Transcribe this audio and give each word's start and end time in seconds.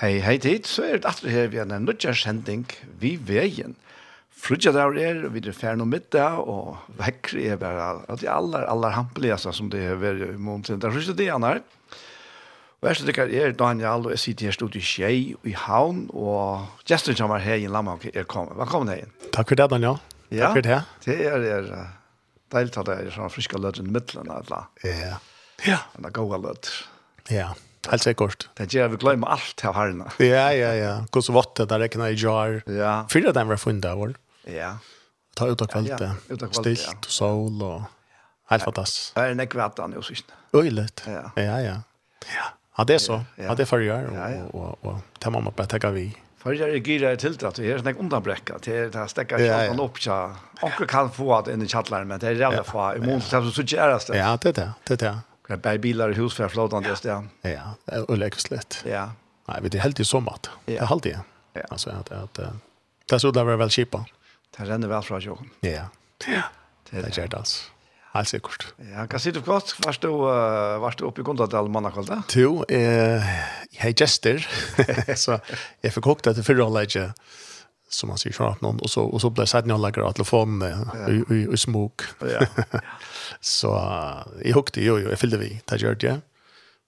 Hei, 0.00 0.14
hei 0.24 0.38
tid, 0.40 0.64
så 0.64 0.86
er 0.88 1.00
det 1.02 1.08
atter 1.10 1.28
her 1.28 1.50
vi 1.52 1.58
har 1.60 1.66
en 1.68 1.84
nødgjørskjending 1.84 2.62
vi 3.02 3.18
veien. 3.20 3.74
Frutja 4.32 4.72
der 4.72 4.96
er, 4.96 5.18
vi 5.28 5.42
er 5.44 5.52
ferdig 5.52 5.82
noe 5.82 5.90
middag, 5.90 6.38
og 6.40 6.78
vekker 6.96 7.36
er 7.42 7.58
bare 7.60 7.90
at 8.08 8.22
de 8.22 8.30
aller, 8.32 8.64
aller 8.64 8.96
hampeligste 8.96 9.52
som 9.52 9.68
det 9.68 9.82
er 9.90 10.00
ved 10.00 10.22
i 10.24 10.38
måneden. 10.40 10.80
Det 10.80 10.88
er 10.88 10.96
første 10.96 11.18
dagen 11.18 11.44
her. 11.44 11.60
Og 12.80 12.88
jeg 12.88 12.96
synes 12.96 13.20
er 13.20 13.52
Daniel, 13.52 14.08
og 14.08 14.16
jeg 14.16 14.24
sitter 14.24 14.48
her 14.48 14.56
stod 14.56 14.80
i 14.80 14.86
Kjei 14.88 15.14
i 15.44 15.52
Havn, 15.66 16.06
og 16.16 16.64
gesten 16.88 17.20
som 17.20 17.36
er 17.36 17.44
her 17.44 17.60
i 17.60 17.68
Lamhavn 17.68 18.00
er 18.14 18.24
kommet. 18.24 18.56
Velkommen 18.56 18.88
her. 18.88 19.04
inn. 19.04 19.32
Takk 19.36 19.52
for 19.52 19.60
det, 19.60 19.68
Daniel. 19.68 20.00
Ja, 20.30 20.46
Takk 20.46 20.62
for 20.62 20.70
det. 20.70 20.82
Det 21.04 21.22
er, 21.28 21.50
er 21.60 21.72
deilig 22.56 22.72
at 22.72 22.86
det 22.88 23.02
er 23.02 23.16
sånn 23.20 23.36
friske 23.36 23.60
lødden 23.60 23.92
i 23.92 23.98
midtelen. 24.00 24.32
eller? 24.32 24.70
Ja. 24.80 25.18
Ja. 25.68 25.82
Det 25.92 26.08
er 26.08 26.22
gode 26.24 26.40
lødder. 26.40 26.86
Ja. 27.28 27.50
Ja. 27.52 27.56
Helt 27.88 28.04
sikkert. 28.04 28.48
Det 28.58 28.68
gjør 28.74 28.90
vi 28.92 28.98
glemmer 29.00 29.32
alt 29.36 29.64
av 29.64 29.76
herrene. 29.78 30.10
Ja, 30.32 30.50
ja, 30.52 30.72
ja. 30.76 30.92
Gå 31.12 31.22
så 31.24 31.32
vått 31.32 31.54
det 31.60 31.70
der 31.70 31.80
rekna 31.80 32.10
i 32.12 32.18
jar. 32.18 32.60
Ja. 32.68 33.06
Fyra 33.12 33.32
dem 33.36 33.48
var 33.48 33.60
funnet 33.60 33.96
vår. 33.96 34.14
Ja. 34.50 34.74
Ta 35.38 35.48
ut 35.48 35.62
av 35.62 35.70
kvalitet. 35.72 36.04
Ja, 36.04 36.34
ut 36.34 36.42
av 36.42 36.52
kvalitet, 36.52 36.84
Stilt, 36.84 37.08
og 37.08 37.16
sol 37.16 37.64
og... 37.64 37.88
Helt 38.50 38.66
fantastisk. 38.66 39.12
Det 39.14 39.22
er 39.22 39.36
en 39.36 39.60
at 39.62 39.78
han 39.78 39.92
jo 39.94 40.00
synes. 40.02 40.24
Øyligt. 40.54 41.04
Ja, 41.06 41.28
ja, 41.38 41.58
ja. 41.62 41.76
Ja, 42.26 42.48
ja 42.78 42.84
det 42.84 42.96
er 42.96 43.04
så. 43.04 43.20
Ja, 43.38 43.54
det 43.54 43.62
er 43.62 43.70
forrige 43.70 43.94
år. 43.94 44.10
Ja, 44.10 44.26
ja. 44.28 44.42
Og, 44.50 44.66
og, 44.66 44.78
og, 44.82 45.22
det 45.22 45.32
må 45.32 45.40
man 45.40 45.54
bare 45.54 45.70
tenke 45.70 45.92
vi. 45.94 46.08
Forrige 46.42 46.64
år 46.64 46.74
er 46.74 46.82
gira 46.82 47.14
til 47.20 47.36
det, 47.38 47.52
det 47.56 47.68
er 47.68 47.78
sånn 47.78 47.98
underbrekka, 48.00 48.58
det 48.64 48.74
er 48.74 48.92
det 48.94 49.06
stekka 49.12 49.38
kjallene 49.38 49.84
opp, 49.84 50.00
ja. 50.02 50.18
Onker 50.64 50.88
kan 50.88 51.10
få 51.12 51.42
det 51.44 51.54
inn 51.54 51.62
i 51.62 51.68
kjallene, 51.68 52.08
men 52.08 52.22
det 52.22 52.32
er 52.32 52.42
jævlig 52.46 52.62
få. 52.66 52.86
I 52.96 53.02
måned, 53.04 53.26
det 53.28 53.54
så 53.54 53.64
ikke 53.64 53.82
æreste. 53.86 54.16
Ja, 54.16 54.32
det 54.40 54.54
er 54.54 54.56
det, 54.56 54.68
det 54.88 54.96
er 54.96 55.02
det. 55.04 55.12
Det 55.50 55.56
er 55.56 55.62
bare 55.64 55.78
bilar 55.82 56.12
i 56.12 56.14
hus 56.14 56.36
for 56.38 56.48
flottan 56.48 56.82
det 56.82 57.02
där. 57.02 57.28
Ja, 57.42 57.74
och 58.08 58.18
litt. 58.18 58.84
Ja. 58.86 59.10
Nei, 59.48 59.56
vi 59.60 59.70
er 59.74 59.82
helt 59.82 60.00
i 60.00 60.04
sommat. 60.04 60.46
Det 60.66 60.76
er 60.78 60.86
halvtid. 60.86 61.16
Ja. 61.54 61.64
Alltså 61.70 61.90
at, 61.90 62.12
at, 62.12 62.34
det 62.34 63.14
er 63.14 63.18
så 63.18 63.30
där 63.30 63.44
var 63.44 63.56
väl 63.56 63.70
cheapa. 63.70 64.04
Det 64.56 64.64
renner 64.64 64.88
vel 64.88 65.02
fra 65.02 65.18
jag. 65.20 65.38
Ja. 65.60 65.88
Ja. 66.26 66.42
Det 66.90 66.98
er 66.98 67.26
det 67.26 67.34
altså. 67.34 67.70
Helt 68.14 68.28
sikkert. 68.28 68.68
Ja, 68.78 69.08
hva 69.10 69.18
sier 69.18 69.34
du 69.34 69.40
godt? 69.42 69.74
Varst 69.84 70.02
du, 70.02 70.08
uh, 70.10 70.78
varst 70.82 70.98
du 70.98 71.06
oppe 71.06 71.22
i 71.22 71.26
kontoret 71.26 71.50
til 71.50 71.70
mannakoll 71.70 72.06
da? 72.06 72.22
Jo, 72.34 72.64
eh, 72.68 73.26
jeg 73.74 73.90
er 73.90 73.94
gjester, 73.94 74.46
så 75.14 75.38
jeg 75.82 75.94
fikk 75.94 76.06
kokt 76.06 76.26
etter 76.26 76.46
fyrre 76.46 76.66
anlegget, 76.66 77.14
som 77.90 78.10
man 78.10 78.18
sier, 78.18 78.34
sånn 78.34 78.58
noen, 78.62 78.82
og 78.82 78.90
så, 78.90 79.06
og 79.06 79.22
så 79.22 79.30
ble 79.30 79.46
jeg 79.46 79.54
sett 79.54 79.70
nye 79.70 79.78
anlegget 79.78 80.06
av 80.06 80.18
telefonene, 80.18 80.90
i, 81.06 81.20
i, 81.22 81.40
i 81.54 81.58
smuk. 81.58 82.06
Ja. 82.26 82.46
Så 83.40 83.74
jeg 84.42 84.56
hukte 84.56 84.82
jo, 84.84 84.98
jo, 85.00 85.12
jeg 85.12 85.20
fyllde 85.20 85.40
vi, 85.42 85.54
det 85.70 85.80
gjør 85.82 86.02
det. 86.02 86.18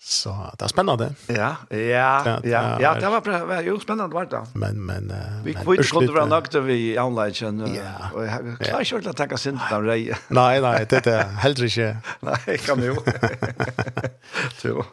Så 0.05 0.33
det 0.59 0.65
er 0.67 0.71
spennende. 0.73 1.07
Ja, 1.31 1.49
ja, 1.71 2.41
ja, 2.43 2.63
ja, 2.83 2.91
det 2.99 3.11
var 3.11 3.21
bra, 3.23 3.61
jo, 3.63 3.77
spennende 3.79 4.11
var 4.15 4.25
det. 4.27 4.41
Men, 4.59 4.81
men, 4.83 5.13
vi 5.45 5.55
kunne 5.55 5.77
ikke 5.79 6.03
til 6.03 6.15
være 6.17 6.27
nøkte 6.27 6.63
vi 6.67 6.79
i 6.89 6.97
anleggen, 6.99 7.63
og 7.63 7.71
jeg 8.27 8.57
klarer 8.65 8.83
ikke 8.83 9.13
å 9.13 9.15
tenke 9.21 9.39
sint 9.39 9.63
av 9.71 9.87
deg. 9.87 10.11
Nei, 10.35 10.59
nei, 10.65 10.75
det 10.91 11.05
er 11.07 11.31
heller 11.45 11.69
ikke. 11.69 11.93
Nei, 12.27 12.59
kan 12.67 12.83
jo. 12.89 12.97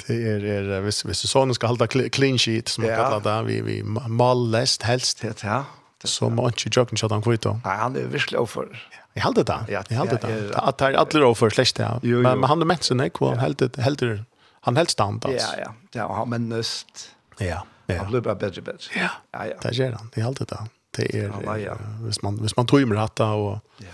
Det 0.05 0.19
er, 0.35 0.45
er 0.59 0.85
hvis, 0.85 1.01
hvis 1.09 1.25
du 1.25 1.27
sånn 1.31 1.57
skal 1.57 1.73
holde 1.73 1.89
clean 2.13 2.37
sheet, 2.37 2.69
som 2.69 2.85
man 2.85 2.93
ja. 2.93 3.01
kallar 3.01 3.25
det, 3.25 3.37
vi, 3.49 3.59
vi 3.66 3.81
mal 3.89 4.45
lest 4.53 4.85
helst. 4.85 5.25
Ja, 5.25 5.33
ja. 5.41 5.59
Så 6.05 6.29
må 6.31 6.45
ikke 6.53 6.69
jøkken 6.77 7.01
kjøtt 7.01 7.17
han 7.17 7.25
kvitt. 7.25 7.49
Nei, 7.66 7.77
han 7.81 7.97
er 7.97 8.13
virkelig 8.13 8.37
overfor. 8.45 8.69
Ja. 8.93 8.99
Jag 9.19 9.25
hade 9.25 9.44
det. 9.44 9.84
Jag 9.90 9.97
hade 9.97 10.18
det. 10.18 10.56
Att 10.56 10.81
här 10.81 10.94
alla 10.94 11.19
då 11.19 11.35
för 11.35 11.50
släkt 11.50 11.80
ja. 11.80 12.00
Men 12.02 12.22
men 12.22 12.44
han 12.44 12.62
er 12.62 12.66
men 12.66 12.78
sen 12.81 13.02
og 13.02 13.30
han 13.30 13.40
hade 13.40 13.69
hade 13.81 14.25
han 14.62 14.78
helt 14.78 14.90
stand 14.90 15.25
altså. 15.25 15.47
Ja 15.57 15.63
ja. 15.63 15.74
Ja, 15.94 16.13
han 16.13 16.30
men 16.30 16.50
nöst. 16.50 17.12
Ja. 17.38 17.63
Ja. 17.85 17.97
Han 17.97 18.12
blev 18.12 18.24
bara 18.24 18.35
bättre 18.35 18.62
bedre. 18.62 18.79
Ja. 18.96 19.09
Ja 19.31 19.46
ja. 19.46 19.56
Det 19.62 19.72
gör 19.75 19.91
han. 19.91 20.12
Jeg 20.16 20.24
hade 20.24 20.46
det. 20.46 20.59
Det 20.91 21.16
är 21.16 21.78
hvis 22.02 22.22
man 22.22 22.38
hvis 22.38 22.58
man 22.58 22.68
tror 22.68 22.81
ju 22.81 22.97
att 22.97 23.19
och 23.19 23.59
ja. 23.78 23.88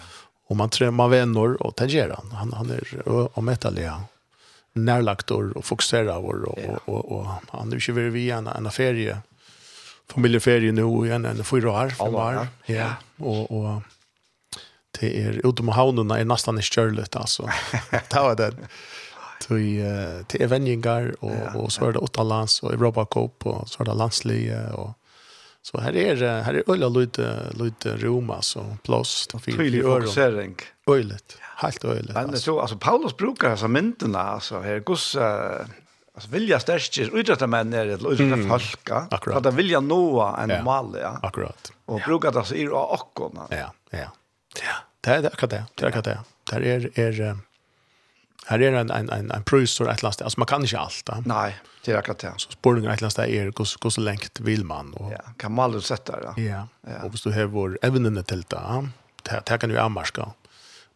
Och 0.47 0.55
man 0.55 0.69
tror 0.69 0.91
man 0.91 1.09
venner, 1.09 1.61
og 1.61 1.73
det 1.77 1.85
gör 1.85 2.09
han. 2.09 2.31
Han 2.31 2.53
han 2.53 2.69
är 2.69 3.07
och 3.37 3.43
metalia 3.43 4.01
närlagt 4.73 5.31
och 5.31 5.65
fokuserar 5.65 6.17
og, 6.17 6.79
og, 6.87 7.11
og 7.11 7.27
han 7.51 7.73
er 7.73 7.77
ikke 7.77 7.93
vi 7.93 8.09
vi 8.09 8.29
en 8.31 8.47
en 8.47 8.71
ferie 8.71 9.21
familjeferie 10.13 10.71
nå 10.71 10.87
igjen, 11.05 11.25
en 11.25 11.43
fyra 11.43 11.71
år, 11.71 11.89
fem 11.97 12.15
år. 12.15 12.47
Ja. 12.69 12.95
og, 13.19 13.51
og, 13.51 13.65
og 13.65 13.94
det 14.99 15.11
er 15.21 15.39
ute 15.45 15.63
med 15.65 15.75
havnene 15.77 16.19
er 16.19 16.27
nesten 16.27 16.59
ikke 16.61 16.79
kjørlet, 16.79 17.15
altså. 17.19 17.49
det 18.11 18.21
var 18.27 18.37
det. 18.39 18.51
Til, 19.43 19.65
uh, 19.83 20.21
til 20.31 20.45
evenninger, 20.45 21.11
og, 21.19 21.33
ja, 21.35 21.49
og 21.59 21.71
så 21.73 21.89
er 21.89 21.97
det 21.97 22.03
Åttalands, 22.05 22.61
og 22.63 22.71
Europa 22.73 23.03
Cup, 23.11 23.45
og 23.51 23.65
så 23.69 23.83
er 23.83 23.91
det 23.91 23.97
landslige, 23.99 24.61
og 24.79 24.93
så 25.65 25.81
her 25.81 25.95
er 25.97 26.43
her 26.45 26.59
er 26.59 26.67
øyla 26.69 26.89
lite 26.93 27.27
lite 27.57 27.95
rom 28.03 28.29
altså 28.29 28.61
plås 28.85 29.27
til 29.31 29.41
fire 29.41 29.57
tydelig 29.57 29.81
fokusering 29.83 30.59
øylet 30.89 31.37
helt 31.61 31.85
øylet 31.85 32.13
men 32.15 32.37
så 32.37 32.59
altså 32.61 32.77
Paulus 32.77 33.13
brukar 33.13 33.55
altså 33.55 33.67
myndene 33.67 34.19
altså 34.19 34.61
her 34.61 34.79
gus 34.79 35.15
altså, 35.15 36.29
vilja 36.29 36.59
stärkas 36.59 37.09
utrata 37.09 37.47
män 37.47 37.73
är 37.73 37.85
det 37.85 37.93
utrata 37.93 38.35
mm. 38.35 38.49
folka 38.49 39.07
att 39.09 39.53
vilja 39.53 39.79
nå 39.79 40.35
en 40.43 40.49
ja. 40.49 40.63
mal 40.63 40.95
ja 41.01 41.19
akkurat 41.23 41.71
Og 41.85 41.99
ja. 41.99 42.05
brukar 42.05 42.31
det 42.31 42.45
så 42.45 42.55
i 42.55 42.67
och 42.67 43.31
Ja, 43.49 43.71
ja. 43.89 44.09
Ja, 44.63 44.75
det 45.01 45.11
er 45.11 45.27
akkurat 45.27 45.51
det. 45.51 45.65
Det 45.75 45.83
er 45.83 45.87
akkurat 45.87 46.05
det. 46.05 46.17
Det 46.49 46.97
er, 46.97 46.99
er, 46.99 47.35
Här 48.47 48.61
är 48.61 48.73
en 48.73 48.91
en 48.91 49.09
en 49.09 49.31
en 49.31 49.43
prus 49.43 49.81
och 49.81 49.89
ett 49.89 50.03
last. 50.03 50.21
Alltså 50.21 50.39
man 50.39 50.47
kan 50.47 50.61
inte 50.61 50.79
allt. 50.79 51.09
Nej, 51.25 51.55
det 51.85 51.91
är 51.91 51.97
akkurat 51.97 52.19
det. 52.19 52.33
Så 52.37 52.51
spårningen 52.51 52.91
ett 52.91 53.01
last 53.01 53.19
är 53.19 53.27
hur 53.27 53.51
hur 53.83 53.89
så 53.89 54.01
långt 54.01 54.39
vill 54.39 54.63
man 54.65 54.93
och 54.93 55.11
Ja, 55.11 55.19
kan 55.37 55.51
man 55.51 55.65
aldrig 55.65 55.83
sätta 55.83 56.19
det. 56.19 56.41
Ja. 56.41 56.67
Och 57.03 57.13
visst 57.13 57.23
du 57.23 57.31
har 57.31 57.43
vår 57.43 57.79
evnen 57.81 58.23
till 58.23 58.41
det. 58.41 58.89
Det 59.23 59.57
kan 59.57 59.69
du 59.69 59.79
amarska. 59.79 60.31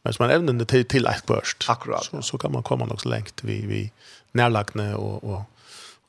Men 0.01 0.13
som 0.13 0.23
man 0.23 0.35
evnen 0.35 0.65
till 0.65 0.85
till 0.85 1.05
ett 1.05 1.23
först. 1.27 1.65
Akkurat. 1.69 2.03
Så 2.03 2.21
så 2.21 2.37
kan 2.37 2.51
man 2.51 2.63
komma 2.63 2.85
något 2.85 3.05
långt 3.05 3.43
vi 3.43 3.65
vi 3.65 3.91
närlagna 4.31 4.97
och 4.97 5.23
och 5.23 5.41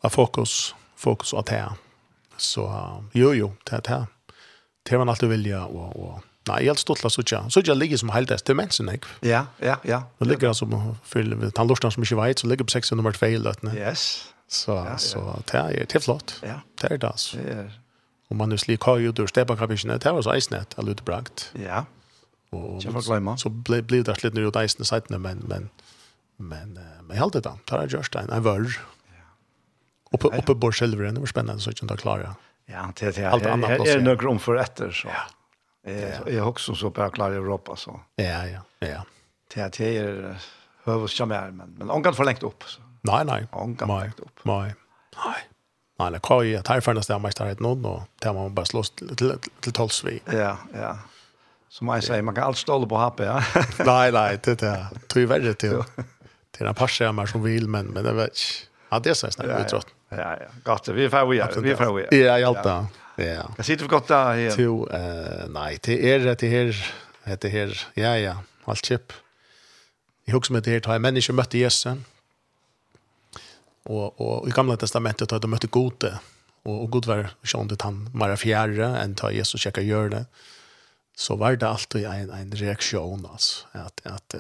ha 0.03 0.11
fokus 0.11 0.75
fokus 0.97 1.33
åt 1.33 1.49
här. 1.49 1.73
Så 2.37 2.63
jo 3.13 3.35
jo, 3.35 3.53
det 3.65 3.87
här. 3.87 4.07
Det 4.83 4.99
man 4.99 5.09
alltid 5.09 5.29
vilja 5.29 5.65
och 5.65 5.97
och 5.97 6.25
Nei, 6.49 6.63
helt 6.65 6.81
stolt 6.81 7.05
av 7.05 7.13
Sucha. 7.13 7.43
Sucha 7.53 7.75
ligger 7.77 8.01
som 8.01 8.13
helt 8.15 8.33
til 8.33 8.57
mensen, 8.57 8.89
ikke? 8.89 9.11
Ja, 9.27 9.45
ja, 9.61 9.77
ja. 9.85 10.03
Det 10.19 10.29
ligger 10.29 10.51
han 10.51 10.57
som, 10.57 10.73
for 11.05 11.51
tannlorskene 11.57 11.93
som 11.93 12.07
ikke 12.07 12.17
vet, 12.23 12.41
så 12.41 12.49
ligger 12.49 12.65
på 12.65 12.73
6 12.79 12.95
nummer 12.97 13.13
2 13.13 13.29
i 13.35 13.41
løtene. 13.45 13.75
Yes. 13.77 14.33
Så, 14.49 14.73
ja, 14.73 14.95
ja. 14.95 14.97
så 14.97 15.21
det 15.51 15.61
er, 15.61 15.85
det 15.85 15.99
er 16.01 16.03
flott. 16.03 16.39
Ja. 16.43 16.63
Det 16.81 16.89
er 16.91 16.97
det, 16.97 17.11
altså. 17.11 17.37
Det 17.37 17.57
er. 17.59 17.71
Og 18.31 18.39
man 18.39 18.55
er 18.55 18.61
slik 18.63 18.87
har 18.87 19.01
jo 19.03 19.13
dør 19.13 19.27
stebakabikkene, 19.27 19.99
det 19.99 20.13
var 20.15 20.23
så 20.23 20.33
eisnet, 20.37 20.75
eller 20.79 20.95
utbrakt. 20.95 21.51
Ja. 21.59 21.85
Og, 22.55 22.79
Kjøp 22.83 23.01
og 23.03 23.07
glemme. 23.07 23.35
Så 23.39 23.51
ble, 23.51 23.83
ble 23.87 24.01
det 24.07 24.17
slitt 24.19 24.35
nere 24.39 24.51
ut 24.51 24.59
eisene 24.59 24.87
sidene, 24.87 25.19
men, 25.23 25.43
men, 25.51 25.67
men, 26.39 26.79
men 26.79 27.19
helt 27.19 27.37
det 27.37 27.43
da. 27.47 27.57
Det 27.69 27.79
er 27.79 27.91
just 27.99 28.17
en, 28.17 28.31
en 28.33 28.47
vør. 28.47 28.71
Ja. 29.13 29.27
Oppe, 30.15 30.31
oppe 30.31 30.55
bor 30.55 30.75
selveren, 30.75 31.19
det 31.19 31.27
var 31.27 31.35
spennende, 31.35 31.63
så 31.63 31.75
ikke 31.75 31.85
han 31.85 31.93
da 31.93 31.99
klarer. 32.01 32.39
Ja, 32.71 32.87
det 32.95 33.11
er, 33.11 33.19
det 33.19 33.27
er, 33.27 33.35
er, 33.35 33.35
er, 33.35 33.51
er, 33.51 33.51
er, 33.51 33.59
er, 33.59 33.83
er, 33.83 34.07
er, 34.07 34.55
er, 34.55 34.81
er, 34.87 35.11
er, 35.11 35.40
Jag 35.91 36.35
är 36.35 36.43
också 36.43 36.75
så 36.75 36.91
på 36.91 37.11
klar 37.11 37.33
i 37.33 37.37
Europa 37.37 37.77
så. 37.77 38.01
Ja, 38.17 38.47
ja, 38.47 38.61
ja. 38.79 39.05
Det 39.55 39.81
är 39.81 40.37
hövs 40.85 41.19
jag 41.19 41.29
mer 41.29 41.51
men 41.51 41.75
men 41.79 41.91
hon 41.91 42.03
kan 42.03 42.15
förlängt 42.15 42.43
upp 42.43 42.63
så. 42.67 42.81
Nej, 43.01 43.25
nej. 43.25 43.47
Hon 43.51 43.77
kan 43.77 43.89
förlängt 43.89 44.21
upp. 44.21 44.41
Nej. 44.43 44.75
Nej. 45.27 45.47
Nej, 45.99 46.13
det 46.13 46.21
kan 46.23 46.49
ju 46.49 46.63
ta 46.63 46.77
ifrån 46.77 46.95
det 46.95 47.19
mest 47.19 47.41
nå, 47.61 47.71
og 47.71 48.03
det 48.23 48.33
må 48.33 48.43
man 48.43 48.55
bara 48.55 48.67
slås 48.67 48.91
til, 48.91 49.39
til, 49.61 49.73
tals 49.73 50.05
vi. 50.05 50.21
Ja, 50.33 50.57
ja. 50.75 50.99
Som 51.69 51.89
jag 51.89 52.05
säger, 52.05 52.23
man 52.23 52.35
kan 52.35 52.45
allt 52.45 52.57
ståla 52.57 52.87
på 52.87 52.97
happy, 52.97 53.25
ja. 53.25 53.43
nej, 53.79 54.13
nej, 54.13 54.39
det 54.45 54.61
det 54.61 54.89
tror 55.09 55.21
ju 55.21 55.27
värre 55.27 55.55
till 55.55 55.85
Til 56.53 56.67
en 56.67 56.75
par 56.75 56.87
skjermer 56.87 57.27
som 57.27 57.43
vill 57.43 57.69
men 57.69 57.87
men 57.87 58.05
det 58.05 58.13
vet. 58.13 58.39
Ja, 58.91 58.99
det 58.99 59.11
är 59.11 59.15
så 59.15 59.31
snakker 59.31 59.61
utrott. 59.61 59.87
Ja, 60.09 60.17
ja. 60.17 60.47
Gott, 60.65 60.89
vi 60.89 61.09
får 61.09 61.27
vi. 61.27 61.43
Vi 61.63 61.77
får 61.77 61.95
vi. 61.95 62.23
Ja, 62.25 62.39
hjälta. 62.39 62.69
Ja. 62.69 62.87
Ja. 63.25 63.55
Jag 63.57 63.67
sitter 63.67 63.85
för 63.85 63.91
gott 63.91 64.09
där 64.09 64.35
här. 64.35 64.51
Till 64.51 64.67
eh 64.67 65.49
nej, 65.49 65.79
det 65.83 66.13
är 66.13 66.19
det 66.19 66.49
här 66.49 66.95
det 67.41 67.49
här 67.49 67.89
ja 67.95 68.19
ja, 68.19 68.43
allt 68.65 68.85
chip. 68.85 69.13
Jag 70.25 70.35
husker 70.35 70.53
med 70.53 70.63
det 70.63 70.71
här 70.71 70.81
tar 70.81 70.99
människor 70.99 71.35
mötte 71.35 71.59
Jesus. 71.59 71.99
Och 73.83 74.21
och 74.21 74.49
i 74.49 74.51
gamla 74.51 74.77
testamentet 74.77 75.29
tar 75.29 75.39
de 75.39 75.51
mötte 75.51 75.67
gode 75.67 76.19
och 76.63 76.83
och 76.83 76.91
god 76.91 77.07
var 77.07 77.31
sjönde 77.43 77.77
han 77.81 78.11
mera 78.15 78.37
fjärre 78.37 78.99
än 78.99 79.15
tar 79.15 79.31
Jesus 79.31 79.61
checka 79.61 79.81
gör 79.81 80.09
det. 80.09 80.27
Så 81.17 81.37
var 81.37 81.57
det 81.57 81.69
alltid 81.69 82.05
en 82.05 82.31
en 82.31 82.53
reaktion 82.53 83.27
alltså 83.27 83.67
att 83.73 84.07
att 84.07 84.35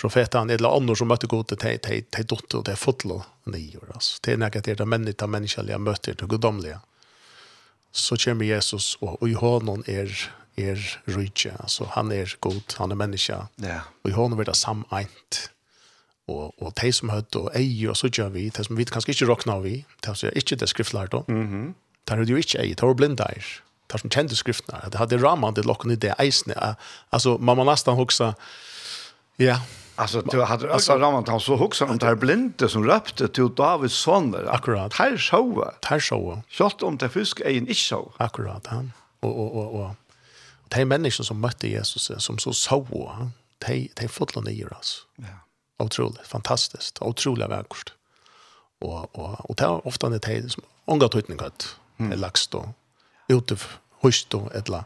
profeten 0.00 0.50
eller 0.50 0.76
andra 0.76 0.94
som 0.94 1.08
mötte 1.08 1.26
gode 1.26 1.56
till 1.56 1.78
till 1.78 2.04
till 2.10 2.26
dotter 2.26 2.58
det 2.58 2.64
till 2.64 2.76
fotlo 2.76 3.22
nio 3.44 3.78
år 3.78 3.90
alltså. 3.94 4.18
Det 4.22 4.32
är 4.32 4.36
negativt 4.36 4.78
det 4.78 4.84
där 4.84 4.86
människa 4.86 5.26
människliga 5.26 5.78
möter 5.78 6.14
till 6.14 6.26
gudomliga. 6.26 6.80
Mm 6.80 6.95
så 7.92 8.16
kommer 8.24 8.46
Jesus, 8.46 8.96
og, 9.00 9.22
og 9.22 9.28
i 9.28 9.36
honom 9.38 9.84
er, 9.86 10.12
er 10.56 10.80
rydtje, 11.08 11.54
altså 11.60 11.88
han 11.94 12.12
er 12.12 12.34
god, 12.40 12.76
han 12.78 12.92
er 12.92 13.00
menneske, 13.00 13.38
ja. 13.62 13.80
og 14.04 14.10
i 14.10 14.16
honom 14.16 14.40
er 14.40 14.50
det 14.50 14.56
sameint. 14.56 15.42
Og, 16.26 16.54
og 16.58 16.72
de 16.80 16.90
som 16.92 17.12
høyt 17.14 17.36
og 17.38 17.52
eier, 17.54 17.92
og 17.92 17.96
så 17.96 18.10
gjør 18.10 18.32
vi, 18.34 18.48
de 18.50 18.64
som 18.66 18.76
vi 18.76 18.84
kanskje 18.84 19.14
ikke 19.14 19.28
råkna 19.30 19.60
vi, 19.62 19.76
de 20.02 20.14
som 20.14 20.34
ikke 20.34 20.58
det 20.58 20.68
skriftlært 20.68 21.14
om, 21.14 21.24
mm 21.28 21.46
-hmm. 21.46 21.74
de 22.08 22.16
høyde 22.16 22.30
jo 22.30 22.36
ikke 22.36 22.58
eier, 22.58 22.74
de 22.74 22.86
var 22.86 22.94
blinde 22.94 23.16
blindar, 23.16 23.62
de 23.92 23.98
som 23.98 24.10
kjente 24.10 24.36
skriftene, 24.36 24.90
de 24.92 24.98
hadde 24.98 25.22
rammet 25.22 25.56
det 25.56 25.64
lokken 25.64 25.90
i 25.90 25.94
det 25.94 26.14
eisene, 26.18 26.76
altså 27.12 27.36
man 27.36 27.56
må 27.56 27.64
nesten 27.64 27.94
huske, 27.94 28.24
ja, 29.38 29.44
yeah 29.44 29.60
Alltså 29.96 30.20
du 30.20 30.42
hade 30.42 30.72
alltså 30.72 30.98
ramat 30.98 31.28
han 31.28 31.40
så 31.40 31.56
huxar 31.56 31.86
om 31.86 31.98
det 31.98 32.06
här 32.06 32.14
blinde 32.14 32.68
som 32.68 32.84
röpte 32.84 33.28
till 33.28 33.54
Davids 33.54 33.94
soner. 33.94 34.54
Akkurat. 34.54 34.94
Här 34.94 35.16
showa. 35.16 35.74
Här 35.82 36.00
showa. 36.00 36.42
Schott 36.48 36.82
om 36.82 36.96
det 36.96 37.08
fisk 37.08 37.40
är 37.40 37.50
en 37.50 37.68
ich. 37.68 37.92
Akkurat 38.16 38.66
han. 38.66 38.92
Och 39.20 39.40
och 39.40 39.56
och 39.56 39.80
och 39.80 39.90
de 40.68 40.84
människor 40.84 41.24
som 41.24 41.40
mötte 41.40 41.68
Jesus 41.68 42.10
som 42.18 42.38
så 42.38 42.52
så 42.52 43.08
han. 43.16 43.32
De 43.66 43.90
de 43.94 44.08
fotla 44.08 44.42
ner 44.42 44.72
oss. 44.72 45.06
Ja. 45.16 45.24
Otroligt 45.84 46.26
fantastiskt. 46.26 47.02
Otroligt 47.02 47.48
vackert. 47.48 47.92
Och 48.80 49.18
och 49.18 49.50
och 49.50 49.56
det 49.56 49.64
är 49.64 49.86
ofta 49.86 50.08
det 50.08 50.24
här 50.24 50.48
som 50.48 50.62
ångat 50.84 51.14
utning 51.14 51.36
gott. 51.36 51.76
Mm. 51.98 52.20
Lax 52.20 52.46
då. 52.46 52.68
Ute 53.28 53.56
hust 54.00 54.30
då 54.30 54.50
ettla. 54.54 54.84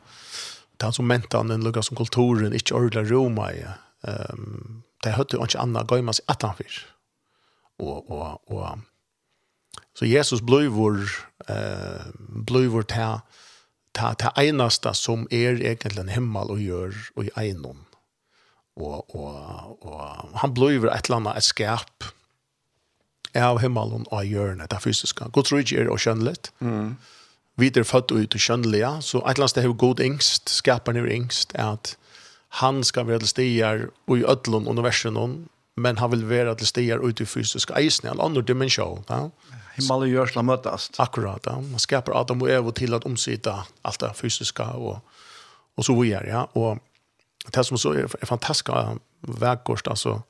Det 0.76 0.92
som 0.92 1.06
mentan 1.06 1.48
den 1.48 1.64
lukar 1.64 1.82
som 1.82 1.96
kulturen 1.96 2.52
inte 2.52 2.74
ordla 2.74 3.02
Roma 3.02 3.52
i. 3.52 3.64
Ehm 4.02 4.82
det 5.04 5.16
hørte 5.16 5.36
jo 5.36 5.44
ikke 5.46 5.60
annet 5.62 5.88
gøy 5.88 6.02
man 6.04 6.16
at 6.28 6.44
han 6.44 6.56
fyr. 6.58 6.80
Og, 7.80 8.10
og, 8.12 8.40
og, 8.52 8.80
så 9.96 10.08
Jesus 10.08 10.42
ble 10.44 10.66
vår, 10.72 11.00
eh, 11.48 12.10
ble 12.48 12.66
vår 12.72 12.86
ta, 12.90 13.08
ta, 13.96 14.12
ta 14.20 14.32
eneste 14.40 14.92
som 14.96 15.26
er 15.32 15.60
egentlig 15.60 16.04
en 16.04 16.12
himmel 16.12 16.52
og 16.52 16.60
gjør 16.60 16.98
og 17.16 17.28
i 17.28 17.32
egnom. 17.46 17.86
Og, 18.80 19.14
og, 19.16 19.80
og 19.84 20.36
han 20.40 20.54
ble 20.56 20.76
vår 20.80 20.92
et 20.92 21.08
eller 21.08 21.22
annet 21.22 21.40
et 21.40 21.48
skap 21.48 22.10
av 23.36 23.60
himmelen 23.62 24.06
og 24.10 24.26
hjørnet, 24.26 24.70
det 24.72 24.82
fysiske. 24.82 25.28
God 25.32 25.46
tror 25.46 25.62
ikke 25.62 25.82
er 25.82 25.90
å 25.90 25.96
og 25.96 26.02
skjønnelig. 26.02 26.50
Mm. 26.64 26.94
Vi 27.60 27.68
er 27.68 27.86
født 27.86 28.14
ut 28.14 28.34
og 28.34 28.42
skjønnelige, 28.42 28.90
så 29.04 29.20
et 29.20 29.34
eller 29.34 29.44
annet 29.44 29.52
sted 29.52 29.66
har 29.66 29.76
god 29.84 30.00
yngst, 30.02 30.50
skaperen 30.50 30.98
er 31.00 31.10
yngst, 31.12 31.52
er 31.54 31.76
at 31.76 31.94
han 32.50 32.84
ska 32.84 33.02
være 33.02 33.18
til 33.18 33.28
stier 33.28 33.86
och 34.06 34.18
i 34.18 34.24
ødlån 34.24 34.68
universum 34.68 35.48
men 35.76 35.98
han 35.98 36.10
vill 36.10 36.28
være 36.28 36.54
til 36.54 36.66
stier 36.66 36.98
ut 36.98 37.20
i 37.20 37.24
fysiska 37.24 37.74
eisen, 37.78 38.08
en 38.08 38.20
annan 38.20 38.44
dimension 38.44 39.04
ja 39.08 39.28
himmel 39.74 40.02
och 40.02 40.08
jord 40.08 40.44
mötas 40.44 40.90
akkurat 40.98 41.46
ja 41.46 41.60
man 41.60 41.78
skapar 41.78 42.20
Adam 42.20 42.42
och 42.42 42.50
Eva 42.50 42.72
till 42.72 42.94
att 42.94 43.04
omsita 43.04 43.66
allt 43.82 44.00
det 44.00 44.14
fysiska 44.14 44.64
och 44.64 44.98
och 45.76 45.84
så 45.84 46.00
vidare 46.00 46.28
ja 46.28 46.48
och 46.52 46.78
det 47.54 47.64
som 47.64 47.78
så 47.78 47.92
är 47.92 48.26
fantastiska 48.26 48.98
verkost 49.20 49.88
alltså 49.88 50.22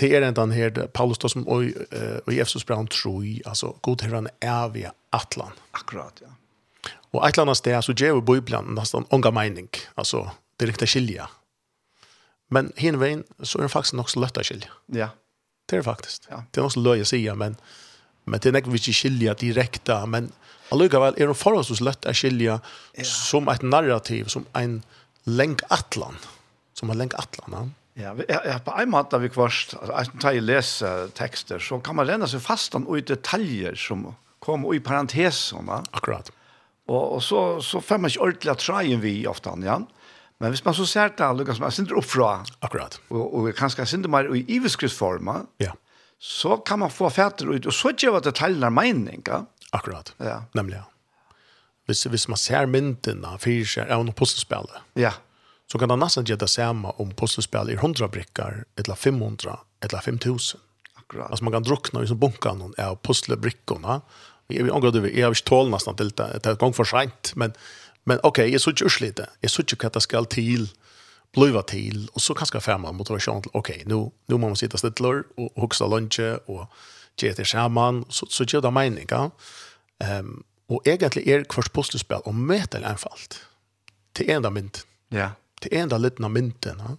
det 0.00 0.16
är 0.16 0.28
inte 0.28 0.40
den 0.40 0.50
här 0.50 0.70
Paulus 0.70 1.18
då 1.18 1.28
som 1.28 1.48
och 1.48 1.64
i 1.64 2.40
Efesos 2.40 2.66
brann 2.66 2.86
tror 2.86 3.24
alltså 3.44 3.76
god 3.80 4.02
herran 4.02 4.28
är 4.40 4.68
vi 4.68 4.86
Atlan 5.10 5.52
akkurat 5.70 6.22
ja. 6.22 6.28
Och 7.14 7.28
ett 7.28 7.38
annat 7.38 7.56
sted 7.56 7.84
så 7.84 7.92
ger 7.92 8.14
vi 8.14 8.20
Bibeln 8.20 8.74
nästan 8.74 9.04
ånga 9.08 9.30
mening. 9.30 9.68
Alltså 9.94 10.30
alltid 10.64 10.72
riktigt 10.72 10.90
skilja. 10.90 11.28
Men 12.50 12.72
hin 12.76 12.98
vein 12.98 13.24
så 13.42 13.58
är 13.58 13.62
det 13.62 13.68
faktiskt 13.68 13.94
också 13.94 14.20
lätt 14.20 14.36
att 14.36 14.46
skilja. 14.46 14.68
Ja. 14.86 15.08
Det 15.66 15.76
är 15.76 15.78
det 15.78 15.84
faktiskt. 15.84 16.28
Ja. 16.30 16.44
Det 16.50 16.60
är 16.60 16.64
också 16.64 16.80
löje 16.80 17.04
säga 17.04 17.34
men 17.34 17.56
men 18.24 18.40
det 18.40 18.48
är 18.48 18.56
inte 18.56 18.70
vi 18.70 18.78
skilja 18.78 19.34
direkt 19.34 19.88
men 20.08 20.32
alltså 20.70 21.00
väl 21.00 21.14
är 21.16 21.26
det 21.26 21.34
förhållandevis 21.34 21.80
lätt 21.80 22.06
att 22.06 22.16
skilja 22.16 22.60
ja. 22.94 23.04
som 23.04 23.48
ett 23.48 23.62
narrativ 23.62 24.24
som 24.24 24.46
en 24.52 24.82
länk 25.24 25.62
atlan 25.68 26.16
som 26.74 26.90
en 26.90 26.98
länk 26.98 27.14
atlan. 27.14 27.74
Ja, 27.94 28.14
ja, 28.28 28.58
på 28.64 28.72
en 28.80 28.90
måte 28.90 29.18
vi 29.18 29.28
kvart, 29.28 29.74
altså, 29.80 30.12
når 30.18 30.30
jeg 30.34 30.42
leser 30.42 31.10
tekster, 31.14 31.58
så 31.58 31.78
kan 31.78 31.94
man 31.94 32.08
renne 32.08 32.26
seg 32.26 32.42
fast 32.42 32.74
og 32.74 32.98
i 32.98 33.04
detaljer 33.06 33.76
som 33.78 34.08
kommer 34.42 34.74
i 34.74 34.80
parentesene. 34.82 35.82
Akkurat. 35.92 36.32
Og, 36.88 37.14
og 37.14 37.22
så, 37.22 37.60
så 37.62 37.80
får 37.80 38.00
man 38.02 38.10
ikke 38.10 38.26
ordentlig 38.26 38.50
at 38.50 38.64
treien 38.64 39.02
vi 39.04 39.14
ofte, 39.30 39.54
ja. 39.62 39.78
Men 40.40 40.50
hvis 40.50 40.64
man 40.64 40.74
så 40.74 40.86
ser 40.86 41.12
det 41.14 41.24
alle, 41.24 41.46
som 41.54 41.64
er 41.64 41.74
sindre 41.74 41.96
oppfra, 42.00 42.44
Akkurat. 42.60 42.98
og, 43.08 43.34
og 43.34 43.52
kanskje 43.56 43.86
sindre 43.86 44.10
mer 44.10 44.28
i 44.34 44.44
iveskriftsforma. 44.56 45.44
ja. 45.62 45.72
så 46.18 46.56
kan 46.56 46.78
man 46.78 46.90
få 46.90 47.10
fætter 47.10 47.50
ut, 47.52 47.66
og 47.66 47.72
så 47.72 47.92
gjør 47.92 48.18
det 48.18 48.32
detaljene 48.32 48.70
mening. 48.70 49.22
Ja? 49.26 49.42
Akkurat, 49.72 50.14
ja. 50.18 50.42
nemlig. 50.54 50.76
Ja. 50.76 50.84
Hvis, 51.86 52.04
hvis 52.04 52.28
man 52.28 52.40
ser 52.40 52.66
myndene, 52.66 53.34
fyrir 53.38 53.66
skjer, 53.68 53.90
er 53.92 54.00
noe 54.00 54.16
postelspillet. 54.16 54.78
Ja. 54.96 55.12
Så 55.68 55.78
kan 55.78 55.92
det 55.92 55.98
nesten 56.00 56.24
gjøre 56.24 56.44
det 56.44 56.50
samme 56.52 56.94
om 57.00 57.10
postelspillet 57.16 57.74
i 57.74 57.76
100 57.76 58.08
brikker, 58.08 58.64
eller 58.80 58.96
500, 58.96 59.58
eller 59.84 60.00
5000. 60.00 60.60
Akkurat. 60.94 61.30
Alltså 61.30 61.44
man 61.44 61.52
kan 61.52 61.62
drunkna 61.62 62.02
i 62.02 62.06
sån 62.06 62.18
bunkan 62.18 62.74
av 62.78 62.96
pusselbrickorna. 63.02 64.00
Jag 64.46 64.64
vet 64.64 64.74
inte 64.74 64.86
om 64.88 65.02
det 65.02 65.10
är 65.10 65.20
jag 65.20 65.28
vill 65.28 65.36
tål 65.36 65.70
nästan 65.70 65.96
till 65.96 66.10
det 66.10 66.40
ett 66.44 66.58
gång 66.58 66.72
för 66.72 66.84
sent 66.84 67.32
men 67.36 67.52
Men 68.04 68.20
okej, 68.22 68.52
jag 68.52 68.60
såg 68.60 68.80
ju 68.80 68.88
lite. 69.00 69.30
Jag 69.40 69.50
såg 69.50 69.64
ju 69.72 69.86
att 69.86 69.92
det 69.92 70.00
ska 70.00 70.24
till 70.24 70.68
bliva 71.32 71.62
till 71.62 72.08
och 72.12 72.22
så 72.22 72.34
kanske 72.34 72.60
fem 72.60 72.80
man 72.80 72.94
motivation 72.94 73.42
till 73.42 73.50
okej, 73.54 73.82
nu 73.86 74.10
nu 74.26 74.36
måste 74.36 74.46
man 74.46 74.56
sitta 74.56 74.78
stilla 74.78 75.22
och 75.36 75.62
huxa 75.62 75.86
lunch 75.86 76.20
och 76.46 76.66
ge 77.16 77.32
det 77.32 77.44
skärman 77.44 78.04
så 78.08 78.26
så 78.26 78.44
gör 78.44 78.60
det 78.62 78.70
mening, 78.70 79.06
ja. 79.10 79.30
Ehm 79.98 80.18
um, 80.26 80.44
och 80.66 80.86
egentligen 80.86 81.28
är 81.28 81.40
er 81.40 81.44
kvart 81.44 81.72
postspel 81.72 82.20
och 82.24 82.34
möter 82.34 82.82
enfalt. 82.82 83.46
Till 84.12 84.30
enda 84.30 84.50
mynt. 84.50 84.86
Ja. 85.08 85.30
Till 85.60 85.74
enda 85.74 85.98
liten 85.98 86.32
mynten, 86.32 86.78
ja. 86.78 86.96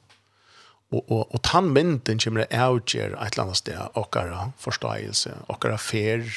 Och 0.90 1.12
och 1.12 1.36
och 1.36 1.48
han 1.48 1.74
mynten 1.74 2.20
kommer 2.20 2.40
det 2.40 2.46
et 2.46 3.34
eller 3.34 3.44
annet 3.44 3.58
sted 3.58 3.80
och 3.94 4.16
forståelse, 4.16 4.52
förståelse 4.58 5.32
och 5.48 5.66
og 5.66 6.32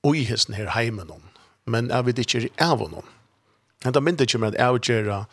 och 0.00 0.16
i 0.16 0.24
hesten 0.24 0.54
här 0.54 0.66
heimen, 0.66 1.10
om. 1.10 1.22
Men 1.64 1.88
jeg 1.88 2.04
vet 2.04 2.18
inte 2.18 2.48
av 2.64 2.78
honom 2.78 3.02
Henta 3.84 4.00
myndi 4.00 4.24
ikkje 4.24 4.40
med 4.40 4.54
at 4.54 4.68
avgjera 4.70 5.24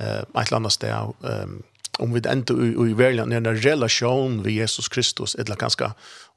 eh, 0.00 0.20
et 0.22 0.44
eller 0.44 0.60
annet 0.60 0.74
sted 0.74 1.14
um, 1.24 1.62
om 1.98 2.12
vi 2.14 2.22
enda 2.28 2.54
i, 2.54 2.72
i 2.90 2.94
verden 2.98 3.32
i 3.32 3.38
en 3.38 3.48
relasjon 3.48 4.42
ved 4.44 4.52
Jesus 4.52 4.88
Kristus, 4.88 5.34
eller 5.34 5.58
ganske 5.58 5.90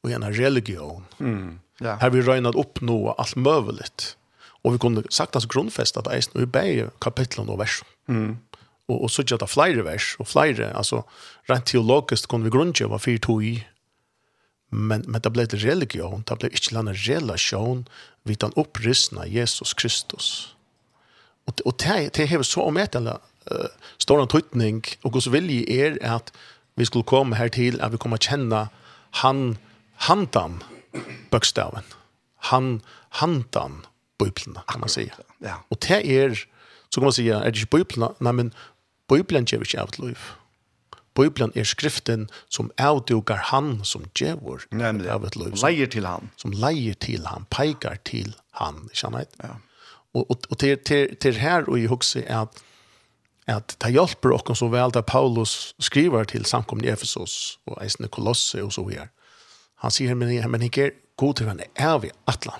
i 0.07 0.13
en 0.13 0.25
religion. 0.25 1.05
Mm. 1.19 1.59
Yeah. 1.81 1.99
Her 2.01 2.13
vi 2.13 2.23
røynet 2.25 2.57
opp 2.57 2.81
noe 2.85 3.13
alt 3.21 3.37
møveligt. 3.37 4.15
Og 4.61 4.75
vi 4.75 4.81
kunne 4.81 5.03
sagt 5.09 5.37
hans 5.37 5.49
grunnfest 5.49 5.97
at 5.97 6.09
eisen 6.13 6.37
vi 6.37 6.45
begge 6.49 6.89
kapitlen 7.01 7.49
og 7.49 7.59
versen. 7.61 7.87
Mm. 8.07 8.37
Og, 8.89 9.03
og 9.03 9.09
så 9.09 9.23
ikke 9.23 9.37
at 9.39 9.45
det 9.45 9.49
flere 9.49 9.85
vers, 9.85 10.15
og 10.19 10.27
flere, 10.29 10.71
altså 10.77 11.03
rent 11.49 11.69
teologisk 11.69 12.29
kunne 12.29 12.45
vi 12.45 12.53
grunnkjøve 12.53 12.99
fire 12.99 13.21
to 13.21 13.39
i, 13.41 13.53
men, 14.71 15.03
men 15.07 15.21
det 15.21 15.31
ble 15.33 15.43
et 15.43 15.57
religion, 15.65 16.23
det 16.27 16.37
ble 16.39 16.49
ikke 16.51 16.77
en 16.79 16.93
relasjon 16.93 17.85
vidt 18.27 18.45
han 18.45 18.55
opprystna 18.59 19.25
Jesus 19.27 19.73
Kristus. 19.73 20.27
Och 21.47 21.61
og 21.65 21.73
det 21.79 22.15
det 22.15 22.27
har 22.29 22.43
så 22.43 22.61
omätande 22.61 23.17
uh, 23.51 23.67
stor 23.97 24.25
tøytning, 24.25 24.83
och 25.03 25.13
hos 25.13 25.27
vilje 25.27 25.65
är 25.67 26.15
att 26.15 26.33
vi 26.75 26.85
skulle 26.85 27.03
komma 27.03 27.35
her 27.35 27.47
til, 27.47 27.81
att 27.81 27.93
vi 27.93 27.97
kommer 27.97 28.17
känna 28.17 28.69
han 29.11 29.57
handan 29.95 30.63
bokstaven. 31.31 31.83
Han 32.35 32.81
handan 33.09 33.85
bøyplene, 34.19 34.59
kan 34.67 34.79
man 34.79 34.89
si. 34.89 35.09
Ja. 35.39 35.55
Och 35.69 35.77
det 35.87 36.07
är 36.07 36.47
så 36.89 37.01
kan 37.01 37.03
man 37.03 37.13
säga 37.13 37.39
är 37.39 37.51
det 37.51 37.69
bibeln 37.69 38.15
nej 38.19 38.33
men 38.33 38.53
bibeln 39.09 39.45
ger 39.45 39.59
vi 39.59 39.81
inte 39.81 40.01
liv. 40.01 40.19
Bibeln 41.13 41.51
är 41.55 41.63
skriften 41.63 42.29
som 42.49 42.71
avdugar 42.77 43.35
han 43.37 43.85
som 43.85 44.05
ger 44.15 44.37
av 45.11 45.25
ett 45.25 45.35
liv. 45.35 45.51
Som 45.55 45.69
leier 45.69 45.87
till 45.87 46.05
han. 46.05 46.29
Som 46.35 46.51
leier 46.51 46.93
till 46.93 47.25
han, 47.25 47.45
peikar 47.49 47.95
till 48.03 48.35
han. 48.51 48.75
ikke 48.85 48.97
sant? 48.97 49.29
Ja. 49.37 49.55
Och 50.11 50.31
och 50.31 50.57
till 50.57 50.77
till 50.83 51.15
till 51.15 51.37
här 51.37 51.69
och 51.69 51.79
i 51.79 51.87
huset 51.87 52.25
är 52.27 52.37
att 52.37 52.63
att 53.45 53.79
ta 53.79 53.89
hjälp 53.89 54.21
på 54.21 54.29
och 54.29 54.57
så 54.57 54.67
väl 54.67 54.91
där 54.91 55.01
Paulus 55.01 55.75
skriver 55.77 56.25
till 56.25 56.45
samkomna 56.45 56.85
i 56.85 56.89
Efesos 56.89 57.59
och 57.63 57.83
Eisne 57.83 58.07
Kolosse 58.07 58.61
och 58.61 58.73
så 58.73 58.85
vidare. 58.85 59.09
Han 59.75 59.91
säger 59.91 60.15
men 60.15 60.51
men 60.51 60.61
inte 60.61 60.91
god 61.15 61.35
till 61.35 61.47
henne 61.47 61.63
är 61.73 61.99
vi 61.99 62.11
atlan. 62.25 62.59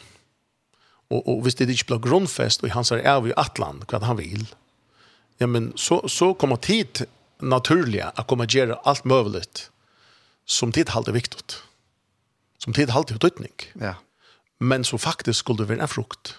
Och 1.08 1.28
och 1.28 1.48
visst 1.48 1.58
det 1.58 1.72
inte 1.72 1.86
blir 1.86 2.00
grundfest 2.00 2.64
och 2.64 2.70
han 2.70 2.86
säger 2.86 3.04
är 3.04 3.22
vi 3.22 3.34
atlan 3.36 3.84
vad 3.92 4.04
han 4.04 4.18
vill. 4.18 4.48
Ja 5.38 5.48
men 5.48 5.74
så 5.76 6.10
så 6.10 6.34
kommer 6.34 6.56
tid 6.56 7.06
naturliga 7.40 8.12
att 8.16 8.28
komma 8.28 8.46
göra 8.50 8.76
allt 8.76 9.06
möjligt 9.06 9.72
som 10.46 10.72
tid 10.72 10.90
håller 10.90 11.12
viktigt. 11.12 11.64
Som 12.58 12.74
tid 12.74 12.90
håller 12.90 13.14
utnyttning. 13.14 13.52
Ja. 13.74 13.96
Men 14.58 14.84
så 14.84 14.98
faktiskt 14.98 15.40
skulle 15.40 15.58
det 15.58 15.66
vara 15.66 15.82
en 15.82 15.88
frukt 15.88 16.36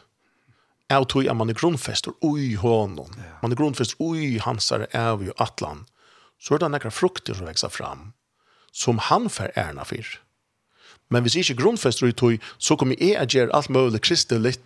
er 0.93 1.05
tog 1.09 1.29
at 1.29 1.37
man 1.37 1.51
er 1.51 1.59
grunnfester 1.59 2.15
ui 2.25 2.55
hånden. 2.61 3.13
Ja. 3.19 3.37
Man 3.43 3.55
er 3.55 3.61
grunnfester 3.61 4.01
ui 4.01 4.39
hansare 4.43 4.89
er 4.93 5.17
vi 5.21 5.33
atlan. 5.39 5.87
Så 6.43 6.55
er 6.55 6.63
det 6.63 6.73
nekra 6.75 6.91
frukter 6.91 7.39
som 7.39 7.49
vekser 7.49 7.71
fram, 7.71 8.13
som 8.73 8.99
han 9.11 9.31
fer 9.31 9.55
ærna 9.57 9.87
fyr. 9.87 10.19
Men 11.13 11.23
hvis 11.23 11.37
ikke 11.39 11.61
grunnfester 11.61 12.09
ui 12.09 12.17
tog, 12.17 12.51
så 12.59 12.77
kommer 12.77 12.99
jeg 12.99 13.21
å 13.21 13.29
gjøre 13.29 13.55
alt 13.55 13.71
mulig 13.71 14.03
kristelig, 14.03 14.57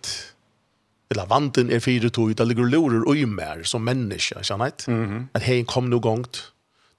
eller 1.11 1.27
vanten 1.29 1.71
er 1.71 1.83
fyre 1.83 2.09
tog, 2.11 2.33
det 2.35 2.47
ligger 2.47 2.67
lurer 2.67 3.05
ui 3.07 3.25
mer 3.29 3.63
som 3.63 3.85
menneske, 3.85 4.43
kjennet? 4.43 4.87
Mm 4.87 5.05
-hmm. 5.05 5.27
At 5.33 5.43
hei 5.43 5.63
kom 5.63 5.89
noe 5.89 5.99
gongt, 5.99 6.51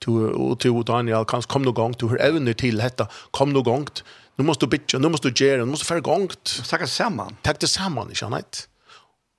og 0.07 0.61
til 0.61 0.83
Daniel, 0.87 1.25
kom 1.25 1.63
noe 1.63 1.73
gongt, 1.73 2.01
du 2.01 2.09
har 2.09 2.19
evner 2.21 2.53
til 2.53 2.79
detta 2.79 3.09
kom 3.33 3.49
no 3.49 3.63
gongt, 3.63 4.05
nu 4.39 4.45
måste 4.45 4.67
du 4.67 4.71
bitcha, 4.71 4.99
nu 4.99 5.09
måste 5.09 5.31
du 5.31 5.35
göra, 5.35 5.65
nu 5.65 5.71
måste 5.71 5.85
du 5.85 5.89
färra 5.89 6.01
gångt. 6.01 6.63
Tacka 6.71 6.87
samman. 6.87 7.37
Tack 7.43 7.61
det 7.61 7.67
samman, 7.67 8.09
inte 8.09 8.27
annat. 8.27 8.69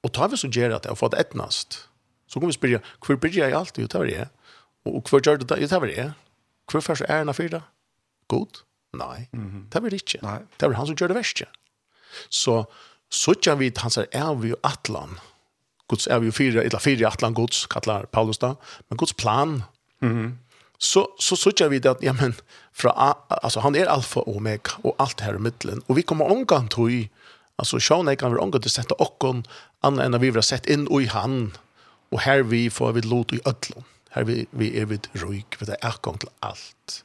Og 0.04 0.14
tar 0.16 0.32
vi 0.32 0.40
så 0.40 0.48
gjør 0.48 0.78
at 0.78 0.86
jeg 0.86 0.94
har 0.94 1.00
fått 1.00 1.18
etnast, 1.20 1.86
så 2.30 2.40
kan 2.40 2.52
vi 2.52 2.56
spørre, 2.56 2.82
hvor 3.06 3.18
blir 3.20 3.36
jeg 3.36 3.54
alltid? 3.54 3.84
Jo, 3.84 3.88
det 3.88 4.00
var 4.00 4.10
det. 4.10 4.28
Og 4.86 5.10
hvor 5.10 5.22
gjør 5.22 5.42
det 5.42 5.50
det? 5.50 5.62
Jo, 5.62 5.68
det 5.68 5.82
var 5.82 5.88
det. 5.88 6.12
Hvor 6.72 6.86
først 6.86 7.06
er 7.08 7.24
han 7.24 7.34
for 7.34 7.52
det? 7.52 7.62
God? 8.30 8.62
Nei, 8.94 9.28
det 9.74 9.82
var 9.82 9.90
det 9.90 10.02
ikke. 10.02 10.22
Det 10.60 10.70
var 10.70 10.78
han 10.78 10.88
som 10.90 10.98
gjør 10.98 11.12
det 11.12 11.18
verste. 11.18 11.46
Så, 12.30 12.64
så 13.10 13.34
ikke 13.38 13.58
vi, 13.60 13.72
han 13.78 13.94
sier, 13.94 14.08
er 14.14 14.34
vi 14.38 14.54
jo 14.54 14.60
atlan. 14.66 15.18
Guds 15.90 16.08
er 16.08 16.22
vi 16.22 16.30
jo 16.30 16.36
fire, 16.38 16.64
eller 16.64 16.82
fire 16.82 17.10
atlan 17.10 17.38
Guds, 17.38 17.66
kallar 17.70 18.06
Paulus 18.14 18.42
da, 18.42 18.54
men 18.90 18.98
Guds 18.98 19.14
plan, 19.14 19.64
mm 20.02 20.14
-hmm. 20.14 20.32
så, 20.78 21.08
så 21.20 21.36
sier 21.36 21.70
vi 21.70 21.80
det 21.80 21.92
att 21.92 22.04
ja, 22.04 22.14
men, 22.14 22.34
fra, 22.74 23.16
alltså 23.30 23.60
han 23.60 23.76
är 23.76 23.86
alfa 23.86 24.20
och 24.20 24.36
omega, 24.36 24.72
och 24.84 24.96
allt 24.98 25.20
här 25.20 25.36
i 25.36 25.40
mitten 25.40 25.82
och 25.88 25.98
vi 25.98 26.02
kommer 26.02 26.26
omgang 26.32 26.68
til 26.68 27.10
Alltså 27.60 27.80
Sean 27.80 28.16
kan 28.16 28.34
vi 28.34 28.40
ångå 28.40 28.60
till 28.60 28.72
sätta 28.72 28.96
och 28.96 29.24
annan 29.80 30.14
än 30.14 30.22
vi 30.22 30.30
har 30.30 30.42
sett 30.42 30.66
in 30.66 31.02
i 31.02 31.06
han. 31.06 31.58
Och 32.10 32.20
här 32.20 32.44
vi 32.44 32.70
får 32.70 32.94
vi 32.94 33.02
lot 33.02 33.34
i 33.34 33.40
ödlån. 33.46 33.84
Här 34.10 34.24
vi, 34.24 34.46
vi 34.52 34.80
är 34.80 34.86
vid 34.86 35.08
rök 35.12 35.56
för 35.56 35.66
det 35.66 35.78
är 35.82 35.94
gång 36.02 36.18
till 36.18 36.30
allt. 36.40 37.04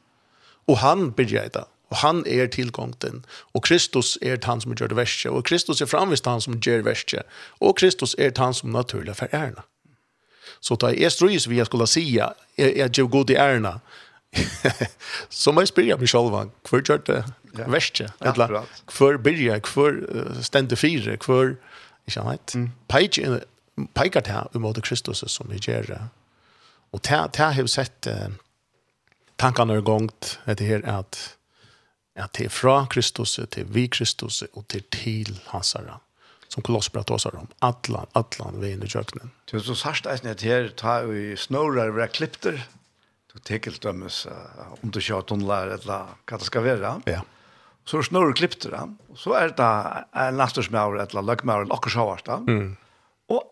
Och 0.66 0.78
han 0.78 1.10
börjar 1.10 1.48
det. 1.52 1.64
Och 1.88 1.96
han 1.96 2.26
är 2.26 2.46
tillgången. 2.46 3.26
Och 3.30 3.64
Kristus 3.64 4.18
är 4.20 4.40
han 4.42 4.60
som 4.60 4.74
gör 4.74 4.88
det 4.88 4.94
värsta. 4.94 5.30
Och 5.30 5.46
Kristus 5.46 5.82
är 5.82 5.86
framvist 5.86 6.26
han 6.26 6.40
som 6.40 6.52
gör 6.52 6.76
det 6.76 6.82
värsta. 6.82 7.22
Och 7.58 7.78
Kristus 7.78 8.14
är 8.18 8.32
han 8.36 8.54
som 8.54 8.70
naturliga 8.70 9.14
för 9.14 9.28
ärna. 9.32 9.62
Så 10.60 10.76
ta 10.76 10.92
är 10.92 11.08
strys 11.08 11.46
vi 11.46 11.64
skulle 11.64 11.86
säga 11.86 12.34
är 12.56 12.90
jag 12.98 13.10
god 13.10 13.30
i 13.30 13.34
ärna. 13.34 13.80
så 15.28 15.52
man 15.56 15.66
spyrir 15.66 15.96
mig 15.96 16.06
själva, 16.06 16.48
Hvor 16.70 16.82
gör 16.88 17.02
det? 17.06 17.24
ja. 17.58 17.68
verste. 17.70 18.08
Eller 18.20 18.64
hvor 18.96 19.18
byrja, 19.22 19.60
hver 19.74 20.00
uh, 20.08 20.42
stende 20.42 20.76
fire, 20.76 21.16
hvor, 21.24 21.54
ikke 22.06 22.16
sant, 22.18 22.54
mm. 22.54 22.70
peikar 22.88 23.44
peik 23.94 24.18
det 24.24 24.42
umot 24.54 24.82
Kristus 24.82 25.24
som 25.26 25.50
vi 25.50 25.58
gjør. 25.58 25.86
det. 25.88 26.02
Og 26.92 27.02
det 27.02 27.38
har 27.38 27.58
jeg 27.58 27.68
sett 27.68 28.06
uh, 28.06 28.30
tankene 29.38 29.78
er 29.78 29.86
gongt 29.86 30.38
etter 30.46 30.64
her 30.64 30.86
at 30.86 31.36
at 32.14 32.30
det 32.38 32.44
er 32.46 32.52
fra 32.54 32.84
Kristus 32.86 33.40
til 33.50 33.66
vi 33.74 33.88
Kristus 33.90 34.44
og 34.52 34.68
til 34.68 34.84
til 34.94 35.40
hans 35.50 35.72
herre 35.74 35.98
som 36.54 36.62
kolossbrat 36.62 37.10
oss 37.10 37.26
om 37.26 37.48
atlan 37.58 38.06
atlan 38.12 38.60
vi 38.62 38.70
i 38.76 38.88
kjøkkenen. 38.88 39.32
Du 39.50 39.58
så 39.58 39.74
sagt 39.74 40.06
eisen 40.06 40.30
at 40.30 40.44
her 40.46 40.68
tar 40.78 41.08
vi 41.10 41.34
snurrar 41.36 41.90
våra 41.90 42.06
klippter. 42.06 42.60
Du 43.32 43.40
tekel 43.42 43.74
dömes 43.82 44.26
om 44.82 44.92
du 44.94 45.00
kjører 45.00 45.26
tonlar 45.26 45.72
eller 45.74 46.14
hva 46.28 46.38
det 46.38 46.46
skal 46.46 46.62
være. 46.62 46.92
Ja 47.10 47.24
så 47.84 48.00
snurr 48.02 48.32
klippte 48.36 48.72
han, 48.72 48.96
og 49.12 49.18
så 49.20 49.34
er 49.36 49.52
det 49.56 49.72
en 50.16 50.38
lastersmauer, 50.40 51.02
eller 51.04 51.26
løkmauer, 51.28 51.66
eller 51.66 51.76
akkurat 51.76 52.24
da. 52.24 52.38
Mm. 52.48 52.76
Og 53.32 53.42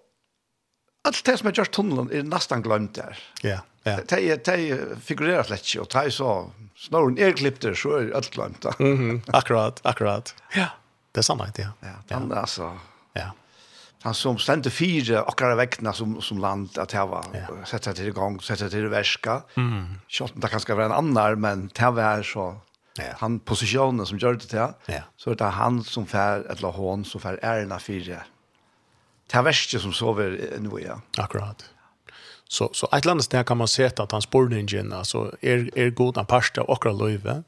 alt 1.08 1.24
det 1.26 1.36
som 1.38 1.50
er 1.50 1.58
gjort 1.58 1.74
tunnelen 1.76 2.08
er 2.14 2.24
nesten 2.24 2.64
glemt 2.64 2.96
der. 2.96 3.18
Ja, 3.44 3.60
ja. 3.84 3.98
Det 4.08 4.38
de 4.46 4.96
figurerat 5.04 5.50
slett 5.50 5.66
ikke, 5.66 5.84
og 5.84 5.90
de 5.92 6.14
så 6.14 6.30
snurren 6.78 7.18
er 7.20 7.34
klippte, 7.36 7.74
så 7.76 7.98
er 7.98 8.14
alt 8.16 8.30
glemt 8.32 8.62
da. 8.62 8.72
Mm 8.78 8.96
-hmm. 8.98 9.20
Akkurat, 9.32 9.80
akkurat. 9.84 10.34
Ja, 10.54 10.68
det 11.12 11.18
er 11.18 11.22
samme, 11.22 11.52
ja. 11.58 11.72
Ja, 11.82 11.94
den 12.08 12.30
ja. 12.30 12.40
altså... 12.40 12.72
Ja. 13.14 13.30
Han 14.02 14.14
som 14.14 14.38
stendte 14.38 14.70
fire 14.70 15.22
akkurat 15.26 15.56
vekkene 15.58 15.92
som, 15.94 16.20
som 16.20 16.38
land 16.38 16.78
at 16.78 16.92
jeg 16.92 17.08
var, 17.08 17.26
ja. 17.34 17.46
sette 17.64 17.92
til 17.92 18.06
i 18.06 18.10
gang, 18.10 18.42
sette 18.42 18.70
til 18.70 18.84
i 18.84 18.90
verska. 18.90 19.42
Mm. 19.56 20.00
Kjolten 20.08 20.40
det 20.40 20.50
kan 20.50 20.60
skal 20.60 20.76
være 20.76 20.86
en 20.86 20.92
annar, 20.92 21.34
men 21.34 21.70
det 21.78 21.94
var 21.94 22.22
så 22.22 22.54
Ja. 22.96 23.04
Han 23.18 23.40
positionen 23.40 24.06
som 24.06 24.18
gör 24.18 24.34
det 24.34 24.46
till. 24.46 24.58
Ja. 24.86 25.02
Så 25.16 25.34
det 25.34 25.44
han 25.44 25.84
som 25.84 26.06
fær, 26.06 26.40
eller 26.50 26.72
hon 26.72 27.04
som 27.04 27.20
fær 27.20 27.38
ärna 27.42 27.78
fire. 27.78 28.22
Det 29.32 29.42
värsta 29.42 29.78
som 29.78 29.92
sover 29.92 30.58
nå, 30.58 30.78
ja. 30.80 31.00
Akkurat. 31.18 31.64
Så 32.48 32.70
så 32.72 32.88
ett 32.92 33.04
landet 33.04 33.30
där 33.30 33.44
kan 33.44 33.56
man 33.56 33.68
se 33.68 33.84
att 33.84 34.12
han 34.12 34.22
sporningen 34.22 34.92
alltså 34.92 35.36
är 35.40 35.78
är 35.78 35.90
god 35.90 36.18
en 36.18 36.26
pasta 36.26 36.62
och 36.62 36.72
akra 36.72 36.92
löve. 36.92 37.42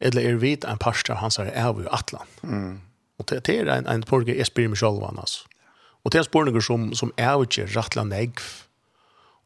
Eller 0.00 0.22
är 0.22 0.34
vit 0.34 0.64
en 0.64 0.78
pasta 0.78 1.14
han 1.14 1.30
säger 1.30 1.52
är 1.52 1.72
vi 1.72 1.88
Atlant. 1.88 2.42
Mm. 2.42 2.80
Och 3.18 3.24
det 3.26 3.48
är 3.48 3.66
en 3.66 3.86
en 3.86 4.02
porge 4.02 4.34
Esbjörn 4.34 4.70
Michalvan 4.70 5.18
alltså. 5.18 5.48
Och 6.04 6.10
det 6.10 6.18
är 6.18 6.22
sporningar 6.22 6.60
som 6.60 6.94
som 6.94 7.12
är 7.16 7.46
ju 7.58 7.66
rätt 7.66 8.04
negv, 8.04 8.40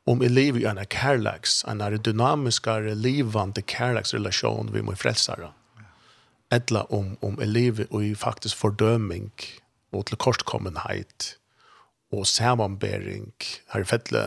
om 0.07 0.23
jeg 0.23 0.31
lever 0.31 0.61
i 0.61 0.69
en 0.71 0.81
kærleks, 0.91 1.65
en 1.69 1.83
dynamiskare, 2.05 2.95
livande 2.95 3.63
kærleksrelasjon 3.63 4.73
vi 4.75 4.83
må 4.83 4.95
frelsere. 4.95 5.53
Etla 6.53 6.87
om, 6.91 7.17
om 7.23 7.37
jeg 7.41 7.49
lever 7.49 8.01
i 8.03 8.15
faktisk 8.15 8.57
fordøming 8.57 9.31
og 9.93 10.07
til 10.07 10.17
kortkommenhet 10.17 11.35
og 12.13 12.27
samanbering. 12.27 13.33
Her 13.73 13.81
er 13.81 13.85
fettle, 13.85 14.23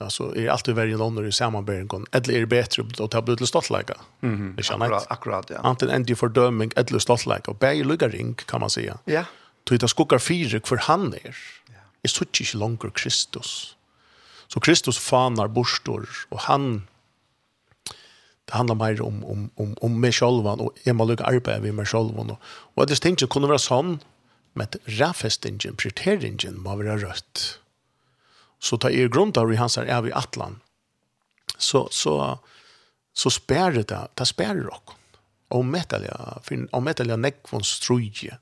alltså 0.00 0.32
är 0.32 0.46
er 0.46 0.50
alltid 0.50 0.74
varje 0.74 0.96
någon 0.96 1.26
i 1.26 1.32
samanbering, 1.32 1.88
eller 2.12 2.30
är 2.30 2.36
er 2.36 2.40
det 2.40 2.48
bättre 2.48 3.04
att 3.04 3.10
ta 3.10 3.20
blut 3.20 3.48
stoltläge. 3.48 3.94
Mhm. 4.22 4.56
Det 4.56 4.62
känner 4.62 4.86
akkurat 4.86 5.06
akkurat 5.10 5.50
ja. 5.50 5.60
Antingen 5.62 5.94
ändå 5.94 6.14
fördömning 6.14 6.72
eller 6.76 6.98
stoltläge 6.98 7.48
och 7.48 7.56
bäge 7.56 7.84
lugaring 7.84 8.34
kan 8.34 8.60
man 8.60 8.70
säga. 8.70 8.98
Ja. 9.04 9.24
Tog 9.64 9.78
det 9.78 9.88
skogar 9.88 10.18
fyra 10.18 10.60
för 10.64 10.76
han 10.76 11.14
är. 11.14 11.36
Ja. 11.66 11.74
Är 12.02 12.08
så 12.08 12.24
inte 12.24 12.56
långt 12.56 12.94
Kristus. 12.94 13.76
Så 14.52 14.60
Kristus 14.60 14.98
fanar 14.98 15.48
borstor 15.48 16.08
och 16.28 16.40
han 16.40 16.86
det 18.44 18.56
handlar 18.56 18.74
mer 18.74 19.02
om 19.02 19.24
om 19.24 19.50
om 19.54 19.76
om 19.80 20.00
mig 20.00 20.12
själv 20.12 20.46
och 20.46 20.72
jag 20.84 20.96
måste 20.96 21.24
arbeta 21.24 21.60
med 21.60 21.74
mig 21.74 21.86
själv 21.86 22.18
och 22.18 22.38
och 22.74 22.86
det 22.86 23.00
tänkte 23.00 23.26
kunde 23.26 23.48
vara 23.48 23.58
sån 23.58 23.98
med 24.52 24.76
rafestingen 24.84 25.76
prioriteringen 25.76 26.60
må 26.60 26.76
vara 26.76 26.96
rött. 26.96 27.58
Så 28.58 28.76
ta 28.76 28.90
er 28.90 29.08
grund 29.08 29.38
av 29.38 29.54
hans 29.54 29.78
är 29.78 30.02
vi 30.02 30.12
atlan. 30.12 30.60
Så 31.58 31.88
så 31.90 32.38
så 33.12 33.30
spärrar 33.30 33.84
det, 33.84 34.08
det 34.14 34.26
spärrar 34.26 34.80
och 35.48 35.64
metalja, 35.64 36.38
fin 36.42 36.68
om 36.72 36.84
metalja 36.84 37.16
neck 37.16 37.52
von 37.52 37.64
struje 37.64 38.38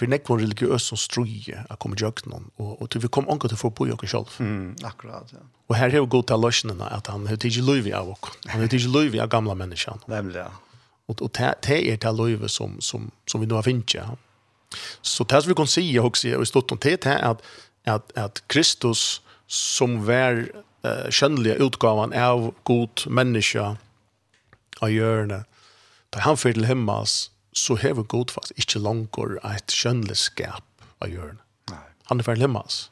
för 0.00 0.06
nek 0.06 0.28
var 0.28 0.38
religiös 0.38 0.82
som 0.82 0.98
struje 0.98 1.64
att 1.68 1.78
komma 1.78 1.96
jag 1.98 2.26
någon 2.26 2.50
och 2.56 2.82
och 2.82 2.90
till 2.90 3.00
vi 3.00 3.08
kom 3.08 3.28
anka 3.28 3.48
till 3.48 3.56
få 3.56 3.70
på 3.70 3.88
jag 3.88 4.00
själv. 4.00 4.24
Mm, 4.38 4.76
akkurat 4.82 5.28
ja. 5.32 5.38
Och 5.66 5.76
här 5.76 5.90
har 5.90 6.06
gått 6.06 6.26
till 6.26 6.40
lösningen 6.40 6.80
att 6.80 7.06
han 7.06 7.26
hur 7.26 7.36
till 7.36 7.64
Louis 7.64 7.94
av 7.94 8.08
och 8.08 8.26
han 8.46 8.68
till 8.68 8.92
Louis 8.92 9.20
av 9.20 9.28
gamla 9.28 9.54
människan. 9.54 9.98
Nämligen. 10.06 10.46
Och 11.06 11.22
och 11.22 11.30
det 11.32 11.92
är 11.92 11.96
till 11.96 12.16
Louis 12.16 12.52
som 12.52 12.80
som 12.80 13.10
som 13.26 13.40
vi 13.40 13.46
nu 13.46 13.54
har 13.54 13.62
finnt 13.62 13.94
ja. 13.94 14.16
Så 15.02 15.24
det 15.24 15.46
vi 15.46 15.54
kan 15.54 15.66
se 15.66 16.00
också 16.00 16.28
i 16.28 16.46
stort 16.46 16.72
om 16.72 16.78
det 16.80 17.06
är 17.06 17.22
att 17.30 17.42
att 17.84 18.16
att 18.16 18.42
Kristus 18.46 19.22
som 19.46 20.04
var 20.06 20.52
eh, 20.82 21.10
skönliga 21.10 21.54
utgåvan 21.54 22.12
av 22.12 22.54
god 22.62 23.00
människa 23.06 23.76
av 24.80 24.90
hjörne. 24.90 25.44
Där 26.10 26.20
han 26.20 26.36
för 26.36 26.52
till 26.52 26.64
himmels 26.64 27.29
så 27.56 27.76
hever 27.80 28.06
god 28.06 28.30
fast 28.34 28.54
ikke 28.60 28.82
langer 28.82 29.36
et 29.50 29.74
skjønnleskap 29.74 30.86
av 31.02 31.10
hjørnet. 31.10 31.46
Han 32.10 32.18
er 32.18 32.26
ferdig 32.26 32.44
lemmas. 32.44 32.88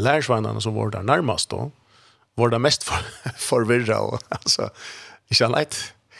Lærsveinene 0.00 0.60
som 0.62 0.76
var 0.76 0.92
der 0.94 1.04
nærmest 1.04 1.50
da, 1.52 1.68
var 2.40 2.52
det 2.52 2.60
mest 2.62 2.84
for, 2.86 3.04
forvirra 3.50 4.00
og 4.06 4.20
altså, 4.32 4.70
ikke 5.30 5.44
han 5.44 5.56
leit, 5.56 5.78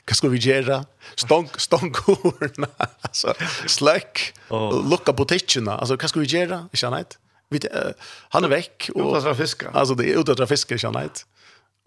hva 0.08 0.16
skal 0.16 0.32
vi 0.32 0.40
gjøre? 0.42 0.80
Stång, 1.20 1.50
stångordene, 1.60 2.68
altså, 3.06 3.34
sløkk, 3.70 4.24
oh. 4.50 4.80
lukka 4.90 5.14
butikkene, 5.16 5.76
altså, 5.76 5.98
hva 6.00 6.10
skal 6.10 6.24
vi 6.24 6.30
gjøre? 6.32 6.64
Ikke 6.72 6.88
han 6.88 6.96
leit? 6.98 7.18
Vi, 7.50 7.60
uh, 7.66 8.10
han 8.34 8.46
er 8.46 8.52
vekk. 8.52 8.90
Og, 8.94 9.10
utatt 9.10 9.26
fra 9.26 9.36
fiske. 9.38 9.70
Altså, 9.74 9.96
det 9.98 10.08
er 10.10 10.20
utatt 10.22 10.40
fra 10.40 10.48
fiske, 10.50 10.76
ikke 10.76 10.90
han 10.90 10.98
leit. 10.98 11.24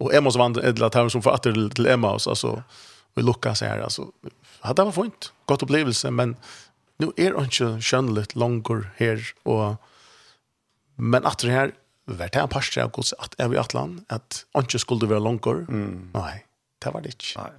Og 0.02 0.10
Emma 0.16 0.32
som 0.32 0.42
vandrer, 0.44 0.66
eller 0.70 0.88
at 0.88 0.98
han 0.98 1.12
som 1.12 1.22
får 1.24 1.38
atter 1.38 1.60
til 1.76 1.88
Emma, 1.90 2.14
altså, 2.16 2.56
vi 3.14 3.24
lukka 3.24 3.54
seg 3.58 3.74
her, 3.74 3.84
altså, 3.86 4.08
Ja, 4.64 4.72
det 4.72 4.86
var 4.88 4.96
fint. 4.96 5.32
Godt 5.46 5.62
opplevelse, 5.66 6.10
men 6.10 6.36
nu 7.02 7.10
er 7.18 7.36
han 7.36 7.50
ikke 7.50 7.70
skjønnelig 7.84 8.36
langer 8.38 8.86
her, 8.98 9.20
og, 9.44 9.76
men 10.96 11.26
at 11.26 11.42
det 11.42 11.52
her, 11.52 11.74
var 12.06 12.28
det 12.28 12.40
en 12.40 12.52
parstri 12.52 12.82
av 12.82 12.92
gods 12.92 13.14
at 13.16 13.32
jeg 13.38 13.50
vi 13.50 13.56
i 13.56 13.60
Atlan, 13.60 13.98
at 14.12 14.44
han 14.54 14.66
ikke 14.66 14.80
skulle 14.82 15.08
være 15.08 15.24
langer. 15.24 15.64
Mm. 15.68 16.10
Nei, 16.14 16.44
det 16.84 16.92
var 16.94 17.04
det 17.04 17.14
ikke. 17.16 17.34
Nei. 17.40 17.52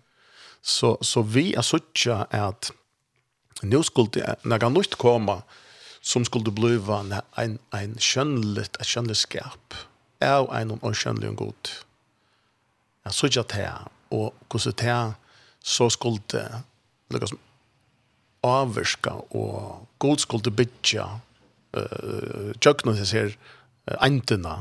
Så, 0.65 0.95
så 1.01 1.21
vi 1.21 1.51
er 1.53 1.65
sånn 1.65 2.25
at 2.33 2.71
nu 3.63 3.81
skulle 3.85 4.13
det, 4.17 4.35
når 4.43 4.65
han 4.65 4.73
nødt 4.73 4.97
komme, 5.01 5.39
som 6.05 6.25
skulle 6.25 6.53
bli 6.53 6.77
en, 6.77 7.57
en 7.73 7.97
skjønnelig, 8.01 8.67
et 8.67 8.85
skjønnelig 8.85 9.17
skap, 9.17 9.77
av 10.21 10.49
en 10.53 10.73
skjønnelig 10.93 11.35
god. 11.37 11.71
Jeg 13.05 13.17
sånn 13.17 13.39
at 13.41 13.53
det, 13.53 13.69
og 14.13 14.33
hvordan 14.49 14.77
det 14.81 14.99
så 15.65 15.89
skulle 15.89 16.21
lukka 17.13 17.29
som 17.31 17.41
avvirska 18.45 19.15
og 19.37 19.85
god 19.99 20.21
skulle 20.21 20.53
bytja 20.53 21.05
uh, 21.77 22.51
tjøkna 22.61 22.95
til 22.97 23.11
her 23.11 23.35
endina 24.05 24.57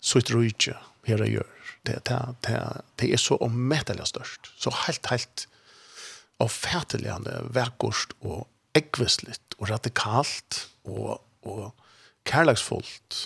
sitt 0.00 0.32
rujtja 0.34 0.78
her 1.08 1.22
jeg 1.24 1.38
gjør 1.38 1.54
det, 1.86 2.00
det, 2.08 2.18
det, 2.46 2.58
det 3.00 3.12
er 3.14 3.22
så 3.22 3.38
ommettelig 3.44 4.08
størst 4.10 4.50
så 4.58 4.74
helt 4.86 5.10
helt 5.12 5.46
og 6.38 6.50
fæteligande 6.54 7.40
verkost 7.54 8.14
og 8.20 8.46
ekvisligt 8.78 9.56
og 9.58 9.70
radikalt 9.70 10.68
og, 10.84 11.18
og 11.42 11.72
kærleksfullt 12.28 13.18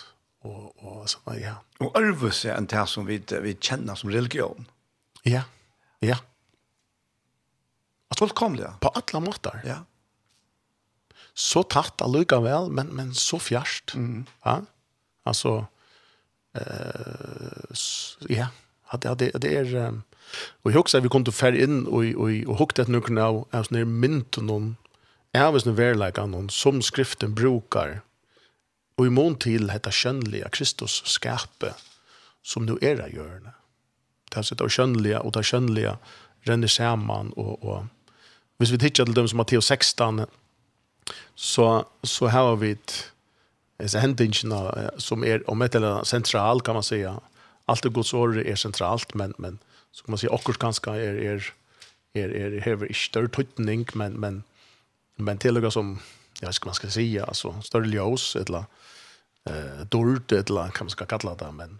og, 0.46 0.72
og 0.82 1.08
sånn, 1.10 1.38
ja. 1.40 1.56
Og 1.82 1.94
ærvelse 1.98 2.52
en 2.54 2.68
det 2.70 2.84
som 2.90 3.06
vi, 3.06 3.20
vi 3.44 3.54
kjenner 3.60 3.98
som 3.98 4.10
religion. 4.12 4.66
Ja, 5.28 5.44
ja. 6.02 6.18
Fullkomliga. 8.22 8.76
På 8.80 8.92
alla 9.00 9.20
måter. 9.20 9.60
Ja. 9.66 9.82
Så 11.34 11.62
tatt 11.62 12.02
alluga 12.04 12.40
men, 12.68 12.94
men 12.94 13.14
så 13.14 13.38
fjerst. 13.38 13.94
Mm. 13.94 14.26
Ja? 14.44 14.60
Alltså, 15.24 15.66
eh, 16.54 17.76
ja, 18.28 18.48
det, 19.00 19.14
det, 19.18 19.30
det 19.40 19.56
är... 19.56 19.74
Um, 19.74 20.02
Og 20.62 20.70
jeg 20.70 20.78
husker 20.78 21.02
vi 21.04 21.10
kom 21.12 21.24
til 21.26 21.34
fer 21.34 21.56
inn 21.56 21.82
og, 21.84 22.06
og, 22.16 22.30
og 22.48 22.60
hukte 22.60 22.84
et 22.84 22.92
nukken 22.92 23.20
av 23.20 23.42
av 23.52 23.66
sånne 23.68 23.84
og 23.84 24.46
noen 24.46 24.68
av 25.36 25.58
noen 25.58 25.76
verleika 25.78 26.26
noen 26.28 26.50
som 26.52 26.82
skriften 26.84 27.34
brukar 27.36 28.00
og 28.98 29.08
i 29.08 29.12
mån 29.12 29.38
til 29.40 29.68
dette 29.70 29.90
kjønnelige 29.90 30.50
Kristus 30.52 31.00
skape 31.08 31.72
som 32.42 32.66
nu 32.66 32.76
er 32.82 33.00
av 33.00 33.12
hjørne. 33.14 33.54
Det 34.30 34.38
er 34.38 34.46
sånn 34.46 34.60
det 34.60 34.70
kjønnelige 34.76 35.22
og 35.22 35.34
det 35.36 35.44
kjønnelige 35.48 35.96
renner 36.48 36.72
saman 36.72 37.32
og, 37.36 37.64
og 37.64 37.88
hvis 38.62 38.72
vi 38.72 38.78
tittar 38.78 39.08
til 39.08 39.16
dem 39.16 39.26
som 39.28 39.40
Matteus 39.42 39.66
16, 39.66 40.20
så, 41.34 41.84
så 42.04 42.28
har 42.30 42.56
vi 42.56 42.70
ett 42.70 43.12
så 43.86 43.98
hendingene 43.98 44.90
som 44.98 45.24
är 45.24 45.50
om 45.50 45.62
ett 45.62 45.74
eller 45.74 46.04
central 46.04 46.60
kan 46.60 46.74
man 46.74 46.82
säga. 46.82 47.20
Allt 47.66 47.82
det 47.82 47.88
Guds 47.88 48.14
ord 48.14 48.36
är 48.36 48.54
centralt 48.54 49.14
men, 49.14 49.34
men 49.38 49.58
så 49.90 50.04
kan 50.04 50.12
man 50.12 50.18
säga 50.18 50.30
också 50.30 50.52
ganska 50.52 50.90
är 50.90 51.14
är 51.14 51.52
är 52.14 52.28
är 52.28 52.60
hever 52.60 52.86
ikke 52.86 53.04
større 53.04 53.28
tøytning, 53.28 53.86
men, 53.94 54.12
men, 54.12 54.44
men 55.16 55.38
och 55.64 55.72
som, 55.72 55.98
jag 56.40 56.54
ska 56.54 56.66
man 56.66 56.74
ska 56.74 56.90
säga 56.90 57.24
alltså 57.24 57.62
större 57.62 57.88
ljus 57.88 58.36
eller 58.36 58.64
eh, 59.50 59.86
dård, 59.90 60.32
eller 60.32 60.70
kan 60.70 60.84
man 60.84 60.90
ska 60.90 61.04
kalla 61.04 61.34
det, 61.34 61.52
men 61.52 61.78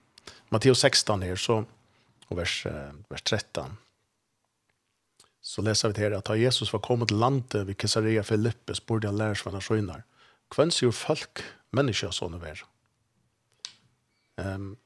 Matteus 0.49 0.81
16 0.81 1.23
här 1.23 1.37
så, 1.37 1.64
och 2.29 2.38
vers, 2.38 2.66
vers 3.09 3.23
13, 3.23 3.77
så 5.53 5.62
läser 5.62 5.88
vi 5.88 5.95
det 5.95 6.01
här 6.01 6.11
att 6.11 6.29
när 6.29 6.37
Jesus 6.37 6.73
var 6.73 6.81
kommit 6.81 7.09
till 7.09 7.17
landet 7.17 7.67
vid 7.67 7.79
Caesarea 7.79 8.23
Philippus 8.23 8.87
borde 8.87 9.09
han 9.09 9.17
lära 9.17 9.35
sig 9.35 9.43
vad 9.45 9.55
han 9.55 9.61
skönar. 9.61 10.03
Kvenns 10.51 10.83
ju 10.83 10.93
folk, 10.93 11.43
människa 11.71 12.12
sådana 12.12 12.38
vär. 12.38 12.65
Um, 14.37 14.77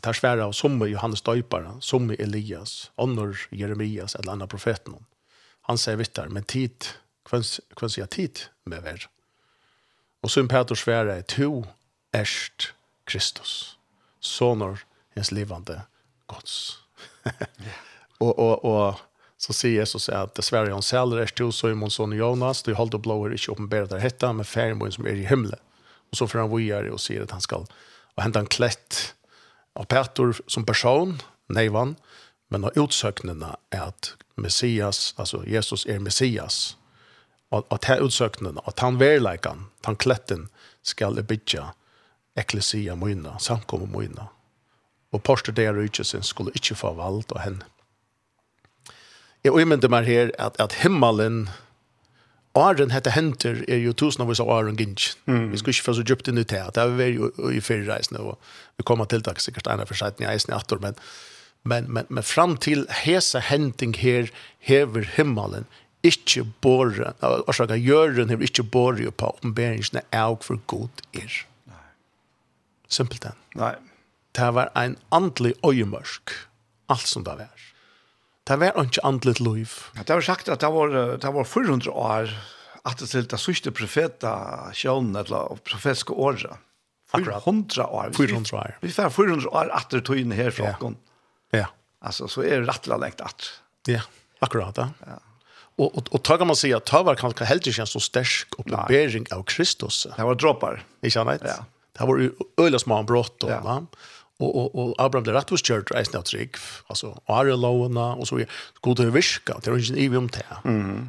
det 0.00 0.06
här 0.06 0.12
svärar 0.12 0.42
av 0.42 0.52
som 0.52 0.88
Johannes 0.88 1.22
Döjpare, 1.22 1.72
som 1.80 2.10
Elias, 2.10 2.90
Onor 2.94 3.38
Jeremias 3.50 4.14
eller 4.14 4.32
andra 4.32 4.46
profeten. 4.46 5.06
Han 5.60 5.78
säger 5.78 5.98
vittar, 5.98 6.28
men 6.28 6.44
tid, 6.44 6.84
kvenns, 7.24 7.60
kvenns 7.76 7.98
jag 7.98 8.10
tid 8.10 8.38
med 8.64 8.82
vär. 8.82 9.06
Och 10.20 10.30
som 10.30 10.48
Petrus 10.48 10.78
svärar 10.78 11.06
är 11.06 11.22
to 11.22 11.64
erst 12.12 12.74
Kristus, 13.04 13.76
sonor 14.20 14.78
hans 15.14 15.32
levande 15.32 15.82
gods. 16.26 16.78
och, 18.18 18.38
och, 18.38 18.64
och 18.64 19.00
så 19.42 19.54
sier 19.56 19.80
Jesus 19.80 20.06
at 20.12 20.36
dessverre 20.38 20.70
han 20.70 20.84
selger 20.86 21.24
er 21.24 21.32
til 21.34 21.50
så 21.54 21.72
i 21.72 21.78
min 21.78 21.90
son 21.90 22.14
Jonas, 22.14 22.62
du 22.62 22.74
holder 22.78 23.02
blåer 23.02 23.34
ikke 23.34 23.56
åpenbære 23.56 23.90
der 23.90 24.04
hette, 24.04 24.30
men 24.30 24.46
ferien 24.46 24.92
som 24.94 25.06
er 25.06 25.18
i 25.18 25.26
himmelen. 25.26 25.58
Og 26.12 26.20
så 26.20 26.28
får 26.28 26.44
han 26.44 26.52
vujere 26.52 26.92
og 26.92 27.00
sier 27.02 27.24
at 27.24 27.34
han 27.34 27.42
skal 27.42 27.66
og 28.12 28.22
hente 28.22 28.42
en 28.42 28.50
klett 28.50 29.14
av 29.78 29.88
Petor 29.88 30.36
som 30.46 30.66
person, 30.68 31.16
neivan, 31.48 31.96
men 32.52 32.68
av 32.68 32.76
utsøknene 32.76 33.54
er 33.72 33.86
at 33.88 34.12
Messias, 34.36 35.14
altså 35.16 35.42
Jesus 35.48 35.86
er 35.88 36.02
Messias, 36.04 36.76
og 37.52 37.66
at 37.72 37.88
her 37.88 38.04
utsøknene, 38.04 38.60
at 38.68 38.80
han 38.84 39.00
verleikan, 39.00 39.66
han 39.84 39.96
kletten, 39.96 40.48
skal 40.82 41.20
bytja 41.22 41.70
eklesia 42.36 42.96
møyna, 42.96 43.36
samkomme 43.40 43.88
møyna. 43.92 44.28
Og 45.12 45.20
porster 45.24 45.52
der 45.52 45.74
rydkjesen 45.76 46.24
skulle 46.24 46.54
ikke 46.56 46.76
få 46.76 46.94
valgt 46.96 47.34
av 47.36 47.44
henne. 47.44 47.68
Jeg 49.42 49.58
øymynder 49.58 49.90
meg 49.90 50.06
her 50.06 50.30
at, 50.38 50.56
at 50.62 50.76
himmelen, 50.84 51.48
åren 52.54 52.92
hette 52.94 53.10
henter, 53.10 53.64
er 53.68 53.80
jo 53.82 53.94
tusen 53.96 54.22
av 54.22 54.30
oss 54.30 54.40
av 54.42 54.50
åren 54.52 54.78
gynns. 54.78 55.16
Mm. 55.26 55.50
Vi 55.50 55.58
skal 55.58 55.74
ikke 55.74 55.86
få 55.88 55.96
så 55.98 56.04
djupt 56.06 56.30
inn 56.30 56.38
i 56.38 56.46
det. 56.46 56.62
Det 56.76 56.82
er 56.82 56.94
vi 56.98 57.08
jo 57.16 57.30
i 57.50 57.60
fyrreisene, 57.64 58.22
og 58.22 58.38
vi 58.78 58.86
kommer 58.86 59.08
til 59.10 59.24
det 59.26 59.40
sikkert 59.42 59.70
ene 59.72 59.86
for 59.88 59.98
seg, 59.98 60.20
i 60.22 60.28
eisen 60.30 60.52
i 60.52 60.56
atter, 60.56 60.78
men, 60.82 60.98
men, 61.66 61.88
men, 61.90 62.06
men 62.08 62.26
fram 62.26 62.54
til 62.60 62.84
hese 63.02 63.42
henting 63.42 63.96
her, 63.98 64.30
hever 64.62 65.08
himmelen, 65.16 65.66
ikke 66.06 66.44
båre, 66.62 67.12
årsaker, 67.22 67.78
gjøren 67.78 68.30
hever 68.30 68.46
ikke 68.46 68.66
båre 68.66 69.10
på 69.10 69.34
oppenberingene 69.34 70.02
av 70.14 70.40
for 70.42 70.62
god 70.70 71.02
er. 71.14 71.34
Nei. 71.70 71.84
Simpelthen. 72.90 73.38
Nei. 73.58 73.74
Det 74.32 74.48
var 74.56 74.70
en 74.78 74.96
andlig 75.12 75.52
øyemørk, 75.66 76.32
alt 76.90 77.06
som 77.06 77.26
det 77.26 77.36
var. 77.42 77.71
Det 78.48 78.58
var 78.58 78.74
ikke 78.82 79.04
andlet 79.06 79.40
liv. 79.40 79.76
Ja, 79.94 80.02
det 80.02 80.16
var 80.18 80.24
sagt 80.26 80.48
at 80.50 80.60
det 80.64 80.70
var, 80.74 80.94
det 81.22 81.30
var 81.34 81.46
400 81.46 81.90
år 81.90 82.32
at 82.82 82.98
det 82.98 83.08
til 83.12 83.26
det 83.30 83.38
sørste 83.38 83.70
profeta 83.74 84.32
sjøen, 84.74 85.12
eller 85.14 85.58
profetiske 85.62 86.14
året. 86.18 86.58
Akkurat. 87.12 87.44
400 87.44 87.86
år. 87.86 88.14
400 88.16 88.56
år. 88.58 88.78
Vi 88.82 88.90
får 88.94 89.12
400 89.14 89.50
år 89.52 89.70
etter 89.76 90.02
tøyene 90.02 90.38
her 90.38 90.50
fra 90.54 90.72
ja. 90.72 90.94
ja. 91.54 91.68
Altså, 92.02 92.26
så 92.30 92.42
er 92.42 92.62
det 92.62 92.70
rettelig 92.70 92.98
lengt 93.04 93.22
at. 93.22 93.50
Ja, 93.90 94.00
akkurat 94.42 94.78
da. 94.78 94.88
Ja. 95.06 95.20
Og, 95.80 95.92
og, 95.98 96.08
og 96.12 96.24
kan 96.26 96.48
man 96.48 96.58
si 96.58 96.72
at 96.74 96.84
tar 96.88 97.04
var 97.06 97.16
kanskje 97.20 97.46
helt 97.48 97.68
ikke 97.68 97.84
en 97.84 97.90
så 97.90 98.00
sterk 98.02 98.58
opplevering 98.60 99.28
av 99.32 99.44
Kristus. 99.48 100.02
Det 100.10 100.26
var 100.26 100.40
droppar. 100.40 100.82
Ikke 101.04 101.22
annet? 101.22 101.46
Ja. 101.46 101.62
Det 101.92 102.08
var 102.08 102.20
jo 102.20 102.48
øyla 102.60 102.80
små 102.80 102.98
brått 103.08 103.44
og 103.46 103.52
ja 103.52 103.78
og 104.42 104.56
og 104.56 104.76
og 104.82 104.94
Abraham 104.98 105.24
der 105.26 105.36
rattus 105.38 105.64
kjørt 105.66 105.92
er 105.94 106.04
snart 106.08 106.30
trygg 106.30 106.58
altså 106.90 107.14
are 107.28 107.56
lowna 107.56 108.12
og 108.18 108.26
så 108.26 108.44
god 108.82 109.00
det 109.00 109.14
virka 109.14 109.58
det 109.60 109.70
er 109.70 109.78
ingen 109.78 110.02
evig 110.04 110.18
om 110.18 110.28
det 110.28 110.46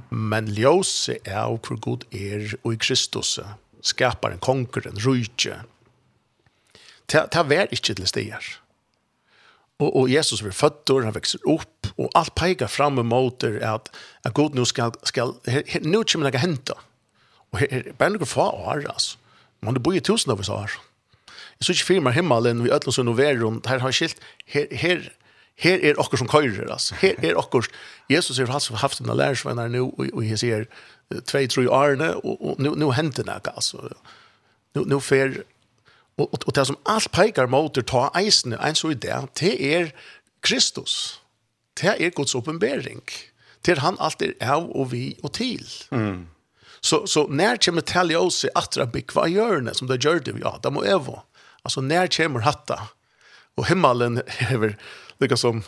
men 0.09 0.49
ljós 0.57 1.09
er 1.11 1.43
og 1.43 1.67
hvor 1.67 1.79
god 1.79 2.07
er 2.11 2.55
og 2.63 2.73
i 2.73 2.81
Kristus 2.81 3.39
skapar 3.81 4.31
en 4.31 4.43
konkurren 4.43 4.99
rujtje 5.05 5.61
ta 7.07 7.27
ta 7.27 7.43
vær 7.43 7.71
ikkje 7.71 7.99
til 7.99 8.07
stier 8.07 8.53
og 9.79 9.95
og 9.95 10.09
Jesus 10.11 10.41
blir 10.41 10.55
føddur 10.55 11.03
han 11.03 11.15
vekser 11.15 11.43
opp 11.49 11.91
og 11.97 12.09
alt 12.15 12.35
peikar 12.35 12.71
fram 12.71 13.01
mot 13.05 13.43
er 13.43 13.59
at 13.73 13.89
at 14.23 14.33
god 14.33 14.55
nu 14.55 14.65
skal 14.65 14.93
skal 15.03 15.35
nu 15.81 16.03
kjem 16.03 16.23
det 16.23 16.39
henta 16.39 16.79
og 17.53 17.59
her, 17.59 17.67
her, 17.71 17.93
bare 17.97 18.09
nokre 18.09 18.25
få 18.25 18.41
år 18.41 18.87
altså. 18.89 19.17
Man 19.61 19.77
det 19.77 19.83
bor 19.83 19.93
i 19.95 20.01
tusen 20.03 20.31
av 20.33 20.41
oss 20.41 20.49
år 20.49 20.73
Jeg 21.63 21.69
så 21.69 21.73
ikke 21.77 21.85
firma 21.93 22.11
himmelen, 22.11 22.59
vi 22.63 22.71
ødler 22.75 22.91
oss 22.91 22.97
innoverer, 22.99 23.59
her 23.69 23.79
har 23.79 23.91
skilt, 23.95 24.17
her, 24.51 24.65
her, 24.75 25.05
her 25.55 25.79
er 25.79 25.99
okkur 26.01 26.19
som 26.19 26.27
køyrer, 26.27 26.67
altså. 26.67 26.97
Her 26.99 27.15
er 27.23 27.39
okkur, 27.39 27.63
Jesus 28.11 28.37
har 28.37 28.51
haft, 28.51 28.67
haft 28.81 28.99
en 28.99 29.15
lærersvenner 29.15 29.71
nå, 29.71 29.85
og, 29.97 30.09
og 30.13 30.27
jeg 30.27 30.41
sier, 30.41 30.65
tvei, 31.23 31.45
tre 31.47 31.63
årene, 31.71 32.17
og, 32.19 32.35
og 32.43 32.59
nå, 32.59 32.73
nå 32.75 32.91
henter 32.91 33.23
det, 33.23 33.39
altså. 33.55 33.79
Nå, 34.75 34.83
nå 34.91 34.99
fer, 34.99 35.39
og, 36.17 36.27
og, 36.33 36.37
og 36.43 36.51
det 36.59 36.67
som 36.67 36.81
alt 36.83 37.11
peikar 37.15 37.47
mot 37.47 37.79
ta 37.79 38.09
eisene, 38.19 38.59
en 38.59 38.75
så 38.75 38.91
idé, 38.91 39.23
det, 39.39 39.55
er 39.55 39.95
Kristus. 40.43 41.21
Det 41.79 41.95
er 41.95 42.11
Guds 42.11 42.35
oppenbering. 42.35 43.05
Det 43.63 43.77
er 43.77 43.85
han 43.87 43.95
alt 44.03 44.19
er 44.21 44.35
av 44.43 44.67
og 44.67 44.91
vi 44.91 45.13
og 45.23 45.37
til. 45.39 45.63
Mm. 45.95 46.25
Så, 46.83 47.05
så 47.07 47.29
når 47.31 47.63
kommer 47.63 47.87
til 47.87 48.17
å 48.19 48.27
se 48.35 48.51
atra 48.51 48.83
bygva 48.83 49.31
hjørne, 49.31 49.71
som 49.71 49.87
det 49.87 50.03
gjør 50.03 50.19
det, 50.27 50.41
ja, 50.43 50.57
det 50.59 50.75
må 50.75 50.83
jeg 50.83 50.99
være 51.07 51.23
Alltså 51.63 51.81
när 51.81 52.07
kommer 52.07 52.39
hatta? 52.39 52.87
Och 53.55 53.67
himmelen 53.67 54.21
över 54.51 54.77
lika 55.17 55.37
som 55.37 55.63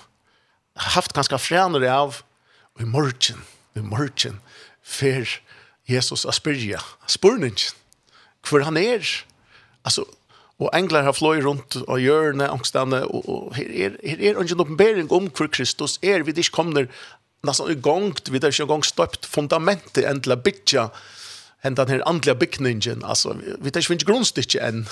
haft 0.76 1.14
ganska 1.14 1.38
fränor 1.38 1.86
av 1.86 2.16
och 2.74 2.82
i 2.82 2.86
morgon, 2.86 3.42
i 3.74 3.80
morgon 3.80 4.42
för 4.84 5.30
Jesus 5.86 6.26
att 6.26 6.36
spyrja. 6.36 6.82
Spurningen. 7.06 7.56
För 8.44 8.60
han 8.60 8.78
är. 8.78 9.26
Alltså 9.82 10.06
og 10.60 10.72
englar 10.72 11.04
har 11.04 11.16
fløy 11.16 11.42
rundt 11.44 11.76
og 11.84 12.00
hjørne, 12.00 12.48
angstene, 12.48 13.02
og, 13.12 13.28
og 13.28 13.56
her 13.58 13.68
er, 13.68 13.98
her 14.08 14.22
er 14.32 14.40
en 14.40 14.64
oppenbering 14.64 15.12
om 15.12 15.28
hvor 15.28 15.50
Kristus 15.52 15.98
er, 16.02 16.24
vi 16.24 16.32
er 16.32 16.40
ikke 16.40 16.56
kommer 16.56 16.88
nesten 17.46 17.74
i 17.74 17.80
gang, 17.84 18.14
vi 18.32 18.40
er 18.40 18.48
ikke 18.54 18.64
i 18.64 18.72
gang 18.72 18.86
støpt 18.88 19.28
fundamentet 19.28 20.08
enn 20.08 20.24
til 20.24 20.36
å 20.36 20.40
bytja 20.40 20.88
hända 21.66 21.86
den 21.86 21.94
här 21.96 22.08
andliga 22.08 22.36
byggningen, 22.36 23.04
alltså 23.04 23.38
vi 23.60 23.72
tar 23.72 23.92
inte 23.92 24.06
grundstycke 24.06 24.60
än. 24.60 24.86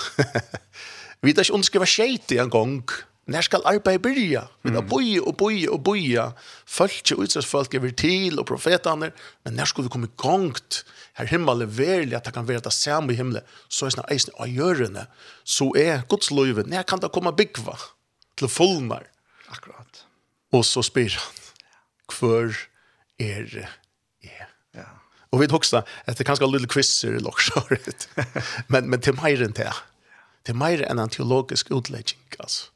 vi 1.20 1.34
tar 1.34 1.42
inte 1.42 1.52
underskriva 1.52 1.86
skit 1.86 2.32
i 2.32 2.38
en 2.38 2.48
gång. 2.48 2.84
När 3.26 3.42
ska 3.42 3.56
arbetet 3.64 4.02
börja? 4.02 4.42
Vi 4.62 4.70
tar 4.70 4.82
boja 4.82 5.22
och 5.22 5.34
boja 5.34 5.70
och 5.70 5.80
boja. 5.80 6.32
Folk 6.66 7.12
och 7.16 7.22
utsatsfolk 7.22 7.74
över 7.74 7.90
till 7.90 8.38
och 8.38 8.46
profeterna. 8.46 9.10
Men 9.42 9.54
när 9.54 9.64
ska 9.64 9.82
vi 9.82 9.88
komma 9.88 10.08
igång? 10.14 10.54
Här 11.12 11.26
himmel 11.26 11.62
är 11.62 11.66
väldigt 11.66 12.16
att 12.16 12.24
det 12.24 12.30
kan 12.30 12.46
vara 12.46 12.58
det 12.58 12.70
samma 12.70 13.12
i 13.12 13.14
himlen. 13.14 13.42
Så 13.68 13.86
är 13.86 13.90
det 13.96 14.14
eisen 14.14 14.34
av 14.34 14.48
görande. 14.48 15.06
Så 15.44 15.76
är 15.76 16.02
Guds 16.08 16.30
liv. 16.30 16.56
När 16.66 16.82
kan 16.82 17.00
det 17.00 17.08
komma 17.08 17.32
byggva? 17.32 17.76
Till 18.34 18.48
fullnar. 18.48 19.04
Akkurat. 19.48 20.04
Och 20.52 20.66
så 20.66 20.82
spyr 20.82 21.16
han. 21.18 21.34
Kvar 22.08 22.56
är 23.18 23.70
Och 25.34 25.42
vi 25.42 25.48
också 25.48 25.82
att 26.04 26.16
det 26.16 26.24
kanske 26.24 26.46
lite 26.46 26.66
quizzer 26.66 27.18
lockshore. 27.18 27.78
men 28.66 28.90
men 28.90 29.00
till 29.00 29.14
mer 29.22 29.42
än 29.42 29.52
det. 29.52 29.74
Till 30.42 30.54
mer 30.54 30.82
än 30.82 30.98
en 30.98 31.08
teologisk 31.08 31.70
utläggning 31.70 32.20
alltså. 32.38 32.66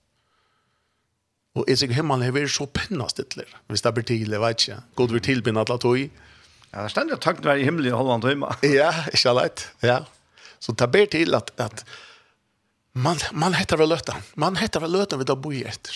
Och 1.55 1.71
är 1.71 1.77
sig 1.77 1.93
hemma 1.93 2.17
lever 2.17 2.47
så 2.47 2.67
pennast 2.67 3.17
det 3.17 3.35
där. 3.35 3.57
Vi 3.69 3.77
står 3.77 4.03
till 4.03 4.31
det 4.31 4.39
vet 4.39 4.69
jag. 4.69 4.79
God 4.95 5.13
vi 5.13 5.21
till 5.21 5.43
bin 5.43 5.57
alla 5.57 5.79
tog. 5.79 6.11
Ja, 6.71 6.83
det 6.83 6.89
ständer 6.89 7.17
takt 7.17 7.43
där 7.43 7.57
i 7.57 7.65
himlen 7.65 7.93
håller 7.93 8.11
han 8.11 8.21
drömma. 8.21 8.57
Ja, 8.63 8.95
jag 9.25 9.37
lätt. 9.37 9.69
Ja. 9.81 10.05
Så 10.59 10.75
ta 10.75 10.87
ber 10.87 11.07
till 11.07 11.35
att 11.35 11.61
att 11.61 11.85
man 12.93 13.17
man 13.33 13.55
heter 13.55 13.77
väl 13.77 13.89
lötan. 13.89 14.21
Man 14.35 14.57
heter 14.57 14.81
väl 14.81 14.93
lötan 14.93 15.19
vid 15.19 15.27
då 15.27 15.37
bo 15.37 15.53
i 15.53 15.63
efter 15.63 15.95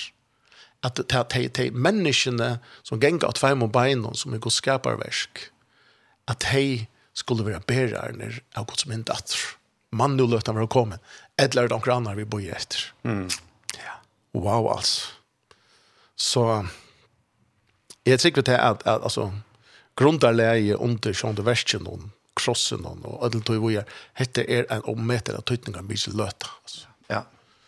att 0.81 1.09
ta 1.09 1.25
ta 1.25 1.49
ta 1.49 1.63
människorna 1.73 2.59
som 2.83 3.01
gänga 3.01 3.27
åt 3.27 3.39
fem 3.39 3.63
och 3.63 3.69
bein 3.71 4.15
som 4.15 4.35
är 4.35 4.39
god 4.39 4.53
skaparverk 4.53 5.52
at 6.31 6.47
hei 6.53 6.87
skulle 7.15 7.45
være 7.47 7.61
bærerne 7.67 8.31
av 8.57 8.67
Guds 8.71 8.87
mynd 8.87 9.11
man 9.93 10.17
nu 10.17 10.25
løtta 10.27 10.55
var 10.57 10.65
å 10.65 10.71
komme, 10.73 10.99
eller 11.41 11.69
de 11.69 11.79
grannar 11.85 12.17
vi 12.17 12.25
bor 12.25 12.41
etter. 12.41 12.87
Mm. 13.05 13.29
Ja. 13.77 13.99
Wow, 14.33 14.71
altså. 14.73 15.11
Så 16.17 16.45
jeg 18.07 18.17
er 18.17 18.23
sikker 18.23 18.45
til 18.47 18.57
at, 18.57 18.85
at 18.89 19.05
altså, 19.05 19.31
grundarleie 19.97 20.79
under 20.79 21.13
sjående 21.13 21.45
versen 21.45 21.87
om 21.87 22.11
krossen 22.39 22.87
og 22.89 23.21
ødel 23.27 23.43
tog 23.45 23.67
vi 23.67 23.77
er, 23.77 23.89
hette 24.17 24.45
er 24.49 24.65
en 24.73 24.85
ommeter 24.89 25.37
av 25.37 25.45
tøytninga 25.49 25.85
vi 25.89 25.99
ikke 25.99 26.17
løtta. 26.17 26.53
Ja, 27.11 27.27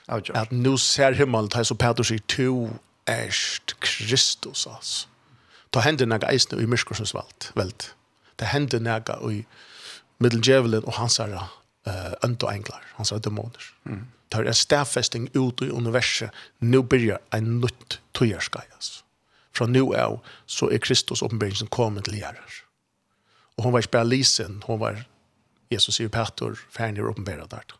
avgjør. 0.08 0.38
At 0.40 0.52
nu 0.52 0.76
ser 0.80 1.18
himmelen, 1.18 1.50
ta 1.52 1.60
er 1.60 1.68
så 1.68 1.76
Peter 1.76 2.06
sier, 2.06 2.24
to 2.28 2.70
erst 3.10 3.76
Kristus, 3.84 4.64
altså. 4.70 5.10
Ta 5.74 5.82
hendene 5.84 6.20
eisne 6.30 6.62
i 6.62 6.68
myskorsens 6.70 7.12
veld, 7.16 7.50
veld 7.58 7.90
det 8.40 8.50
hender 8.52 8.82
nega 8.82 9.18
i 9.30 9.44
middeldjevelen 10.22 10.84
og 10.84 10.98
hans 10.98 11.18
herre 11.22 11.46
uh, 11.88 12.12
ønta 12.24 12.52
englar, 12.52 12.82
hans 12.98 13.10
herre 13.14 13.24
demoner 13.24 13.72
Mm. 13.84 14.06
Det 14.32 14.40
er 14.40 14.48
en 14.48 14.54
stedfesting 14.54 15.28
ut 15.36 15.60
i 15.62 15.70
universet. 15.70 16.30
nu 16.60 16.82
byrjar 16.82 17.18
en 17.34 17.60
nytt 17.60 18.00
tøyerskai, 18.14 18.64
altså. 18.74 19.02
Fra 19.52 19.66
nå 19.66 19.92
av 19.94 20.18
så 20.46 20.66
er 20.72 20.78
Kristus 20.78 21.22
åpenberingen 21.22 21.68
kommet 21.70 22.04
til 22.04 22.16
gjerrer. 22.18 22.62
Og 23.56 23.64
hon 23.64 23.72
var 23.72 23.78
ikke 23.78 23.90
bare 23.90 24.08
lisen, 24.08 24.62
hon 24.66 24.80
var 24.80 25.04
Jesus 25.70 25.94
sier 25.94 26.08
Petor, 26.08 26.58
ferdig 26.70 26.98
er 27.02 27.10
åpenberet 27.10 27.50
der. 27.50 27.78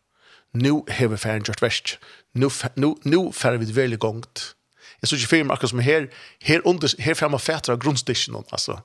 nu 0.53 0.85
har 0.89 1.09
vi 1.09 1.17
ferdig 1.17 1.45
gjort 1.45 1.63
verst. 1.63 1.99
nu 2.35 2.51
nu 2.77 2.97
nu 3.05 3.33
ferdig 3.33 3.61
vi 3.61 3.77
veldig 3.77 3.99
gongt. 3.99 4.55
Jeg 5.03 5.09
synes 5.09 5.23
ikke 5.23 5.37
firma 5.37 5.53
akkurat 5.53 5.71
som 5.71 5.79
her, 5.79 6.07
her, 6.41 6.61
under, 6.65 7.03
her 7.03 7.15
fremme 7.15 7.39
fætter 7.39 7.73
av 7.73 7.79
grunnstisjonen, 7.79 8.45
altså. 8.53 8.79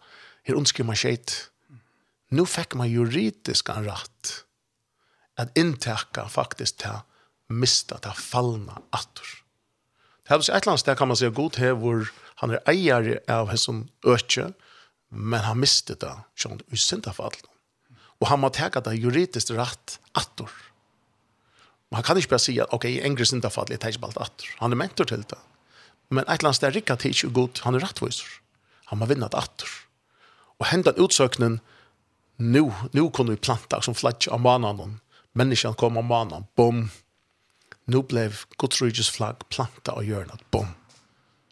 Her 0.43 0.55
underskriver 0.55 0.87
man 0.87 0.95
skjeit 0.95 1.49
nu 2.29 2.45
fikk 2.45 2.75
man 2.75 2.89
juridisk 2.89 3.69
en 3.69 3.85
rätt 3.85 4.45
att 5.35 5.57
intäcka 5.57 6.29
faktiskt 6.29 6.77
ta 6.77 7.01
mista 7.47 7.97
ta 7.97 8.13
fallna 8.13 8.81
atter. 8.89 9.25
Det 10.27 10.35
er 10.35 10.39
et 10.39 10.49
eller 10.49 10.71
annet 10.71 10.79
sted 10.79 10.97
kan 10.97 11.07
man 11.07 11.17
säga 11.17 11.31
god 11.31 11.55
hevor 11.57 12.11
han 12.35 12.51
är 12.51 12.61
ägare 12.65 13.19
av 13.27 13.55
som 13.55 13.87
ökje 14.05 14.53
men 15.09 15.39
han 15.39 15.59
mistet 15.59 15.99
det 15.99 16.15
sånt 16.35 16.61
i 16.67 16.77
syndafall. 16.77 17.33
Och 18.19 18.27
han 18.27 18.39
må 18.39 18.49
teka 18.49 18.81
det 18.81 18.95
juridiskt 18.95 19.51
rätt 19.51 19.99
attor. 20.11 20.51
Man 21.91 22.03
kan 22.03 22.17
inte 22.17 22.29
bara 22.29 22.39
säga 22.39 22.63
okej 22.63 22.75
okay, 22.75 22.91
i 22.91 23.01
engre 23.01 23.25
syndafall 23.25 23.71
är 23.71 23.77
det 23.77 23.95
inte 23.95 24.19
atter. 24.19 24.55
Han 24.57 24.71
är 24.71 24.75
mentor 24.75 25.05
til 25.05 25.21
det. 25.21 25.39
Men 26.09 26.27
ett 26.27 26.43
lands 26.43 26.59
där 26.59 26.71
til 26.71 27.11
ikke 27.11 27.33
god 27.33 27.59
han 27.63 27.75
er 27.75 27.79
rettviser. 27.79 28.41
Han 28.85 28.99
må 28.99 29.05
vinne 29.05 29.29
det 29.29 29.37
atter. 29.37 29.67
Og 30.59 30.65
hända 30.65 30.91
utsökningen 30.91 31.59
nu, 32.39 32.71
nu 32.91 33.09
kunde 33.09 33.31
vi 33.31 33.37
planta 33.37 33.81
som 33.81 33.95
flagg 33.95 34.27
av 34.31 34.39
manan. 34.39 34.99
Människan 35.31 35.73
kom 35.73 35.97
av 35.97 36.03
manan, 36.03 36.45
bom. 36.55 36.89
Nu 37.85 38.01
blev 38.03 38.39
Guds 38.57 39.09
flagg 39.09 39.49
planta 39.49 39.91
av 39.91 40.05
hjörnat, 40.05 40.51
bom. 40.51 40.67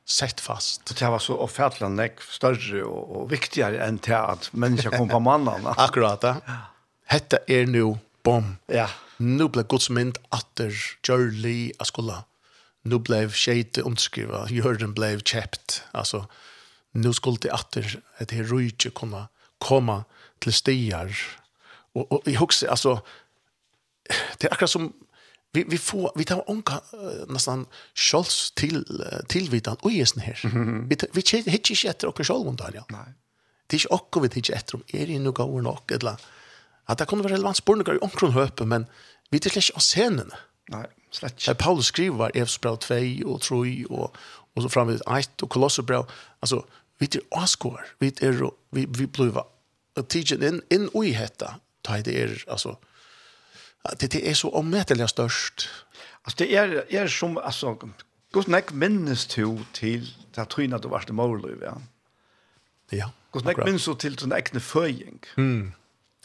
Sett 0.06 0.40
fast. 0.42 1.00
Det 1.00 1.10
var 1.10 1.20
så 1.20 1.38
offentligt 1.38 2.20
större 2.30 2.84
och, 2.84 3.22
och 3.22 3.32
viktigare 3.32 3.86
än 3.86 4.00
det 4.04 4.20
att 4.20 4.54
människan 4.54 4.92
kom 4.98 5.10
på 5.10 5.20
manan. 5.20 5.62
Akkurat, 5.78 6.24
ja. 6.24 6.36
Hetta 7.06 7.38
er 7.48 7.66
nu, 7.66 7.98
bom. 8.24 8.58
Ja. 8.66 8.90
Nu 9.18 9.48
blev 9.48 9.68
Guds 9.68 9.90
mynd 9.90 10.18
atter, 10.30 10.74
görlig, 11.08 11.72
jag 11.78 11.88
skulle. 11.88 12.14
Nu 12.82 13.00
blev 13.00 13.32
tjejte 13.32 13.82
underskriva 13.82 14.48
jorden 14.50 14.94
blev 14.94 15.20
chept 15.20 15.84
Alltså, 15.92 16.26
nu 16.92 17.14
skulle 17.14 17.38
det 17.42 17.52
atter, 17.52 18.00
ett 18.18 18.32
heroiket 18.32 18.94
kunna 18.94 19.28
komma 19.58 20.04
til 20.42 20.54
stier. 20.54 21.14
Og, 21.96 22.12
og 22.12 22.24
jeg 22.26 22.38
husker, 22.38 22.70
altså, 22.70 22.98
det 24.08 24.48
er 24.48 24.54
akkurat 24.56 24.70
som 24.70 24.94
vi 25.54 25.64
vi 25.68 25.78
får 25.78 26.12
vi 26.16 26.24
tar 26.24 26.50
onka 26.50 26.80
nästan 27.28 27.66
Scholz 27.96 28.52
till 28.52 28.86
till 29.28 29.50
vitan 29.50 29.76
och 29.80 29.92
isen 29.92 30.22
här. 30.22 30.40
Vi 30.90 30.98
vi 31.14 31.52
hitch 31.52 31.72
ikke 31.72 31.90
etter 31.90 32.08
okker 32.08 32.24
Scholz 32.24 32.58
Daniel. 32.58 32.84
Nei. 32.90 33.14
Det 33.68 33.76
er 33.76 33.80
ikke 33.80 33.94
också 33.94 34.20
vi 34.20 34.30
hitch 34.34 34.52
etter 34.52 34.76
om 34.76 34.84
er 34.94 35.06
det 35.06 35.22
noe 35.22 35.34
går 35.34 35.62
nok, 35.62 35.92
eller 35.92 36.16
att 36.86 37.00
det 37.00 37.08
kunne 37.08 37.24
være 37.24 37.34
relevant 37.34 37.58
spørninger 37.58 37.94
i 37.94 38.00
omkron 38.02 38.32
høpe, 38.32 38.66
men 38.66 38.86
vi 39.32 39.40
det 39.40 39.52
släcker 39.52 39.78
oss 39.78 39.94
henne. 39.94 40.24
Nej, 40.70 40.86
ikke. 41.24 41.54
Paulus 41.54 41.86
skriver 41.86 42.32
Efesbrev 42.36 42.78
2 42.78 42.96
og 43.26 43.42
3 43.42 43.86
og 43.90 44.16
og 44.56 44.64
så 44.64 44.70
fram 44.70 44.88
vid 44.88 45.02
1 45.18 45.42
och 45.42 45.50
Kolosserbrev 45.50 46.04
alltså 46.42 46.62
vi 47.00 47.06
det 47.06 47.22
avskor 47.32 47.82
vi 48.00 48.10
det 48.10 48.52
vi 48.72 48.86
vi 48.86 49.06
blir 49.06 49.44
tidsen 50.04 50.44
inn, 50.44 50.62
inn 50.72 50.90
i 51.04 51.14
hetta, 51.16 51.58
ta 51.84 52.00
det 52.02 52.16
er, 52.22 52.36
altså, 52.48 52.76
det, 54.00 54.12
det 54.12 54.24
er 54.30 54.34
så 54.34 54.50
omvettelig 54.50 55.10
størst. 55.10 55.70
Altså, 56.26 56.38
det 56.40 56.50
er, 56.58 56.82
er 56.90 57.08
som, 57.08 57.38
altså, 57.38 57.76
hvordan 58.32 58.54
jeg 58.54 58.64
minnes 58.72 59.28
du 59.28 59.60
til 59.74 60.08
det 60.36 60.50
trynet 60.50 60.84
du 60.84 60.90
varst 60.90 61.10
i 61.10 61.16
morgenliv, 61.16 61.62
ja? 61.64 61.78
Ja, 62.92 63.10
hvordan 63.32 63.56
jeg 63.58 63.66
minnes 63.66 63.86
du 63.86 63.94
til 63.96 64.16
din 64.20 64.32
egne 64.32 64.60
føying? 64.60 65.24
Mm. 65.38 65.74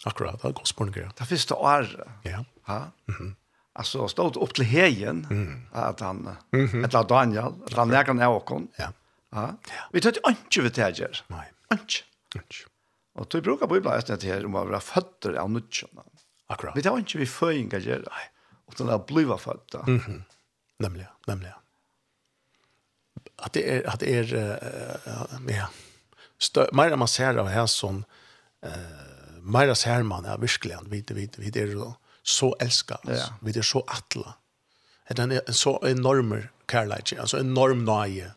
Akkurat, 0.04 0.42
det 0.42 0.48
er 0.48 0.52
godt 0.52 0.68
spørsmål, 0.68 0.96
ja. 0.96 1.08
Det 1.18 1.28
første 1.28 1.54
året. 1.54 2.10
Ja. 2.24 2.44
Ja. 2.68 2.80
Mm. 3.06 3.36
Alltså 3.74 4.08
stod 4.08 4.36
upp 4.36 4.54
till 4.54 4.64
hejen 4.64 5.26
mm. 5.30 5.62
att 5.72 6.00
han 6.00 6.36
mm 6.52 6.84
att 6.84 7.08
Daniel 7.08 7.54
att 7.66 7.72
han 7.72 7.88
näkan 7.88 8.20
är 8.20 8.28
åkon. 8.28 8.68
Ja. 8.76 8.92
Ja. 9.30 9.56
Vi 9.92 10.00
tar 10.00 10.12
inte 10.28 10.62
vet 10.62 10.74
det 10.74 10.82
här. 10.82 11.24
Nej. 11.26 11.52
Inte. 11.72 11.94
Inte. 12.34 12.54
Og 13.20 13.28
du 13.28 13.40
brukar 13.44 13.70
iblant 13.76 14.10
etter 14.10 14.30
her 14.30 14.46
om 14.48 14.56
å 14.56 14.64
være 14.68 14.80
føtter 14.84 15.36
av 15.40 15.50
nødgjønne. 15.52 16.04
Akkurat. 16.52 16.76
Vi 16.76 16.84
tar 16.84 17.00
ikke 17.00 17.20
vi 17.20 17.28
føringa 17.28 17.80
gjør, 17.82 18.06
nei. 18.08 18.24
Og 18.68 18.76
den 18.78 18.92
er 18.92 19.02
blivet 19.08 19.40
født. 19.40 19.76
Mm 19.86 19.98
-hmm. 20.00 20.22
Nemlig, 20.78 21.06
nemlig. 21.28 21.52
At 23.38 23.54
det 23.54 23.62
er, 23.70 23.82
at 23.92 24.00
det 24.00 24.08
er, 24.18 24.24
uh, 25.06 25.50
ja, 25.50 25.66
stø, 26.38 26.66
mer 26.72 26.96
man 26.96 27.08
ser 27.08 27.38
av 27.38 27.48
her 27.48 27.66
som, 27.66 28.04
uh, 28.66 28.70
mer 29.42 29.74
ser 29.74 30.02
man 30.02 30.24
er 30.24 30.38
virkelig, 30.38 30.78
vi, 30.90 31.02
vi, 31.08 31.28
vi 31.38 31.60
er 31.60 31.94
så 32.22 32.54
elska, 32.60 32.96
ja. 33.04 33.26
vi 33.40 33.52
er 33.58 33.62
så 33.62 33.82
atla. 33.88 34.36
Det 35.08 35.18
er 35.18 35.22
en, 35.22 35.32
en 35.32 35.54
så 35.54 35.78
enorm 35.86 36.34
kærleik, 36.66 37.12
altså 37.18 37.38
enorm 37.42 37.84
nøye, 37.84 38.32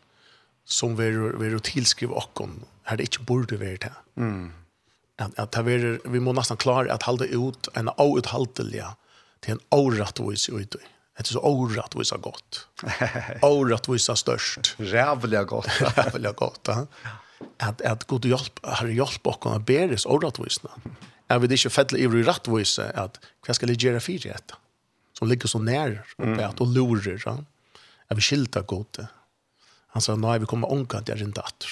som 0.64 0.98
vi 0.98 1.04
er, 1.04 1.36
vi 1.38 1.46
er 1.46 1.58
tilskriver 1.58 2.18
okken, 2.18 2.64
her 2.84 2.96
det 2.96 3.02
ikke 3.02 3.26
burde 3.26 3.60
være 3.60 3.76
til. 3.76 3.92
Mm 4.16 4.52
att 5.16 5.52
det 5.52 5.62
vi 5.62 5.98
vi 6.04 6.20
må 6.20 6.32
nästan 6.32 6.56
klare 6.56 6.92
att 6.92 7.02
hålla 7.02 7.24
ut 7.24 7.68
en 7.74 7.90
outhålltliga 7.96 8.96
till 9.40 9.52
en 9.52 9.60
orättvis 9.68 10.48
ut. 10.48 10.76
Det 11.16 11.20
är 11.20 11.24
så 11.24 11.40
orättvis 11.40 12.10
godt. 12.10 12.22
gått. 12.22 12.68
Orättvis 13.42 14.02
størst. 14.16 14.66
störst. 14.66 14.76
godt. 15.46 15.46
gott. 15.46 16.36
godt, 16.36 16.36
gott. 16.36 16.88
Att 17.58 17.82
att 17.82 18.04
god 18.04 18.24
hjelp, 18.24 18.60
har 18.62 18.86
hjelp 18.86 19.26
och 19.26 19.46
å 19.46 19.58
beres 19.58 20.06
orättvisna. 20.06 20.70
Jeg 21.28 21.40
vil 21.40 21.52
inte 21.52 21.70
fedle 21.70 21.98
i 21.98 22.06
rättvis 22.06 22.78
att 22.78 23.18
hva 23.46 23.54
skal 23.54 23.68
jeg 23.68 23.82
gjøre 23.82 24.00
för 24.00 24.22
det? 24.22 24.54
Som 25.18 25.28
ligger 25.28 25.48
så 25.48 25.58
nära 25.58 26.04
at 26.18 26.60
att 26.60 26.68
lurer. 26.68 27.22
Ja. 27.26 27.44
Jeg 28.08 28.16
vil 28.16 28.22
skilte 28.22 28.62
gott. 28.62 28.98
Han 29.88 30.02
sa, 30.02 30.16
nej, 30.16 30.38
vi 30.38 30.46
kommer 30.46 30.72
ånka 30.72 30.98
att 30.98 31.08
jag 31.08 31.18
inte 31.18 31.40
attor 31.40 31.70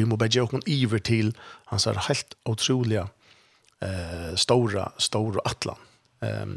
vi 0.00 0.08
må 0.08 0.18
bare 0.20 0.32
gjøre 0.32 0.56
noen 0.56 0.66
iver 0.66 1.02
til 1.04 1.34
hans 1.70 1.86
er 1.86 2.00
helt 2.08 2.34
utrolig 2.48 3.00
eh, 3.00 4.32
stora, 4.40 4.90
stora 4.98 5.44
atlan. 5.48 5.88
Um, 6.20 6.56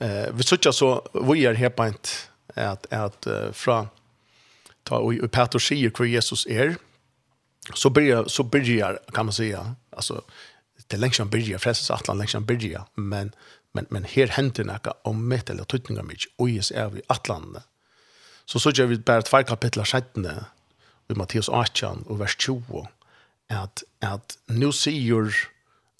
eh, 0.00 0.28
vi 0.36 0.46
sier 0.46 0.72
så, 0.76 0.92
vi 1.14 1.44
er 1.44 1.58
helt 1.60 1.76
bænt 1.76 2.12
at, 2.56 2.86
at 2.90 3.26
uh, 3.28 3.50
fra 3.56 3.84
ta 4.88 5.00
og, 5.00 5.20
og 5.22 5.30
Peter 5.32 5.62
sier 5.62 5.92
hvor 5.94 6.08
Jesus 6.08 6.46
är 6.46 6.76
så 7.74 7.90
börjar 7.90 8.24
så 8.28 8.42
börjar 8.42 8.98
kan 9.12 9.26
man 9.26 9.32
säga 9.32 9.74
alltså 9.90 10.22
det 10.86 10.96
längst 10.96 11.24
börjar 11.24 11.58
fräsas 11.58 11.90
atlan 11.90 12.18
längst 12.18 12.38
börjar 12.38 12.84
men 12.94 13.32
men 13.72 13.86
men 13.90 14.04
här 14.04 14.26
händer 14.26 14.64
något 14.64 15.00
om 15.04 15.28
metal 15.28 15.56
eller 15.56 15.64
tutningar 15.64 16.02
mycket 16.02 16.32
och 16.36 16.48
är 16.48 16.90
vi 16.90 17.02
atlan 17.06 17.56
så 18.44 18.60
så 18.60 18.70
gör 18.70 18.86
vi 18.86 18.96
bara 18.96 19.22
två 19.22 19.42
kapitel 19.42 19.84
sjätte 19.84 20.44
i 21.10 21.18
Matteus 21.18 21.48
18 21.48 22.04
og 22.06 22.18
vers 22.20 22.36
20 22.36 22.86
at, 23.50 23.84
at 24.00 24.36
nu 24.48 24.70
sier 24.72 25.32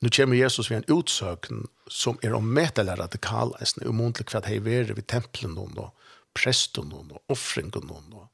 nu 0.01 0.09
kommer 0.09 0.37
Jesus 0.37 0.71
vid 0.71 0.79
en 0.81 0.99
utsøkn 0.99 1.67
som 1.91 2.19
er 2.23 2.35
om 2.35 2.59
eller 2.59 2.97
radikal 2.97 3.53
eisen 3.61 3.87
og 3.87 3.95
måndelig 3.95 4.31
hva 4.31 4.41
det 4.41 4.57
er 4.57 4.95
templen 5.03 5.03
tempelen 5.07 5.75
då 5.75 5.93
presten 6.35 6.93
och 6.93 7.23
offringen 7.27 7.71
då 8.11 8.29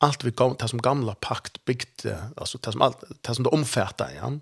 allt 0.00 0.24
vi 0.24 0.32
kom, 0.32 0.56
det 0.58 0.68
som 0.68 0.82
gamla 0.82 1.14
pakt 1.14 1.64
byggde, 1.64 2.30
alltså 2.36 2.58
det 2.58 2.72
som, 2.72 2.82
allt, 2.82 3.04
det 3.20 3.34
som 3.34 3.44
det 3.44 3.50
omfattar 3.50 4.10
igen. 4.10 4.40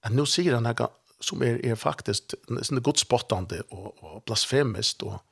Att 0.00 0.12
nu 0.12 0.26
säger 0.26 0.54
han 0.54 0.66
här 0.66 0.88
som 1.20 1.42
är, 1.42 1.66
är 1.66 1.74
faktiskt 1.74 2.34
sån 2.62 2.82
godspottande 2.82 3.60
och, 3.60 4.04
och 4.04 4.22
blasfemiskt 4.22 5.02
och 5.02 5.22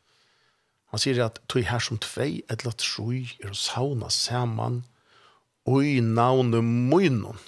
han 0.87 0.99
säger 0.99 1.23
att 1.23 1.47
tog 1.47 1.63
här 1.63 1.79
som 1.79 1.99
två 1.99 2.23
eller 2.23 2.71
tre 2.71 3.27
är 3.39 3.51
och 3.51 3.57
sauna 3.57 4.11
samman 4.11 4.85
oi 5.67 6.01
navne 6.01 6.61
munnen. 6.63 7.39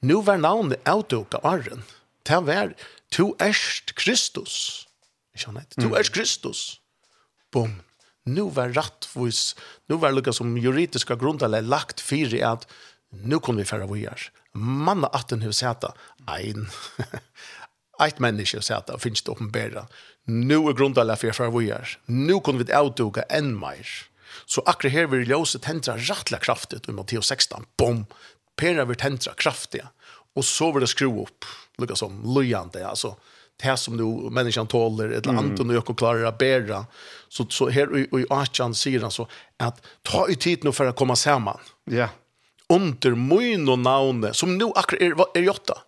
Nu 0.00 0.22
var 0.22 0.38
navne 0.38 0.78
avduka 0.88 1.40
arren. 1.44 1.82
Det 2.24 2.40
var, 2.46 2.74
tu 3.10 3.34
erst 3.38 3.94
Kristus. 3.94 4.86
Ikke 5.34 5.66
Tu 5.80 5.96
erst 5.96 6.12
Kristus. 6.12 6.80
Bum. 7.50 7.80
Nu 8.24 8.50
var 8.50 8.72
rattvis, 8.76 9.56
nu 9.88 9.96
var 9.96 10.12
lukka 10.12 10.32
som 10.32 10.58
juridiska 10.58 11.16
grundale 11.16 11.60
lagt 11.60 12.00
fyri 12.00 12.42
at 12.42 12.66
nu 13.10 13.40
kunne 13.40 13.58
vi 13.58 13.64
færa 13.64 13.86
vujar. 13.86 14.30
Manna 14.52 15.08
atten 15.12 15.42
hos 15.42 15.56
seta, 15.56 15.94
ein, 16.28 16.68
eit 18.04 18.20
menneske 18.20 18.58
hos 18.58 18.70
heta, 18.70 18.98
finnst 18.98 19.26
det 19.26 19.32
åpenbæra. 19.32 19.86
Nu 20.26 20.68
er 20.68 20.76
grundale 20.78 21.16
fyrir 21.16 21.34
færa 21.34 21.50
vujar. 21.50 21.96
Nu 22.06 22.40
kunne 22.40 22.64
vi 22.64 22.72
avduka 22.72 23.24
enn 23.30 23.56
meir. 23.58 24.09
Så 24.50 24.62
akkurat 24.66 24.92
her 24.92 25.10
vil 25.12 25.28
ljøse 25.30 25.60
tendra 25.62 25.94
rattla 25.94 26.40
kraftigt 26.42 26.88
i 26.90 26.94
Matteus 26.96 27.30
16. 27.30 27.68
Bom! 27.78 28.04
Pera 28.58 28.84
vil 28.88 28.98
tendra 28.98 29.34
kraftiga. 29.38 29.92
Og 30.34 30.44
så 30.44 30.72
vil 30.74 30.82
det 30.82 30.90
skru 30.90 31.10
opp. 31.22 31.46
Lukka 31.78 31.96
som 31.96 32.18
lujande, 32.34 32.82
altså 32.86 33.14
det 33.62 33.76
som 33.76 33.96
du 33.96 34.30
människan 34.30 34.66
tåler 34.66 35.04
eller 35.04 35.28
mm. 35.28 35.38
anton 35.38 35.70
och 35.70 35.76
jag 35.76 35.96
klarar 35.96 36.24
att 36.24 36.38
bära 36.38 36.86
så 37.28 37.46
så 37.48 37.68
här 37.68 38.08
och 38.12 38.20
i 38.20 38.26
Achan 38.30 38.74
säger 38.74 39.00
han 39.00 39.10
så 39.10 39.28
att 39.56 39.86
ta 40.02 40.28
i 40.28 40.34
tid 40.34 40.64
nu 40.64 40.72
för 40.72 40.86
att 40.86 40.96
komma 40.96 41.16
samman. 41.16 41.58
Ja. 41.84 41.96
Yeah. 41.96 42.10
Under 42.68 43.10
mun 43.10 43.68
och 43.68 43.78
namn 43.78 44.28
som 44.32 44.58
nu 44.58 44.64
akkurat 44.74 45.02
är, 45.02 45.38
är 45.38 45.42
jotta 45.42 45.78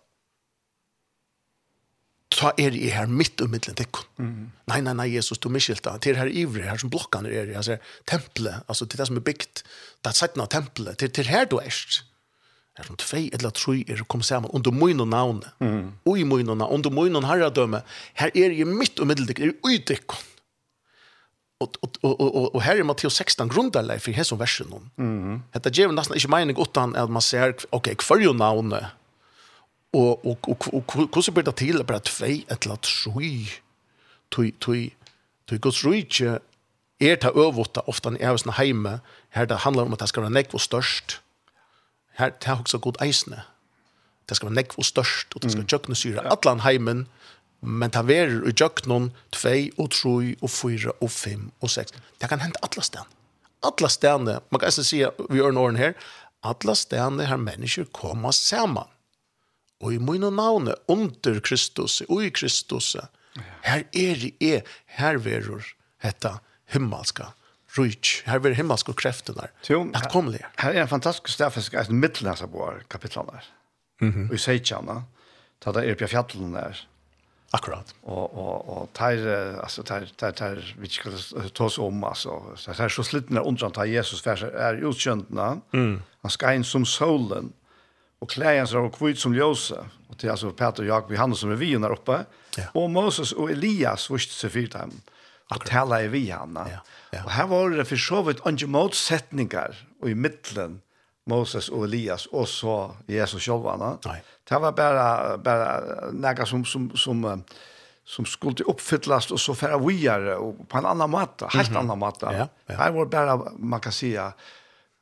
så 2.33 2.51
er 2.57 2.73
det 2.73 2.91
her 2.93 3.09
midt 3.11 3.41
og 3.41 3.51
middelen 3.53 3.77
til 3.79 4.01
Mm. 4.17 4.51
Nei, 4.69 4.79
nei, 4.81 4.93
nei, 4.93 5.07
Jesus, 5.15 5.39
du 5.41 5.49
miskylta. 5.49 5.97
Til 5.97 6.15
her 6.15 6.29
ivrig, 6.29 6.63
her 6.69 6.77
som 6.77 6.89
blokkene 6.89 7.29
er 7.33 7.49
i, 7.49 7.55
altså, 7.57 7.77
tempelet, 8.07 8.61
altså, 8.69 8.85
til 8.85 8.99
det 8.99 9.07
som 9.07 9.17
er 9.17 9.25
bygd, 9.25 9.63
det 10.03 10.11
er 10.11 10.17
sett 10.17 10.37
av 10.37 10.49
tempelet, 10.53 10.97
til, 10.97 11.09
til 11.09 11.27
her 11.27 11.45
du 11.49 11.57
erst. 11.59 12.03
er 12.77 12.87
som 12.87 12.97
tvei 12.97 13.29
eller 13.33 13.49
tre 13.53 13.83
er 13.89 14.03
kom 14.09 14.21
sammen, 14.21 14.49
under 14.53 14.71
mun 14.71 14.99
og 14.99 15.07
navn, 15.07 15.41
mm. 15.59 15.91
og 16.05 16.17
i 16.17 16.23
mun 16.23 16.49
og 16.49 16.57
navn, 16.57 16.73
under 16.73 16.89
mun 16.89 17.15
og 17.15 17.27
herredømme, 17.27 17.83
her 18.13 18.31
er 18.33 18.51
jeg 18.51 18.67
midt 18.67 18.99
og 18.99 19.07
middelen 19.07 19.27
til, 19.27 19.43
er 19.43 19.51
jeg 19.51 19.59
utdekken. 19.61 20.29
Og, 21.61 21.75
og, 21.81 21.97
og, 22.03 22.35
og, 22.35 22.55
og 22.55 22.63
her 22.63 22.79
er 22.81 22.83
Matteus 22.83 23.15
16 23.21 23.47
grunderleif 23.49 24.07
i 24.09 24.15
hese 24.15 24.35
versen. 24.39 24.73
Mm. 24.97 25.43
Hette 25.53 25.71
gjør 25.71 25.93
nesten 25.93 26.17
ikke 26.17 26.31
mening 26.33 26.59
utan 26.59 26.95
at 26.99 27.11
man 27.13 27.23
ser, 27.23 27.53
ok, 27.71 27.93
hver 28.03 28.23
jo 28.23 28.33
navnet, 28.35 28.89
og 29.93 30.25
og 30.25 30.49
og 30.49 30.67
og 30.73 31.11
kussu 31.11 31.31
bita 31.31 31.51
til 31.51 31.83
bara 31.83 31.99
tvei 31.99 32.45
etla 32.51 32.77
trúi 32.81 33.49
tui 34.31 34.51
tui 34.59 34.93
tui 35.47 35.57
gus 35.57 35.83
ruiche 35.85 36.39
er 36.99 37.15
ta 37.15 37.29
övotta 37.29 37.83
ofta 37.87 38.09
en 38.09 38.17
er 38.21 38.37
såna 38.37 38.57
heime 38.57 38.99
her 39.29 39.45
det 39.45 39.57
handlar 39.65 39.85
om 39.85 39.93
at 39.93 39.99
det 39.99 40.09
skal 40.09 40.23
være 40.23 40.33
nekv 40.33 40.55
og 40.55 40.61
størst 40.61 41.19
her 42.17 42.29
det 42.29 42.49
er 42.49 42.61
også 42.61 42.77
god 42.77 43.01
eisne 43.01 43.43
det 44.29 44.37
skal 44.37 44.49
være 44.49 44.55
nekv 44.55 44.77
og 44.77 44.85
størst 44.85 45.35
og 45.35 45.41
det 45.43 45.51
skal 45.51 45.65
jøkne 45.71 45.95
syre 45.95 46.25
atlan 46.31 46.65
heimen 46.65 47.07
men 47.61 47.91
ta 47.91 48.01
verer 48.01 48.41
i 48.49 48.53
jøknon 48.59 49.11
tvei 49.31 49.71
og 49.77 49.91
troi 49.91 50.35
og 50.41 50.49
fyra 50.49 50.91
og 51.01 51.11
fem 51.11 51.51
og 51.61 51.69
seks 51.69 51.93
det 52.21 52.29
kan 52.29 52.41
hente 52.41 52.59
atla 52.63 52.83
stan 52.83 53.05
atla 53.63 53.87
stane 53.87 54.39
man 54.49 54.59
kan 54.59 54.67
eisne 54.67 54.83
sige 54.83 55.11
vi 55.29 55.39
ørn 55.39 55.57
åren 55.57 55.77
her 55.77 55.93
atla 56.43 56.75
stane 56.75 57.25
her 57.25 57.37
mennesker 57.37 57.85
koma 57.93 58.31
saman 58.31 58.89
og 59.83 59.93
i 59.93 59.99
mun 59.99 60.23
navne 60.33 60.75
under 60.87 61.39
Kristus, 61.43 62.01
og 62.07 62.23
i 62.23 62.31
Kristus. 62.33 62.95
Her 63.63 63.83
er 63.83 64.19
det 64.21 64.33
er, 64.41 64.61
her 64.97 65.19
verur 65.19 65.65
dette 66.03 66.37
himmelska 66.71 67.33
rujt, 67.77 68.21
her 68.27 68.39
verur 68.39 68.55
himmelska 68.57 68.95
kreften 68.97 69.37
der. 69.39 69.51
At 69.97 70.09
kom 70.13 70.31
det. 70.31 70.43
Her 70.61 70.77
er 70.77 70.85
en 70.85 70.91
fantastisk 70.91 71.33
staffisk, 71.33 71.73
et 71.73 71.91
middelnæsa 71.91 72.47
på 72.47 72.71
kapitlet 72.89 73.25
der. 73.31 73.51
Mm 74.01 74.11
-hmm. 74.11 74.29
Og 74.29 74.35
i 74.35 74.37
Seitjana, 74.37 75.01
ta 75.61 75.71
det 75.71 75.89
er 75.89 75.95
på 75.95 76.07
fjallene 76.07 76.57
der. 76.57 76.87
Akkurat. 77.53 77.95
Og, 78.03 78.37
og, 78.37 78.69
og 78.69 78.89
tar, 78.93 79.11
altså, 79.63 79.83
tar, 79.83 80.07
tar, 80.17 80.31
tar, 80.31 80.57
vi 80.77 80.89
skal 80.89 81.13
ta 81.53 81.63
oss 81.63 81.77
om, 81.77 82.03
altså, 82.03 82.55
tar 82.65 82.89
så 82.89 83.03
slitten 83.03 83.37
er 83.37 83.45
undrant 83.45 83.75
tar 83.75 83.85
Jesus, 83.85 84.21
for 84.21 84.31
er 84.31 84.81
utkjøntene, 84.81 85.61
mm. 85.73 86.01
han 86.21 86.31
skal 86.31 86.55
inn 86.55 86.63
som 86.63 86.85
solen, 86.85 87.53
och 88.23 88.29
klägen 88.29 88.67
så 88.67 88.79
och 88.79 88.95
kvitt 88.95 89.19
som 89.19 89.35
ljusa 89.35 89.85
och 90.07 90.17
till 90.17 90.29
alltså 90.29 90.51
Peter 90.51 90.83
Jakob 90.83 91.11
Jakob 91.11 91.17
han 91.17 91.35
som 91.35 91.51
är 91.51 91.55
vi 91.55 91.75
der 91.75 91.91
uppe 91.91 92.25
ja. 92.57 92.63
og 92.73 92.89
Moses 92.89 93.31
och 93.31 93.51
Elias 93.51 94.09
vart 94.09 94.29
seg 94.31 94.51
fyrt 94.51 94.73
hem 94.73 94.91
att 95.51 95.65
tala 95.65 96.01
i 96.03 96.07
vi 96.07 96.29
hanna 96.31 96.67
ja. 96.71 96.79
ja. 97.11 97.23
och 97.23 97.31
här 97.31 97.47
var 97.47 97.69
det 97.69 97.85
för 97.85 97.95
så 97.95 98.21
vidt 98.23 98.45
inte 98.45 98.67
motsättningar 98.67 99.87
och 100.01 100.09
i 100.09 100.15
mitten 100.15 100.81
Moses 101.25 101.69
och 101.69 101.83
Elias 101.83 102.25
och 102.25 102.49
så 102.49 102.95
Jesus 103.07 103.43
själv 103.43 103.61
va 103.61 103.97
det 104.49 104.59
var 104.59 104.71
bara 104.71 105.37
bare 105.37 106.11
några 106.11 106.45
som 106.45 106.65
som 106.65 106.91
som 106.95 107.43
som 108.05 108.25
skulle 108.25 108.63
uppfyllas 108.63 109.31
och 109.31 109.39
så 109.39 109.55
färra 109.55 109.77
vidare 109.77 110.35
och 110.35 110.69
på 110.69 110.77
en 110.77 110.85
annan 110.85 111.09
matta, 111.09 111.47
helt 111.47 111.69
mm 111.69 111.77
-hmm. 111.77 111.83
annan 111.83 111.99
matta. 111.99 112.33
Ja, 112.33 112.47
ja. 112.65 112.75
Her 112.75 112.91
var 112.91 113.05
bara 113.05 113.51
man 113.57 113.79
kan 113.79 113.91
säga 113.91 114.33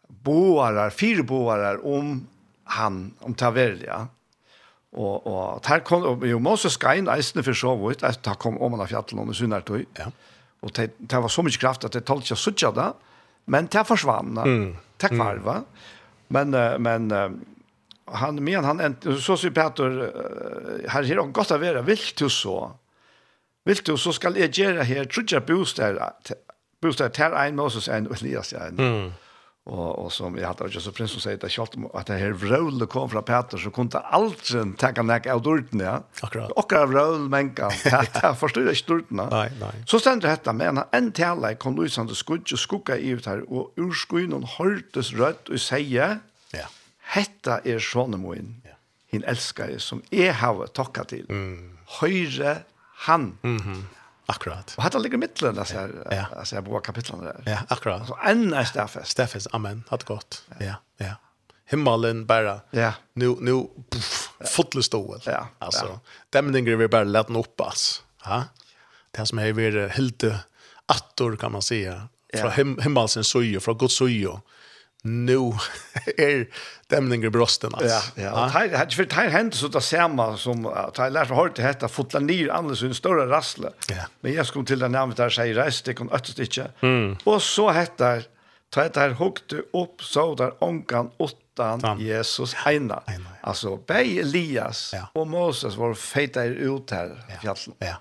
boarar, 0.08 0.90
fire 0.90 1.24
boarar 1.24 1.86
om 1.86 2.28
han 2.64 3.14
om 3.20 3.34
ta 3.34 3.52
välja. 3.52 4.08
Och 4.92 5.28
och 5.28 5.62
där 5.68 5.80
kom 5.80 6.04
og, 6.04 6.28
jo 6.28 6.40
Moses 6.40 6.78
Kain 6.78 7.08
eisene 7.08 7.44
för 7.44 7.54
så 7.54 7.88
vidt, 7.88 8.04
att 8.04 8.40
kom 8.40 8.58
om 8.58 8.74
av 8.74 8.88
fjällen 8.88 9.30
och 9.30 9.36
synar 9.36 9.62
tog. 9.62 9.86
Ja. 9.94 10.12
Och 10.60 10.72
det 10.72 10.92
det 10.98 11.20
var 11.20 11.30
så 11.30 11.44
mycket 11.44 11.62
kraft 11.62 11.84
att 11.84 11.92
det 11.92 12.06
talte 12.06 12.24
ikke 12.26 12.34
å 12.34 12.38
suttje 12.38 12.72
där. 12.72 12.94
Men 13.46 13.68
det 13.72 13.84
försvann. 13.88 14.38
Mm. 14.38 14.78
Tack 14.98 15.12
var 15.12 15.36
va. 15.36 15.64
Men 16.28 16.50
men 16.82 17.12
han 18.06 18.44
men 18.44 18.64
han 18.64 18.96
så 19.20 19.38
sier 19.38 19.52
Peter 19.52 20.12
här 20.88 21.04
er 21.04 21.16
det 21.16 21.34
godt 21.34 21.52
att 21.52 21.62
være, 21.62 21.86
vil 21.86 22.14
du 22.20 22.30
så. 22.30 22.72
Vil 23.66 23.82
du 23.88 23.98
så 23.98 24.12
ska 24.12 24.30
gjøre 24.30 24.84
her, 24.84 25.06
här 25.06 25.32
jeg 25.32 25.46
bostad 25.46 25.98
bostad 26.82 27.10
til 27.10 27.34
en 27.34 27.56
Moses 27.56 27.88
en 27.88 28.08
Elias 28.08 28.54
ja. 28.54 28.68
Mm. 28.68 29.12
Og, 29.72 29.92
og 30.04 30.10
som 30.12 30.36
jeg 30.36 30.44
hadde 30.44 30.66
också 30.66 30.82
så 30.82 30.92
prins 30.92 31.12
som 31.12 31.22
säger 31.22 31.46
att 31.46 31.58
jag 31.58 31.92
att 31.94 32.08
det 32.08 32.18
her 32.18 32.32
vrøvlet 32.32 32.90
kom 32.90 33.10
fra 33.10 33.22
Peter 33.22 33.58
så 33.58 33.72
kunne 33.72 33.90
det 33.90 34.02
aldri 34.12 34.64
tenke 34.76 35.04
nek 35.04 35.28
av 35.32 35.42
dörren 35.42 35.80
ja. 35.80 36.02
Akkurat. 36.22 36.52
Och 36.52 36.74
av 36.74 37.20
menka. 37.30 37.72
men 37.84 38.06
kan 38.06 38.22
jag 38.24 38.40
förstår 38.40 38.62
det 38.62 38.88
dörren. 38.88 39.30
Nei, 39.30 39.50
nej. 39.60 39.84
Så 39.86 40.00
ständer 40.00 40.30
dette, 40.30 40.54
men 40.54 40.84
en 40.92 41.12
tale 41.12 41.56
kom 41.56 41.76
då 41.76 41.88
som 41.90 42.08
det 42.08 42.16
skulle 42.16 42.58
skugga 42.58 42.98
i 42.98 43.10
ut 43.10 43.26
her, 43.26 43.46
og 43.48 43.72
ur 43.78 43.94
skyn 43.94 44.44
hørtes 44.58 45.14
rødt 45.14 45.50
og 45.50 45.60
sier, 45.60 46.20
säger 46.20 46.20
ja. 46.52 46.68
Hetta 47.16 47.62
sånne 47.64 47.80
Sjonemoin. 47.80 48.62
Ja. 48.66 48.76
Hin 49.08 49.24
älskar 49.24 49.78
som 49.78 50.04
jeg 50.12 50.36
har 50.36 50.68
tacka 50.68 51.04
til. 51.04 51.26
Mm. 51.30 51.78
Höjre 52.00 52.58
han. 53.08 53.38
Mhm. 53.42 53.58
Mm 53.72 53.88
Akkurat. 54.32 54.74
Och 54.78 54.84
hade 54.84 55.00
ligger 55.00 55.18
mittlen 55.18 55.60
alltså 55.60 55.90
ja. 56.12 56.26
altså, 56.38 56.56
jeg 56.56 56.64
bor 56.64 56.80
kapitlene 56.80 57.24
der. 57.24 57.44
Ja, 57.46 57.58
akkurat. 57.70 58.08
Så 58.08 58.18
en 58.26 58.54
er 58.54 58.64
staffes. 58.64 59.10
Staffes 59.10 59.48
amen. 59.54 59.84
hatt 59.90 60.06
godt. 60.06 60.44
Ja, 60.60 60.76
ja. 60.98 61.16
Himmelen 61.72 62.26
bara. 62.28 62.60
Ja. 62.72 62.94
Nu 63.14 63.36
nu 63.40 63.68
fotlig 64.56 64.86
stål. 64.86 65.22
Ja. 65.26 65.48
Alltså 65.60 66.00
dämningen 66.30 66.80
vi 66.80 66.88
bara 66.88 67.04
den 67.04 67.36
upp 67.36 67.62
ass. 67.62 68.04
Ja. 68.26 68.44
Det 69.12 69.26
som 69.26 69.40
är 69.40 69.54
vi 69.54 69.90
helt 69.90 70.24
attor 70.86 71.36
kan 71.36 71.52
man 71.52 71.62
säga. 71.62 72.08
Från 72.34 72.52
himmelsens 72.82 73.28
sojo, 73.28 73.60
från 73.60 73.78
Guds 73.78 73.96
sojo 73.96 74.42
nu 75.02 75.38
är 76.18 76.48
dämningen 76.88 77.32
brosten 77.32 77.72
brösten 77.72 77.92
alltså. 77.94 78.22
Ja, 78.22 78.24
ja. 78.24 78.46
Och 78.46 78.52
här 78.52 78.90
för 78.90 79.08
här 79.12 79.30
hänt 79.30 79.56
så 79.56 79.68
det 79.68 79.82
samma 79.82 80.38
som 80.38 80.66
att 80.66 80.98
jag 80.98 81.14
lärde 81.14 81.34
hårt 81.34 81.56
det 81.56 81.62
hette 81.62 81.88
fotla 81.88 82.20
ner 82.20 82.50
annars 82.50 82.84
en 82.84 82.94
större 82.94 83.30
rassle. 83.30 83.70
Ja. 83.90 84.06
Men 84.22 84.34
jag 84.34 84.48
skulle 84.48 84.66
till 84.66 84.80
den 84.80 84.92
namnet 84.92 85.18
där 85.18 85.30
säger 85.30 85.56
rest 85.56 85.86
det 85.86 85.94
kom 85.94 86.08
åtta 86.08 86.26
stycken. 86.26 86.68
Mm. 86.82 87.18
Och 87.24 87.42
så 87.42 87.72
heter 87.72 88.24
ta 88.70 88.84
det 88.90 89.00
här 89.00 89.10
hukte 89.10 89.56
upp 89.56 90.04
så 90.04 90.36
där 90.36 90.64
onkan 90.64 91.12
åttan 91.18 92.00
Jesus 92.00 92.56
ena. 92.66 93.04
Alltså 93.42 93.78
bei 93.78 94.20
Elias 94.20 94.92
ja. 94.94 95.08
och 95.14 95.28
Moses 95.28 95.76
var 95.76 95.94
feita 95.94 96.44
ut 96.44 96.92
här 96.92 97.06
i 97.06 97.42
fjällen. 97.42 97.76
Ja. 97.80 97.96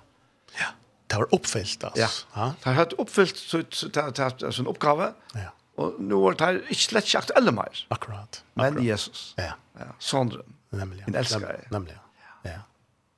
Ja. 0.58 0.66
Det 1.06 1.16
var 1.16 1.34
uppfyllt 1.34 1.84
alltså. 1.84 2.26
Ja. 2.34 2.54
Det 2.62 2.70
har 2.70 3.00
uppfyllt 3.00 3.36
så 3.36 3.62
så 3.70 4.62
en 4.62 4.66
uppgave. 4.66 5.12
Ja 5.34 5.40
Og 5.80 5.98
nå 6.02 6.20
er 6.30 6.38
det 6.40 6.50
ikke 6.68 6.82
slett 6.82 7.08
ikke 7.08 7.22
aktuelle 7.24 7.54
mer. 7.56 7.82
Akkurat. 7.94 8.42
Men 8.54 8.74
akkurat. 8.74 8.86
Jesus. 8.86 9.24
Ja. 9.40 9.54
ja. 9.80 9.90
Sondren. 9.98 10.56
Nemlig. 10.76 11.06
En 11.08 11.16
elsker 11.18 11.46
jeg. 11.48 11.66
Nemlig, 11.72 11.96
ja. 11.96 12.50
ja. 12.50 12.60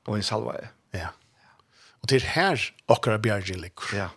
Og 0.09 0.16
en 0.16 0.27
salva 0.27 0.57
jeg. 0.61 0.70
Ja. 1.03 1.12
Og 2.03 2.11
til 2.11 2.25
her 2.35 2.66
akkurat 2.90 3.22
bjergjeng 3.22 3.61
ligger. 3.62 3.94
Ja. 3.96 4.11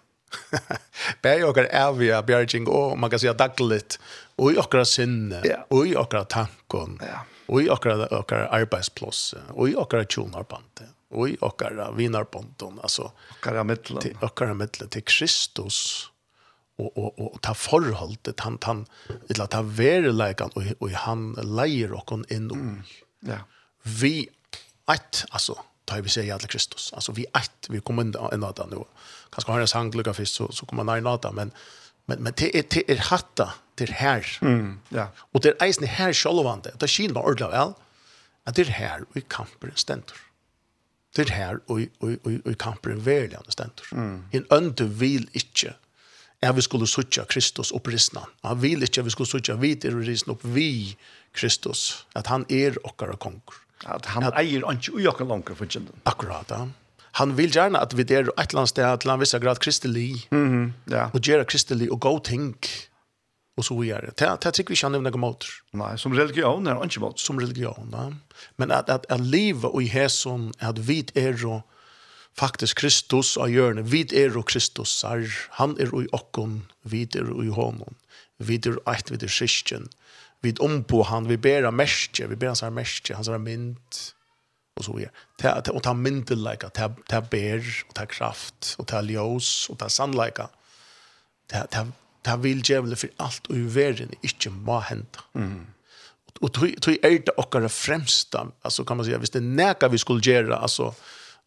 Bär 1.22 1.40
jag 1.40 1.58
är 1.58 1.88
avia 1.88 2.22
bjärging 2.22 2.68
och 2.68 3.00
man 3.00 3.10
kan 3.10 3.20
säga 3.20 3.34
dagligt 3.34 4.00
och 4.36 4.52
i 4.52 4.58
akra 4.58 4.86
sinne 4.86 5.42
yeah. 5.46 5.62
och 5.68 5.88
i 5.88 5.96
akra 5.96 6.24
tankon 6.24 7.00
yeah. 7.04 7.20
och 7.46 7.62
i 7.62 7.70
akra, 7.70 8.06
akra 8.06 8.48
arbetsplats 8.48 9.36
och 9.50 9.70
i 9.70 9.76
akra 9.78 10.06
tjonarband 10.06 10.80
och 11.10 11.30
i 11.30 11.38
akra 11.42 11.92
vinarbond 11.92 12.64
alltså 12.82 13.12
akra 13.30 13.64
mittlen 13.64 14.18
akra 14.22 14.54
mittlen 14.54 14.90
till 14.90 15.04
Kristus 15.04 16.10
och 16.78 16.98
och 16.98 17.34
och 17.34 17.42
ta 17.42 17.54
förhållet 17.54 18.40
han 18.40 18.58
han 18.62 18.86
eller 19.30 19.46
ta 19.46 19.62
verkligen 19.62 20.50
och 20.54 20.64
och 20.80 20.90
han 20.90 21.34
lejer 21.34 21.92
och 21.92 22.06
kon 22.06 22.26
in 22.30 22.52
mm. 22.52 22.84
ja. 23.20 23.38
Vi 23.84 24.30
ett 24.92 25.26
alltså 25.30 25.60
tar 25.86 26.02
vi 26.02 26.10
säga 26.10 26.34
alla 26.36 26.48
Kristus. 26.48 26.94
Alltså 26.94 27.12
vi 27.12 27.26
ett 27.26 27.70
vi 27.70 27.80
kommer 27.80 28.02
in 28.02 28.16
en 28.32 28.40
nata 28.40 28.66
nu 28.66 28.84
kanske 29.30 29.52
har 29.52 29.60
en 29.60 29.68
sang 29.68 29.92
lucka 29.92 30.14
först 30.14 30.36
så 30.36 30.52
så 30.52 30.66
kommer 30.66 30.84
man 30.84 31.04
nata 31.04 31.32
men 31.32 31.52
men 32.06 32.24
men 32.24 32.34
det 32.38 32.58
är 32.60 32.64
det 32.70 32.92
är 32.92 32.98
hatta 32.98 33.54
det 33.76 33.90
här 33.90 34.38
mm 34.42 34.80
ja. 34.90 35.08
Och 35.18 35.42
det 35.42 35.50
är 35.50 35.66
eisen 35.66 35.88
här 35.88 36.14
självande 36.14 36.72
det. 36.80 36.88
Skiljer 36.88 37.26
ordla 37.26 37.50
väl 37.50 37.74
att 38.44 38.56
det 38.56 38.62
är 38.62 38.66
här 38.66 39.06
vi 39.14 39.22
kampen 39.22 39.72
ständer 39.76 40.16
det 41.16 41.30
här 41.30 41.60
och 41.66 41.80
och 42.00 42.10
och 42.24 42.52
och 42.52 42.58
kampen 42.58 43.00
verkligen 43.00 43.44
ständer 43.48 43.84
mm. 43.92 44.26
en 44.32 44.46
önte 44.50 44.84
vill 44.84 45.30
inte 45.32 45.74
er 46.42 46.54
vi 46.54 46.64
skulle 46.66 46.88
suttja 46.88 47.26
Kristus 47.30 47.72
oppristna. 47.76 48.26
Han 48.44 48.62
vil 48.62 48.84
ikke 48.86 49.04
at 49.04 49.10
vi 49.10 49.14
skulle 49.14 49.30
suttja 49.30 49.56
vi 49.62 49.76
til 49.76 49.98
risen 50.00 50.34
opp 50.36 50.44
vi 50.56 50.96
Kristus, 51.36 52.06
at 52.16 52.28
han 52.32 52.46
er 52.50 52.78
okkara 52.84 53.18
konger. 53.20 53.62
At 53.86 54.08
han 54.14 54.24
at, 54.24 54.38
eier 54.40 54.64
ikke 54.72 54.96
ui 54.96 55.06
okkara 55.10 55.30
langer 55.34 55.58
for 55.58 55.70
kjenden. 55.70 56.02
Akkurat, 56.08 56.52
ja. 56.52 56.66
Han 57.16 57.36
vil 57.38 57.54
gjerne 57.54 57.80
at 57.80 57.94
vi 57.96 58.04
der 58.04 58.28
et 58.28 58.50
eller 58.50 58.66
annet 58.66 58.74
sted 58.74 59.00
til 59.00 59.12
han 59.14 59.22
visser 59.22 59.40
grad 59.40 59.60
kristelig, 59.64 60.28
mm 60.32 60.48
-hmm, 60.52 60.72
ja. 60.92 61.10
og 61.14 61.22
gjøre 61.22 61.46
kristelig 61.46 61.92
og 61.92 62.00
gå 62.00 62.20
ting, 62.20 62.56
og 63.58 63.64
så 63.64 63.74
gjør 63.84 64.02
det. 64.02 64.20
Det 64.20 64.54
tykker 64.54 64.70
vi 64.70 64.74
ikke 64.74 64.86
han 64.86 64.92
nevner 64.92 65.18
måter. 65.18 65.48
Nei, 65.74 65.96
som 65.98 66.12
religion 66.12 66.68
er 66.68 66.76
han 66.76 66.84
ikke 66.84 67.00
måter. 67.00 67.24
Som 67.24 67.38
religion, 67.38 67.90
ja. 67.94 68.10
Men 68.58 68.72
at, 68.72 68.90
at, 68.90 69.06
at 69.10 69.20
livet 69.20 69.72
og 69.72 69.84
i 69.84 69.88
hæsson, 69.88 70.54
at 70.60 70.88
vi 70.88 71.06
er 71.16 71.46
og 71.46 71.62
faktisk 72.40 72.82
Kristus 72.82 73.36
av 73.42 73.52
hjørne. 73.52 73.86
Vid 73.88 74.14
er 74.16 74.36
og 74.38 74.48
Kristus 74.52 74.98
er. 75.08 75.28
Han 75.60 75.76
er 75.82 75.94
og 75.94 76.06
i 76.06 76.12
okken. 76.16 76.64
Vi 76.84 77.06
er 77.16 77.32
og 77.32 77.44
i 77.46 77.54
hånden. 77.54 77.98
Vid 78.38 78.68
er 78.68 78.80
eit, 78.92 79.12
vid 79.12 79.24
er 79.24 79.32
Vi 79.32 79.86
Vid 80.42 80.60
om 80.62 80.84
på 80.84 81.04
han. 81.04 81.28
Vi 81.28 81.38
ber 81.38 81.66
av 81.66 81.74
merskje. 81.74 82.28
Vi 82.28 82.36
ber 82.36 82.48
hans 82.48 82.62
her 82.62 82.70
merskje. 82.70 83.16
Hans 83.16 83.28
her 83.28 83.38
mynd. 83.38 84.12
Og 84.76 84.84
så 84.84 84.92
videre. 84.92 85.12
Ta 85.40 85.62
Og 85.72 85.84
ta 85.84 85.94
myndeleika. 85.94 86.70
Ta, 86.70 86.90
ta 87.10 87.20
ber. 87.22 87.64
Og 87.90 87.96
ta 87.96 88.06
kraft. 88.06 88.76
Og 88.80 88.88
ta 88.88 89.02
ljøs. 89.02 89.70
Og 89.70 89.80
ta 89.80 89.90
sannleika. 89.90 90.50
Ta, 91.48 91.66
ta, 91.66 91.86
ta 92.24 92.36
vil 92.36 92.62
djevle 92.62 92.96
for 92.96 93.10
alt 93.20 93.48
og 93.50 93.56
i 93.56 93.76
verden 93.76 94.14
ikke 94.24 94.50
må 94.50 94.80
hente. 94.80 95.20
Mm 95.34 95.76
och 96.42 96.54
tog 96.54 96.70
er 96.70 97.06
är 97.06 97.20
det 97.26 97.32
och 97.32 97.62
det 97.62 97.70
främsta 97.70 98.48
alltså 98.62 98.84
kan 98.86 98.98
man 98.98 99.06
säga 99.06 99.18
visst 99.18 99.34
det 99.34 99.42
näka 99.42 99.88
vi 99.88 99.98
skulle 99.98 100.22
göra 100.22 100.58
alltså 100.58 100.94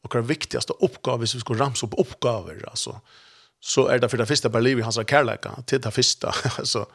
och 0.09 0.21
den 0.21 0.27
viktigaste 0.27 0.73
uppgåvan 0.81 1.21
hvis 1.21 1.35
vi 1.35 1.40
skulle 1.40 1.61
ramsa 1.61 1.87
upp 1.87 1.94
uppgåvor 1.99 2.68
alltså 2.71 3.01
så 3.61 3.87
är 3.87 3.99
det 3.99 4.09
för 4.09 4.18
det 4.18 4.27
första 4.27 4.49
bara 4.49 4.61
liv 4.61 4.79
i 4.79 4.83
hans 4.83 4.97
kärleka 4.97 5.62
till 5.66 5.81
det 5.81 5.90
första 5.90 6.29
alltså 6.59 6.87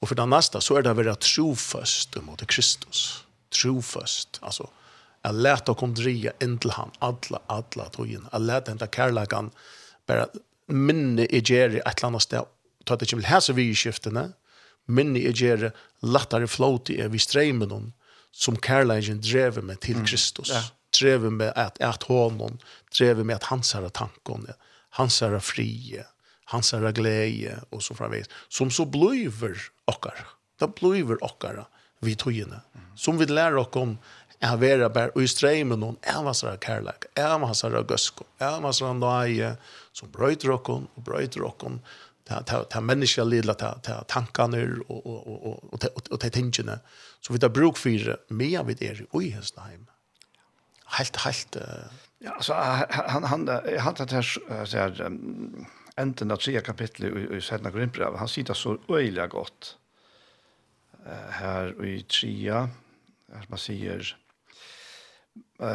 och 0.00 0.08
för 0.08 0.14
det 0.14 0.26
nästa 0.26 0.60
så 0.60 0.76
är 0.76 0.82
det 0.82 0.94
vara 0.94 1.14
trofast 1.14 2.16
mot 2.16 2.46
Kristus. 2.46 3.24
Trofast 3.62 4.38
alltså 4.42 4.70
att 5.22 5.34
läta 5.34 5.72
och 5.72 5.78
kondria 5.78 6.32
in 6.40 6.58
till 6.58 6.70
han 6.70 6.90
alla 6.98 7.40
alla 7.46 7.84
tojen 7.84 8.28
att 8.30 8.40
läta 8.40 8.70
den 8.70 8.76
där 8.76 8.86
kärlekan 8.86 9.50
bara 10.06 10.26
minne 10.66 11.22
i 11.22 11.42
Jerry 11.44 11.78
ett 11.78 12.04
annat 12.04 12.22
ställe 12.22 12.44
ta 12.84 12.96
det 12.96 13.06
till 13.06 13.24
här 13.24 13.40
så 13.40 13.52
vi 13.52 13.74
skiftena 13.74 14.32
minne 14.86 15.18
i 15.18 15.32
Jerry 15.34 15.70
lättare 16.00 16.46
flowt 16.46 16.90
i 16.90 17.08
vi 17.08 17.18
strömmen 17.18 17.92
som 18.32 18.56
kärleken 18.56 19.20
drev 19.20 19.64
med 19.64 19.80
till 19.80 20.06
Kristus. 20.06 20.50
mm. 20.50 20.62
ja 20.62 20.77
trever 20.90 21.30
med 21.30 21.52
att 21.56 21.80
at 21.80 22.02
honom 22.02 22.58
drev 22.98 23.24
med 23.24 23.36
att 23.36 23.42
hans 23.44 23.74
herre 23.74 23.90
tankon 23.90 24.46
hans 24.90 25.20
herre 25.20 25.40
frie 25.40 26.04
hans 26.44 26.72
herre 26.72 26.92
glädje 26.92 27.58
och 27.70 27.82
så 27.82 27.94
framvis 27.94 28.26
som 28.48 28.70
så 28.70 28.84
blöver 28.84 29.58
okkar 29.84 30.26
det 30.58 30.74
blöver 30.80 31.24
okkar 31.24 31.68
vi 32.00 32.14
tojene 32.14 32.60
som 32.96 33.18
vi 33.18 33.26
lär 33.26 33.56
oss 33.56 33.68
om 33.72 33.98
är 34.40 34.56
vera 34.56 34.88
bär 34.88 35.16
och 35.16 35.22
i 35.22 35.64
någon 35.64 35.96
är 36.02 36.22
vad 36.22 36.36
sådär 36.36 36.58
kärlek 36.66 37.04
är 37.14 37.38
vad 37.38 37.56
sådär 37.56 37.84
gösko 37.90 38.24
är 38.38 38.60
vad 38.60 38.74
sådär 38.76 38.94
nöje 38.94 39.56
som 39.92 40.10
bröjter 40.10 40.50
oss 40.50 40.68
och 40.94 41.02
bröjter 41.02 41.42
oss 41.42 41.54
ta 42.28 42.42
ta 42.42 42.64
ta 42.64 42.80
människa 42.80 43.24
lilla 43.24 43.54
ta 43.54 43.72
ta 43.72 44.02
tankar 44.02 44.90
och 44.90 45.06
och 45.06 45.26
och 45.26 45.64
och 45.72 45.84
och 45.84 46.08
och 46.10 46.20
tingarna 46.20 46.78
så 47.20 47.32
vi 47.32 47.38
tar 47.38 47.48
bruk 47.48 47.76
för 47.76 48.16
mer 48.28 48.64
vid 48.64 48.82
er 48.82 49.06
i 49.22 49.30
Hesnaheim 49.30 49.86
helt 50.88 51.16
helt 51.16 51.56
ja 52.18 52.36
så 52.40 52.54
han 52.54 53.24
han 53.24 53.48
han 53.78 53.94
tar 53.94 54.12
här 54.12 54.64
så 54.64 54.76
här 54.76 55.10
enten 55.96 56.30
att 56.30 56.42
se 56.42 56.60
kapitel 56.60 57.04
i, 57.04 57.36
i 57.36 57.40
Sedna 57.40 57.70
Grimbrev 57.70 58.16
han 58.16 58.28
sitter 58.28 58.54
så 58.54 58.78
öjliga 58.88 59.26
gott 59.26 59.76
eh 61.06 61.30
här 61.30 61.84
i 61.84 62.02
trea 62.02 62.68
här 63.32 63.44
man 63.48 63.58
säger 63.58 64.16
eh 65.60 65.66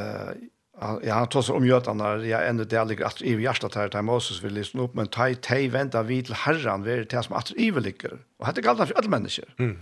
uh, 0.82 0.98
ja 1.04 1.14
han 1.14 1.28
tar 1.28 1.42
sig 1.42 1.56
om 1.56 1.66
jötarna 1.66 2.16
ja 2.16 2.42
ännu 2.42 2.64
det 2.64 2.86
ligger 2.86 3.06
att 3.06 3.22
i 3.22 3.42
hjärtat 3.42 3.76
här 3.76 3.90
där 3.90 4.02
Moses 4.02 4.44
vill 4.44 4.54
lyssna 4.54 4.82
upp 4.82 4.94
men 4.94 5.08
taj 5.08 5.36
taj 5.36 5.68
vänta 5.68 6.04
vid 6.04 6.26
till 6.26 6.36
Herren 6.36 6.84
vad 6.84 7.08
det 7.08 7.24
som 7.24 7.36
att 7.36 7.52
i 7.52 7.72
ligger 7.72 8.20
och 8.38 8.46
hade 8.46 8.62
galt 8.62 8.88
för 8.88 8.98
alla 8.98 9.10
människor 9.10 9.56
mm 9.58 9.80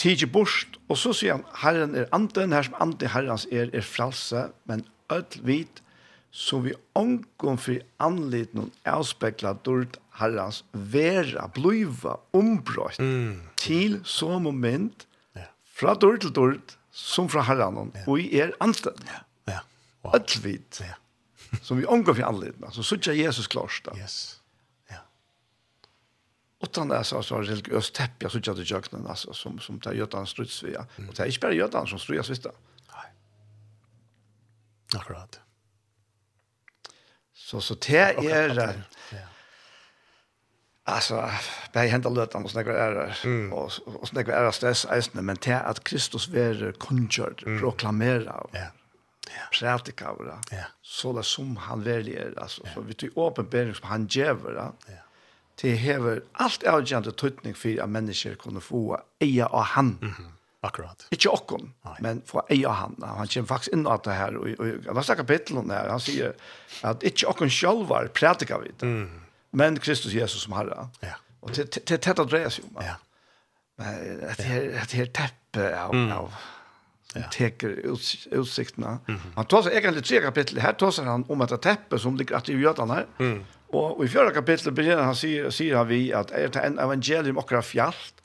tige 0.00 0.26
bort, 0.32 0.78
og 0.88 0.98
så 0.98 1.12
sier 1.16 1.36
han, 1.36 1.44
Herren 1.60 1.94
er 1.98 2.08
anden, 2.16 2.54
her 2.54 2.66
som 2.66 2.76
anden 2.80 3.12
herrens 3.12 3.46
er, 3.52 3.68
er 3.72 3.84
fralse, 3.84 4.48
men 4.70 4.86
ødel 5.12 5.46
vit, 5.46 5.82
så 6.30 6.60
vi 6.62 6.72
omgår 6.94 7.58
for 7.58 7.82
anliten 8.00 8.60
noen 8.60 8.72
avspekla 8.86 9.52
dårlig 9.66 9.98
herrens 10.20 10.62
vera, 10.72 11.48
bliva, 11.54 12.16
ombrøtt, 12.36 13.00
mm. 13.02 13.40
til 13.60 13.98
som 14.06 14.46
moment, 14.46 15.06
ja. 15.36 15.48
fra 15.76 15.96
dårlig 15.98 16.24
til 16.26 16.34
dårlig, 16.36 16.62
som 16.94 17.28
fra 17.28 17.44
herren, 17.48 17.92
ja. 17.94 18.06
og 18.06 18.20
i 18.20 18.30
er 18.38 18.54
anden. 18.60 19.06
Ja. 19.10 19.22
Ja. 19.52 19.60
Wow. 20.04 20.16
Ødel 20.16 20.44
vit, 20.44 20.80
ja. 20.80 20.94
som 21.66 21.80
vi 21.80 21.84
omgår 21.84 22.14
for 22.14 22.30
anliten. 22.30 22.70
Så 22.72 22.86
sier 22.86 23.16
Jesus 23.16 23.50
klart 23.50 23.82
da. 23.84 23.96
Yes 23.98 24.39
utan 26.62 26.88
det 26.88 27.04
så 27.04 27.22
så 27.22 27.38
religiöst 27.38 27.96
så 27.96 28.40
jag 28.44 28.56
det 28.56 28.62
jöknen 28.70 29.06
alltså 29.06 29.32
som 29.32 29.58
som 29.58 29.78
där 29.78 29.92
Jötan 29.92 30.26
struts. 30.26 30.62
Och 30.62 31.14
det 31.14 31.20
är 31.20 31.26
inte 31.26 31.38
bara 31.40 31.52
Jötan 31.52 31.86
som 31.86 31.98
struts 31.98 32.30
visst. 32.30 32.44
Nej. 32.44 33.12
Akkurat. 35.00 35.40
Så 37.34 37.60
så 37.60 37.74
det 37.74 37.96
är 37.96 38.84
Alltså, 40.84 41.30
det 41.72 41.78
händer 41.78 42.10
lötan 42.10 42.44
och 42.44 42.50
snäckar 42.50 42.70
ära 42.70 43.14
mm. 43.24 43.52
och, 43.52 43.72
och 43.84 44.08
snäckar 44.08 44.32
är 44.32 44.50
stress 44.50 44.84
eisne, 44.84 45.22
men 45.22 45.36
det 45.40 45.60
att 45.60 45.84
Kristus 45.84 46.28
ver 46.28 46.72
konjörd, 46.78 47.44
proklamera 47.60 48.46
Ja. 48.52 48.58
yeah. 48.58 48.72
yeah. 49.30 49.76
prætika 49.78 50.14
Ja. 50.50 50.64
Så 50.82 51.12
där 51.12 51.22
som 51.22 51.56
han 51.56 51.82
väljer, 51.82 52.34
alltså, 52.38 52.62
så 52.74 52.80
vi 52.80 52.94
tar 52.94 53.18
åpenbering 53.18 53.74
som 53.74 53.88
han 53.88 54.06
gör, 54.10 54.54
ja 54.86 54.92
det 55.62 55.76
hever 55.78 56.20
alt 56.40 56.64
avgjørende 56.64 57.12
tøytning 57.12 57.56
for 57.56 57.82
at 57.82 57.90
mennesker 57.92 58.36
kunne 58.40 58.62
få 58.64 58.96
eia 59.20 59.46
av 59.46 59.64
han. 59.74 59.98
Mm 60.00 60.12
-hmm. 60.12 60.36
Akkurat. 60.62 61.06
Ikke 61.10 61.30
okkon, 61.30 61.72
men 62.00 62.22
få 62.26 62.42
eia 62.50 62.68
av 62.68 62.74
han. 62.74 62.96
Han 63.00 63.28
kommer 63.28 63.46
faktisk 63.46 63.72
inn 63.72 63.86
av 63.86 64.02
det 64.04 64.12
her, 64.12 64.36
og, 64.36 64.60
og 64.60 64.94
han 64.94 65.04
snakker 65.04 65.24
Pettelon 65.24 65.70
her, 65.70 65.88
han 65.88 66.00
sier 66.00 66.32
at 66.82 67.02
ikke 67.02 67.28
okkon 67.28 67.50
sjølvar 67.50 68.08
prædikar 68.08 68.60
vi 68.60 68.68
det, 68.80 68.88
mm. 68.88 69.20
men 69.52 69.78
Kristus 69.78 70.14
Jesus 70.14 70.42
som 70.42 70.52
herre. 70.52 70.88
Ja. 71.02 71.14
Og 71.40 71.54
til 71.54 71.64
det 71.64 72.00
tett 72.00 72.16
dreier 72.16 72.48
seg 72.48 72.64
om. 72.64 72.82
Ja. 72.82 72.94
Men 73.78 74.20
det 74.36 74.44
her, 74.44 74.60
det 74.60 74.92
her 74.92 75.06
teppet 75.06 75.72
av, 75.72 75.94
mm. 75.94 76.12
av 76.12 76.32
Ja. 77.14 77.26
teker 77.32 77.68
uts 77.90 78.26
utsiktene. 78.32 78.98
Mm 79.08 79.18
-hmm. 79.18 79.32
Han 79.36 79.44
tar 79.44 79.62
sig 79.62 79.72
egentligen 79.72 80.04
tre 80.04 80.20
kapitel. 80.20 80.58
Här 80.58 80.72
tar 80.72 80.90
sig 80.90 81.04
han 81.04 81.24
om 81.28 81.40
att 81.40 81.62
teppet 81.62 82.00
som 82.00 82.16
ligger 82.16 82.36
att 82.36 82.48
i 82.48 82.52
Götan 82.52 82.90
här. 82.90 83.06
Mm 83.18 83.44
Og 83.72 84.00
i 84.04 84.08
fjerde 84.10 84.34
kapittel 84.34 84.74
begynner 84.74 85.06
han 85.06 85.18
sier, 85.18 85.50
sier 85.54 85.78
han 85.78 85.88
vi 85.90 86.08
at 86.16 86.32
er 86.34 86.50
det 86.50 86.62
en 86.66 86.80
evangelium 86.82 87.38
akkurat 87.38 87.66
fjallt, 87.66 88.16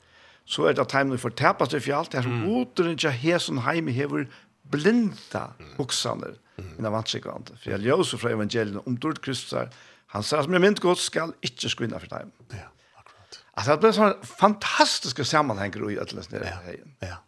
så 0.46 0.68
er 0.68 0.76
det 0.78 0.88
timene 0.90 1.18
for 1.18 1.34
tapast 1.34 1.74
i 1.74 1.82
fjallt, 1.82 2.12
det 2.12 2.20
er 2.20 2.26
som 2.26 2.34
mm. 2.34 2.46
goderen 2.46 2.98
til 2.98 3.14
hesen 3.14 3.62
heime 3.66 3.94
hever 3.94 4.26
blinda 4.70 5.48
buksaner 5.76 6.36
mm. 6.56 6.72
innan 6.78 6.94
vantsikvante. 6.94 7.58
For 7.62 7.74
jeg 7.74 7.86
ljøser 7.86 8.22
fra 8.22 8.32
evangeliet 8.34 8.82
om 8.86 8.98
dårlig 8.98 9.22
kristar, 9.26 9.70
han 10.14 10.26
sier 10.26 10.42
at 10.42 10.50
min 10.50 10.62
mynd 10.62 10.80
godt 10.82 11.02
skal 11.02 11.34
ikke 11.46 11.70
skvinna 11.70 11.98
for 12.02 12.10
dem. 12.10 12.32
Ja, 12.54 12.68
akkurat. 12.98 13.40
Altså 13.54 13.74
det 13.74 13.82
blir 13.82 13.96
sånne 13.96 14.30
fantastiske 14.42 15.26
sammenhenger 15.26 15.86
i 15.90 15.98
ødelesen 15.98 16.38
i 16.38 16.42
ja, 16.46 16.58
ja. 17.02 17.20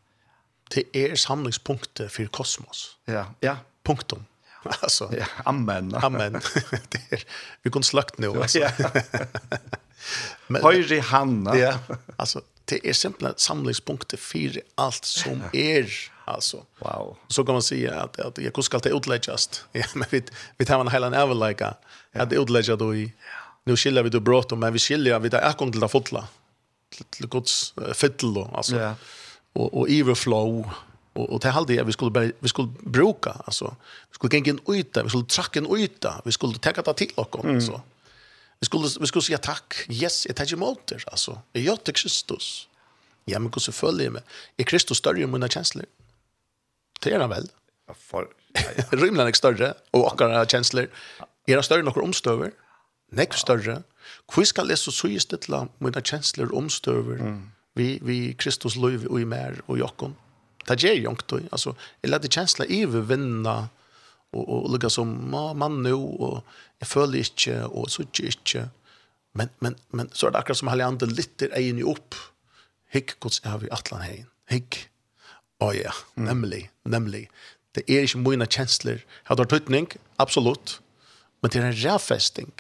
Det 0.68 0.84
er 0.94 1.14
samlingspunktet 1.16 2.12
for 2.12 2.28
kosmos. 2.32 2.98
Ja, 3.08 3.30
ja. 3.42 3.56
Punktum. 3.88 4.26
alltså 4.80 5.10
ja, 5.18 5.26
amen. 5.44 5.94
amen. 5.94 6.32
Det 6.88 7.12
är, 7.12 7.24
vi 7.62 7.70
kunde 7.70 7.86
slakt 7.86 8.18
nu 8.18 8.28
alltså. 8.28 8.58
Ja. 8.58 8.70
men 10.46 10.62
höjre 10.62 11.00
hanna 11.00 11.56
ja 11.56 11.78
alltså 12.16 12.40
det 12.64 12.88
är 12.88 12.92
simpelt 12.92 13.40
samlingspunkt 13.40 14.20
för 14.20 14.60
allt 14.74 15.04
som 15.04 15.42
är 15.52 16.10
alltså. 16.24 16.64
Wow. 16.78 17.16
Så 17.28 17.44
kan 17.44 17.52
man 17.52 17.62
säga 17.62 18.00
att 18.00 18.20
att 18.20 18.38
jag 18.38 18.52
kuskalt 18.52 18.84
det 18.84 18.90
utläggas. 18.90 19.64
Ja 19.72 19.84
men 19.94 20.08
vi 20.10 20.22
vi 20.56 20.64
tar 20.64 20.80
en 20.80 20.88
hela 20.88 21.06
en 21.06 21.14
överlika 21.14 21.74
att 22.12 22.32
utlägga 22.32 22.76
då 22.76 22.94
i 22.94 23.12
nu 23.64 23.76
skiljer 23.76 24.02
vi 24.02 24.10
då 24.10 24.20
brott 24.20 24.58
men 24.58 24.72
vi 24.72 24.78
skiljer 24.78 25.18
vi 25.18 25.28
där 25.28 25.38
är 25.38 25.52
kom 25.52 25.72
till 25.72 25.84
att 25.84 25.92
fotla. 25.92 26.28
Till 27.10 27.28
Guds 27.28 27.74
fyttel 27.94 28.34
då 28.34 28.50
alltså. 28.54 28.76
Ja. 28.76 28.94
och 29.52 29.74
och 29.74 29.88
overflow 29.88 30.70
och 31.18 31.32
och 31.32 31.40
det 31.40 31.50
hade 31.50 31.84
vi 31.84 31.92
skulle 31.92 32.10
bara, 32.10 32.30
vi 32.38 32.48
skulle 32.48 32.68
bruka 32.80 33.30
alltså 33.46 33.76
vi 34.10 34.14
skulle 34.14 34.36
gänga 34.36 34.50
en 34.50 34.74
yta 34.74 35.02
vi 35.02 35.08
skulle 35.08 35.24
tracka 35.24 35.58
en 35.58 35.76
yta. 35.76 36.22
Vi 36.24 36.32
skulle 36.32 36.58
ta 36.58 36.72
det 36.72 36.94
till 36.94 37.12
och 37.14 37.44
mm. 37.44 37.60
så 37.60 37.80
vi 38.60 38.64
skulle 38.64 38.88
vi 39.00 39.06
skulle 39.06 39.22
säga 39.22 39.38
tack 39.38 39.74
yes 39.88 40.26
jag 40.26 40.36
tar 40.36 40.52
emot 40.52 40.86
det 40.86 41.04
alltså 41.06 41.38
är 41.52 41.60
jag 41.60 41.84
till 41.84 41.94
Kristus. 41.94 42.68
Ja 43.24 43.38
men 43.38 43.52
hur 43.54 43.60
så 43.60 43.72
följer 43.72 44.10
med 44.10 44.22
är 44.56 44.64
Kristus 44.64 44.98
större 44.98 45.22
än 45.22 45.30
mina 45.30 45.48
känslor 45.48 45.86
det 47.00 47.12
är 47.12 47.20
han 47.20 47.30
väl 47.30 47.48
ja, 47.86 47.94
för 47.94 48.28
rymden 48.90 49.26
är 49.26 49.32
större 49.32 49.74
och 49.90 50.00
våra 50.00 50.46
känslor 50.46 50.88
är 51.46 51.56
det 51.56 51.62
större 51.62 51.78
än 51.78 51.84
några 51.84 52.02
omstöver 52.02 52.52
Nekk 53.12 53.34
større. 53.40 53.82
Hvor 54.28 54.44
skal 54.44 54.68
jeg 54.68 54.78
så 54.78 54.92
søye 54.92 55.20
stille 55.20 55.64
mine 55.80 56.02
kjensler 56.04 56.52
omstøver 56.56 57.22
mm. 57.24 57.38
vi, 57.78 57.98
vi 58.04 58.18
Kristus 58.38 58.76
løyve 58.76 59.08
og 59.08 59.20
i 59.22 59.28
mer 59.28 59.62
og 59.66 59.78
jokken? 59.80 60.16
ta 60.68 60.74
ger 60.74 60.94
ju 60.94 61.08
inte 61.10 61.40
alltså 61.50 61.74
eller 62.02 62.18
det 62.18 62.32
känsla 62.32 62.64
vinna 63.10 63.68
och 64.30 64.48
och 64.48 64.70
lugga 64.72 64.90
som 64.90 65.30
man 65.30 65.82
nu 65.82 65.92
och 65.92 66.44
jag 66.78 66.88
följer 66.88 67.18
inte 67.18 67.64
och 67.64 67.90
så 67.90 68.02
inte. 68.02 68.68
Men 69.32 69.48
men 69.58 69.74
men 69.90 70.08
så 70.12 70.26
är 70.26 70.30
det 70.30 70.38
akkurat 70.38 70.58
som 70.58 70.68
han 70.68 70.80
inte 70.80 71.06
lite 71.06 71.46
är 71.46 71.60
ju 71.60 71.82
upp. 71.82 72.14
Hick 72.90 73.20
Guds 73.20 73.40
är 73.44 73.58
vi 73.58 73.70
atlan 73.70 74.00
hein 74.00 74.26
hick 74.48 74.88
oh 75.60 75.76
ja. 75.76 75.92
Mm. 76.16 76.40
nämligen 76.82 77.28
det 77.72 77.90
är 77.90 78.00
inte 78.02 78.18
mina 78.18 78.46
känslor. 78.46 79.00
Har 79.24 79.36
det 79.36 79.46
tutning 79.46 79.88
absolut. 80.16 80.80
Men 81.40 81.50
det 81.50 81.58
är 81.58 81.62
en 81.62 81.72
räfästing 81.72 82.52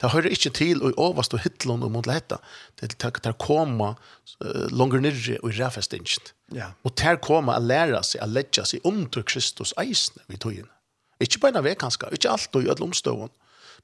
Det 0.00 0.10
hører 0.12 0.34
ikke 0.34 0.50
til 0.52 0.82
å 0.84 0.90
i 0.92 0.96
overst 1.00 1.34
og 1.36 1.40
hittlån 1.40 1.84
og 1.86 1.92
mot 1.94 2.06
leta. 2.08 2.36
Det, 2.80 2.92
det, 3.00 3.12
det 3.24 3.32
kommer 3.40 3.96
uh, 4.44 4.66
langer 4.68 5.00
nirre 5.00 5.38
og 5.42 5.52
i 5.52 5.56
ræfestingen. 5.56 6.32
Ja. 6.54 6.70
Og 6.86 6.94
ter 6.98 7.18
kommer 7.22 7.58
å 7.58 7.64
lære 7.64 8.02
seg, 8.06 8.22
å 8.22 8.30
letja 8.30 8.64
seg 8.68 8.84
under 8.86 9.24
Kristus 9.26 9.74
eisne 9.80 10.22
vi 10.30 10.38
tøyene. 10.38 10.70
Ikke 11.22 11.40
bare 11.40 11.56
en 11.56 11.62
av 11.62 11.66
vekanska, 11.66 12.12
ikke 12.12 12.30
alt 12.30 12.56
og 12.58 12.66
i 12.66 12.70
alle 12.70 12.84
omstøvun, 12.86 13.32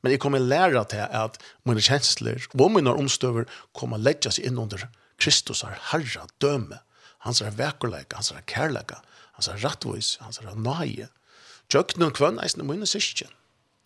men 0.02 0.12
jeg 0.12 0.20
kommer 0.22 0.42
læra 0.42 0.82
til 0.90 1.04
at 1.06 1.38
mine 1.68 1.82
kjensler 1.82 2.42
og 2.58 2.72
mine 2.74 2.92
omstøver 2.98 3.46
kommer 3.78 4.02
letja 4.02 4.32
seg 4.34 4.50
inn 4.50 4.60
under 4.60 4.84
Kristus 5.22 5.62
er 5.62 5.78
herre, 5.92 6.26
døme, 6.42 6.80
hans 7.22 7.40
er 7.42 7.54
vekkerleika, 7.54 8.18
hans 8.18 8.32
er 8.34 8.42
kærleika, 8.50 8.98
hans 9.38 9.48
er 9.48 9.60
rettvis, 9.62 10.16
hans 10.22 10.40
er 10.42 10.50
nøye. 10.58 11.08
Tjøknen 11.70 12.12
kvann 12.14 12.40
eisne 12.42 12.66
mine 12.66 12.88
syskjen. 12.88 13.30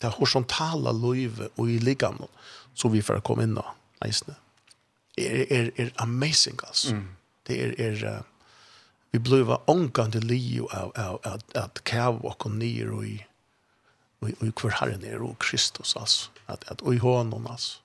Det 0.01 0.09
er 0.09 0.17
horisontala 0.17 0.93
løyve 0.93 1.51
og 1.55 1.69
i 1.69 1.77
ligamon 1.81 2.29
som 2.77 2.93
vi 2.93 3.03
får 3.05 3.23
komme 3.25 3.45
inn 3.47 3.57
av 3.57 3.75
eisne. 4.05 4.35
Er, 5.17 5.45
er, 5.49 5.69
er 5.81 5.93
amazing, 6.01 6.59
altså. 6.67 6.97
Mm. 6.97 7.07
Det 7.47 7.61
er, 7.63 7.71
er, 7.81 8.01
uh, 8.05 8.36
vi 9.11 9.19
blev 9.19 9.57
ångande 9.65 10.19
liv 10.19 10.63
av, 10.63 10.91
av, 10.95 11.19
av 11.23 11.41
att 11.53 11.83
kava 11.83 12.19
och 12.19 12.51
ner 12.51 12.91
och 12.91 13.05
i 13.05 13.25
och, 14.19 14.29
och 14.29 14.55
kvar 14.55 14.69
herren 14.69 15.03
är 15.03 15.21
och 15.21 15.41
Kristus 15.41 15.95
alltså 15.95 16.29
att 16.45 16.71
att 16.71 16.81
och 16.81 16.93
i 16.93 16.97
honom 16.97 17.47
alltså 17.47 17.79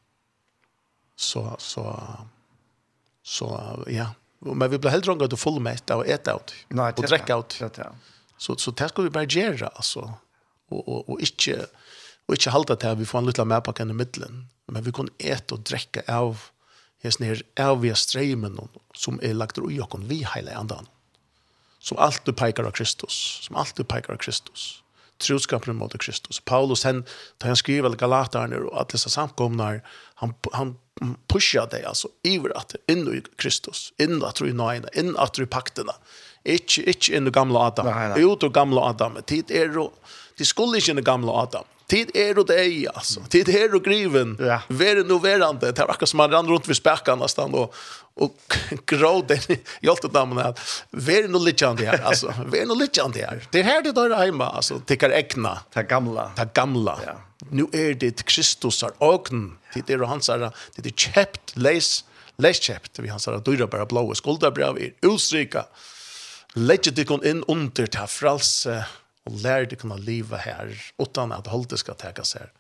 så 1.17 1.57
så 1.59 2.03
så 3.23 3.79
ja. 3.87 4.07
Men 4.39 4.71
vi 4.71 4.79
blir 4.79 4.91
helt 4.91 5.05
drunga 5.05 5.27
då 5.27 5.37
full 5.37 5.61
mätt 5.61 5.91
av 5.91 6.07
ett 6.07 6.29
out 6.29 6.55
och 6.97 7.05
dricka 7.07 7.37
out 7.37 7.61
så 8.39 8.57
så 8.57 8.71
det 8.71 8.89
ska 8.89 9.03
vi 9.03 9.11
bara 9.11 9.25
göra 9.25 9.69
alltså 9.69 10.13
och 10.69 10.89
och 10.89 11.09
och 11.09 11.21
inte 11.21 11.67
och 12.27 12.35
inte 12.35 12.51
hålla 12.51 12.75
det 12.75 12.83
här 12.83 12.95
vi 12.95 13.07
får 13.07 13.19
en 13.19 13.27
liten 13.27 13.49
mappa 13.49 13.73
kan 13.73 13.91
i 13.91 13.93
mitten 13.93 14.47
men 14.67 14.83
vi 14.83 14.93
kan 14.93 15.09
äta 15.19 15.55
och 15.55 15.61
dricka 15.61 16.03
av 16.07 16.41
häst 17.03 17.21
ner 17.21 17.43
av 17.61 17.81
via 17.81 17.95
strömmen 17.95 18.69
som 18.95 19.21
är 19.23 19.35
lagt 19.35 19.59
i 19.59 19.81
och 19.81 20.11
vi 20.11 20.27
hela 20.35 20.55
andan 20.55 20.87
som 21.83 21.99
alltid 21.99 22.37
pekar 22.37 22.65
av 22.65 22.71
Kristus, 22.71 23.41
som 23.43 23.57
alltid 23.57 23.89
pekar 23.89 24.15
av 24.15 24.17
Kristus. 24.17 24.83
Troskapen 25.19 25.77
mot 25.77 25.99
Kristus. 25.99 26.41
Paulus, 26.41 26.85
han, 26.85 27.05
da 27.39 27.47
han 27.47 27.57
skriver 27.57 27.95
Galaterne 27.99 28.59
og 28.63 28.73
alle 28.73 28.91
disse 28.95 29.11
samkomnar, 29.11 29.83
han, 30.23 30.35
han 30.53 30.77
pushar 31.31 31.67
det, 31.71 31.85
altså 31.87 32.11
iver 32.27 32.55
at 32.59 32.75
inn 32.91 33.07
i 33.11 33.21
Kristus, 33.39 33.91
inn 34.03 34.23
at 34.27 34.39
du 34.39 34.49
i 34.49 34.55
nøyene, 34.55 34.91
inn 34.99 35.15
at 35.19 35.35
du 35.35 35.45
i 35.45 35.51
paktene. 35.51 35.95
Ikke, 36.43 36.83
ikke 36.91 37.17
inn 37.19 37.31
i 37.31 37.35
gamle 37.35 37.59
Adam, 37.59 37.87
nei, 37.87 38.09
nei. 38.15 38.23
ut 38.27 38.43
ur 38.43 38.55
gamle 38.55 38.83
Adam. 38.83 39.19
Tid 39.27 39.51
er, 39.55 39.71
de 40.39 40.47
skulle 40.47 40.79
ikke 40.79 40.95
inn 40.95 41.03
i 41.03 41.07
gamle 41.07 41.35
Adam. 41.45 41.67
Tid 41.93 42.11
är 42.15 42.35
det 42.35 42.55
ej 42.55 42.89
alltså. 42.95 43.21
Tid 43.21 43.49
er 43.49 43.69
det 43.69 43.79
griven. 43.79 44.37
Ja. 44.41 44.61
Vär 44.69 45.05
nu 45.05 45.19
värande. 45.19 45.73
Det 45.73 45.83
er 45.83 45.91
akkurat 45.91 46.09
som 46.09 46.17
man 46.17 46.31
rann 46.31 46.49
runt 46.49 46.69
ved 46.69 46.77
späckan 46.77 47.19
nesten, 47.19 47.53
då 47.53 47.73
och 48.15 48.57
grå 48.87 49.23
den 49.29 49.39
hjälpte 49.81 50.09
damen 50.09 50.39
här. 50.39 50.55
Vär 50.91 51.29
nu 51.29 51.39
lite 51.39 51.69
an 51.69 51.77
det 51.77 51.87
här 51.87 52.03
alltså. 52.03 52.35
Vär 52.47 52.67
nu 52.67 52.75
litt 52.75 52.99
an 52.99 53.13
det 53.13 53.27
här. 53.27 53.49
Det 53.51 53.63
här 53.63 53.83
det 53.83 53.93
där 53.93 54.17
hemma 54.27 54.47
alltså. 54.47 54.81
Tickar 54.87 55.11
äckna. 55.11 55.59
Ta 55.75 55.83
gamla. 55.83 56.33
Ta 56.37 56.45
gamla. 56.45 56.99
Ja. 57.07 57.13
Nu 57.51 57.67
är 57.73 57.95
det 57.95 58.25
Kristus 58.25 58.83
har 58.83 58.93
ögon. 59.15 59.59
Det 59.75 59.91
är 59.91 59.99
hans 59.99 60.29
er 60.29 60.51
Det 60.77 60.87
er 60.87 60.93
kjept, 60.97 61.57
leis, 61.57 62.05
leis 62.39 62.61
kjept. 62.61 62.99
Vi 62.99 63.09
hans 63.09 63.29
er 63.29 63.39
dyra 63.45 63.67
bara 63.67 63.87
blåa 63.87 64.15
skuldar 64.15 64.51
brev 64.51 64.79
i 64.79 64.93
Ulstrika. 65.03 65.65
Lägg 66.55 66.95
dig 66.95 67.05
kon 67.05 67.25
in 67.27 67.45
under 67.49 67.87
ta 67.87 68.07
fralse. 68.07 68.71
Uh, 68.71 68.85
og 69.27 69.41
lære 69.45 69.71
det 69.71 69.81
kunne 69.83 70.01
leve 70.03 70.39
her 70.43 70.73
utan 70.99 71.33
at 71.33 71.51
holdet 71.51 71.81
skal 71.83 71.99
tekas 71.99 72.35
her. 72.39 72.51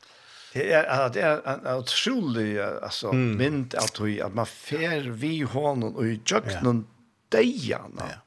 Det 0.52 0.66
er, 0.76 1.08
det 1.08 1.22
er 1.24 1.38
en 1.48 1.68
utrolig 1.80 2.60
altså, 2.60 3.12
mm. 3.12 3.30
mynd 3.40 3.74
at, 3.80 3.96
vi, 4.04 4.18
at 4.20 4.34
man 4.36 4.46
fer 4.46 5.08
vi 5.16 5.40
hånden 5.48 5.96
og 5.96 6.04
i 6.06 6.18
kjøkkenen 6.28 6.84
ja. 6.84 7.38
deierne. 7.38 8.10
Ja. 8.10 8.20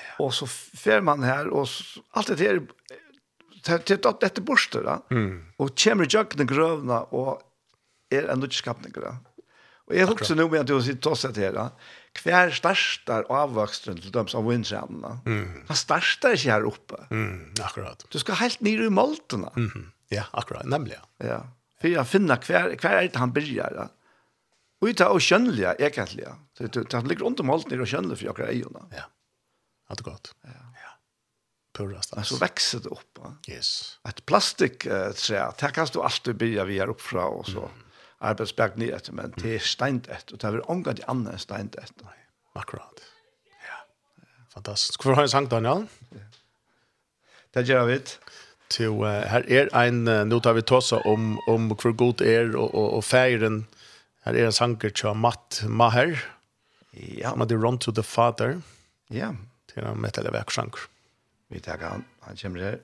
Ja. 0.00 0.16
Og 0.24 0.34
så 0.34 0.46
fer 0.50 1.02
man 1.04 1.22
her, 1.26 1.50
og 1.54 1.68
så, 1.68 2.02
alt 2.16 2.32
det 2.32 2.40
her, 2.40 2.60
det 3.66 3.96
er 3.96 4.12
dette 4.22 4.42
borster, 4.42 4.84
da. 4.86 4.98
Mm. 5.10 5.54
og 5.58 5.72
kommer 5.78 6.06
i 6.06 6.10
kjøkkenen 6.10 6.48
grøvna, 6.50 7.02
og 7.14 7.42
er 8.10 8.30
en 8.32 8.46
utskapninger. 8.46 9.06
Og 9.90 9.96
jeg 9.96 10.06
husker 10.06 10.38
nå 10.38 10.46
med 10.48 10.62
at 10.62 10.70
du 10.70 10.78
sitter 10.82 11.14
og 11.14 11.18
sitter 11.18 11.48
her, 11.48 11.56
da 11.58 11.68
hver 12.24 12.52
startar 12.54 13.28
avvaksten 13.32 14.00
til 14.00 14.12
dem 14.14 14.28
som 14.30 14.46
vindsjannene. 14.48 15.14
Mm. 15.26 15.62
Han 15.68 15.78
startar 15.78 16.36
ikke 16.36 16.52
her 16.52 16.66
oppe. 16.68 16.98
Mm, 17.10 17.52
akkurat. 17.64 18.04
Du 18.12 18.18
skal 18.22 18.38
helt 18.40 18.60
ned 18.64 18.84
i 18.86 18.90
moltene. 18.92 19.52
Mm. 19.56 19.88
Ja, 20.12 20.26
akkurat, 20.32 20.66
nemlig. 20.66 20.98
Ja. 21.18 21.42
för 21.80 21.88
For 21.88 21.88
jeg 21.88 22.06
finner 22.06 22.36
hver, 22.36 22.76
hver 22.76 22.96
er 22.98 23.08
det 23.08 23.16
han 23.16 23.32
byrjar. 23.32 23.72
Ja. 23.74 23.88
Og 24.80 24.88
det 24.88 25.00
er 25.00 25.18
kjønnelige, 25.18 25.74
egentlig. 25.78 26.26
Det, 26.58 26.72
det, 26.74 26.90
det 26.90 27.06
ligger 27.06 27.24
rundt 27.24 27.40
om 27.40 27.50
alt 27.50 27.70
nere 27.70 27.82
og 27.82 27.88
kjønnelige 27.88 28.16
for 28.16 28.30
akkurat. 28.30 28.54
Ja, 28.54 28.96
ja 28.96 29.94
det 29.94 30.00
er 30.00 30.10
godt. 30.10 30.32
Ja. 30.44 30.64
ja. 30.80 30.90
Purrast. 31.74 32.16
Men 32.16 32.24
så 32.24 32.38
vekser 32.40 32.80
det 32.84 32.92
opp. 32.92 33.18
Ja. 33.18 33.32
Yes. 33.56 33.98
Et 34.08 34.22
plastiktre, 34.26 35.10
uh, 35.10 35.54
det 35.60 35.72
kan 35.74 35.86
du 35.92 36.02
alltid 36.02 36.34
byrja 36.34 36.64
vi 36.64 36.78
her 36.78 36.92
oppfra 36.92 37.28
og 37.28 37.46
så. 37.48 37.68
Mm 37.68 37.89
arbeidsberg 38.20 38.76
nye 38.80 38.92
etter, 38.96 39.14
men 39.16 39.32
det 39.40 39.54
er 39.56 39.64
steint 39.64 40.08
etter, 40.12 40.36
og 40.36 40.42
det 40.42 40.50
er 40.50 40.70
omgang 40.72 40.98
til 40.98 41.08
andre 41.08 41.38
steint 41.40 41.76
etter. 41.80 42.12
Akkurat. 42.58 43.02
Ja. 43.64 43.80
Fantastisk. 44.54 45.02
Hvorfor 45.02 45.20
har 45.20 45.28
jeg 45.28 45.34
sang, 45.34 45.50
Daniel? 45.50 45.86
Ja. 46.12 46.26
Det 47.54 47.66
gjør 47.66 47.86
vi 47.88 47.98
til 48.70 49.00
uh, 49.02 49.22
her 49.26 49.46
er 49.50 49.70
ein 49.74 50.04
uh, 50.06 50.22
nå 50.22 50.38
tar 50.38 50.54
vi 50.54 50.62
tåse 50.62 51.00
om 51.06 51.38
om 51.50 51.72
hvor 51.72 51.96
god 51.96 52.22
er 52.22 52.52
og 52.54 52.68
og, 52.74 52.92
og 52.98 53.04
feiren 53.04 53.64
her 54.24 54.36
er 54.36 54.50
ein 54.50 54.54
sanger 54.54 54.94
til 54.94 55.14
Matt 55.14 55.64
Maher. 55.66 56.14
Ja, 56.92 57.34
man 57.34 57.48
the 57.48 57.56
run 57.56 57.78
to 57.78 57.92
the 57.92 58.02
father. 58.02 58.60
Ja. 59.10 59.32
Til 59.72 59.84
han 59.84 60.00
metal 60.00 60.30
verk 60.32 60.50
sanker. 60.50 60.86
Vi 61.48 61.58
tar 61.58 61.78
han 61.82 62.04
han 62.22 62.36
kommer 62.36 62.60
her. 62.60 62.78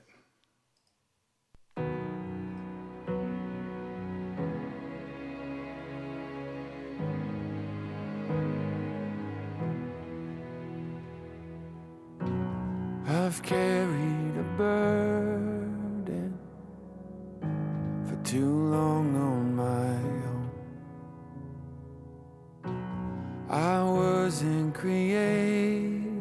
I've 13.37 13.43
carried 13.43 14.35
a 14.35 14.43
burden 14.57 16.33
For 18.07 18.15
too 18.23 18.71
long 18.71 19.15
on 19.15 19.55
my 19.55 19.93
own. 20.31 20.49
I 23.47 23.83
wasn't 23.83 24.73
created 24.73 26.15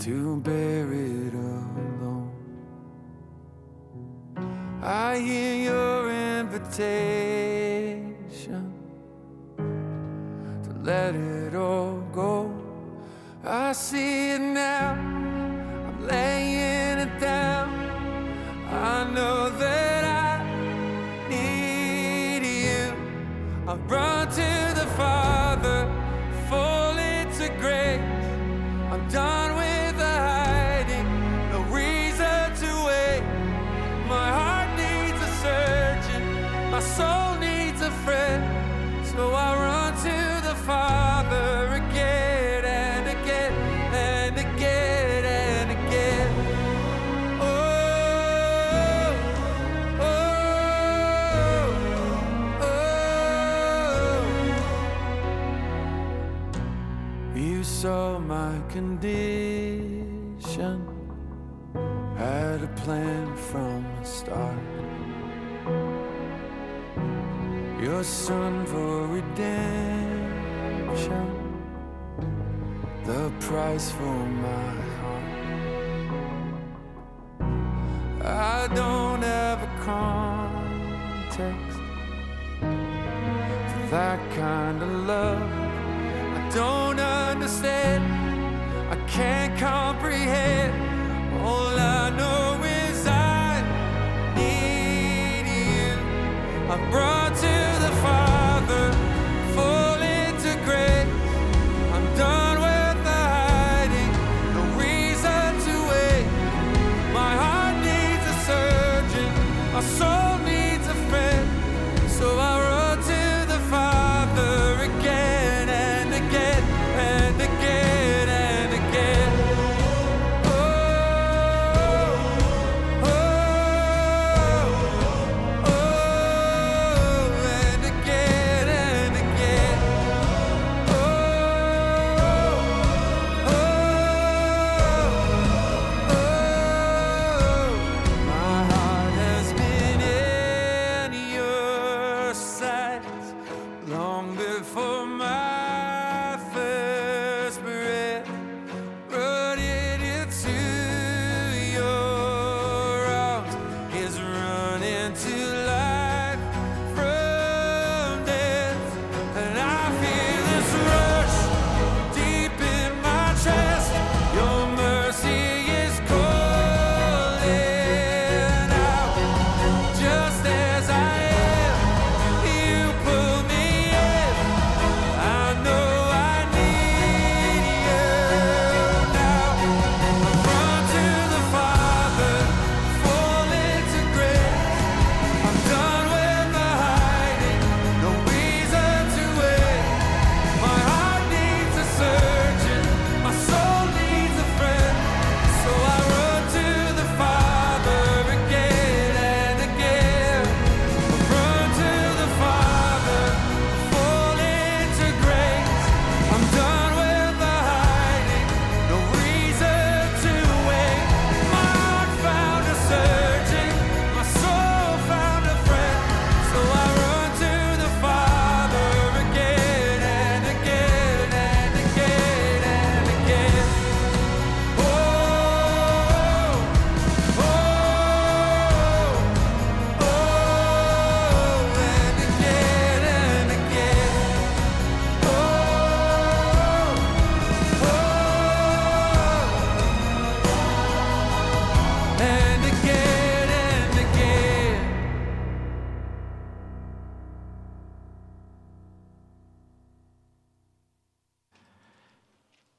To 0.00 0.40
bear 0.40 0.92
it 0.92 1.34
alone. 1.34 2.32
I 4.82 5.18
hear 5.20 5.54
your 5.70 6.10
invitation 6.40 7.22
To 10.64 10.70
let 10.82 11.14
it 11.14 11.54
all 11.54 12.00
go. 12.12 12.55
I 13.48 13.70
see 13.74 14.30
it 14.30 14.40
now. 14.40 14.94
I'm 14.94 16.04
laying 16.04 16.98
it 16.98 17.20
down. 17.20 17.70
I 18.72 19.08
know 19.14 19.50
that 19.50 20.04
I 20.04 21.28
need 21.30 22.42
you. 22.44 22.92
I've 23.68 23.88
run 23.88 24.26
to 24.30 24.74
the 24.74 24.86
Father 24.96 25.86
Fall 26.50 26.98
into 26.98 27.48
grace. 27.60 28.00
I'm 28.90 29.08
done 29.10 29.54
with 29.56 29.96
the 29.96 30.04
hiding 30.04 31.06
No 31.52 31.60
reason 31.72 32.52
to 32.62 32.70
wait. 32.84 33.22
My 34.08 34.28
heart 34.28 34.70
needs 34.76 35.22
a 35.22 35.32
surgeon 35.44 36.70
My 36.72 36.80
soul 36.80 37.36
needs 37.38 37.80
a 37.80 37.92
friend. 38.04 38.42
So 39.06 39.32
I 39.32 39.54
run 39.54 39.92
to 40.02 40.48
the 40.48 40.54
Father. 40.56 41.05
you 57.56 57.64
saw 57.64 58.18
my 58.18 58.60
condition 58.68 59.16
Had 62.18 62.62
a 62.62 62.68
plan 62.82 63.34
from 63.34 63.86
the 63.98 64.04
start. 64.04 64.62
Your 67.80 68.04
son 68.04 68.66
for 68.66 69.06
redemption. 69.18 70.46
The 73.04 73.32
price 73.40 73.90
for 73.90 74.18
my 74.46 74.74
heart. 74.98 75.24
I 78.22 78.68
don't 78.80 79.22
have 79.22 79.62
a 79.62 79.70
context 79.90 81.78
For 83.70 83.82
that 83.96 84.20
kind 84.42 84.82
of 84.82 84.90
love 85.06 85.65
don't 86.56 86.98
understand. 86.98 88.02
I 88.90 88.96
can't 89.06 89.58
comprehend. 89.58 90.72
All 91.44 91.78
I 91.78 92.08
know 92.16 92.64
is 92.64 93.06
I 93.06 93.60
need 94.34 95.46
you. 95.60 95.92
I've 96.72 96.90
brought 96.90 97.25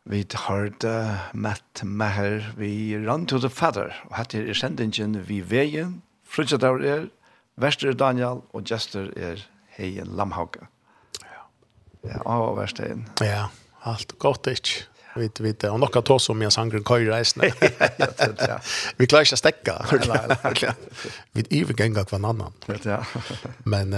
Vi 0.07 0.23
hørte 0.47 1.19
Matt 1.33 1.83
Maher, 1.83 2.53
vi 2.55 2.95
run 2.95 3.25
to 3.27 3.39
the 3.39 3.49
father. 3.49 3.91
og 4.07 4.15
hatt 4.15 4.35
er 4.35 4.53
sendingen 4.55 5.17
vi 5.27 5.41
veien, 5.43 6.01
frutsedaur 6.23 6.79
er, 6.79 7.09
verster 7.59 7.91
Daniel, 7.91 8.39
og 8.53 8.71
Jester 8.71 9.11
er 9.17 9.43
Heien 9.75 10.15
Lamhauke. 10.15 10.69
Ja. 11.21 11.43
Ja, 12.07 12.21
og 12.23 12.55
verstein. 12.57 13.03
Ja, 13.19 13.49
alt 13.83 14.15
godt 14.19 14.47
ikke. 14.47 14.87
Vi 15.17 15.27
vet, 15.43 15.63
og 15.65 15.79
nokka 15.81 16.01
tås 16.05 16.29
som 16.29 16.41
jeg 16.41 16.53
sanger 16.53 16.83
køy 16.85 17.07
reisende. 17.09 17.49
Vi 18.99 19.07
klarer 19.09 19.25
ikke 19.25 19.35
å 19.35 19.43
stekke. 19.43 20.73
Vi 21.33 21.47
ivergenga 21.57 22.05
hver 22.07 22.21
annan. 22.21 22.53
Ja. 22.85 23.01
Men 23.73 23.95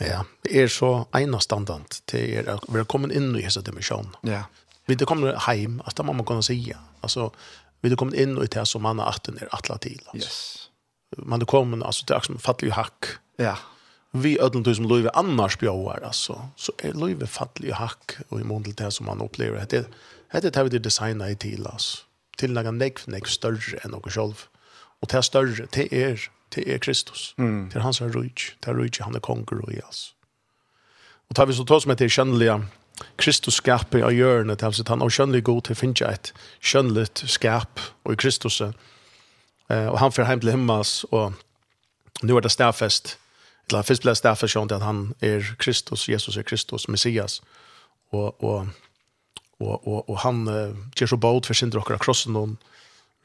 ja, 0.00 0.24
er 0.48 0.72
så 0.72 0.94
enastandant 1.14 2.00
til 2.08 2.40
er 2.40 2.56
å 2.56 2.62
være 2.66 2.88
kommet 2.88 3.12
inn 3.14 3.36
i 3.36 3.44
hese 3.44 3.62
dimensjonen. 3.62 4.16
Ja 4.26 4.48
vi 4.88 4.94
det 4.94 5.04
kommer 5.04 5.32
hem 5.34 5.82
att 5.84 6.06
man 6.06 6.24
kan 6.24 6.42
säga 6.42 6.78
alltså 7.00 7.32
vi 7.80 7.88
det 7.88 7.96
kommer 7.96 8.20
in 8.20 8.36
och 8.38 8.48
det 8.48 8.66
som 8.66 8.82
man 8.82 8.98
har 8.98 9.08
åtten 9.08 9.38
är 9.40 9.48
attla 9.54 9.78
till 9.78 10.00
alltså. 10.06 10.28
Yes. 10.28 10.68
Man 11.16 11.38
det 11.38 11.46
kommer 11.46 11.86
alltså 11.86 12.04
det 12.06 12.14
är 12.14 12.20
som 12.20 12.38
fattig 12.38 12.70
hack. 12.70 13.04
Ja. 13.36 13.58
Vi 14.10 14.40
ödlen 14.40 14.74
som 14.74 14.88
löve 14.88 15.10
annars 15.10 15.58
bjöar 15.58 16.00
alltså 16.04 16.48
så 16.56 16.72
är 16.78 16.92
löve 16.92 17.26
fattlig 17.26 17.72
hack 17.72 18.16
och 18.28 18.40
i 18.40 18.44
mån 18.44 18.64
till 18.64 18.74
det 18.74 18.90
som 18.90 19.06
man 19.06 19.20
upplever 19.20 19.66
det 19.70 19.84
det 20.30 20.40
det 20.40 20.56
har 20.56 20.64
vi 20.64 20.78
designa 20.78 21.30
i 21.30 21.36
till 21.36 21.66
oss 21.66 22.04
till 22.36 22.52
några 22.52 22.70
neck 22.70 23.06
neck 23.06 23.26
större 23.26 23.78
än 23.82 23.90
något 23.90 24.12
själv. 24.12 24.44
Och 25.00 25.08
det 25.08 25.22
större 25.22 25.66
det 25.70 25.94
är 25.94 26.30
det 26.54 26.74
är 26.74 26.78
Kristus. 26.78 27.34
Mm. 27.38 27.68
Det 27.72 27.78
är 27.78 27.82
hans 27.82 28.00
rike. 28.00 28.42
Det 28.60 28.70
är 28.70 28.74
rike 28.74 29.02
han 29.02 29.14
är 29.14 29.20
konkur 29.20 29.60
och. 29.64 30.14
Och 31.28 31.36
tar 31.36 31.46
vi 31.46 31.54
så 31.54 31.64
tar 31.64 31.80
som 31.80 31.90
heter 31.90 32.08
kännliga 32.08 32.66
Kristus 33.18 33.58
skapar 33.58 34.04
av 34.06 34.14
hjørne 34.14 34.56
altså 34.56 34.84
at 34.84 34.90
han 34.92 35.02
er 35.02 35.12
skjønnelig 35.12 35.44
god 35.46 35.66
til 35.66 35.76
å 35.76 35.78
finne 35.78 36.10
et 36.10 36.32
skjønnelig 36.58 37.28
skap 37.30 37.82
og 38.04 38.14
i 38.14 38.18
Kristus. 38.18 38.60
Eh, 38.62 39.86
og 39.86 39.98
han 40.02 40.14
får 40.14 40.30
hjem 40.30 40.42
til 40.42 40.52
himmels, 40.54 41.04
og 41.12 41.34
nu 42.22 42.36
er 42.36 42.44
det 42.44 42.54
stafest, 42.54 43.16
eller 43.68 43.86
først 43.86 44.04
ble 44.04 44.14
det 44.14 44.22
stafest 44.22 44.56
sånn 44.56 44.72
at 44.72 44.84
han 44.84 45.12
er 45.24 45.46
Kristus, 45.60 46.08
Jesus 46.08 46.38
er 46.40 46.46
Kristus, 46.46 46.88
Messias, 46.88 47.40
og, 48.10 48.32
og, 48.42 48.70
og, 49.60 49.74
og, 49.76 50.00
og 50.08 50.16
han 50.24 50.46
eh, 50.48 50.74
gjør 50.96 51.14
så 51.14 51.20
båt 51.20 51.50
for 51.50 51.58
sin 51.58 51.74
drokker 51.74 51.98
av 51.98 52.02
krossen, 52.02 52.38
og 52.38 52.56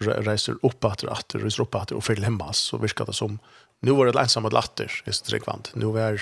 reiser 0.03 0.57
opp 0.67 0.83
etter 0.89 1.11
etter, 1.13 1.39
reiser 1.39 1.63
opp 1.63 1.77
etter, 1.79 1.95
og 1.95 2.03
fyrer 2.03 2.19
til 2.19 2.27
himmels, 2.27 2.67
så 2.69 2.79
virker 2.81 3.07
det 3.07 3.15
som, 3.15 3.37
nu 3.83 3.95
var 3.95 4.09
det 4.09 4.19
ensamme 4.19 4.51
latter, 4.51 4.91
i 5.07 5.13
sin 5.13 5.29
tryggvand, 5.29 5.71
nu 5.79 5.93
er, 6.01 6.19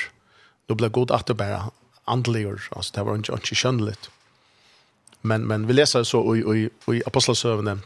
nu 0.70 0.78
ble 0.78 0.92
god 0.94 1.16
etter 1.18 1.38
bare, 1.38 1.72
andligur, 2.08 2.62
altså 2.76 2.92
det 2.96 3.06
var 3.06 3.18
ikke, 3.18 3.40
ikke 3.40 3.56
skjønnelig. 3.56 3.96
Men, 5.22 5.46
men 5.48 5.68
vi 5.70 5.74
leser 5.74 6.04
så 6.08 6.22
i, 6.34 6.42
i, 6.42 6.68
i 6.96 7.02
Apostelsøvene 7.06 7.78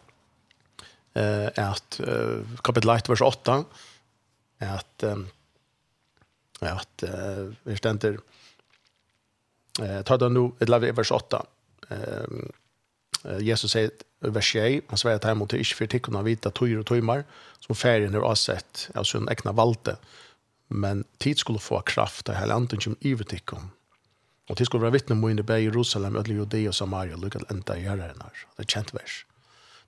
eh, 1.20 1.50
at 1.52 2.00
eh, 2.00 2.60
kapitel 2.64 2.94
1, 2.96 3.10
vers 3.12 3.26
8, 3.26 3.58
at 4.66 5.04
eh, 5.04 5.26
at 6.62 7.04
eh, 7.04 7.48
vi 7.64 7.76
stender 7.78 8.20
eh, 9.82 10.02
ta 10.08 10.18
det 10.18 10.32
nå, 10.32 10.48
et 10.62 10.72
lavere 10.72 10.96
vers 10.98 11.12
8, 11.12 11.42
eh, 11.92 12.38
Jesus 13.42 13.74
sier 13.74 13.92
vers 14.22 14.52
6, 14.54 14.86
han 14.92 15.02
sier 15.02 15.18
at 15.18 15.26
her 15.26 15.38
måtte 15.38 15.60
ikke 15.60 15.82
fyrtikkene 15.82 16.24
vite 16.28 16.52
tøyer 16.54 16.84
og 16.84 16.88
tøymer, 16.90 17.26
som 17.64 17.78
ferien 17.78 18.14
er 18.16 18.26
avsett 18.26 18.88
av 18.96 19.08
sin 19.10 19.28
egna 19.32 19.56
valgte, 19.58 19.98
men 20.70 21.04
tid 21.22 21.42
skulle 21.42 21.62
få 21.62 21.82
kraft 21.86 22.30
av 22.30 22.40
hele 22.40 22.56
anden 22.56 22.82
som 22.82 22.98
ivertikkene, 23.06 23.72
Og 24.50 24.58
til 24.58 24.68
skulle 24.70 24.86
være 24.86 25.00
vittne 25.00 25.16
mine 25.18 25.44
bæg 25.44 25.64
i 25.64 25.70
Jerusalem, 25.70 26.16
ødelig 26.16 26.38
Judea 26.38 26.68
og 26.70 26.76
Samaria, 26.76 27.16
lukket 27.18 27.48
enda 27.52 27.74
i 27.74 27.88
herre 27.88 28.12
her. 28.12 28.44
Det 28.58 28.66
er 28.66 28.72
kjent 28.76 28.94
vers. 28.94 29.24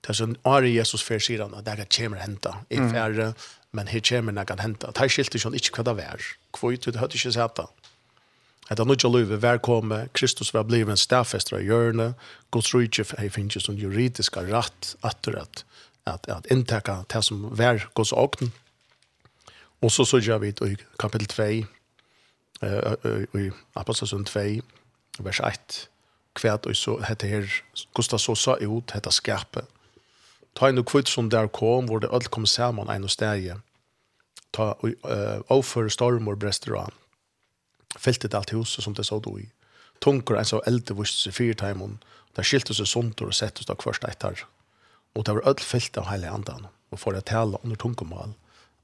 Det 0.02 0.10
er 0.12 0.18
sånn, 0.18 0.34
Ari 0.46 0.74
Jesus 0.76 1.02
fer 1.02 1.22
sier 1.22 1.42
han, 1.44 1.54
at 1.58 1.66
det 1.66 1.74
er 1.74 1.82
det 1.82 1.90
kommer 1.94 2.22
henta. 2.22 2.54
I 2.70 2.78
færre, 2.78 3.32
men 3.72 3.90
her 3.90 4.02
kommer 4.02 4.34
det 4.34 4.46
kan 4.50 4.62
henta. 4.62 4.90
Det 4.94 5.04
er 5.04 5.14
skilt 5.14 5.34
ikke 5.34 5.54
ikke 5.54 5.82
hva 5.82 5.94
det 5.94 6.04
er. 6.04 6.26
Hvor 6.58 6.74
ut, 6.74 6.84
det 6.86 6.98
hørte 6.98 7.18
ikke 7.18 7.34
sett 7.34 7.56
det. 7.56 7.66
Det 8.68 8.78
er 8.78 8.84
nødt 8.84 9.00
til 9.00 9.40
vær 9.42 9.58
komme, 9.58 10.08
Kristus 10.12 10.52
var 10.54 10.62
blivet 10.68 10.90
en 10.90 10.96
stafester 10.96 11.56
av 11.56 11.62
hjørne, 11.62 12.14
Guds 12.50 12.74
rydde, 12.74 13.04
her 13.18 13.30
finnes 13.30 13.56
jo 13.56 13.60
sånn 13.60 13.78
juridisk 13.80 14.36
rett, 14.36 14.94
atterrett, 15.02 15.64
at, 16.04 16.28
at 16.28 16.36
at 16.36 16.50
inntekka 16.52 17.04
det 17.08 17.24
som 17.24 17.48
var 17.56 17.88
Guds 17.94 18.12
åkne. 18.12 18.50
Og 19.80 19.92
så 19.92 20.04
så 20.04 20.18
gjør 20.18 20.38
vi 20.38 20.50
det 20.50 20.68
i 20.72 20.76
kapittel 20.98 21.28
2, 21.28 21.77
i 22.62 23.50
Apostelsund 23.76 24.26
2, 24.26 24.40
vers 25.24 25.40
1, 25.40 25.88
kvært 26.38 26.66
og 26.66 26.76
så 26.76 26.98
hette 27.06 27.26
her, 27.30 27.46
Gustav 27.94 28.18
så 28.22 28.34
sa 28.34 28.56
ut, 28.60 28.94
hette 28.94 29.12
skapet. 29.14 29.66
Ta 30.58 30.68
en 30.68 30.80
og 30.80 30.88
kvitt 30.90 31.10
som 31.10 31.30
der 31.30 31.46
kom, 31.54 31.86
hvor 31.86 32.02
det 32.02 32.10
alt 32.12 32.30
kom 32.34 32.46
sammen 32.46 32.90
en 32.90 33.06
og 33.06 33.12
steg. 33.14 33.52
Ta 34.54 34.72
og 34.74 34.94
overføre 35.48 35.92
storm 35.92 36.28
og 36.28 36.38
brester 36.42 36.74
av. 36.78 36.94
Feltet 37.98 38.34
alt 38.34 38.50
huset 38.50 38.84
som 38.84 38.94
det 38.94 39.06
så 39.06 39.20
då 39.20 39.38
i. 39.40 39.48
Tunker 40.00 40.36
en 40.36 40.44
så 40.44 40.60
eldre 40.66 40.94
vust 40.94 41.22
seg 41.22 41.34
fire 41.34 41.54
timen, 41.54 41.98
der 42.36 42.46
skilte 42.46 42.74
seg 42.74 42.86
sånt 42.86 43.22
og 43.22 43.34
sett 43.34 43.58
oss 43.58 43.66
da 43.66 43.74
kvørst 43.74 44.04
etter. 44.06 44.44
Og 45.14 45.24
det 45.24 45.34
var 45.34 45.48
alt 45.50 45.64
felt 45.64 45.98
av 45.98 46.06
hele 46.10 46.30
andan, 46.30 46.68
og 46.90 47.00
for 47.02 47.16
å 47.16 47.22
tale 47.22 47.58
under 47.64 47.76
tunkemål, 47.76 48.34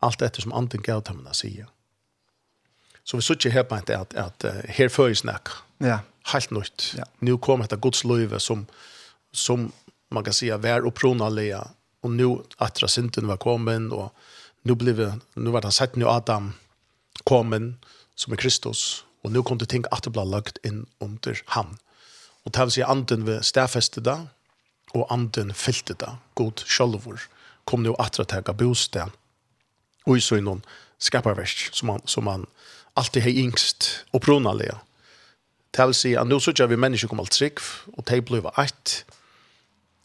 alt 0.03 0.23
etter 0.23 0.43
som 0.43 0.55
anden 0.55 0.83
gav 0.83 1.05
dem 1.07 1.23
å 1.27 1.35
sige. 1.37 1.69
Så 3.05 3.17
vi 3.17 3.23
sitter 3.23 3.51
her 3.51 3.63
på 3.63 3.75
at, 3.75 3.91
at, 3.91 4.15
at 4.15 4.45
her 4.69 4.89
fører 4.89 5.15
snakk. 5.15 5.51
Ja. 5.81 5.99
Helt 6.33 6.51
nytt. 6.51 6.95
Ja. 6.97 7.05
Nu 7.21 7.37
kommer 7.37 7.65
dette 7.67 7.77
godsløyve 7.77 8.41
som, 8.41 8.67
som 9.33 9.73
man 10.11 10.25
kan 10.25 10.33
säga 10.33 10.57
vär 10.57 10.87
och 10.87 10.95
prona 10.95 11.29
lea 11.29 11.69
och 12.01 12.11
nu 12.11 12.39
attra 12.57 12.89
synden 12.89 13.27
var 13.27 13.37
kommen 13.37 13.93
och 13.93 14.15
nu 14.63 14.75
blev 14.75 15.21
nu 15.35 15.51
var 15.51 15.63
han 15.63 15.73
sett 15.73 15.97
nu 15.97 16.07
Adam 16.07 16.53
kommen 17.25 17.77
som 18.15 18.33
är 18.33 18.37
Kristus 18.37 19.05
och 19.23 19.33
nu 19.33 19.43
kom 19.43 19.59
det 19.59 19.67
tänka 19.67 19.89
att 19.89 20.03
det 20.03 20.11
blev 20.11 20.27
lagt 20.27 20.67
in 20.67 20.87
under 20.99 21.43
han. 21.45 21.79
Och 22.45 22.51
det 22.51 22.77
vill 22.77 22.85
anden 22.85 23.25
vi 23.25 23.43
stäfäste 23.43 24.01
där 24.01 24.27
och 24.91 25.13
anden 25.13 25.55
fyllde 25.55 25.95
där. 25.95 26.17
God 26.35 26.61
självor 26.61 27.21
kom 27.65 27.83
nu 27.83 27.95
att 27.99 28.29
ta 28.29 28.53
bostad. 28.53 29.11
Och 30.05 30.23
så 30.23 30.37
i 30.37 30.41
någon 30.41 30.63
skaparverk 30.99 31.69
som 31.73 31.87
man, 31.87 32.01
som 32.05 32.25
man 32.25 32.47
alltid 32.95 33.23
har 33.23 33.31
yngst 33.31 33.89
opprunalega. 34.13 34.79
Det 35.75 35.87
vil 35.91 35.97
si 35.99 36.15
at 36.15 36.29
nå 36.31 36.39
sier 36.43 36.71
vi 36.71 36.79
mennesker 36.79 37.11
kommer 37.11 37.27
alt 37.27 37.35
trygg, 37.35 37.61
og 37.97 38.05
de 38.07 38.21
blir 38.23 38.47
eit, 38.63 39.01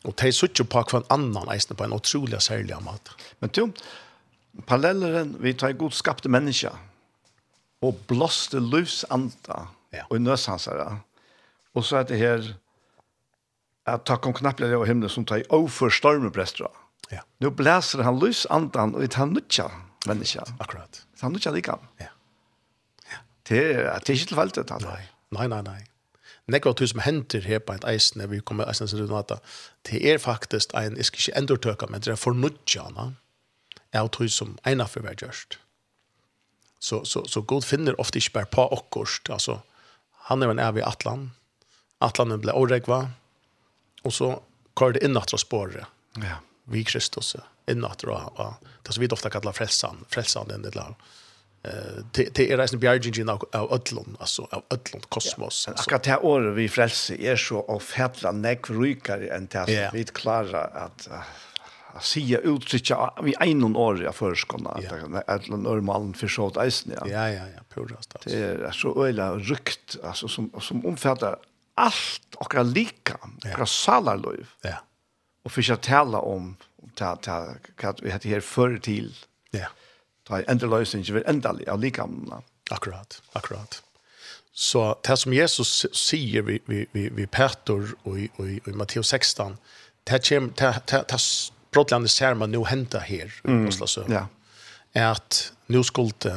og 0.07 0.15
de 0.17 0.31
sier 0.33 0.65
på 0.65 0.83
hver 0.89 1.05
annan 1.13 1.51
eisne 1.53 1.77
på 1.77 1.85
en 1.85 1.93
utrolig 1.93 2.41
særlig 2.41 2.79
måte. 2.81 3.13
Men 3.39 3.53
du, 3.53 3.67
parallelleren 4.65 5.35
vi 5.43 5.53
tar 5.53 5.77
god 5.77 5.93
skapte 5.93 6.31
mennesker, 6.31 6.73
og 7.85 8.01
blåste 8.09 8.59
løsanda, 8.59 9.67
ja. 9.93 10.07
og 10.09 10.21
nøshansere, 10.21 10.99
og 11.77 11.85
så 11.85 12.01
er 12.01 12.09
det 12.09 12.17
her, 12.19 12.53
at 13.87 14.03
ta 14.05 14.17
kom 14.21 14.33
knapplega 14.35 14.77
av 14.77 14.87
himmelen 14.89 15.11
som 15.13 15.25
tar 15.25 15.43
i 15.43 15.49
overfor 15.53 15.93
brestra. 16.33 16.67
Ja. 17.09 17.21
Nå 17.41 17.49
blæser 17.49 18.03
han 18.03 18.19
løsandan, 18.21 18.95
og 18.95 19.01
det 19.01 19.15
er 19.15 19.25
nødja 19.25 19.69
mennesker. 20.05 20.45
Akkurat. 20.59 21.05
Det 21.13 21.21
han 21.21 21.33
nødja 21.33 21.51
lika. 21.51 21.77
Ja. 21.99 22.09
Det 23.49 23.63
er 23.81 23.97
ikke 23.97 24.29
tilfellet. 24.33 24.75
Nei, 24.85 25.05
nei, 25.33 25.47
nei. 25.47 25.63
nei. 25.65 25.79
Nekva 26.49 26.73
tusen 26.73 26.97
som 26.97 27.03
henter 27.05 27.45
her 27.45 27.61
på 27.61 27.75
en 27.75 27.85
eisen, 27.91 28.23
vi 28.31 28.41
kommer 28.41 28.69
eisen 28.69 28.89
til 28.89 29.11
at 29.13 29.33
det 29.85 29.99
er 30.01 30.17
faktisk 30.17 30.73
en, 30.77 30.97
jeg 30.97 31.09
skal 31.09 31.21
ikke 31.21 31.37
endurtøka, 31.41 31.89
men 31.89 32.01
det 32.01 32.13
er 32.13 32.19
fornudjana, 32.19 33.11
av 33.93 34.09
tusen 34.13 34.55
som 34.55 34.55
ena 34.69 34.85
for 34.89 35.05
hver 35.05 35.17
gjørst. 35.17 35.59
Så, 36.79 37.03
så, 37.05 37.25
så 37.27 37.41
God 37.41 37.65
finner 37.67 37.97
ofte 37.99 38.21
ikke 38.21 38.37
bare 38.39 38.51
på 38.53 38.65
okkurst, 38.77 39.29
altså, 39.29 39.59
han 40.29 40.43
er 40.43 40.53
en 40.53 40.61
av 40.63 40.77
i 40.77 40.85
Atlan, 40.85 41.31
Atlanen 42.01 42.41
ble 42.41 42.53
åregva, 42.55 43.01
og 44.05 44.13
så 44.15 44.35
kører 44.79 44.97
det 44.97 45.05
innatra 45.05 45.37
spåret, 45.41 45.85
ja. 46.23 46.39
vi 46.71 46.85
Kristus, 46.87 47.35
innatra, 47.69 48.23
og, 48.29 48.39
og, 48.39 48.75
det 48.85 48.95
som 48.95 49.03
vi 49.03 49.09
ofte 49.11 49.33
kallar 49.33 49.57
frelsan, 49.57 50.05
frelsan 50.09 50.49
den 50.49 50.65
det 50.65 50.77
lag. 50.77 50.95
Ja 50.97 51.28
det 52.11 52.35
det 52.35 52.51
är 52.51 52.57
resten 52.57 52.79
bjärgen 52.79 53.29
av 53.29 53.69
ödlon 53.71 54.17
alltså 54.19 54.47
av 54.51 54.63
ödlon 54.69 55.01
kosmos 55.09 55.67
alltså 55.67 55.83
ska 55.83 55.99
ta 55.99 56.17
år 56.17 56.41
vi 56.41 56.69
frälse 56.69 57.15
är 57.15 57.35
så 57.35 57.61
av 57.61 57.79
färdla 57.79 58.31
näck 58.31 58.69
rykare 58.69 59.27
än 59.35 59.47
tas 59.47 59.69
yeah. 59.69 59.93
vi 59.93 60.03
klara 60.03 60.61
att 60.61 61.07
att 61.93 62.03
se 62.05 62.39
uttrycka 62.43 63.13
vi 63.23 63.35
en 63.39 63.75
år 63.75 64.03
jag 64.03 64.15
förskona 64.15 64.69
att 64.69 65.29
att 65.29 65.47
normalen 65.47 66.13
för 66.13 66.27
så 66.27 66.47
att 66.47 66.55
ja. 66.55 67.07
Ja 67.07 67.29
ja 67.29 67.43
ja 67.55 67.61
purast 67.69 68.15
alltså 68.15 68.29
det 68.29 68.45
är 68.45 68.71
så 68.71 69.05
öla 69.05 69.35
rykt 69.35 69.97
alltså 70.03 70.27
som 70.27 70.51
som 70.59 70.85
omfattar 70.85 71.37
allt 71.75 72.35
och 72.35 72.55
alla 72.55 72.63
lika 72.63 73.17
och 73.59 73.69
salarlöv 73.69 74.47
ja. 74.61 74.75
Och 75.43 75.51
försöka 75.51 75.81
tala 75.81 76.19
om 76.19 76.55
ta 76.95 77.15
ta 77.15 77.53
vad 77.83 78.01
vi 78.01 78.11
hade 78.11 78.29
här 78.29 78.39
förr 78.39 78.77
till 78.77 79.15
ja 79.51 79.67
ta 80.29 80.41
endeløsningen 80.47 81.15
vil 81.17 81.27
endelig 81.27 81.67
av 81.69 81.81
likamene. 81.81 82.41
Akkurat, 82.71 83.21
akkurat. 83.33 83.81
Så 84.53 84.95
det 85.07 85.15
som 85.17 85.33
Jesus 85.33 85.85
sier 85.95 86.43
vi, 86.45 86.59
vi, 86.67 86.83
vi, 86.91 87.07
vi 87.15 87.25
Peter 87.25 87.93
og 88.03 88.19
i, 88.19 88.27
og 88.37 88.49
i, 88.49 88.57
og 88.65 88.67
i 88.73 88.75
Matteus 88.77 89.13
16, 89.13 89.55
det 90.09 90.21
kommer, 90.27 90.53
det, 90.59 90.73
det, 90.91 91.03
det 91.09 91.19
brottlandet 91.73 92.11
ser 92.11 92.37
man 92.37 92.51
nå 92.53 92.65
henta 92.67 93.01
her 93.05 93.31
mm. 93.43 93.65
i 93.65 93.71
Oslo 93.71 94.05
Ja. 94.09 94.25
er 94.93 95.11
at 95.13 95.51
nå 95.69 95.83
skulle 95.85 96.33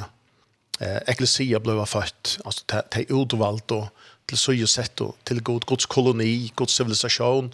eh, 0.80 1.00
eklesia 1.08 1.60
ble 1.60 1.86
født, 1.88 2.38
altså 2.44 2.64
det, 2.68 2.82
det 2.92 3.04
er 3.04 3.14
utvalgt 3.16 3.72
og 3.72 3.88
til 4.28 4.38
søye 4.38 4.68
sett 4.70 5.00
og 5.04 5.16
til 5.28 5.42
god, 5.42 5.66
Guds 5.66 5.86
koloni, 5.86 6.52
Guds 6.56 6.76
civilisation 6.76 7.52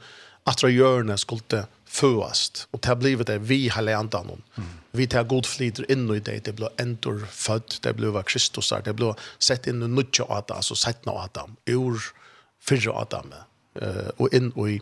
at 0.48 0.60
det 0.62 0.74
gjørende 0.74 1.18
skulle 1.18 1.64
føast. 1.88 2.66
Og 2.72 2.82
det 2.82 2.90
har 2.90 2.98
blivit 3.00 3.26
det 3.26 3.38
vi 3.48 3.68
har 3.68 3.82
lært 3.82 4.14
honom. 4.14 4.42
Mm. 4.56 4.70
Vi 4.92 5.06
tar 5.06 5.28
god 5.28 5.46
flyter 5.46 5.86
inn 5.90 6.06
i 6.12 6.20
det 6.20 6.44
det 6.46 6.54
blir 6.56 6.68
entor 6.78 7.24
født. 7.30 7.80
det 7.84 7.96
blir 7.96 8.10
var 8.10 8.22
Kristus 8.22 8.68
där 8.68 8.82
det 8.82 8.96
blir 8.96 9.14
sett 9.38 9.66
inn 9.66 9.82
i 9.82 9.88
nødja 9.88 10.24
Adam. 10.28 10.56
Altså 10.56 10.74
sett 10.74 11.06
nå 11.06 11.18
Adam 11.18 11.56
ur 11.66 12.12
fyrre 12.60 12.92
Adam 12.92 13.32
eh 13.80 14.10
og 14.18 14.34
inn 14.34 14.52
i 14.68 14.80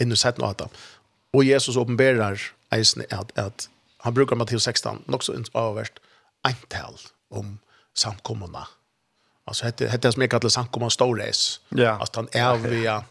inn 0.00 0.12
i 0.12 0.16
sett 0.16 0.38
nå 0.38 0.46
Adam. 0.46 0.68
Og 1.32 1.44
Jesus 1.44 1.76
uppenbarar 1.76 2.40
eisen 2.72 3.02
at, 3.10 3.32
at 3.38 3.68
han 4.00 4.14
brukar 4.14 4.36
Matteus 4.36 4.62
16 4.62 5.04
nok 5.06 5.22
så 5.22 5.42
avvärst 5.54 6.00
antal 6.44 6.94
om 7.30 7.58
samkommorna. 7.94 8.66
Altså, 9.46 9.64
hette 9.64 9.88
hette 9.88 10.12
som 10.12 10.22
jeg 10.22 10.30
kallar 10.30 10.50
samkomman 10.50 10.90
stora 10.90 11.26
Ja. 11.76 11.98
Altså, 12.00 12.12
han 12.14 12.28
er 12.32 12.56
via 12.56 13.02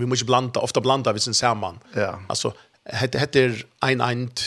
vi 0.00 0.06
måste 0.06 0.24
blanda, 0.24 0.60
ofta 0.60 0.80
blanda 0.80 1.12
vi 1.12 1.20
sin 1.20 1.34
saman. 1.34 1.78
Ja. 1.94 2.22
Alltså 2.28 2.52
heter 2.84 3.18
heter 3.18 3.66
ein 3.80 4.00
eind 4.00 4.40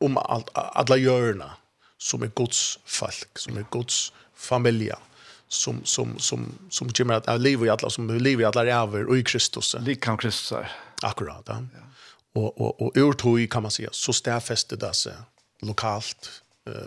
om 0.00 0.16
alt, 0.16 0.48
alla 0.54 0.96
hjörna 0.96 1.50
som 1.98 2.22
är 2.22 2.30
Guds 2.36 2.78
folk, 2.84 3.38
som 3.38 3.56
är 3.56 3.66
Guds 3.70 4.12
familja 4.34 4.98
som 5.48 5.84
som 5.84 6.18
som 6.18 6.58
som 6.70 6.88
kommer 6.88 7.14
att 7.14 7.40
leva 7.40 7.66
i 7.66 7.68
alla 7.68 7.90
som 7.90 8.10
lever 8.10 8.42
i 8.42 8.44
alla 8.44 8.64
över 8.64 9.06
och 9.06 9.18
i 9.18 9.24
Kristus. 9.24 9.76
Likan 9.80 10.16
Kristus. 10.16 10.58
Akkurat. 11.02 11.44
Ja. 11.46 11.58
Og, 12.32 12.60
Och 12.60 12.82
och 12.82 12.92
ur 12.94 13.12
tog 13.12 13.50
kan 13.50 13.62
man 13.62 13.70
säga 13.70 13.88
så 13.92 14.12
stäfäste 14.12 14.76
det 14.76 14.94
seg 14.94 15.12
lokalt 15.60 16.42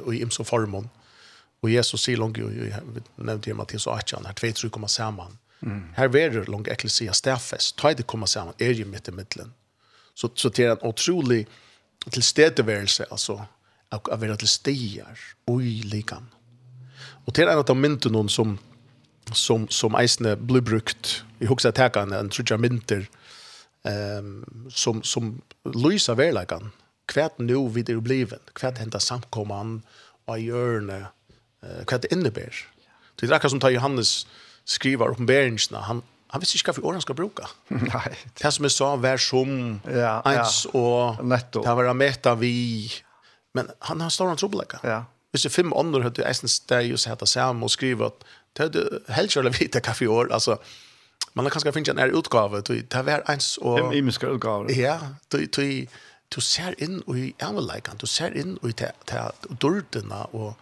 och 0.05 0.15
i 0.15 0.22
imso 0.22 0.43
formon. 0.43 0.89
Och 1.61 1.70
Jesus 1.70 2.01
säger 2.01 2.18
långt 2.18 2.38
ju 2.38 2.74
nämnde 3.15 3.49
ju 3.49 3.53
Matteus 3.53 3.88
18 3.88 4.26
her 4.26 4.34
två 4.34 4.51
tror 4.51 4.70
komma 4.70 4.88
samman 4.88 5.38
Mm. 5.62 5.84
Här 5.95 6.08
langt 6.08 6.47
långt 6.47 6.68
ekklesia 6.68 7.14
stäffes. 7.14 7.72
Ta 7.72 7.93
det 7.93 8.03
komma 8.03 8.28
sammen, 8.28 8.53
er 8.58 8.74
ju 8.74 8.86
midt 8.86 9.08
i 9.08 9.12
mitten. 9.12 9.53
Så 10.14 10.30
så 10.36 10.49
det 10.49 10.66
er 10.66 10.72
en 10.72 10.89
otrolig 10.89 11.47
tilstedeværelse, 12.12 13.05
altså, 13.12 13.45
av 13.91 14.01
å 14.12 14.18
være 14.18 14.38
til 14.38 14.47
stier 14.47 15.20
og 15.47 15.62
i 15.64 15.82
likan. 15.84 16.28
Og 17.26 17.34
det 17.34 17.43
är 17.43 17.47
en 17.47 17.58
av 17.58 17.66
de 17.66 17.76
mynten 17.76 18.30
som 18.30 18.60
som 19.34 19.68
som 19.70 19.95
eisene 19.95 20.36
blir 20.36 20.62
brukt. 20.62 21.24
i 21.39 21.45
huxar 21.45 21.72
tekene, 21.72 22.20
en, 22.20 22.30
trudja 22.30 22.58
mynter 22.58 23.08
ehm 23.86 24.43
um, 24.47 24.70
som 24.70 25.03
som 25.03 25.41
lysa 25.66 26.16
verlikan. 26.16 26.72
Kvärt 27.08 27.39
nu 27.39 27.70
vid 27.70 27.86
det 27.86 28.01
bliven. 28.01 28.39
Kvärt 28.53 28.78
hända 28.78 28.99
samkomman 28.99 29.82
och 30.26 30.39
görne. 30.39 31.08
Eh 31.64 31.99
det 31.99 32.12
innebär. 32.12 32.53
Det 33.16 33.30
er 33.30 33.34
akkurat 33.34 33.51
som 33.51 33.60
tar 33.60 33.70
Johannes 33.70 34.28
skriver 34.68 35.13
oppenberingsene, 35.13 35.82
han, 35.88 36.01
han 36.34 36.43
visste 36.43 36.59
ikke 36.59 36.74
hva 36.74 36.78
for 36.78 36.89
året 36.89 36.99
han 36.99 37.05
skal 37.05 37.18
bruke. 37.18 37.49
Nei. 37.93 38.15
Det 38.39 38.53
som 38.53 38.68
jeg 38.68 38.76
sa, 38.76 38.93
vær 39.01 39.22
som, 39.22 39.53
ja, 39.88 40.18
eins 40.28 40.63
ja. 40.68 40.74
og, 40.80 41.22
Netto. 41.24 41.63
det 41.65 41.76
var 41.80 41.93
meta 41.97 42.36
vi, 42.39 42.55
men 43.57 43.72
han 43.89 44.03
har 44.03 44.11
stående 44.13 44.39
trobeleggene. 44.41 44.84
Ja. 44.84 45.05
Hvis 45.32 45.45
det 45.45 45.51
er 45.51 45.57
fem 45.59 45.72
ånder, 45.76 46.03
hadde 46.07 46.24
jeg 46.24 46.32
eisen 46.32 46.51
steg 46.51 46.91
og 46.95 46.99
sette 47.03 47.28
sammen 47.30 47.65
og 47.68 47.72
skrive 47.72 48.11
at, 48.11 48.28
det 48.57 48.82
er 48.82 49.13
helst 49.13 49.36
kjørlig 49.36 49.53
vite 49.59 49.82
hva 49.86 49.93
for 49.93 50.20
år, 50.20 50.32
altså, 50.34 50.57
man 51.38 51.45
har 51.45 51.53
kanskje 51.53 51.74
finnet 51.76 51.91
en 51.93 51.99
her 52.01 52.13
utgave, 52.18 52.63
det 52.65 53.01
var 53.05 53.22
eins 53.30 53.55
og... 53.61 53.78
fem 53.78 53.99
imiske 53.99 54.30
utgave. 54.34 54.74
Ja, 54.74 54.97
du, 55.32 55.43
du, 55.45 55.86
du 56.34 56.39
ser 56.41 56.74
inn 56.82 57.03
i 57.13 57.30
avleikene, 57.45 57.99
du 58.01 58.07
ser 58.09 58.34
inn 58.34 58.55
i 58.65 58.74
dørtene 58.74 60.24
og 60.34 60.55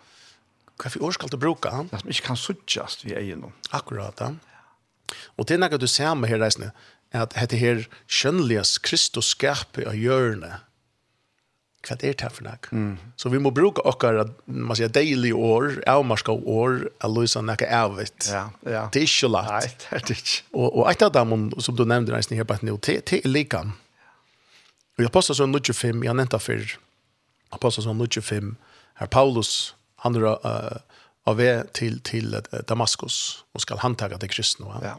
hva 0.76 0.92
for 0.92 1.08
år 1.08 1.16
skal 1.16 1.32
du 1.32 1.38
bruke? 1.40 1.72
Det 1.92 2.02
som 2.02 2.12
ikke 2.12 2.28
kan 2.30 2.40
suttjast 2.40 3.06
vi 3.06 3.16
er 3.16 3.24
gjennom. 3.24 3.56
Akkurat, 3.76 4.20
ja. 4.20 4.34
Og 5.38 5.48
det 5.48 5.56
er 5.56 5.62
noe 5.62 5.80
du 5.80 5.88
ser 5.88 6.16
med 6.18 6.32
her 6.32 6.42
reisende, 6.42 6.72
at 7.16 7.36
dette 7.38 7.60
her 7.60 7.86
kjønneliges 8.12 8.78
Kristus 8.84 9.30
skapet 9.36 9.86
av 9.88 9.96
hjørnet, 9.96 10.66
hva 11.86 11.96
er 12.02 12.16
det 12.18 12.30
for 12.34 12.46
noe? 12.48 12.58
Mm. 12.74 12.94
Så 13.20 13.30
vi 13.30 13.40
må 13.42 13.52
bruke 13.54 13.84
okkar, 13.86 14.24
man 14.50 14.78
sier, 14.78 14.90
deilig 14.90 15.36
år, 15.38 15.80
avmarska 15.90 16.34
år, 16.34 16.88
at 16.98 17.14
løse 17.14 17.42
noe 17.46 17.70
avvitt. 17.78 18.30
Ja, 18.32 18.48
ja. 18.66 18.86
Det 18.90 19.04
er 19.04 19.08
ikke 19.08 19.30
lagt. 19.30 19.54
Nei, 19.54 19.70
det 19.84 19.92
er 20.00 20.06
det 20.10 20.18
ikke. 20.18 20.40
Og, 20.56 20.68
og 20.72 20.90
et 20.90 21.06
av 21.06 21.14
dem, 21.14 21.36
som 21.62 21.78
du 21.78 21.86
nevnte 21.86 22.16
reisende 22.16 22.40
her 22.42 22.50
på 22.50 22.58
et 22.58 22.66
nivå, 22.66 22.82
det, 22.88 22.98
det 23.12 23.22
er 23.22 23.30
likam. 23.30 23.76
Og 24.98 25.06
jeg 25.06 25.14
passer 25.14 25.38
sånn 25.38 25.54
25, 25.54 26.04
jeg 26.08 26.18
nevnte 26.18 26.42
før, 26.42 26.66
jeg 26.66 27.62
passer 27.62 27.86
sånn 27.86 28.02
25, 28.02 28.54
her 29.02 29.12
Paulus, 29.12 29.76
han 30.06 30.16
er 30.16 30.26
uh, 30.46 30.78
av 31.26 31.40
vei 31.40 31.64
til, 31.74 32.00
till 32.06 32.38
Damaskus 32.70 33.44
og 33.56 33.64
skal 33.64 33.82
handtaga 33.82 34.20
det 34.22 34.30
kristna. 34.34 34.80
Ja. 34.84 34.96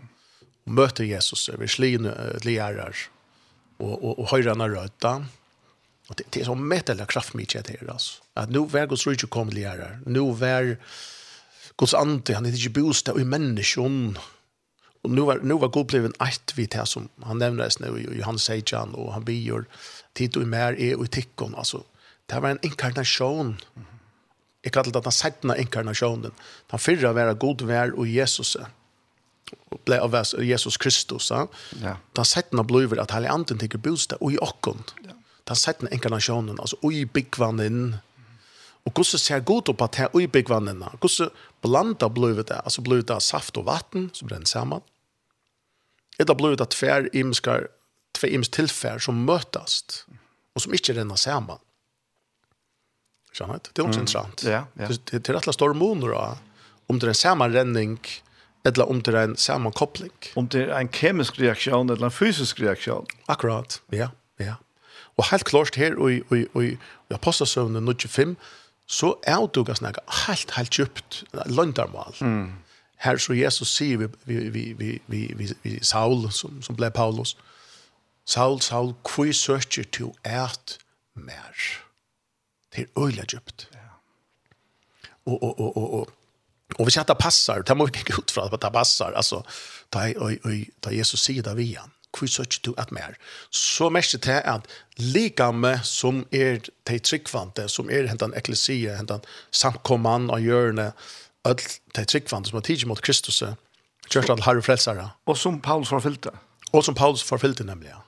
Og 0.66 0.72
möter 0.74 1.04
Jesus 1.04 1.48
över 1.48 1.66
slin 1.66 2.06
uh, 2.06 2.38
lärar 2.42 2.96
och, 3.78 4.04
och, 4.04 4.18
och 4.18 4.28
höjra 4.30 4.54
när 4.54 4.68
røyta. 4.68 5.24
Och 6.08 6.14
det, 6.16 6.24
det 6.30 6.40
är 6.40 6.44
så 6.44 6.54
mätteliga 6.54 7.06
kraftmycket 7.06 7.64
det 7.64 7.80
her, 7.80 7.90
Alltså. 7.90 8.22
Att 8.34 8.50
nu 8.50 8.58
var 8.58 8.86
Guds 8.86 9.06
rydde 9.06 9.26
kom 9.26 9.50
lärar. 9.50 10.00
Nu 10.06 10.20
var 10.32 10.76
Guds 11.78 11.94
ande, 11.94 12.34
han 12.34 12.46
er 12.46 12.54
ikke 12.54 12.80
bostad 12.80 13.20
i 13.20 13.24
menneskjon. 13.24 14.18
Och 15.02 15.10
nu 15.10 15.22
var, 15.22 15.38
nu 15.42 15.54
var 15.58 15.68
god 15.68 15.86
blev 15.86 16.04
eit 16.04 16.22
ett 16.22 16.58
vid 16.58 16.70
det 16.70 16.86
som 16.86 17.08
han 17.22 17.38
nämndes 17.38 17.78
nu 17.78 17.98
i 17.98 18.18
Johannes 18.18 18.42
Seidjan 18.42 18.94
och 18.94 19.12
han 19.12 19.24
bior. 19.24 19.64
Tid 20.14 20.36
og 20.36 20.46
mer 20.46 20.72
er 20.72 20.96
och 20.96 21.04
i 21.04 21.08
tikkon. 21.08 21.54
Alltså, 21.54 21.82
det 22.26 22.40
var 22.40 22.50
en 22.50 22.58
inkarnation. 22.62 23.60
Mm 23.76 23.95
Jeg 24.66 24.74
kallar 24.74 24.96
det 24.96 25.04
den 25.06 25.14
sættene 25.14 25.54
inkarnasjonen. 25.62 26.32
Den 26.70 26.82
fyrre 26.82 27.14
være 27.14 27.36
god 27.38 27.62
vær 27.68 27.92
og 27.94 28.08
Jesus. 28.10 28.56
Og 29.70 29.78
ble 29.86 30.00
av 30.02 30.16
Jesus 30.42 30.76
Kristus. 30.76 31.30
Ja. 31.30 31.94
Den 32.16 32.26
sættene 32.26 32.64
blir 32.66 32.98
at 32.98 33.14
hele 33.14 33.30
anden 33.30 33.60
tenker 33.60 33.78
bostad 33.78 34.18
og 34.20 34.34
i 34.34 34.40
åkken. 34.42 34.82
Ja. 35.04 35.14
Den 35.46 35.56
sættene 35.56 35.92
inkarnasjonen, 35.94 36.58
altså 36.58 36.76
og 36.82 36.92
i 36.92 37.04
byggvannen. 37.04 37.94
Og 38.86 38.92
hvordan 38.92 39.18
ser 39.22 39.46
god 39.46 39.70
opp 39.70 39.82
at 39.86 40.00
her 40.02 40.10
og 40.12 40.22
i 40.22 40.26
byggvannen? 40.26 40.82
Hvordan 40.98 41.30
blanda 41.62 42.08
blir 42.08 42.42
det? 42.42 42.58
Altså 42.64 42.82
blir 42.82 43.06
det 43.06 43.22
saft 43.22 43.56
og 43.56 43.68
vatten 43.70 44.10
som 44.14 44.28
brenner 44.28 44.50
sammen. 44.50 44.82
Eller 46.18 46.34
blir 46.34 46.56
det 46.58 46.70
tver 46.74 47.06
imskar, 47.14 47.68
tver 48.14 48.34
imsk 48.34 48.58
tilfær 48.58 48.98
som 48.98 49.22
møtast 49.26 50.06
og 50.56 50.64
som 50.64 50.74
ikke 50.74 50.96
renner 50.96 51.18
sammen. 51.20 51.60
Skjønner 53.36 53.60
Det 53.60 53.82
er 53.82 53.88
også 53.88 54.00
interessant. 54.00 54.44
Ja, 54.48 54.62
ja. 54.80 54.88
Det, 54.88 55.02
det 55.12 55.28
er 55.28 55.36
rettelig 55.36 55.56
store 55.58 55.76
moner 55.76 56.14
da, 56.14 56.26
om 56.88 57.00
det 57.00 57.10
er 57.10 57.12
en 57.12 57.18
sammenrenning, 57.20 57.98
eller 58.66 58.88
om 58.90 59.00
det 59.04 59.14
er 59.14 59.28
en 59.28 59.36
sammenkopling. 59.36 60.14
Om 60.40 60.48
det 60.54 60.68
er 60.68 60.78
en 60.78 60.88
kemisk 60.88 61.40
reaksjon, 61.40 61.90
eller 61.92 62.08
en 62.08 62.14
fysisk 62.14 62.60
reaksjon. 62.64 63.06
Akkurat, 63.28 63.80
ja, 63.92 64.08
ja. 64.40 64.56
Og 65.16 65.28
helt 65.30 65.44
klart 65.48 65.76
her, 65.76 65.96
og 65.96 66.12
i 66.12 66.76
Apostelsøvnen 67.10 67.84
95, 67.84 68.36
så 68.86 69.14
er 69.26 69.46
det 69.46 69.66
ganske 69.66 69.80
snakka 69.82 70.00
helt, 70.26 70.50
helt 70.56 70.78
djupt, 70.78 71.24
landarmal. 71.46 72.14
Mm. 72.20 72.52
Her 73.04 73.16
så 73.20 73.34
Jesus 73.36 73.68
sier 73.68 73.98
vi, 73.98 74.08
vi, 74.24 74.36
vi, 74.48 74.72
vi, 74.78 74.90
vi, 75.06 75.22
vi, 75.36 75.48
vi 75.62 75.78
Saul, 75.84 76.30
som, 76.32 76.62
som 76.62 76.76
ble 76.76 76.90
Paulus, 76.90 77.36
Saul, 78.26 78.60
Saul, 78.60 78.94
hvor 79.06 79.32
søker 79.32 79.84
du 79.98 80.12
et 80.24 80.78
mer? 81.14 81.85
Det 82.76 82.82
er 82.82 83.02
öjla 83.06 83.24
djupt. 83.24 83.66
Ja. 83.72 83.78
Och, 85.24 85.42
och, 85.42 85.60
och, 85.60 85.76
och, 85.76 86.00
och. 86.00 86.08
Och 86.78 86.86
vi 86.86 86.90
säger 86.90 87.06
det 87.06 87.14
passar, 87.14 87.62
det 87.62 87.74
må 87.74 87.86
vi 87.86 88.00
ut 88.18 88.30
för 88.30 88.54
att 88.54 88.60
det 88.60 88.70
passar. 88.70 89.12
Alltså, 89.12 89.44
ta, 89.90 90.00
oj, 90.16 90.38
oj, 90.44 90.70
ta 90.80 90.90
Jesus 90.90 91.20
sida 91.20 91.54
vi 91.54 91.62
igjen, 91.62 91.90
Hvor 92.18 92.26
søker 92.26 92.60
du 92.64 92.74
at 92.78 92.92
mer? 92.92 93.16
Så 93.50 93.90
mest 93.90 94.12
det 94.24 94.32
er 94.32 94.40
at 94.40 94.66
likame 94.96 95.80
som 95.84 96.26
er 96.32 96.62
de 96.88 96.98
tryggvante, 96.98 97.68
som 97.68 97.90
er 97.90 98.08
hentan 98.08 98.32
eklesie, 98.36 98.96
hentan 98.96 99.20
samkomman 99.52 100.30
av 100.30 100.40
hjørne, 100.40 100.92
öll 101.44 101.60
de 101.96 102.04
tryggvante 102.04 102.50
som 102.50 102.58
er 102.58 102.64
tidsi 102.64 102.88
mot 102.88 103.02
Kristus, 103.02 103.42
kjørst 104.08 104.32
all 104.32 104.42
herre 104.42 104.62
frelsere. 104.62 105.10
Og 105.26 105.36
som 105.36 105.60
Paulus 105.60 105.92
forfyllte. 105.92 106.32
Og 106.72 106.84
som 106.84 106.94
Paulus 106.94 107.22
forfyllte, 107.22 107.64
nemlig, 107.64 107.92
ja 107.92 108.05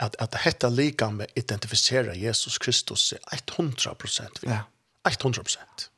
at, 0.00 0.16
at 0.18 0.32
dette 0.32 0.70
likame 0.70 1.26
identifiserer 1.36 2.14
Jesus 2.14 2.58
Kristus 2.58 3.12
100% 3.12 4.42
vi. 4.42 4.48
Ja. 4.48 4.62
100%. 5.08 5.88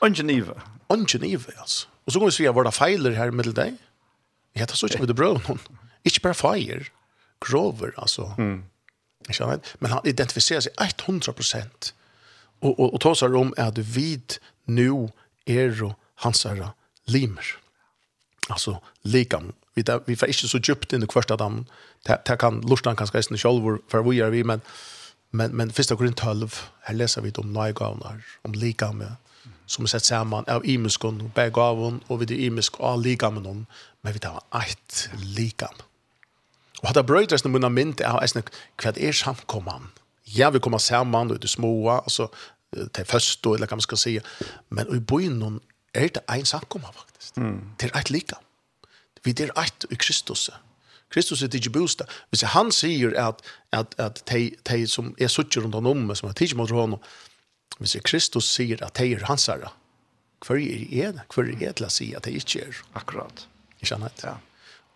Ongen 0.00 0.30
ive. 0.30 0.54
Ongen 0.88 1.24
ive, 1.24 1.52
altså. 1.58 1.86
Og 2.06 2.12
så 2.12 2.18
kan 2.18 2.26
vi 2.26 2.32
si 2.36 2.46
at 2.46 2.54
våre 2.54 2.72
feiler 2.72 3.16
her 3.16 3.30
med 3.30 3.50
deg, 3.56 3.74
jeg 4.54 4.62
heter 4.62 4.78
så 4.78 4.86
ikke 4.86 5.02
med 5.02 5.10
det 5.10 5.16
brød 5.16 5.40
noen. 5.48 5.60
Ikke 6.04 6.20
bare 6.28 6.34
feier, 6.38 6.88
grover, 7.40 7.90
altså. 7.98 8.30
Mm. 8.38 8.62
Men 9.80 9.90
han 9.90 10.06
identifiserer 10.06 10.60
seg 10.60 10.72
100%. 10.78 11.92
Og, 12.60 12.80
og, 12.80 12.94
og 12.94 13.00
tar 13.00 13.16
seg 13.18 13.34
om 13.36 13.52
at 13.60 13.78
vi 13.96 14.20
nu 14.66 15.10
er 15.46 15.74
hans 16.24 16.42
herre 16.46 16.72
limer. 17.06 17.42
Mm 17.42 17.65
alltså 18.48 18.82
lika 19.02 19.42
vi 19.74 19.82
där 19.82 20.00
vi 20.06 20.16
får 20.16 20.28
inte 20.28 20.48
så 20.48 20.58
djupt 20.58 20.92
in 20.92 21.02
i 21.02 21.06
första 21.12 21.36
dam 21.36 21.66
där 22.02 22.36
kan 22.36 22.60
lustan 22.60 22.96
kanske 22.96 23.18
inte 23.18 23.38
själv 23.38 23.78
för 23.88 24.02
vi 24.02 24.20
är 24.20 24.30
vi 24.30 24.44
men 24.44 24.60
men 25.30 25.50
men 25.50 25.72
första 25.72 25.96
korint 25.96 26.16
12 26.16 26.54
här 26.80 26.94
läser 26.94 27.22
vi 27.22 27.30
om 27.30 27.52
nygavnar 27.52 28.24
om 28.42 28.52
likam 28.52 29.04
som 29.66 29.86
sett 29.86 30.04
samman 30.04 30.44
av 30.46 30.66
imiskon 30.66 31.20
och 31.20 31.30
begavon 31.30 32.00
och 32.06 32.22
vid 32.22 32.30
imisk 32.30 32.80
och 32.80 32.98
likamenon 32.98 33.66
men 34.00 34.12
vi 34.12 34.18
tar 34.18 34.40
ett 34.52 35.08
lika 35.16 35.70
och 36.80 36.88
hade 36.88 37.02
brödres 37.02 37.44
när 37.44 37.50
mina 37.50 37.68
mynt 37.68 38.00
är 38.00 38.20
nästan 38.20 38.42
kvad 38.76 38.98
är 38.98 39.12
samkomman 39.12 39.88
ja 40.24 40.50
vi 40.50 40.60
kommer 40.60 40.78
samman 40.78 41.30
och 41.30 41.40
det 41.40 41.48
småa 41.48 41.98
alltså 41.98 42.28
till 42.92 43.04
först 43.04 43.42
då 43.42 43.54
eller 43.54 43.66
kan 43.66 43.76
man 43.76 43.82
ska 43.82 43.96
säga. 43.96 44.22
Men 44.68 44.96
i 44.96 45.00
byn 45.00 45.60
er 45.96 46.12
det 46.14 46.22
en 46.32 46.46
samkomma 46.46 46.92
faktisk. 46.94 47.36
Mm. 47.36 47.60
Det 47.80 47.90
er 47.90 47.98
et 47.98 48.10
lika. 48.10 48.38
Vi 49.24 49.34
er 49.42 49.50
et 49.58 49.86
i 49.90 49.98
Kristus. 49.98 50.50
Kristus 51.10 51.42
er 51.42 51.54
ikke 51.54 51.70
bostad. 51.70 52.06
Hvis 52.30 52.42
han 52.42 52.72
sier 52.72 53.14
at, 53.28 53.42
at, 53.72 53.94
at 53.98 54.22
de, 54.30 54.50
de 54.68 54.86
som 54.86 55.14
er 55.18 55.30
suttje 55.32 55.62
rundt 55.62 55.74
han 55.74 55.86
om, 55.86 56.14
som 56.14 56.28
er 56.28 56.32
tidsi 56.38 56.56
mot 56.58 56.70
honom, 56.70 57.00
hvis 57.78 57.96
Kristus 58.04 58.48
sier 58.48 58.82
at 58.84 58.98
de 58.98 59.12
er 59.14 59.26
hans 59.28 59.46
herre, 59.46 59.72
hver 60.46 60.58
er 60.60 61.12
det? 61.16 61.26
Hver 61.34 61.48
er 61.48 61.58
det 61.58 61.76
til 61.78 61.86
å 61.86 61.92
si 61.92 62.10
at 62.16 62.26
de 62.26 62.34
ikke 62.36 62.66
er? 62.66 62.82
Akkurat. 62.98 63.46
Ikke 63.80 63.94
sant? 63.94 64.24
Ja. 64.24 64.36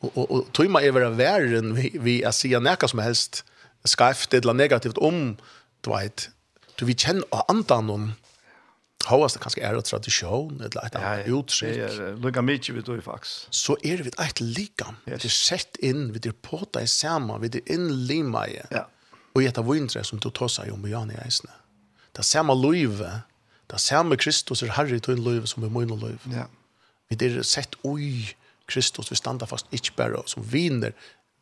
Og, 0.01 0.13
og, 0.15 0.27
og 0.31 0.51
tog 0.57 0.71
man 0.73 0.85
er 0.85 0.95
være 0.95 1.61
enn 1.61 1.75
vi, 1.77 1.91
vi 2.01 2.21
er 2.25 2.35
sier 2.37 2.63
noe 2.63 2.89
som 2.89 3.03
helst 3.05 3.43
skreft 3.89 4.35
eller 4.37 4.57
negativt 4.57 4.99
om, 5.01 5.37
du 5.85 5.91
vet, 5.93 6.29
du 6.77 6.87
vi 6.89 6.97
kjenner 6.97 7.25
av 7.33 7.49
andan 7.53 7.93
om, 7.93 8.07
Hovast 9.09 9.39
det 9.39 9.41
kanskje 9.41 9.63
er 9.65 9.77
en 9.79 9.87
tradisjon, 9.87 10.59
et 10.61 10.77
annet 10.77 11.29
uttrykk. 11.33 11.77
Det 11.79 12.05
er 12.05 12.19
lukket 12.21 12.45
mye 12.45 12.75
vi 12.77 12.83
tog 12.85 13.01
faktisk. 13.05 13.47
Så 13.55 13.77
er 13.87 14.03
vi 14.05 14.13
et 14.13 14.43
likam. 14.45 14.99
Yes. 15.09 15.23
Vi 15.23 15.31
er 15.31 15.37
sett 15.37 15.81
inn, 15.81 16.11
vi 16.13 16.21
er 16.29 16.37
på 16.37 16.61
deg 16.77 16.89
sammen, 16.91 17.41
vi 17.41 17.49
er 17.49 17.73
innlima 17.73 18.45
i. 18.51 18.59
Ja. 18.69 18.85
Og 19.33 19.45
gjetta 19.45 19.65
vindre 19.65 20.05
som 20.05 20.21
du 20.21 20.29
tar 20.35 20.53
seg 20.53 20.73
om 20.75 20.85
Jan 20.91 21.13
i 21.15 21.19
eisene. 21.23 21.55
Det 22.17 22.27
samme 22.27 22.53
løyve, 22.59 23.23
det 23.71 23.81
samme 23.81 24.19
Kristus 24.21 24.65
er 24.67 24.75
herre 24.77 24.99
i 24.99 25.03
tøyn 25.03 25.23
løyve 25.25 25.49
som 25.49 25.65
er 25.65 25.73
møyne 25.73 25.97
løyve. 25.97 26.35
Ja. 26.35 26.49
Vi 27.09 27.19
er 27.25 27.41
sett 27.47 27.79
ui 27.87 28.35
Kristus, 28.71 29.11
vi 29.11 29.19
standa 29.19 29.49
fast 29.49 29.71
ikke 29.75 29.97
bare 29.97 30.21
som 30.31 30.45
viner, 30.47 30.93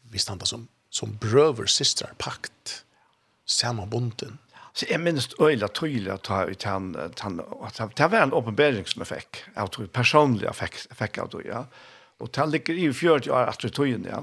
vi 0.09 0.21
standa 0.23 0.47
som, 0.49 0.69
som 0.95 1.17
brøver, 1.21 1.67
systrar, 1.67 2.15
pakt, 2.23 2.83
samme 3.49 3.89
bunden. 3.91 4.39
Så 4.79 4.87
jeg 4.87 5.01
minnes 5.03 5.27
øyla 5.43 5.67
tydelig 5.75 6.13
at 6.13 6.29
han, 6.63 6.93
det 7.99 8.11
var 8.13 8.23
en 8.23 8.33
åpenbering 8.33 8.87
som 8.87 9.03
jeg 9.03 9.11
fikk, 9.11 9.41
jeg 9.57 9.71
tror 9.75 9.89
personlig 9.91 10.47
jeg 10.47 10.55
fikk, 10.55 10.77
fikk 11.01 11.19
av 11.19 11.31
det, 11.33 11.47
ja. 11.49 11.65
Og 12.23 12.31
han 12.39 12.53
ligger 12.55 12.79
i 12.79 12.87
40 12.95 13.33
år 13.35 13.51
etter 13.51 13.73
tøyen, 13.75 14.07
ja. 14.07 14.23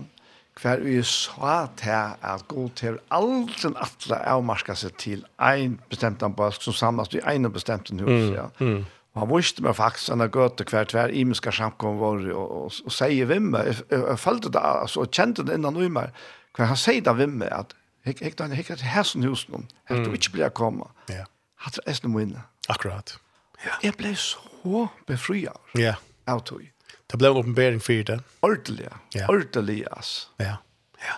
Hver 0.56 0.80
vi 0.86 1.02
sa 1.04 1.66
til 1.76 2.16
at 2.24 2.46
gå 2.48 2.70
til 2.80 3.02
alt 3.12 3.58
den 3.66 3.76
atle 3.84 4.22
avmarska 4.32 4.78
seg 4.80 4.96
til 5.02 5.26
ein 5.44 5.76
bestemt 5.92 6.24
ambask 6.24 6.64
som 6.64 6.74
samlas 6.74 7.12
i 7.12 7.24
ein 7.28 7.52
bestemt 7.52 7.92
hus, 7.92 8.08
mm, 8.08 8.36
ja. 8.38 8.48
Mm. 8.64 8.86
Og 9.16 9.22
han 9.22 9.32
visste 9.36 9.64
meg 9.64 9.76
faktisk 9.76 10.14
han 10.14 10.24
har 10.24 10.32
gått 10.32 10.56
til 10.60 10.72
hver 10.72 10.88
tver 10.88 11.12
imenska 11.12 11.52
samkom 11.52 12.00
vår 12.00 12.30
og, 12.32 12.40
og, 12.40 12.62
og 12.70 12.86
og 12.88 12.96
sier 12.96 13.28
vimmer, 13.28 13.68
jeg, 13.68 13.84
jeg, 13.92 14.08
jeg 14.08 14.24
følte 14.24 14.52
det, 14.56 14.64
altså, 14.64 15.04
og 15.04 15.12
kjente 15.12 15.44
det 15.44 15.60
innan 15.60 15.76
ui 15.76 15.92
meg, 15.92 16.16
hver 16.56 16.72
han 16.72 16.80
sier 16.80 17.04
det 17.04 17.20
vimmer 17.20 17.52
at 17.52 17.76
Jeg 18.06 18.20
gikk 18.20 18.36
da, 18.38 18.48
jeg 18.54 18.62
gikk 18.62 18.76
til 18.78 18.92
hessen 18.94 19.26
hos 19.26 19.48
noen, 19.50 19.66
jeg 19.90 20.04
tror 20.06 20.18
ikke 20.18 20.34
blir 20.36 20.52
komma. 20.54 20.92
Ja. 21.10 21.26
Hatt 21.66 21.80
det 21.80 21.86
eisne 21.90 22.12
inne. 22.22 22.44
Akkurat. 22.70 23.16
Ja. 23.64 23.78
Jeg 23.82 23.96
ble 23.98 24.12
så 24.20 24.86
befrier. 25.10 25.56
Ja. 25.80 25.96
Av 26.30 26.44
tog. 26.46 26.62
Det 27.06 27.18
ble 27.22 27.32
en 27.32 27.40
åpenbering 27.42 27.82
for 27.82 28.06
det. 28.06 28.20
Ordelig, 28.46 28.90
ja. 29.16 29.26
Ordelig, 29.30 29.80
ass. 29.94 30.12
Ja. 30.42 30.58
Ja. 31.02 31.18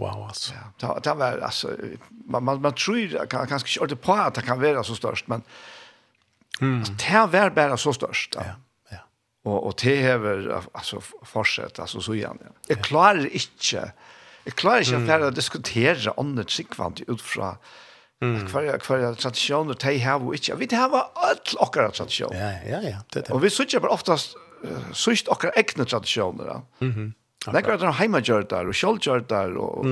Wow, 0.00 0.26
ass. 0.28 0.50
Ja. 0.52 0.66
Det, 0.80 0.92
det 1.06 1.14
var, 1.20 1.40
altså, 1.44 1.72
man, 2.26 2.44
man, 2.44 2.60
man 2.64 2.76
tror 2.76 3.16
kan 3.32 3.48
ikke 3.48 3.80
ordentlig 3.80 4.00
på 4.04 4.18
at 4.20 4.36
det 4.36 4.44
kan 4.44 4.60
være 4.60 4.84
så 4.84 4.96
størst, 4.96 5.28
men 5.32 5.44
mm. 6.60 6.84
Det 6.84 6.96
det 7.06 7.24
var 7.32 7.50
bare 7.56 7.78
så 7.78 7.92
størst. 7.96 8.36
Ja. 8.40 8.56
ja. 8.92 9.00
Og, 9.44 9.66
og 9.66 9.78
det 9.80 9.96
hever, 10.02 10.50
altså, 10.74 11.00
fortsett, 11.22 11.80
altså, 11.80 12.00
så 12.00 12.16
gjerne. 12.16 12.52
Jeg 12.68 12.84
klarer 12.84 13.24
ikke, 13.24 13.72
ja 13.72 13.88
Jeg 14.46 14.54
klarer 14.54 14.84
ikke 14.84 14.96
at 14.96 15.06
det 15.06 15.14
er 15.14 15.26
å 15.26 15.34
diskutere 15.34 16.14
andre 16.18 16.44
tryggvand 16.44 17.04
ut 17.08 17.20
fra 17.22 17.56
Mm. 18.20 18.46
Kvar 18.46 18.78
kvar 18.78 19.14
tradition 19.14 19.70
och 19.70 19.78
tej 19.78 19.98
här 19.98 20.26
och 20.26 20.34
inte. 20.34 20.54
Vi 20.54 20.66
det 20.66 20.76
här 20.76 20.88
var 20.88 21.10
allt 21.14 21.54
och 21.58 21.72
tradition. 21.94 22.30
Ja, 22.32 22.52
ja, 22.68 22.82
ja. 22.82 22.96
Det, 23.12 23.20
det. 23.26 23.30
Och 23.30 23.44
vi 23.44 23.50
söker 23.50 23.80
bara 23.80 23.92
oftast 23.92 24.36
sökt 24.92 25.28
och 25.28 25.44
egna 25.54 25.84
traditioner. 25.84 26.60
Mhm. 26.78 27.12
Det 27.52 27.62
går 27.62 27.72
att 27.72 27.94
hemma 27.94 28.20
gör 28.20 28.42
där 28.42 28.68
och 28.68 28.74
skall 28.74 28.98
gör 29.00 29.20
där 29.20 29.56
och 29.56 29.86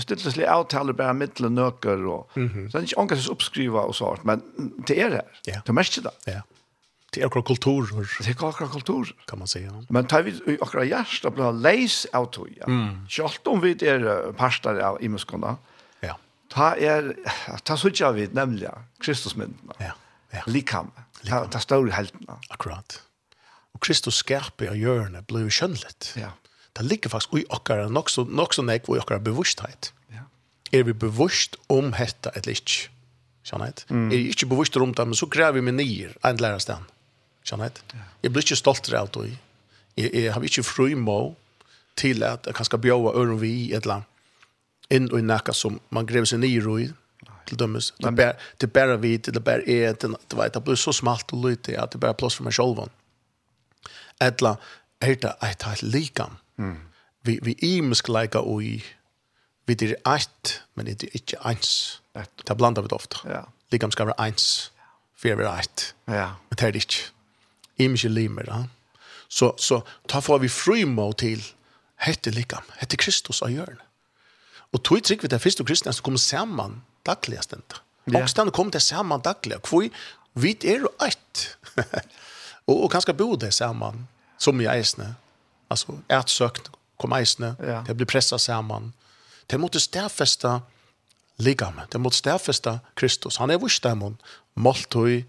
stillslig 0.00 0.46
avtaler 0.46 0.92
bara 0.92 1.12
mittel 1.12 1.50
nöcker 1.50 2.06
och 2.06 2.30
sen 2.72 2.80
inte 2.80 3.00
ankas 3.00 3.28
uppskriva 3.28 3.80
och 3.80 3.96
sånt 3.96 4.24
men 4.24 4.42
det 4.86 5.00
är 5.00 5.10
det. 5.10 5.24
Det 5.66 5.72
mest 5.72 6.02
det. 6.02 6.10
Ja. 6.32 6.42
Det 7.10 7.22
er 7.22 7.26
akkurat 7.26 7.46
kulturer. 7.46 8.06
Det 8.18 8.28
er 8.28 8.44
akkurat 8.46 8.70
kulturer. 8.70 9.12
Kan 9.28 9.38
man 9.38 9.48
säga. 9.48 9.72
Men 9.88 10.06
tar 10.06 10.22
vi 10.22 10.58
akkurat 10.62 10.86
hjärsta 10.86 11.30
blir 11.30 11.52
leis 11.52 12.06
av 12.12 12.28
toja. 12.30 12.64
Mm. 12.66 13.06
Kjallt 13.08 13.46
om 13.46 13.60
vi 13.60 13.72
är 13.86 14.32
parstar 14.32 14.78
av 14.78 15.02
imuskona. 15.02 15.56
Ja. 16.00 16.18
Ta 16.48 16.76
är, 16.76 17.16
ta 17.64 17.76
suttja 17.76 18.12
vi 18.12 18.28
nämligen 18.32 18.74
Kristusmyndena. 19.00 19.74
Ja. 19.78 19.92
ja. 20.30 20.42
Likam. 20.46 20.90
Ta, 21.26 21.44
ta 21.44 21.58
stål 21.58 21.90
heltena. 21.90 22.38
Akkurat. 22.48 23.02
Och 23.72 23.82
Kristus 23.82 24.22
skärpe 24.22 24.70
av 24.70 24.76
hjörne 24.76 25.22
blev 25.22 25.50
könligt. 25.50 26.14
Ja. 26.16 26.32
Det 26.72 26.82
ligger 26.82 27.10
faktiskt 27.10 27.34
i 27.34 27.44
akkurat 27.50 27.92
nog 27.92 28.10
så, 28.10 28.24
nog 28.24 28.54
så 28.54 28.62
nek 28.62 28.88
i 28.88 28.98
akkurat 28.98 29.22
bevussthet. 29.22 29.92
Ja. 30.08 30.22
Är 30.70 30.82
vi 30.82 30.94
bevusst 30.94 31.56
om 31.66 31.90
detta 31.90 32.30
ett 32.30 32.46
inte? 32.46 32.70
Sjönhet. 33.42 33.86
Mm. 33.90 34.12
Är 34.12 34.16
vi 34.16 34.26
inte 34.26 34.46
bevisst 34.46 34.76
om 34.76 34.92
det, 34.92 35.04
men 35.04 35.14
så 35.14 35.26
gräver 35.26 35.52
vi 35.52 35.60
med 35.60 35.74
nyer 35.74 36.16
en 36.22 36.36
lärarstan. 36.36 36.76
Mm 36.76 36.99
Skjønner 37.44 37.70
jeg? 37.70 38.02
Jeg 38.22 38.32
blir 38.32 38.44
ikke 38.44 38.56
stolt 38.56 38.92
av 38.94 39.10
det. 39.14 39.38
Jeg, 39.96 40.10
jeg 40.14 40.32
har 40.32 40.44
ikke 40.44 40.62
fri 40.62 40.94
må 40.94 41.34
til 41.96 42.22
at 42.22 42.46
jeg 42.46 42.54
kan 42.54 42.64
skal 42.64 42.78
bjøre 42.78 43.14
øren 43.16 43.40
vi 43.40 43.50
i 43.50 43.72
et 43.72 43.82
eller 43.82 44.00
annet 44.00 44.06
inn 44.90 45.06
og 45.12 45.20
i 45.20 45.22
nækka 45.22 45.54
som 45.54 45.78
man 45.94 46.06
grever 46.06 46.26
seg 46.26 46.42
ned 46.42 46.50
i 46.50 46.90
til 47.46 47.58
dømes. 47.58 47.92
Det 47.98 48.14
bär 48.16 48.36
det 48.60 48.72
bär 48.72 48.96
vi 48.96 49.16
det 49.16 49.44
bär 49.44 49.68
är 49.68 49.92
det 49.92 50.08
det 50.28 50.36
vet 50.36 50.54
det 50.54 50.64
blir 50.64 50.74
så 50.74 50.92
smalt 50.92 51.32
og 51.32 51.44
lite 51.44 51.78
at 51.82 51.90
det 51.92 51.98
er 51.98 52.00
bär 52.00 52.12
plats 52.12 52.34
för 52.34 52.44
mig 52.44 52.52
själv. 52.52 52.88
Etla 54.20 54.56
heita 55.00 55.36
ett 55.42 55.62
helt 55.62 55.82
likam. 55.82 56.36
Mm. 56.58 56.78
Vi 57.22 57.38
vi 57.42 57.52
i 57.52 57.80
leika 58.08 58.38
og 58.38 58.62
i 58.62 58.84
Vi 59.66 59.74
det 59.74 59.90
är 59.90 60.14
ett 60.16 60.62
men 60.74 60.86
det 60.86 61.02
er 61.02 61.08
ikke 61.14 61.36
eins. 61.44 62.02
Det 62.46 62.56
blandar 62.56 62.82
vi 62.82 62.88
ofta. 62.92 63.18
Ja. 63.24 63.42
Likam 63.72 63.90
skal 63.90 64.06
være 64.06 64.26
eins, 64.26 64.72
for 65.16 65.36
vi 65.36 65.44
er 65.44 65.58
eit. 65.58 65.94
Ja. 66.06 66.34
Men 66.48 66.56
det 66.58 66.62
er 66.62 66.70
det 66.70 66.82
inte 66.82 67.12
imiske 67.80 68.08
limer. 68.12 68.48
Da. 68.48 68.62
Så, 69.28 69.54
så 69.58 69.80
ta 70.08 70.20
får 70.20 70.42
vi 70.44 70.50
frymå 70.52 71.10
til 71.20 71.42
hette 72.00 72.32
likam, 72.34 72.64
hette 72.80 72.98
Kristus 73.00 73.42
av 73.44 73.52
hjørne. 73.52 73.82
Og 74.70 74.82
tog 74.86 75.02
trygg 75.02 75.24
vi 75.24 75.30
til 75.30 75.42
første 75.42 75.66
kristne 75.66 75.92
som 75.94 76.06
kommer 76.06 76.22
sammen 76.22 76.80
daglig 77.06 77.40
stendt. 77.42 77.80
Yeah. 78.08 78.22
Og 78.22 78.30
stendt 78.30 78.54
kommer 78.54 78.74
til 78.74 78.84
sammen 78.84 79.22
daglig. 79.24 79.58
Hvor 79.66 79.88
vi 80.38 80.54
er 80.64 80.84
jo 80.84 80.92
ett. 81.02 81.56
og, 82.68 82.76
og 82.76 82.90
kanskje 82.92 83.16
bo 83.18 83.34
det 83.36 83.52
sammen 83.54 84.06
som 84.38 84.60
i 84.60 84.68
eisene. 84.70 85.14
Altså, 85.70 85.98
et 86.10 86.30
søkt 86.30 86.70
kom 87.00 87.14
eisene. 87.18 87.56
Yeah. 87.58 87.82
Det 87.86 87.96
blir 87.98 88.08
presset 88.10 88.40
sammen. 88.40 88.92
Det 89.50 89.58
måtte 89.60 89.82
stedfeste 89.82 90.60
likam. 91.42 91.80
Det 91.92 92.00
måtte 92.00 92.20
stedfeste 92.20 92.78
Kristus. 92.94 93.40
Han 93.42 93.50
er 93.50 93.58
vurs 93.58 93.80
dem. 93.82 94.16
Måltøy, 94.54 95.24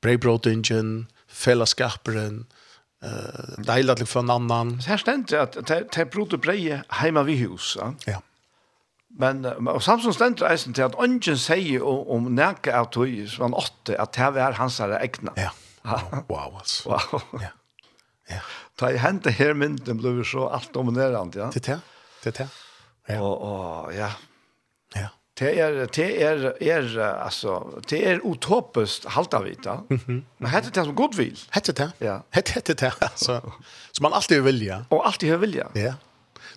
brevbrådingen, 0.00 1.08
fällskapren 1.36 2.46
eh 3.02 3.90
uh, 3.90 4.06
for 4.06 4.20
en 4.20 4.30
annan. 4.30 4.80
Så 4.80 4.90
här 4.90 5.42
at 5.42 5.52
det 5.68 5.98
er 5.98 6.04
brot 6.04 6.32
og 6.32 6.40
breie 6.40 6.82
heima 6.90 7.22
vi 7.22 7.36
hus. 7.36 7.76
Ja. 7.80 7.92
ja. 8.06 8.20
Men 9.18 9.44
og 9.44 9.82
Samson 9.82 10.12
stendte 10.12 10.48
eisen 10.50 10.74
til 10.74 10.82
at 10.82 10.94
ungen 10.98 11.38
sier 11.40 11.84
om, 11.84 12.08
om 12.08 12.32
nærke 12.32 12.74
av 12.74 12.90
tøy 12.92 13.26
som 13.28 13.48
han 13.48 13.54
åtte, 13.54 13.96
at 14.00 14.12
det 14.14 14.42
er 14.42 14.58
hans 14.58 14.78
her 14.78 14.98
egna. 14.98 15.32
Ja, 15.36 15.50
wow, 16.28 16.58
altså. 16.58 16.88
Wow. 16.90 17.22
Ja. 17.40 17.52
ja. 18.30 18.40
Da 18.80 18.90
jeg 18.92 19.00
hentet 19.00 19.32
her 19.38 19.54
mynden 19.54 20.00
ble 20.02 20.24
så 20.24 20.48
alt 20.52 20.74
dominerende, 20.74 21.38
ja. 21.38 21.50
Det 21.54 21.68
er 21.68 21.76
det, 21.76 21.80
det 22.24 22.32
er 22.34 22.44
det. 22.44 22.48
Ja. 23.08 23.20
Og, 23.20 23.40
og 23.40 23.94
ja, 23.94 24.10
Det 25.38 25.58
er, 25.60 25.86
det 25.86 26.22
är 26.22 26.52
er, 26.60 26.98
alltså 27.00 27.80
det 27.90 28.06
är 28.06 28.20
utopiskt 28.24 29.04
halta 29.04 29.42
vita. 29.42 29.82
Men 30.38 30.50
hette 30.50 30.70
det 30.70 30.84
som 30.84 30.94
god 30.94 31.14
vil. 31.14 31.38
Hette 31.50 31.72
det? 31.72 31.90
Ja. 32.00 32.22
Hette, 32.30 32.52
hette 32.52 32.74
det 32.74 32.92
alltså 33.00 33.52
som 33.92 34.02
man 34.02 34.12
alltid 34.12 34.42
vill 34.42 34.62
ja. 34.62 34.84
Och 34.90 35.06
alltid 35.06 35.28
hör 35.28 35.36
vilja. 35.36 35.66
ja. 35.74 35.94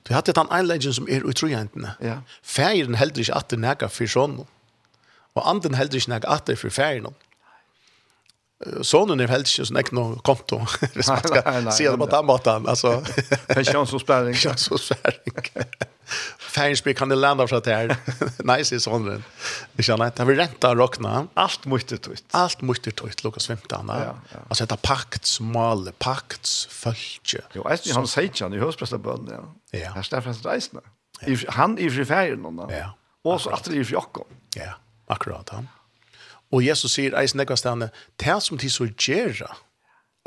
Du 0.07 0.13
hade 0.13 0.32
den 0.32 0.47
en 0.51 0.67
legend 0.67 0.95
som 0.95 1.07
er 1.09 1.23
utrojentene. 1.30 1.91
Ja. 2.01 2.21
Færen 2.43 2.95
heldur 2.95 3.19
ikke 3.21 3.36
at 3.36 3.49
det 3.49 3.59
näka 3.59 3.89
for 3.89 4.07
sånn. 4.07 4.45
Och 5.36 5.49
anden 5.49 5.73
heldur 5.75 5.97
ikke 5.97 6.09
näka 6.09 6.27
at 6.27 6.47
det 6.47 6.57
for 6.59 6.69
færen 6.69 7.13
sonen 8.82 9.20
är 9.20 9.28
väl 9.28 9.39
inte 9.39 9.66
sån 9.66 9.78
ekno 9.78 10.20
konto. 10.20 10.66
Se 11.72 11.91
det 11.91 11.97
på 11.97 12.05
den 12.05 12.26
måten. 12.26 12.68
Alltså. 12.68 13.03
Pensionsavspärring. 13.47 14.34
Pensionsavspärring. 14.34 15.34
Färgspel 16.39 16.95
kan 16.95 17.10
det 17.10 17.16
landa 17.16 17.47
för 17.47 17.55
att 17.55 17.64
det 17.64 17.74
är 17.74 17.97
nice 18.57 18.76
i 18.76 18.80
sonen. 18.80 19.24
Vi 19.72 19.84
känner 19.84 20.05
att 20.05 20.16
det 20.16 20.26
vill 20.26 20.36
ränta 20.36 20.70
och 20.70 20.78
rockna. 20.78 21.28
Allt 21.34 21.66
mycket 21.66 21.89
tydligt. 22.01 22.26
Allt 22.32 22.62
mycket 22.62 22.95
tydligt. 22.95 23.24
Lukas 23.24 23.47
15. 23.47 23.86
Ja, 23.88 24.03
ja. 24.03 24.39
Alltså 24.47 24.66
det 24.66 24.76
är 24.76 24.78
pakts, 24.78 25.39
mal, 25.39 25.91
pakts, 25.97 26.66
följtje. 26.66 27.41
Jo, 27.53 27.68
jag 27.70 27.93
han 27.93 28.07
sier 28.07 28.24
inte 28.24 28.43
han 28.43 28.53
i 28.53 28.57
höstprästabönden. 28.57 29.36
Ja. 29.72 29.80
ja. 29.80 29.91
Her 29.91 30.01
står 30.01 30.22
främst 30.22 30.45
reisna. 30.45 30.82
Han 31.47 31.78
är 31.78 32.24
i 32.28 32.36
nå. 32.36 32.70
Ja. 32.72 32.95
Og 33.28 33.41
så 33.41 33.51
at 33.53 33.66
det 33.68 33.76
er 33.76 33.82
i 33.82 33.88
fjockon. 33.88 34.28
Ja, 34.55 34.78
akkurat 35.12 35.49
han. 35.49 35.68
Ja. 35.68 35.78
Og 36.52 36.64
Jesus 36.66 36.95
sier 36.97 37.16
eisen 37.20 37.38
nekva 37.41 37.58
stane, 37.60 37.91
det 38.22 38.38
som 38.41 38.58
de 38.58 38.70
så 38.72 38.88
gjerra, 38.89 39.52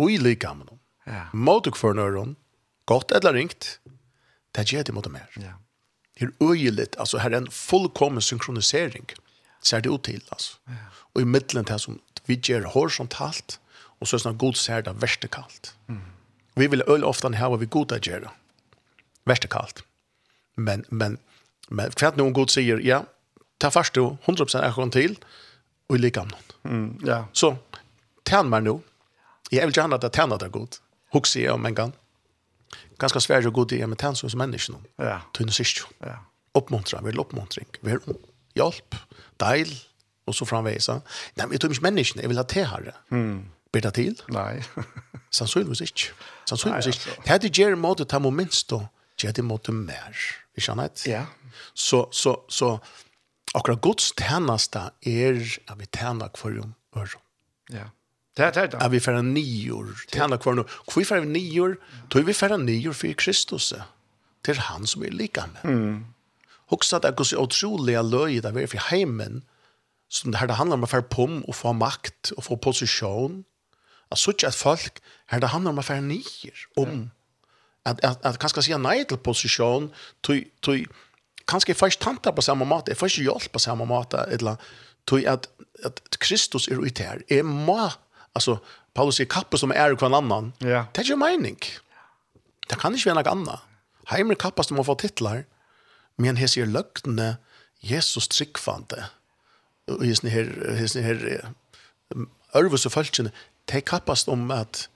ui 0.00 0.16
lika 0.20 0.52
med 0.54 0.70
dem, 0.70 0.78
ja. 1.06 1.26
måte 1.32 1.72
for 1.74 1.96
nøyron, 1.98 2.36
godt 2.86 3.12
eller 3.16 3.34
ringt, 3.34 3.78
det 4.54 4.68
gjer 4.70 4.86
de 4.86 4.94
måte 4.94 5.10
mer. 5.10 5.28
Ja. 5.40 5.56
Det 6.18 6.28
er 6.28 6.32
uiligt, 6.44 6.96
altså 6.98 7.18
her 7.18 7.32
er 7.32 7.42
en 7.42 7.50
fullkommen 7.50 8.22
synkronisering, 8.22 9.08
ser 9.62 9.80
det 9.80 9.90
ut 9.90 10.04
til, 10.04 10.22
altså. 10.30 10.58
Ja. 10.68 10.90
Og 11.14 11.22
i 11.22 11.28
middelen 11.28 11.66
det 11.68 11.80
som 11.80 12.00
vi 12.26 12.38
gjer 12.38 12.68
horisontalt, 12.74 13.58
og 14.00 14.08
så 14.08 14.18
er 14.18 14.24
sånn 14.24 14.38
god 14.38 14.58
ser 14.58 14.84
det 14.86 14.94
vertikalt. 15.02 15.72
Mm. 15.86 16.02
Vi 16.58 16.68
vil 16.68 16.84
øl 16.90 17.04
ofte 17.06 17.30
ha 17.38 17.48
hva 17.48 17.58
vi 17.60 17.70
god 17.70 17.94
er 17.96 18.02
gjerra, 18.02 18.32
vertikalt. 19.26 19.84
Men, 20.56 20.84
men, 20.90 21.18
men, 21.70 21.94
for 21.96 22.18
noen 22.18 22.34
god 22.36 22.52
sier, 22.52 22.82
ja, 22.84 23.02
ta 23.62 23.70
først 23.72 23.96
jo 23.96 24.16
100% 24.26 24.58
er 24.60 24.90
til, 24.92 25.16
i 25.96 25.98
lika 25.98 26.20
om 26.20 26.28
någon. 26.28 26.72
Mm, 26.72 26.98
ja. 27.04 27.24
Så, 27.32 27.56
tän 28.22 28.48
mig 28.48 28.62
nu. 28.62 28.80
Jag 29.50 29.66
vill 29.66 29.76
gärna 29.76 29.96
att 29.96 30.12
tänna 30.12 30.36
det 30.36 30.48
god. 30.48 30.76
Huxa 31.12 31.40
jag 31.40 31.54
om 31.54 31.66
en 31.66 31.74
gång. 31.74 31.92
Ganska 32.98 33.20
svär 33.20 33.46
och 33.46 33.52
god 33.52 33.72
i 33.72 33.86
med 33.86 33.98
tänna 33.98 34.14
som 34.14 34.38
människa. 34.38 34.72
nu. 34.72 35.04
Ja. 35.04 35.20
Tunna 35.32 35.52
sist. 35.52 35.76
ju. 35.78 36.06
Ja. 36.06 36.24
Uppmuntra, 36.54 37.00
vill 37.00 37.18
uppmuntring. 37.18 37.66
Vill 37.80 37.98
hjälp, 38.54 38.94
deil 39.36 39.78
och 40.24 40.34
så 40.34 40.46
framväs. 40.46 40.88
Nej, 40.88 41.00
men 41.34 41.50
jag 41.52 41.60
tror 41.60 41.72
inte 41.72 41.82
människan, 41.82 42.22
jag 42.22 42.28
vill 42.28 42.38
ha 42.38 42.44
det 42.44 42.64
här. 42.64 42.94
Mm. 43.10 43.46
Blir 43.72 43.82
det 43.82 43.90
till? 43.90 44.22
Nej. 44.28 44.64
Sannsynligvis 45.30 45.80
inte. 45.80 46.02
Sannsynligvis 46.48 46.86
inte. 46.86 47.20
Det 47.24 47.28
här 47.28 47.44
är 47.44 47.70
det 47.70 47.76
måttet, 47.76 48.08
det 48.08 48.14
här 48.14 48.20
momentet, 48.20 48.68
det 48.68 49.36
här 49.36 49.42
måttet 49.42 49.74
mer. 49.74 50.16
Ikke 50.56 50.72
annet? 50.72 51.04
Ja. 51.06 51.26
Så, 51.74 52.08
så, 52.10 52.44
så, 52.48 52.80
akkurat 53.54 53.82
Guds 53.84 54.12
tjeneste 54.18 54.86
er 55.06 55.42
at 55.68 55.76
vi 55.78 55.88
tjener 55.92 56.32
hver 56.32 56.62
om 56.62 56.74
øre. 56.96 57.20
Ja. 57.72 57.90
Det 58.36 58.44
er 58.46 58.50
det. 58.50 58.72
da. 58.72 58.78
At 58.80 58.92
vi 58.92 59.00
færre 59.00 59.22
nior, 59.22 59.92
tjener 60.12 60.40
hver 60.40 60.62
om. 60.62 60.68
Hvor 60.88 61.04
færre 61.04 61.26
nior? 61.28 61.76
tror 62.10 62.24
vi 62.24 62.32
færre 62.32 62.58
nior 62.58 62.92
for 62.96 63.12
Kristus. 63.12 63.72
Det 64.42 64.56
er 64.56 64.60
han 64.72 64.86
som 64.86 65.04
er 65.04 65.12
likende. 65.12 65.60
Mm. 65.64 66.04
Også 66.72 66.96
at 66.96 67.02
det 67.02 67.12
er 67.20 67.24
så 67.24 67.42
utrolig 67.42 67.98
løy 68.00 68.40
det 68.40 68.56
er 68.56 68.66
for 68.66 68.88
heimen, 68.90 69.42
som 70.08 70.32
det 70.32 70.40
her 70.40 70.46
det 70.46 70.56
handler 70.56 70.76
om 70.76 70.84
å 70.84 70.88
få 70.88 71.00
pom 71.00 71.42
og 71.48 71.54
få 71.54 71.72
makt 71.72 72.32
og 72.36 72.44
få 72.44 72.56
posisjon. 72.56 73.44
Jeg 74.10 74.18
så 74.18 74.30
ikke 74.30 74.46
at 74.46 74.54
folk, 74.54 75.00
her 75.28 75.40
det 75.40 75.52
handler 75.52 75.72
om 75.72 75.80
å 75.80 75.84
få 75.84 76.00
nier, 76.00 76.66
om 76.76 77.10
at, 77.84 78.00
at, 78.04 78.04
at, 78.04 78.26
at 78.34 78.40
kanskje 78.40 78.62
si 78.62 78.76
nei 78.76 79.04
til 79.08 79.20
posisjon, 79.20 79.90
tog, 80.22 80.44
tog, 80.62 80.84
kanskje 81.50 81.72
jeg 81.72 81.80
får 81.80 81.92
ikke 81.92 82.04
tanta 82.04 82.32
på 82.34 82.44
samme 82.44 82.66
måte, 82.68 82.92
jeg 82.92 83.00
får 83.00 83.12
ikke 83.12 83.26
hjelp 83.28 83.52
på 83.52 83.62
samme 83.62 83.86
måte, 83.88 84.24
eller 84.32 84.54
annet, 84.54 84.72
tog 85.06 85.24
at, 85.26 85.48
at 85.82 85.98
Kristus 86.22 86.68
er 86.70 86.78
ute 86.78 87.02
her. 87.02 87.22
Jeg 87.30 87.46
må, 87.46 87.78
altså, 88.36 88.58
Paulus 88.94 89.18
sier 89.18 89.30
kappe 89.30 89.58
som 89.58 89.72
er 89.74 89.96
hver 89.98 90.14
annan. 90.14 90.52
Ja. 90.62 90.84
Det 90.92 91.02
er 91.02 91.08
ikke 91.10 91.22
mening. 91.24 91.58
Det 92.70 92.78
kan 92.78 92.94
ikke 92.94 93.10
være 93.10 93.22
noe 93.22 93.32
annet. 93.32 93.64
Heimer 94.12 94.38
kappe 94.38 94.64
som 94.66 94.78
må 94.78 94.84
få 94.86 94.94
titlar, 95.00 95.44
men 96.20 96.38
jeg 96.38 96.52
sier 96.52 96.70
løgnene 96.70 97.36
Jesus 97.82 98.28
tryggfande. 98.30 99.08
Og 99.90 100.04
jeg 100.06 100.20
sier 100.20 100.34
her, 100.34 100.54
jeg 100.78 100.92
sier 100.92 101.08
her, 101.08 101.52
Ørvus 102.54 102.86
og 102.86 102.94
Følgjene, 102.94 103.32
de 103.70 103.80
kappast 103.86 104.28
om 104.30 104.50
at 104.54 104.86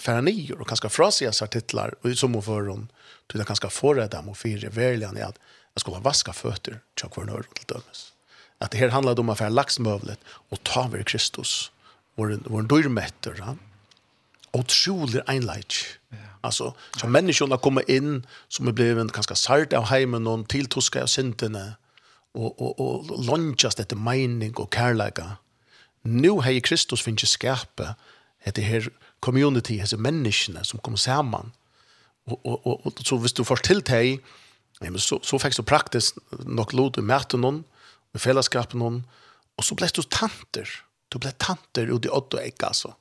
færa 0.00 0.22
nyer 0.24 0.58
og 0.58 0.66
kanskje 0.68 0.90
frasige 0.92 1.32
seg 1.36 1.52
titlar, 1.54 1.94
og 2.02 2.16
som 2.18 2.34
hun 2.34 2.44
fører 2.44 2.84
du 3.28 3.38
det 3.38 3.46
kanskje 3.48 3.70
forrede 3.72 4.10
dem 4.12 4.28
og 4.32 4.36
fire 4.36 4.72
verligen 4.74 5.16
i 5.16 5.24
at 5.24 5.38
Jag 5.74 5.80
ska 5.80 5.98
vaska 5.98 6.32
føtter 6.32 6.52
fötter 6.52 6.80
hver 7.00 7.08
kvarnör 7.10 7.42
til 7.54 7.64
dømes. 7.68 8.12
Att 8.60 8.70
det 8.72 8.78
her 8.80 8.88
handler 8.88 9.18
om 9.18 9.30
att 9.30 9.38
få 9.38 9.48
laxmövlet 9.48 10.18
och 10.50 10.62
ta 10.62 10.84
över 10.84 11.02
Kristus. 11.02 11.70
Vår, 12.16 12.38
vår 12.46 12.62
dyrmetter, 12.62 13.34
Ja? 13.38 13.56
Otrolig 14.52 15.22
enlejt. 15.28 15.74
Ja. 16.10 16.16
Alltså, 16.40 16.74
så 16.96 17.06
människorna 17.06 17.56
kommer 17.56 17.90
in 17.90 18.26
som 18.48 18.68
är 18.68 18.72
blivit 18.72 19.12
ganska 19.12 19.34
sart 19.34 19.72
av 19.72 19.84
heimen 19.84 20.26
och 20.26 20.48
tilltuska 20.48 21.02
av 21.02 21.06
synderna 21.06 21.72
och, 22.32 22.60
och, 22.60 22.80
och, 22.80 23.10
och 23.10 23.24
lunchas 23.24 23.76
mening 23.90 24.54
och 24.54 24.74
kärleka. 24.74 25.36
Nu 26.02 26.30
har 26.30 26.60
Kristus 26.60 27.02
finnes 27.02 27.30
skapet 27.30 27.88
det 28.54 28.62
här 28.62 28.90
community, 29.20 29.76
det 29.76 29.90
här 29.90 29.96
människorna 29.96 30.64
som 30.64 30.78
kommer 30.78 30.96
samman. 30.96 31.52
Och, 32.24 32.46
och, 32.46 32.66
och, 32.66 32.86
och 32.86 32.92
så 33.06 33.16
hvis 33.16 33.32
du 33.32 33.44
får 33.44 33.56
till 33.56 33.80
dig 33.80 34.20
Ja, 34.80 34.90
men 34.90 35.00
så, 35.00 35.20
så 35.22 35.38
fikk 35.38 35.56
du 35.56 35.62
praktisk 35.62 36.18
nok 36.44 36.72
lod 36.72 36.98
i 36.98 37.04
mæten 37.04 37.44
noen, 37.44 37.62
med 38.14 38.22
fellesskapen 38.22 38.82
noen, 38.82 39.00
og 39.58 39.66
så 39.66 39.76
ble 39.78 39.88
du 39.94 40.02
tanter. 40.02 40.68
Du 41.12 41.20
ble 41.22 41.32
tanter 41.38 41.90
ut 41.92 42.06
i 42.06 42.10
åtte 42.10 42.38
og 42.38 42.42
ägg 42.42 42.64
altså. 42.66 42.94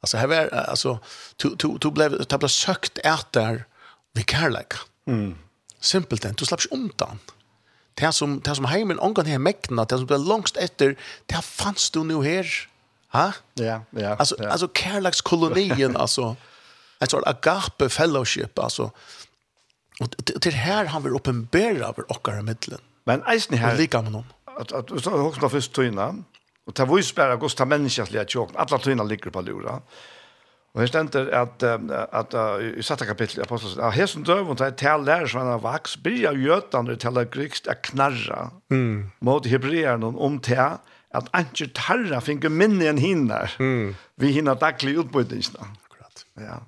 Alltså 0.00 0.16
här 0.16 0.26
var 0.26 0.48
alltså 0.54 0.98
to 1.36 1.56
to 1.56 1.78
to 1.78 1.90
blev 1.90 2.26
det 2.28 2.38
blev 2.38 2.48
sökt 2.48 2.98
ät 2.98 3.32
där 3.32 3.64
vi 4.12 4.22
kärlek. 4.22 4.74
Mm. 5.06 5.38
Simpelt 5.80 6.22
det. 6.22 6.38
Du 6.38 6.44
slapp 6.44 6.60
undan. 6.70 7.18
Det 7.94 8.12
som 8.12 8.40
det 8.40 8.54
som 8.54 8.64
hemmen 8.64 9.00
angår 9.00 9.24
här 9.24 9.38
mäkna, 9.38 9.84
det 9.84 9.96
som 9.96 10.06
blev 10.06 10.20
långst 10.20 10.56
efter, 10.56 10.96
det 11.26 11.42
fanns 11.42 11.90
du 11.90 12.04
nu 12.04 12.22
här. 12.22 12.68
Ha? 13.08 13.32
Ja, 13.54 13.80
ja. 13.90 14.16
Alltså 14.16 14.36
ja. 14.38 14.48
alltså 14.48 14.68
kärlekskolonien 14.68 15.96
alltså. 15.96 16.36
Ett 17.00 17.10
sort 17.10 17.26
agape 17.26 17.88
fellowship 17.88 18.58
alltså 18.58 18.90
Och 20.00 20.40
till 20.40 20.52
här 20.54 20.84
han 20.84 21.02
vill 21.02 21.12
uppenbara 21.12 21.86
över 21.88 22.12
åkare 22.12 22.42
mittlen. 22.42 22.80
Men 23.04 23.22
eisen 23.22 23.58
här 23.58 23.76
lika 23.76 24.02
med 24.02 24.12
någon. 24.12 24.24
Att 24.44 24.72
att 24.72 24.90
vi 24.90 25.00
står 25.00 25.26
också 25.26 25.48
först 25.48 25.72
tyna 25.72 26.14
och 26.66 26.74
ta 26.74 26.84
vis 26.84 27.14
bara 27.14 27.36
gosta 27.36 27.64
människliga 27.64 28.24
tjock. 28.26 28.50
Alla 28.54 28.78
tyna 28.78 29.04
ligger 29.04 29.30
på 29.30 29.40
lura. 29.40 29.80
Och 30.72 30.80
här 30.80 30.86
ständer 30.86 31.30
att 31.32 31.62
att 32.12 32.60
i 32.78 32.82
satta 32.82 33.06
kapitel 33.06 33.42
aposteln 33.42 33.74
ja 33.78 33.90
her 33.90 34.06
som 34.06 34.22
döv 34.22 34.50
och 34.50 34.56
det 34.56 34.70
tal 34.70 35.04
där 35.04 35.26
som 35.26 35.40
han 35.40 35.60
vax 35.60 35.96
blir 35.96 36.36
jötan 36.46 36.84
det 36.84 36.96
talar 36.96 37.24
grekst 37.24 37.66
att 37.66 37.82
knarra. 37.82 38.50
Mm. 38.70 39.10
Mot 39.18 39.46
hebreern 39.46 40.02
om 40.02 40.38
te 40.40 40.56
att 41.10 41.28
anker 41.30 41.66
tarra 41.66 42.20
finge 42.20 42.48
minne 42.48 42.86
en 42.86 42.98
hinner. 42.98 43.54
Mm. 43.58 43.94
Vi 44.14 44.26
hinner 44.26 44.54
daglig 44.54 44.98
utbildningsna. 44.98 45.60
Akkurat. 45.60 46.26
Ja. 46.34 46.62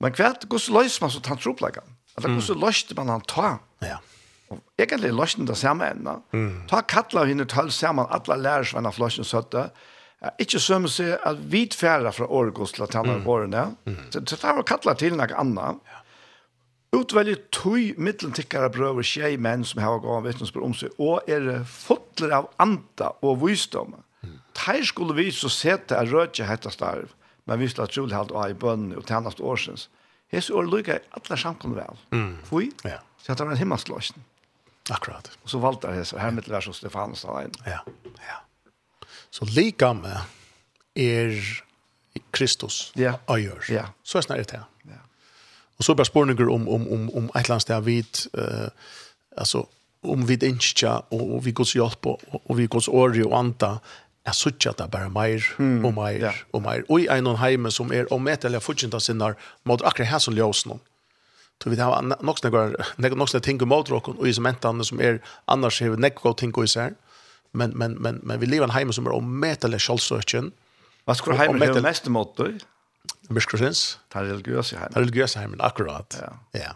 Men 0.00 0.12
kvart, 0.12 0.44
hur 0.50 0.72
löser 0.72 1.02
man 1.04 1.10
så 1.10 1.20
tantroplagan? 1.20 1.84
Eller 2.18 2.38
hvordan 2.38 2.62
løste 2.66 2.96
man 2.98 3.12
han 3.14 3.26
ta? 3.30 3.52
Ja. 3.84 3.98
Og 4.52 4.60
egentlig 4.80 5.12
løste 5.14 5.46
det 5.46 5.58
samme 5.60 5.90
enda. 5.92 6.18
Mm. 6.32 6.64
Ta 6.70 6.82
kattla 6.82 7.26
henne 7.28 7.46
til 7.48 7.70
sammen, 7.74 8.08
alle 8.10 8.40
lærersvenner 8.42 8.94
for 8.94 9.06
løsten 9.06 9.28
søtte. 9.28 9.68
Ja, 10.18 10.32
ikke 10.42 10.58
som 10.58 10.88
å 10.88 10.90
si 10.90 11.06
at 11.14 11.42
vi 11.52 11.62
tverre 11.70 12.10
fra 12.14 12.26
Årgås 12.26 12.74
til 12.74 12.88
at 12.88 12.96
han 12.98 13.06
har 13.10 13.28
årene. 13.28 13.68
Mm. 13.86 14.00
Så 14.10 14.24
det 14.26 14.40
var 14.42 14.66
kattler 14.66 14.98
til 14.98 15.14
noe 15.14 15.30
annet. 15.38 15.78
Ja. 15.86 16.02
Utvelje 16.96 17.36
tøy 17.52 17.92
middeltikkere 18.00 18.70
brøver 18.72 19.04
tjej 19.04 19.36
menn 19.44 19.64
som 19.68 19.82
har 19.84 20.00
gått 20.00 20.24
vittnesbør 20.24 20.64
om 20.70 20.74
seg, 20.74 20.94
og 20.96 21.28
er 21.28 21.60
fotler 21.68 22.32
av 22.38 22.48
anta 22.64 23.12
og 23.20 23.42
visdom. 23.44 23.98
Mm. 24.24 24.38
Teir 24.56 24.88
skulle 24.88 25.14
vi 25.18 25.28
så 25.34 25.52
sete 25.52 25.98
er 25.98 26.08
rødje 26.08 26.48
hette 26.48 26.72
starv, 26.72 27.12
men 27.44 27.60
vi 27.60 27.68
skulle 27.68 27.86
ha 27.86 27.92
trolig 27.92 28.16
hatt 28.16 28.32
av 28.32 28.48
i 28.48 28.56
bønnen 28.56 28.96
og 28.96 29.04
tennast 29.06 29.44
årsens. 29.44 29.86
Jesu 30.32 30.52
år 30.58 30.68
lykke 30.68 30.98
alle 31.16 31.38
samkomne 31.40 31.78
vel. 31.78 32.02
Mm. 32.12 32.34
Fui, 32.44 32.68
ja. 32.84 32.98
så 33.22 33.34
det 33.34 33.46
var 33.46 33.54
en 33.54 33.60
himmelsløsning. 33.62 34.24
Akkurat. 34.90 35.30
Og 35.44 35.52
så 35.52 35.60
valgte 35.60 35.92
jeg 35.92 36.02
Jesu, 36.02 36.16
her 36.20 36.32
mitt 36.32 36.48
vers 36.50 36.68
hos 36.68 36.80
Stefanus 36.80 37.24
da 37.24 37.42
inn. 37.44 37.56
Ja, 37.66 37.80
ja. 38.24 38.38
Så 39.30 39.44
lika 39.44 39.92
med 39.92 40.16
er 40.96 41.36
Kristus 42.32 42.92
ja. 42.96 43.18
og 43.26 43.40
gjør. 43.40 43.64
Ja. 43.72 43.84
Så 44.02 44.18
er 44.18 44.26
snarere 44.26 44.48
det. 44.48 44.62
Ja. 44.88 45.02
Og 45.78 45.84
så 45.84 45.94
bare 45.94 46.08
spørninger 46.08 46.48
om, 46.50 46.68
om, 46.68 46.88
om, 46.88 47.10
om 47.14 47.28
et 47.34 47.44
eller 47.44 47.58
annet 47.58 47.66
sted 47.66 47.84
vidt, 47.86 48.26
uh, 48.34 48.68
altså 49.36 49.66
om 50.02 50.28
vi 50.28 50.38
ikke, 50.42 50.90
og, 51.10 51.22
og 51.34 51.44
vi 51.44 51.52
gods 51.52 51.72
hjelp, 51.72 52.06
og, 52.06 52.42
og 52.44 52.58
vi 52.58 52.66
gods 52.66 52.88
åre 52.88 53.26
og 53.26 53.38
anta, 53.38 53.76
jeg 54.28 54.36
suttet 54.36 54.78
det 54.78 54.90
bare 54.92 55.08
mer 55.12 55.42
mm. 55.58 55.80
og 55.86 55.94
mer 55.96 56.20
ja. 56.20 56.32
og 56.52 56.62
mer. 56.64 56.84
Og 56.88 57.02
i 57.02 57.08
en 57.12 57.32
heime 57.40 57.72
som 57.74 57.92
er 57.94 58.08
om 58.14 58.28
et 58.28 58.44
eller 58.44 58.62
fortsatt 58.62 59.00
sinner 59.02 59.36
mot 59.68 59.82
akkurat 59.82 60.12
her 60.12 60.22
som 60.22 60.36
ljøs 60.36 60.66
noen. 60.68 60.82
Så 61.58 61.72
vi 61.72 61.78
har 61.80 62.02
nok 62.22 62.38
snakke 62.38 63.40
ting 63.42 63.62
om 63.64 63.72
motrocken 63.72 64.14
og 64.18 64.28
i 64.28 64.34
sementene 64.36 64.84
som 64.86 65.00
er 65.02 65.18
annars 65.50 65.80
har 65.82 65.90
vi 65.90 66.02
nekk 66.04 66.22
godt 66.22 66.38
ting 66.44 66.54
i 66.54 66.68
seg. 66.70 66.94
Men, 67.52 67.72
men, 67.74 67.96
men, 67.98 68.20
men 68.22 68.38
vi 68.38 68.46
lever 68.46 68.68
en 68.68 68.76
heime 68.76 68.94
som 68.94 69.08
er 69.08 69.16
om 69.16 69.44
et 69.44 69.64
eller 69.64 69.82
kjølsøkken. 69.82 70.52
Hva 71.08 71.16
skulle 71.16 71.38
heime 71.40 71.58
ha 71.58 71.82
mest 71.82 72.06
mot 72.12 72.36
deg? 72.38 72.60
Myrskrosins. 73.32 73.98
Det 74.12 74.20
er 74.20 74.30
religiøse 74.30 74.76
heimen. 74.76 74.92
Det 74.92 75.00
er 75.00 75.06
religiøse 75.06 75.42
heimen, 75.42 75.60
akkurat. 75.64 76.20
Ja. 76.20 76.30
ja. 76.54 76.72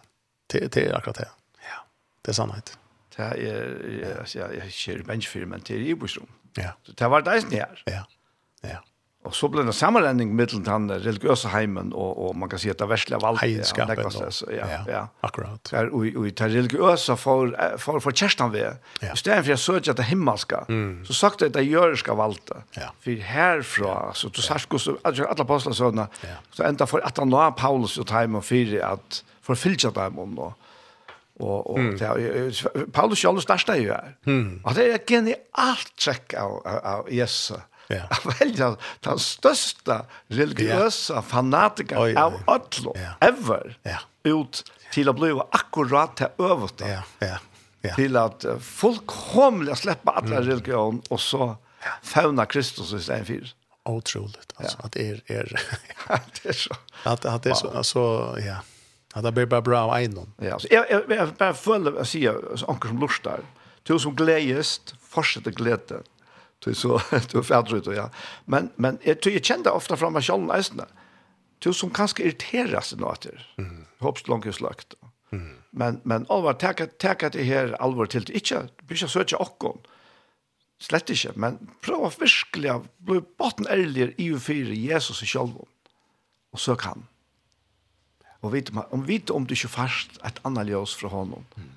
Det, 0.51 0.67
det 0.75 0.89
er 0.89 0.97
akkurat 0.97 1.23
det. 1.23 1.29
Ja. 1.69 1.83
Det 2.25 2.33
er 2.33 2.41
sannhet. 2.41 2.75
Det 3.13 3.23
er, 3.23 3.37
jeg, 3.37 3.53
jeg, 3.53 4.01
jeg, 4.01 4.01
jeg, 4.01 4.35
jeg, 4.35 4.49
jeg, 4.57 4.73
jeg, 4.73 5.27
jeg, 5.29 5.69
jeg, 5.69 6.01
jeg, 6.01 6.17
jeg, 6.17 6.42
Ja. 6.59 6.75
Det 6.99 7.11
var 7.11 7.25
det 7.25 7.37
eisen 7.37 7.55
her. 7.57 7.85
Ja, 7.89 8.05
ja. 8.67 8.81
Og 9.23 9.35
så 9.39 9.47
ble 9.47 9.63
det 9.63 9.73
sammenlending 9.79 10.33
mellom 10.35 10.65
den 10.67 10.89
religiøse 11.05 11.53
heimen 11.53 11.93
og, 11.95 12.17
og 12.19 12.33
man 12.35 12.51
kan 12.51 12.59
si 12.59 12.73
at 12.73 12.81
det 12.81 12.89
verslige 12.91 13.21
valget. 13.23 13.45
Heidenskapen. 13.45 14.01
Ja, 14.03 14.57
ja, 14.57 14.67
ja, 14.67 14.81
ja, 14.91 15.03
akkurat. 15.23 15.63
Der, 15.71 15.93
og, 15.95 16.09
og 16.19 16.27
det 16.27 16.49
religiøse 16.57 17.15
for, 17.17 17.53
for, 17.79 18.03
for 18.03 18.11
kjæresten 18.11 18.51
ved. 18.51 18.81
Ja. 18.99 19.13
I 19.13 19.21
stedet 19.21 19.45
for 19.45 19.53
jeg 19.53 19.63
søker 19.63 19.99
det 19.99 20.09
himmelska, 20.11 20.65
mm. 20.69 21.05
så 21.07 21.15
sagt 21.15 21.47
jeg 21.47 21.55
det 21.55 21.63
jøreska 21.69 22.17
valget. 22.19 22.51
Ja. 22.77 22.91
For 23.05 23.23
herfra, 23.29 23.95
så 24.19 24.29
du 24.29 24.43
sagt 24.43 24.67
hvordan 24.75 24.99
alle 25.23 25.47
apostelsønene, 25.47 26.09
ja. 26.27 26.41
så 26.51 26.67
enda 26.67 26.91
for 26.91 27.07
at 27.07 27.23
han 27.23 27.31
la 27.31 27.53
Paulus 27.55 28.01
og 28.03 28.11
heimen 28.11 28.43
fire 28.43 28.83
at 28.91 29.23
for 29.43 29.55
å 29.55 29.59
fylle 29.59 29.95
dem 29.95 30.19
om 30.19 30.35
noe. 30.35 30.53
Och 31.39 31.71
och 31.71 31.79
mm. 31.79 31.97
det 31.97 32.93
Paulus 32.93 33.19
själv 33.19 33.41
startar 33.41 33.77
ju 33.77 33.93
här. 33.93 34.17
Mm. 34.27 34.61
Och 34.65 34.75
det 34.75 34.93
är 34.93 35.01
gen 35.09 35.29
i 35.29 35.35
allt 35.53 35.93
check 35.97 36.35
av 36.35 36.67
av 36.85 37.13
Jesus. 37.13 37.57
Ja. 37.87 38.03
Väl 38.39 38.77
den 39.01 39.19
största 39.19 40.05
religiösa 40.27 41.15
ja. 41.15 41.23
fanatiker 41.23 41.97
av 41.97 42.35
alla 42.45 43.17
ever. 43.21 43.79
Ja. 43.83 43.99
Ut 44.23 44.73
till 44.93 45.09
att 45.09 45.17
bli 45.17 45.41
akkurat 45.51 46.17
det 46.17 46.33
översta. 46.39 46.89
Ja, 46.89 47.03
ja. 47.19 47.39
Ja. 47.81 47.95
Till 47.95 48.17
att 48.17 48.45
fullkomligt 48.61 49.79
släppa 49.79 50.11
alla 50.11 50.37
mm. 50.37 50.49
religion 50.49 51.03
och 51.09 51.21
så 51.21 51.57
fauna 52.03 52.47
Kristus 52.47 52.93
i 52.93 53.01
stället 53.01 53.27
för 53.27 53.53
otroligt 53.85 54.53
alltså 54.57 54.77
ja. 54.81 54.87
att 54.87 54.97
er 54.97 55.23
er 55.27 55.61
det 56.43 56.49
är 56.49 56.53
så 56.53 56.75
att 57.03 57.25
att 57.25 57.43
det 57.43 57.51
är 57.51 57.55
så 57.55 57.71
alltså 57.71 58.37
ja 58.47 58.57
Att 59.13 59.25
det 59.25 59.33
blir 59.33 59.47
bara 59.47 59.61
bra 59.61 59.81
av 59.81 59.97
en. 59.97 60.33
Ja, 60.37 60.59
så 60.59 60.67
jag, 60.71 60.91
jag, 60.91 61.03
jag, 61.09 61.29
bara 61.29 61.55
följer 61.55 62.01
att 62.01 62.09
säga 62.09 62.35
anker 62.69 62.89
som 62.89 62.99
lustar. 63.01 63.41
Du 63.83 63.99
som 63.99 64.15
glädjest, 64.15 64.95
fortsätter 65.01 65.51
glädje. 65.51 65.97
Du 66.59 66.75
så 66.75 67.01
du 67.33 67.39
är 67.39 67.43
ut 67.77 67.87
och 67.87 67.95
ja. 67.95 68.11
Men, 68.45 68.71
men 68.77 68.99
jag, 69.03 69.17
jag 69.23 69.45
kände 69.45 69.71
ofta 69.71 69.97
från 69.97 70.13
mig 70.13 70.23
själv 70.23 70.43
nästan. 70.43 70.87
Du 71.59 71.73
som 71.73 71.91
kanske 71.91 72.23
irriteras 72.23 72.93
i 72.93 72.97
något. 72.97 73.27
Mm. 73.59 73.85
Hoppas 73.99 74.29
långt 74.29 74.47
är 74.47 74.53
slakt. 74.53 74.95
Mm. 75.33 75.57
Men, 75.71 76.01
men 76.03 76.27
allvar, 76.29 76.53
tacka, 76.53 76.87
tacka 76.87 77.29
det 77.29 77.43
här 77.43 77.83
allvar 77.83 78.07
till. 78.07 78.31
Inte, 78.31 78.69
blir 78.83 79.03
jag 79.03 79.11
söka 79.11 79.39
åkon. 79.39 79.79
Slett 80.81 81.11
inte, 81.11 81.33
men 81.35 81.71
pröva 81.81 82.11
verkligen 82.19 82.89
bli 82.97 83.21
botten 83.39 83.67
ärligare 83.67 84.13
i 84.17 84.33
och 84.35 84.43
för 84.43 84.53
Jesus 84.53 85.23
i 85.23 85.27
själv. 85.27 85.53
Och 86.53 86.61
sök 86.61 86.83
han 86.83 87.07
og 88.43 88.53
vite 88.53 88.75
man 88.75 88.91
om 88.91 89.07
vite 89.07 89.35
om 89.35 89.47
du 89.47 89.55
ikke 89.55 89.71
fast 89.71 90.19
et 90.27 90.41
annet 90.47 90.73
ljøs 90.73 90.97
fra 90.99 91.09
honom. 91.13 91.47
Mm. 91.57 91.71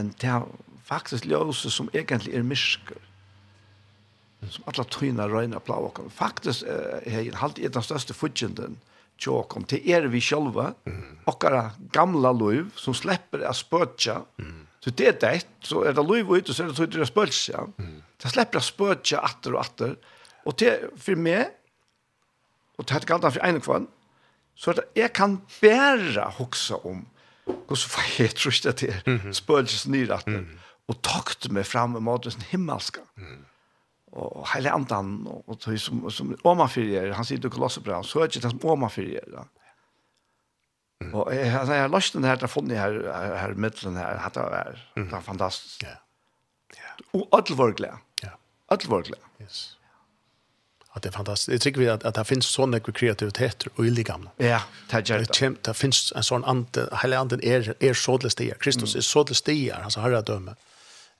En 0.00 0.12
det 0.20 0.36
faktisk 0.88 1.28
ljus 1.28 1.66
som 1.74 1.90
egentlig 1.94 2.34
er 2.34 2.46
mysker. 2.46 2.98
Som 4.48 4.64
alla 4.70 4.86
tyna 4.88 5.28
rena 5.28 5.60
blå 5.60 5.90
kan 5.94 6.10
faktiskt 6.10 6.62
är 6.62 7.34
halt 7.34 7.58
är 7.58 7.68
den 7.68 7.82
största 7.82 8.14
til 8.28 8.76
tjokom 9.18 9.64
Det 9.68 9.90
er 9.90 10.08
vi 10.08 10.20
själva 10.20 10.74
mm. 10.86 11.18
och 11.24 11.44
gamla 11.92 12.32
liv 12.32 12.70
som 12.74 12.94
släpper 12.94 13.48
å 13.48 13.52
spötja. 13.52 14.22
Mm. 14.38 14.66
Så 14.80 14.90
det 14.90 15.06
er 15.06 15.12
det, 15.20 15.46
så 15.60 15.82
är 15.82 15.92
det 15.92 16.02
liv 16.02 16.30
og 16.30 16.46
så 16.46 16.62
er 16.62 16.68
det 16.68 16.76
så 16.76 16.86
det 16.86 17.06
spötja. 17.06 17.66
Mm. 17.78 18.02
Det 18.22 18.28
släpper 18.28 18.58
å 18.58 18.60
spötja 18.60 19.20
åter 19.20 19.54
och 19.54 19.60
åter. 19.60 19.96
Och 20.44 20.54
det 20.58 20.90
för 20.96 21.16
mig 21.16 21.50
och 22.76 22.84
det 22.84 22.96
er 22.96 23.06
galt 23.06 23.32
for 23.32 23.44
en 23.44 23.60
kvann 23.60 23.88
Så 24.60 24.74
jeg 24.96 25.12
kan 25.16 25.38
bare 25.60 26.26
huske 26.36 26.76
om 26.84 27.06
hvordan 27.46 27.94
var 27.94 28.10
jeg 28.18 28.34
trus 28.36 28.60
det 28.60 28.74
til 28.82 29.22
spøkelses 29.36 29.86
nyretten. 29.88 30.50
Og 30.90 30.98
takt 31.06 31.48
meg 31.54 31.64
fram 31.68 31.94
med 31.94 32.04
måten 32.04 32.44
himmelska. 32.50 33.04
Og 34.10 34.42
hele 34.52 34.72
andan, 34.74 35.22
og 35.46 35.54
tog 35.62 35.78
som, 35.78 36.02
som 36.10 36.34
åmafyrjer, 36.44 37.12
han 37.14 37.26
sier 37.26 37.38
du 37.38 37.46
kolossebra, 37.52 38.00
så 38.02 38.18
er 38.18 38.26
det 38.26 38.34
ikke 38.34 38.48
den 38.48 38.56
som 38.56 38.70
åmafyrjer. 38.72 39.28
Ja. 39.36 39.44
Mm. 41.00 41.12
Og 41.14 41.30
jeg, 41.32 41.46
jeg, 41.46 41.68
jeg 41.70 41.84
har 41.84 41.92
løst 41.94 42.16
den 42.16 42.26
her, 42.26 42.34
jeg 42.34 42.44
har 42.44 42.52
funnet 42.52 42.76
her, 42.76 42.96
her, 43.06 43.36
her 43.40 43.54
middelen 43.54 43.96
her, 43.96 44.18
det 44.34 44.42
var, 44.42 44.80
det 44.98 45.06
var 45.12 45.22
fantastisk. 45.24 45.86
Ja. 45.86 45.94
Yeah. 45.94 46.90
Yeah. 46.90 47.20
Og 47.20 47.38
alle 47.38 47.58
var 47.58 47.76
glede. 47.78 48.02
Ja. 48.26 48.34
Alle 48.74 48.90
var 48.90 49.06
glede. 49.06 49.30
Yes 49.40 49.62
att 50.92 51.02
det 51.02 51.08
är 51.08 51.12
fantastiskt. 51.12 51.48
Jag 51.52 51.60
tycker 51.60 51.80
vi 51.80 51.88
att, 51.88 52.04
att 52.04 52.14
det 52.14 52.24
finns 52.24 52.46
sån 52.46 52.70
mycket 52.70 52.94
kreativitet 52.94 53.66
och 53.76 53.86
i 53.86 54.02
gamla. 54.02 54.30
Ja, 54.36 54.62
det 54.90 55.10
är 55.10 55.18
det. 55.18 55.40
Det, 55.40 55.62
det 55.62 55.74
finns 55.74 56.12
en 56.16 56.22
sån 56.22 56.44
ande, 56.44 56.88
hela 57.02 57.18
anden 57.18 57.44
är, 57.44 57.74
är 57.80 57.94
sådlig 57.94 58.32
stigar. 58.32 58.54
Kristus 58.54 58.94
mm. 58.94 58.98
är 58.98 59.02
sådlig 59.02 59.36
stigar, 59.36 59.80
alltså 59.84 60.00
herre 60.00 60.20
döme. 60.20 60.54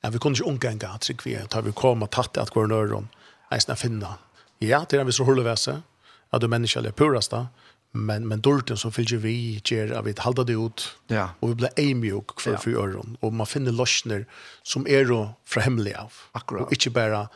Ja, 0.01 0.11
vi 0.11 0.19
kunde 0.19 0.39
inte 0.39 0.49
omgänga 0.49 0.89
att 0.89 1.01
tycker 1.01 1.31
vi 1.31 1.37
att 1.37 1.65
vi 1.65 1.73
kom 1.73 2.03
och 2.03 2.11
tatt 2.11 2.37
att 2.37 2.51
gå 2.51 2.61
en 2.61 2.71
öron, 2.71 3.09
ens 3.51 3.81
finna. 3.81 4.15
Ja, 4.59 4.87
det 4.89 4.97
är 4.97 5.01
en 5.01 5.07
viss 5.07 5.21
rullväse, 5.21 5.83
Ja, 6.31 6.39
du 6.39 6.49
människa 6.49 6.81
är 6.81 6.93
purasta, 6.93 7.47
men 7.93 8.29
men 8.29 8.41
dulten 8.41 8.77
så 8.77 8.91
fyller 8.91 9.17
vi 9.17 9.61
ger 9.65 9.93
av 9.93 10.05
vi 10.05 10.15
halda 10.19 10.45
det 10.45 10.53
ut. 10.53 10.89
Ja. 11.07 11.29
Och 11.41 11.51
vi 11.51 11.55
blir 11.55 11.71
ämjuk 11.77 12.41
för 12.41 12.53
ja. 12.53 12.59
för 12.59 12.71
öron 12.71 13.17
och 13.21 13.33
man 13.33 13.47
finner 13.47 13.73
lösningar 13.73 14.27
som 14.63 14.87
är 14.89 15.05
då 15.05 15.35
från 15.45 15.63
hemliga 15.63 16.01
av. 16.01 16.13
Akkurat. 16.33 16.67
Och 16.67 16.73
inte 16.73 16.91
bara 16.91 17.29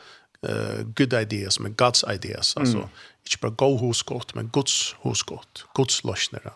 uh, 0.43 0.83
good 0.95 1.13
ideas, 1.13 1.59
men 1.59 1.75
God's 1.81 2.03
ideas. 2.15 2.55
Alltså, 2.57 2.77
mm. 2.77 2.89
ikke 3.25 3.41
bare 3.41 3.51
go 3.51 3.77
hos 3.77 4.03
godt, 4.03 4.35
men 4.35 4.49
Guds 4.49 4.95
hos 4.99 5.23
godt. 5.23 5.65
Guds 5.73 6.03
løsner. 6.03 6.53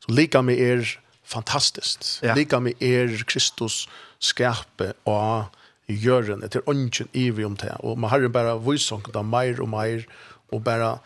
Så 0.00 0.12
lika 0.12 0.42
med 0.42 0.58
er 0.58 0.98
fantastiskt. 1.24 2.18
Ja. 2.22 2.34
Lika 2.34 2.58
med 2.58 2.82
er 2.82 3.24
Kristus 3.26 3.88
skape 4.18 4.92
och 5.04 5.44
jörren 5.86 6.42
etter 6.42 6.68
ånden 6.68 7.08
i 7.12 7.30
om 7.44 7.56
det. 7.56 7.76
Og 7.80 7.98
man 7.98 8.10
har 8.10 8.28
bare 8.28 8.58
vysånk 8.60 9.12
da 9.14 9.22
mer 9.22 9.60
og 9.60 9.68
mer, 9.68 10.04
og 10.52 10.64
bare, 10.64 10.98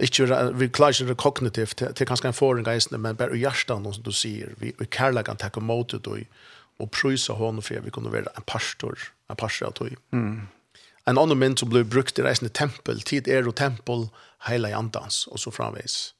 ikke, 0.00 0.28
vi 0.54 0.68
klarer 0.68 0.94
ikke 0.94 1.08
det 1.08 1.16
kognitivt, 1.16 1.78
det 1.80 2.00
er 2.00 2.08
kanskje 2.08 2.30
en 2.30 2.36
forring 2.36 2.66
geisende, 2.66 2.98
men 2.98 3.16
bare 3.16 3.36
i 3.36 3.42
hjertet, 3.42 3.80
noe 3.82 3.96
som 3.96 4.06
du 4.06 4.12
sier, 4.12 4.54
vi, 4.60 4.72
vi 4.78 4.86
kærlegger 4.86 5.38
takk 5.40 5.60
mot 5.62 5.90
det, 5.92 6.06
og, 6.06 6.22
og 6.80 6.90
prøyser 6.94 7.38
hånden 7.38 7.64
for 7.64 7.84
vi 7.84 7.92
kunne 7.94 8.12
være 8.12 8.32
en 8.36 8.46
pastor, 8.46 8.96
en 9.30 9.36
pastor 9.40 9.70
av 9.70 9.76
tog. 9.80 9.96
Mm. 10.12 10.48
En 11.10 11.18
annen 11.18 11.38
mynd 11.38 11.58
som 11.58 11.70
ble 11.72 11.82
brukt 11.82 12.18
i 12.20 12.24
reisende 12.24 12.52
tempel, 12.54 13.02
tid 13.02 13.28
er 13.28 13.48
og 13.50 13.56
tempel, 13.58 14.08
heila 14.46 14.70
i 14.70 14.76
andans, 14.78 15.24
og 15.26 15.42
så 15.42 15.50
framvis. 15.50 16.14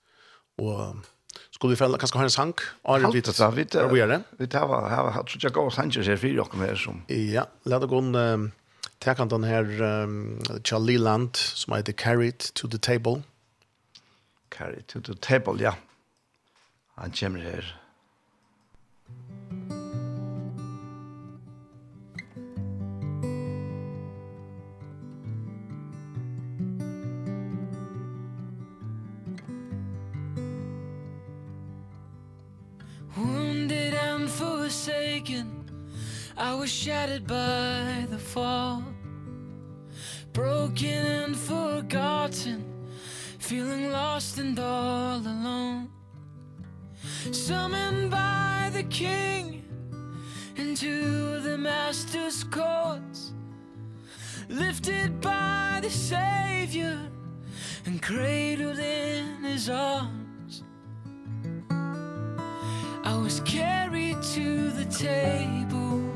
Og 0.58 0.98
skulle 1.54 1.76
vi 1.76 1.78
fælla, 1.78 1.98
kanskje 2.00 2.18
ha 2.18 2.26
en 2.26 2.34
sang? 2.34 2.54
Are 2.84 3.12
det 3.12 3.22
tar 3.30 3.54
vi 3.54 3.64
tar 3.64 3.88
vi 3.92 4.00
tar 4.04 4.26
vi 4.38 4.46
tar 4.50 4.66
vi 4.66 4.82
tar 4.82 5.06
vi 5.06 5.06
tar 5.06 5.28
vi 5.30 5.38
tar 5.38 6.16
vi 6.18 6.34
tar 6.34 6.56
vi 6.56 6.66
tar 6.66 6.80
som. 6.80 7.04
Ja, 7.08 7.46
la 7.64 7.78
det 7.78 7.88
gå 7.88 8.02
en 8.02 8.50
tekantan 9.00 9.44
her, 9.44 9.64
Charlie 10.64 10.98
Land, 10.98 11.36
som 11.36 11.74
heter 11.74 11.92
Carried 11.92 12.38
to 12.54 12.68
the 12.68 12.78
Table. 12.78 13.22
Carried 14.50 14.86
to 14.88 15.00
the 15.00 15.14
Table, 15.14 15.62
ja. 15.62 15.74
Han 16.96 17.10
kommer 17.12 17.40
her. 17.40 17.79
I 36.40 36.54
was 36.54 36.72
shattered 36.72 37.26
by 37.26 38.06
the 38.08 38.16
fall. 38.16 38.82
Broken 40.32 40.88
and 40.88 41.36
forgotten. 41.36 42.64
Feeling 43.38 43.92
lost 43.92 44.38
and 44.38 44.58
all 44.58 45.18
alone. 45.18 45.90
Summoned 47.30 48.10
by 48.10 48.70
the 48.72 48.84
king 48.84 49.64
Into 50.56 51.40
the 51.40 51.58
master's 51.58 52.42
courts. 52.44 53.32
Lifted 54.48 55.20
by 55.20 55.80
the 55.82 55.90
savior 55.90 56.98
And 57.84 58.00
cradled 58.00 58.78
in 58.78 59.44
his 59.44 59.68
arms. 59.68 60.62
I 63.04 63.14
was 63.22 63.40
carried 63.40 64.22
to 64.22 64.70
the 64.70 64.86
table. 64.86 66.09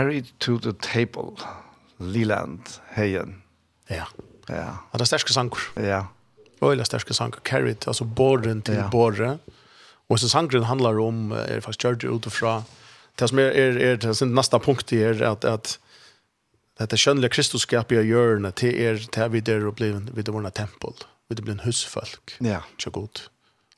carried 0.00 0.26
to 0.38 0.58
the 0.58 0.72
table, 0.72 1.36
Leland, 1.98 2.80
heien. 2.94 3.42
Ja. 3.88 4.06
Ja. 4.48 4.54
Ja, 4.56 4.96
det 4.96 5.04
er 5.04 5.10
sterske 5.10 5.32
sanger. 5.32 5.60
Ja. 5.76 6.04
Øyla 6.62 6.84
sterske 6.84 7.14
sanger, 7.14 7.40
carried, 7.44 7.86
altså 7.86 8.04
båren 8.04 8.62
til 8.62 8.74
ja. 8.80 8.88
båre. 8.90 9.38
Og 10.08 10.18
så 10.18 10.28
sangren 10.28 10.64
handlar 10.64 10.98
om, 11.00 11.32
er 11.32 11.60
faktisk 11.60 11.84
kjørt 11.84 12.04
utifra, 12.04 12.62
det 13.18 13.28
som 13.28 13.38
er, 13.38 13.52
er, 13.52 13.76
er, 13.78 13.96
det 14.00 14.16
sin 14.16 14.32
neste 14.34 14.58
punkt 14.58 14.92
er 14.92 15.20
at, 15.26 15.44
at 15.44 15.76
dette 16.80 16.96
kjønnelige 16.96 17.34
Kristusskapet 17.36 18.00
i 18.00 18.08
hjørnet, 18.08 18.56
til 18.56 18.74
er 18.80 19.02
til 19.12 19.32
vi 19.34 19.42
der 19.44 19.66
og 19.68 19.76
blir, 19.76 20.00
vi 20.14 20.24
der 20.24 20.32
våre 20.32 20.50
tempel, 20.50 20.96
vi 21.28 21.36
der 21.36 21.44
blir 21.44 21.58
en 21.58 21.66
husfolk. 21.66 22.38
Ja. 22.40 22.62
Så 22.78 22.90
godt. 22.90 23.28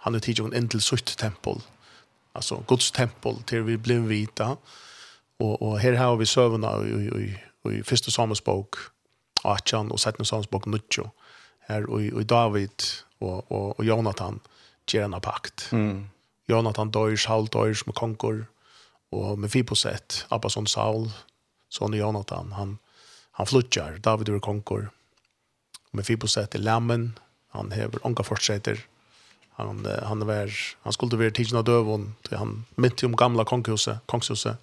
Han 0.07 0.15
er 0.15 0.23
tidligere 0.23 0.55
inn 0.57 0.71
til 0.71 0.81
sutt 0.81 1.17
tempel, 1.19 1.61
altså 2.35 2.63
Guds 2.67 2.93
tempel, 2.95 3.43
til 3.47 3.67
vi 3.67 3.77
blir 3.77 4.07
vita. 4.07 4.55
Ja 4.55 4.81
Og, 5.43 5.57
og 5.63 5.79
her 5.83 5.97
har 5.99 6.17
vi 6.21 6.29
søvende 6.29 6.71
i, 6.87 6.93
i, 6.93 7.27
i, 7.27 7.79
i 7.79 7.83
første 7.87 8.15
samensbok, 8.15 8.79
Achan, 9.45 9.91
og 9.91 10.01
settende 10.01 10.29
samensbok 10.29 10.69
Nuttjo. 10.71 11.09
Her 11.69 11.87
og, 11.89 12.03
og 12.15 12.29
David 12.31 12.87
og, 13.21 13.51
og, 13.51 13.79
og 13.79 13.85
Jonathan 13.87 14.41
gjør 14.91 15.09
en 15.09 15.21
pakt. 15.23 15.69
Mm. 15.73 16.05
Jonathan 16.51 16.91
dør, 16.91 17.17
Saul 17.17 17.47
dør 17.47 17.75
som 17.79 17.95
konger, 17.97 18.45
og 19.13 19.39
med 19.39 19.53
Fiboset, 19.53 20.25
Abbason 20.33 20.67
Saul, 20.67 21.11
sånn 21.73 21.95
Jonathan, 21.97 22.53
han, 22.57 22.79
han 23.39 23.49
flytter, 23.49 23.99
David 24.05 24.33
er 24.33 24.43
konger. 24.45 24.89
Med 25.93 26.09
Fiboset 26.09 26.55
er 26.57 26.65
lammen, 26.65 27.13
han 27.53 27.73
hever 27.73 28.03
unga 28.09 28.25
fortsetter, 28.25 28.81
han, 29.59 29.85
han, 29.85 30.25
var, 30.27 30.51
han 30.83 30.95
skulle 30.97 31.19
være 31.21 31.35
tidsen 31.37 31.59
av 31.61 31.67
till 32.25 32.39
han 32.39 32.65
mynte 32.81 33.07
om 33.07 33.17
gamla 33.17 33.45
kongshuset, 33.45 34.01
kongshuset, 34.09 34.57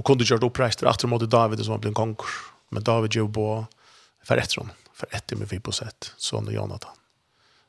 och 0.00 0.06
kunde 0.06 0.24
gjort 0.24 0.42
upp 0.42 0.52
präster 0.52 0.86
efter 0.86 1.08
mot 1.08 1.30
David 1.30 1.64
som 1.64 1.80
blev 1.80 1.90
en 1.90 1.94
kung. 1.94 2.16
Men 2.68 2.82
David 2.82 3.14
gjorde 3.14 3.32
på 3.32 3.66
för 4.24 4.36
ett 4.36 4.56
rum, 4.56 4.70
för 4.92 5.08
ett 5.10 5.38
med 5.38 5.48
vi 5.48 5.60
på 5.60 5.72
sätt 5.72 6.12
son 6.16 6.46
och 6.46 6.52
Jonathan. 6.52 6.92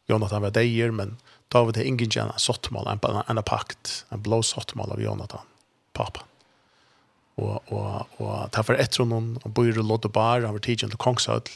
Jonathan 0.08 0.42
var 0.42 0.52
dejer 0.52 0.92
men 0.92 1.18
David 1.48 1.78
har 1.78 1.84
ingen 1.84 2.10
gärna 2.10 2.38
sottmål 2.38 2.88
en 2.88 3.00
en, 3.04 3.38
en 3.38 3.44
pakt, 3.44 4.06
en 4.10 4.22
blå 4.22 4.44
sottmål 4.44 4.92
av 4.92 5.02
Jonathan. 5.02 5.46
Pappa. 5.94 6.22
Og, 7.36 7.72
og, 7.72 8.08
og 8.18 8.52
ta 8.52 8.64
for 8.64 8.80
etter 8.80 9.04
rum 9.04 9.12
han 9.12 9.54
bor 9.54 9.68
i 9.68 9.72
Lodobar, 9.74 10.42
han 10.42 10.54
var 10.54 10.60
tidigare 10.60 10.92
til 10.92 10.98
kungshöll. 10.98 11.52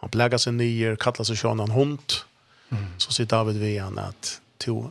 Han 0.00 0.10
plägar 0.10 0.38
seg 0.38 0.54
nyer, 0.54 0.96
kallar 0.96 1.24
sig 1.24 1.50
en 1.50 1.70
hund. 1.70 2.24
Mm. 2.70 2.86
Så 2.98 3.12
sier 3.12 3.26
David 3.26 3.58
vid 3.58 3.80
han 3.80 3.98
at 3.98 4.40
to, 4.58 4.90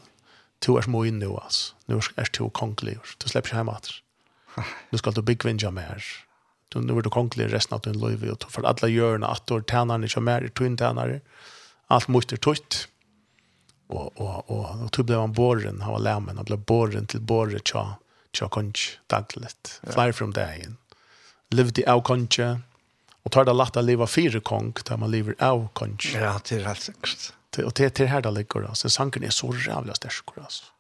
to 0.62 0.78
er 0.78 0.82
små 0.82 1.04
inn 1.04 1.20
nå, 1.20 1.34
altså. 1.38 1.74
Nå 1.88 2.02
er 2.18 2.30
to 2.34 2.50
kongelig, 2.50 3.00
du 3.18 3.30
slipper 3.30 3.50
ikke 3.50 3.58
hjemme 3.58 3.78
etter. 3.78 4.04
Nu 4.92 5.00
skal 5.02 5.16
du 5.16 5.22
byggvinja 5.26 5.72
mer. 5.72 6.04
Du 6.74 6.82
nu 6.82 6.98
er 6.98 7.06
du 7.06 7.10
kongelig 7.14 7.52
resten 7.54 7.76
av 7.78 7.84
din 7.86 8.00
liv, 8.02 8.24
og 8.32 8.46
for 8.50 8.66
alle 8.66 8.90
hjørne 8.90 9.30
at 9.30 9.46
du 9.50 9.60
er 9.60 9.66
tænerne 9.70 10.10
ikke 10.10 10.22
mer, 10.22 10.48
du 10.50 10.66
tænere, 10.76 11.20
alt 11.90 12.10
mot 12.10 12.34
er 12.34 12.42
tøyt. 12.42 12.88
Og, 13.94 14.10
og, 14.18 14.50
og, 14.50 14.66
og 14.84 14.90
du 14.96 15.04
ble 15.04 15.20
han 15.20 15.34
båren, 15.34 15.82
han 15.84 15.94
var 15.94 16.02
lemmen, 16.02 16.38
han 16.40 16.48
ble 16.48 16.58
båren 16.58 17.06
til 17.06 17.22
båre 17.22 17.60
tja, 17.62 17.84
tja 18.34 18.48
konj 18.50 18.98
daglig. 19.12 19.52
Flere 19.86 20.16
fra 20.18 20.30
dagen. 20.34 20.78
Livde 21.54 21.86
av 21.86 22.02
konje, 22.08 22.50
og 23.24 23.32
tar 23.32 23.46
det 23.46 23.54
lagt 23.54 23.78
å 23.78 23.84
leve 23.86 24.08
fire 24.10 24.42
kong, 24.42 24.74
der 24.88 24.98
man 24.98 25.14
lever 25.14 25.38
av 25.44 25.68
konj. 25.78 26.00
Ja, 26.16 26.40
det 26.42 26.58
er 26.58 26.70
helt 26.72 26.90
sikkert. 26.90 27.32
Og 27.62 27.74
det 27.78 27.92
er 28.02 28.10
her 28.10 28.24
det 28.26 28.34
ligger, 28.34 28.66
altså. 28.72 28.90
Sanken 28.90 29.24
er 29.24 29.36
så 29.36 29.52
rævlig 29.54 29.96
sterk, 30.00 30.34
altså 30.42 30.73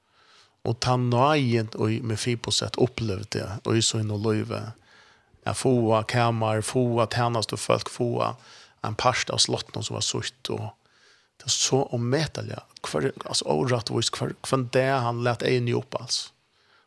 og 0.63 0.79
ta 0.79 0.95
nøyen 0.99 1.71
og 1.75 1.91
med 2.07 2.19
fiboset 2.19 2.79
opplevde 2.79 3.39
det, 3.39 3.47
og 3.67 3.81
så 3.83 3.99
inn 3.99 4.13
og 4.15 4.23
løyve. 4.23 4.61
Jeg 5.43 5.59
få 5.59 5.75
kamer, 6.07 6.63
få 6.63 7.03
tjenest 7.11 7.51
og 7.51 7.59
folk, 7.59 7.91
få 7.91 8.09
en 8.83 8.95
parst 8.95 9.31
av 9.31 9.41
slotten 9.43 9.83
som 9.83 9.97
var 9.97 10.05
sutt, 10.07 10.51
og 10.51 10.71
det 11.41 11.49
er 11.49 11.55
så 11.55 11.81
omedelig, 11.95 12.61
hver, 12.87 13.09
altså 13.25 13.47
overrattvis, 13.51 14.11
hver, 14.15 14.35
hver 14.47 14.65
det 14.75 14.87
han 14.87 15.23
lät 15.23 15.43
en 15.43 15.67
jobb, 15.67 15.99
altså. 15.99 16.29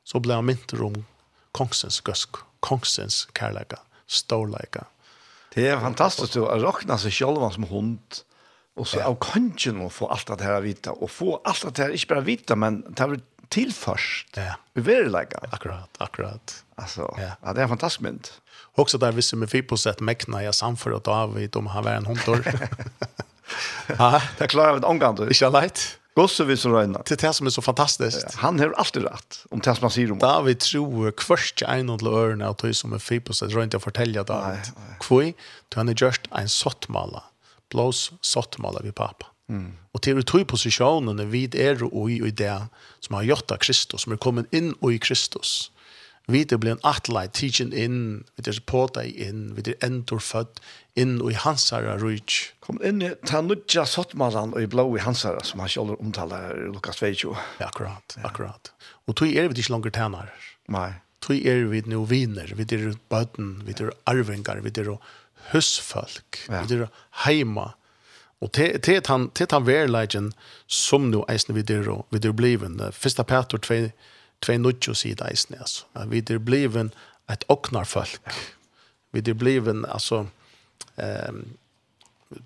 Så 0.07 0.21
ble 0.23 0.37
han 0.39 0.47
mynter 0.47 0.85
om 0.87 1.01
kongsens 1.57 1.99
gøsk, 2.07 2.39
kongsens 2.63 3.25
kærleika, 3.35 3.81
storleka 4.07 4.85
Det 5.55 5.65
er 5.67 5.81
fantastisk 5.83 6.37
å 6.39 6.61
råkne 6.63 6.99
seg 7.01 7.15
selv 7.17 7.43
som 7.53 7.67
hund, 7.69 8.23
og 8.77 8.87
så 8.87 9.01
av 9.03 9.17
kongen 9.25 9.81
å 9.83 9.89
få 9.91 10.07
alt 10.13 10.29
det 10.29 10.45
her 10.45 10.61
å 10.61 10.65
vite, 10.65 10.93
og 10.93 11.11
få 11.11 11.41
alt 11.49 11.65
det 11.75 11.83
her, 11.83 11.97
ikke 11.97 12.15
bare 12.15 12.27
vite, 12.29 12.57
men 12.61 12.83
det 12.87 13.03
er 13.03 13.17
till 13.49 13.73
först. 13.73 14.29
Ja. 14.37 14.55
Vi 14.73 14.83
vill 14.83 15.11
lägga. 15.11 15.39
Akkurat, 15.53 15.91
akkurat. 15.99 16.65
Alltså, 16.75 17.15
ja. 17.19 17.31
ja 17.43 17.53
det 17.53 17.63
är 17.63 17.69
fantastiskt 17.69 18.01
mynd. 18.01 18.29
Också 18.75 18.99
där 18.99 19.13
visste 19.13 19.37
med 19.37 19.51
Fippo 19.51 19.77
sett 19.77 20.01
mäkna 20.01 20.43
jag 20.43 20.55
samför 20.55 20.91
och 20.91 21.03
David 21.03 21.57
om 21.57 21.67
han 21.67 21.85
var 21.85 21.91
en 21.91 22.07
hundor. 22.07 22.45
ja, 23.99 24.23
det 24.39 24.47
klarar 24.47 24.73
vi 24.73 24.79
ett 24.79 24.85
omgång. 24.85 25.19
Inte 25.29 25.49
lätt. 25.49 25.99
Gosse 26.15 26.45
vi 26.45 26.57
som 26.57 26.73
röjna. 26.73 27.03
Det 27.07 27.23
är 27.23 27.27
det 27.27 27.33
som 27.33 27.47
är 27.47 27.51
så 27.51 27.63
fantastiskt. 27.63 28.23
Ja, 28.23 28.31
han 28.37 28.59
har 28.59 28.73
alltid 28.73 29.03
rätt 29.03 29.45
om 29.51 29.59
det 29.59 29.75
som 29.75 29.79
man 29.81 29.91
säger 29.91 30.13
om. 30.13 30.19
David 30.19 30.59
tror 30.59 31.13
först 31.19 31.63
en 31.63 31.91
och 31.91 32.03
öronen 32.03 32.49
att 32.49 32.59
det 32.59 32.75
som 32.75 32.93
är 32.93 32.99
Fippo 32.99 33.33
sett 33.33 33.51
röjna 33.51 33.65
inte 33.65 33.77
att 33.77 33.83
fortälja 33.83 34.25
David. 34.25 34.59
Kvoi, 35.01 35.35
då 35.69 35.81
han 35.81 35.89
är 35.89 35.95
gjort 35.97 36.29
en 36.31 36.49
sottmala. 36.49 37.23
Blås 37.71 38.13
sottmala 38.21 38.81
vid 38.81 38.95
pappa. 38.95 39.27
Mm. 39.49 39.77
Og 39.97 40.03
til 40.05 40.19
vi 40.19 40.27
tog 40.29 40.45
posisjonene 40.51 41.25
vi 41.33 41.47
er 41.57 41.81
og 41.87 42.11
i, 42.13 42.19
og 42.21 42.29
i 42.29 42.37
det 42.37 42.53
som 43.01 43.17
har 43.17 43.25
gjort 43.31 43.55
av 43.55 43.63
Kristus, 43.65 44.05
som 44.05 44.13
er 44.13 44.21
kommet 44.21 44.53
inn 44.53 44.75
og 44.83 44.93
i 44.93 45.01
Kristus. 45.01 45.71
Vi 46.29 46.43
er 46.43 46.59
blitt 46.59 46.83
atleit, 46.85 47.37
tidsen 47.39 47.71
inn, 47.71 48.25
vi 48.35 48.45
er 48.51 48.59
på 48.67 48.83
deg 48.97 49.15
inn, 49.15 49.55
vi 49.55 49.63
er 49.71 49.79
endor 49.87 50.21
født 50.21 50.59
inn 50.99 51.21
og 51.23 51.31
i 51.31 51.39
hans 51.39 51.69
herre 51.71 51.95
rujt. 52.03 52.51
Kom 52.67 52.81
inn 52.85 53.01
i 53.07 53.13
Tanudja 53.31 53.87
Sottmalan 53.89 54.53
og 54.57 54.67
i 54.67 54.69
blå 54.69 54.89
i 54.99 55.05
hans 55.05 55.23
herre, 55.25 55.45
som 55.47 55.63
han 55.63 55.71
selv 55.71 55.95
omtaler 55.97 56.67
Lukas 56.75 56.99
22. 56.99 57.33
Ja, 57.63 57.71
akkurat, 57.71 58.19
ja. 58.19 58.27
akkurat. 58.29 58.73
Og 59.07 59.17
tog 59.17 59.31
er 59.31 59.49
vi 59.49 59.63
ikke 59.63 59.77
langer 59.77 59.97
tænare. 59.97 60.35
Nei. 60.75 60.91
Tog 61.25 61.47
er 61.47 61.63
vi 61.71 61.85
nu 61.89 62.03
viner, 62.11 62.51
vi 62.59 62.67
er 62.75 62.91
bøten, 63.09 63.61
vi 63.65 63.79
er 63.79 63.95
arvingar, 64.11 64.61
vi 64.67 64.75
er 64.83 64.97
husfolk, 65.55 66.43
ja. 66.51 66.67
vi 66.67 66.83
er 66.83 66.91
heima, 67.23 67.71
Og 68.41 68.53
til, 68.53 68.81
til 68.81 69.01
han, 69.07 69.31
til 69.31 69.47
han 69.51 69.63
han 69.63 69.67
verleggen 69.67 70.33
som 70.67 71.11
nu 71.11 71.25
eisne 71.29 71.55
vi 71.55 71.63
der, 71.63 71.89
vi 72.11 72.19
der 72.19 72.33
bliven, 72.33 72.81
Fyrsta 72.93 73.23
Peter 73.23 73.59
2, 73.59 73.91
2 74.41 74.57
nutjo 74.59 74.95
sida 74.95 75.31
eisne. 75.31 75.57
altså. 75.59 75.85
Vi 76.07 76.21
der 76.21 76.39
bliven 76.39 76.93
et 77.33 77.45
oknar 77.49 77.85
folk. 77.85 78.21
Vi 79.13 79.21
der 79.21 79.35
bliven, 79.35 79.85
altså, 79.85 80.27
ehm 80.99 81.57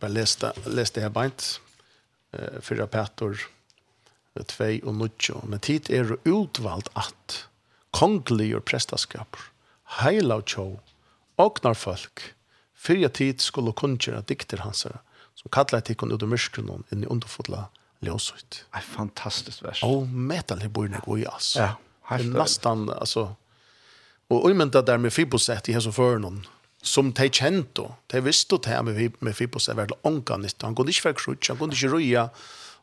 bare 0.00 0.12
leste, 0.12 0.52
leste 0.66 1.02
her 1.02 1.12
beint, 1.12 1.60
eh, 2.32 2.60
fyrir 2.60 2.88
Peter 2.90 3.36
2 4.36 4.86
og 4.86 4.94
nutjo, 4.94 5.40
men 5.48 5.60
tid 5.60 5.90
er 5.90 6.16
utvalgt 6.28 6.90
at 6.96 7.44
kongelige 7.96 8.60
prestaskaper, 8.60 9.40
oknar 11.40 11.74
folk, 11.74 12.34
fyrir 12.74 13.08
tid 13.08 13.40
skulle 13.40 13.72
kunngjøre 13.72 14.22
dikter 14.28 14.62
hans 14.62 14.84
her, 14.86 15.00
som 15.40 15.52
kallar 15.52 15.84
tikkun 15.84 16.12
ut 16.12 16.22
av 16.22 16.30
myskren 16.30 16.84
inn 16.92 17.04
i 17.04 17.10
underfodla 17.10 17.68
ljøsut. 18.04 18.62
Det 18.72 18.84
fantastisk 18.84 19.64
vers. 19.64 19.82
Og 19.86 20.08
metal 20.08 20.62
i 20.64 20.68
borne 20.72 21.00
går 21.04 21.26
ass. 21.32 21.54
Ja, 21.58 21.74
helt 22.12 22.30
det. 22.30 22.38
nastan, 22.38 22.88
altså, 22.96 23.30
og 24.30 24.46
umynda 24.46 24.82
der 24.86 25.00
med 25.02 25.12
Fibosett 25.12 25.68
i 25.68 25.74
hese 25.74 25.92
for 25.92 26.20
noen, 26.22 26.44
som 26.86 27.10
de 27.12 27.26
kjente, 27.28 27.88
de 28.12 28.22
visste 28.24 28.56
det 28.56 28.72
her 28.72 28.84
med, 28.86 29.18
med 29.20 29.36
Fibosett, 29.36 29.76
var 29.76 29.90
det 29.90 29.98
ånganist, 30.06 30.62
han 30.62 30.76
kunne 30.76 30.92
ikke 30.94 31.10
være 31.10 31.18
krutsk, 31.18 31.50
han 31.50 31.58
kunne 31.60 31.76
ikke 31.76 31.92
røya, 31.96 32.28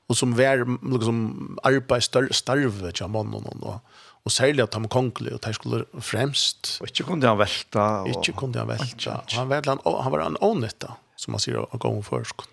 og 0.07 0.15
som 0.19 0.35
var 0.38 0.61
liksom, 0.65 1.57
arbeid 1.67 2.05
starve 2.35 2.91
til 2.91 3.09
mannen, 3.11 3.47
og, 3.63 3.79
og 4.27 4.31
særlig 4.31 4.65
at 4.67 4.75
han 4.75 4.85
var 4.85 4.93
kongelig, 4.93 5.34
og 5.38 5.41
de 5.43 5.53
skulle 5.55 5.84
fremst. 6.03 6.77
Og 6.84 6.91
ikke 6.91 7.07
kunne 7.09 7.27
han 7.27 7.39
velta. 7.39 7.88
Og... 8.03 8.11
Ikke 8.11 8.35
kunne 8.38 8.59
han 8.59 8.69
velta. 8.69 9.21
Han 9.35 9.49
var, 9.49 9.67
han, 9.67 9.81
han 9.84 10.13
var 10.13 10.25
en 10.27 10.39
ånytta 10.43 10.95
som 11.18 11.34
man 11.35 11.44
sier 11.44 11.65
av 11.65 11.81
gången 11.81 12.06
først. 12.06 12.45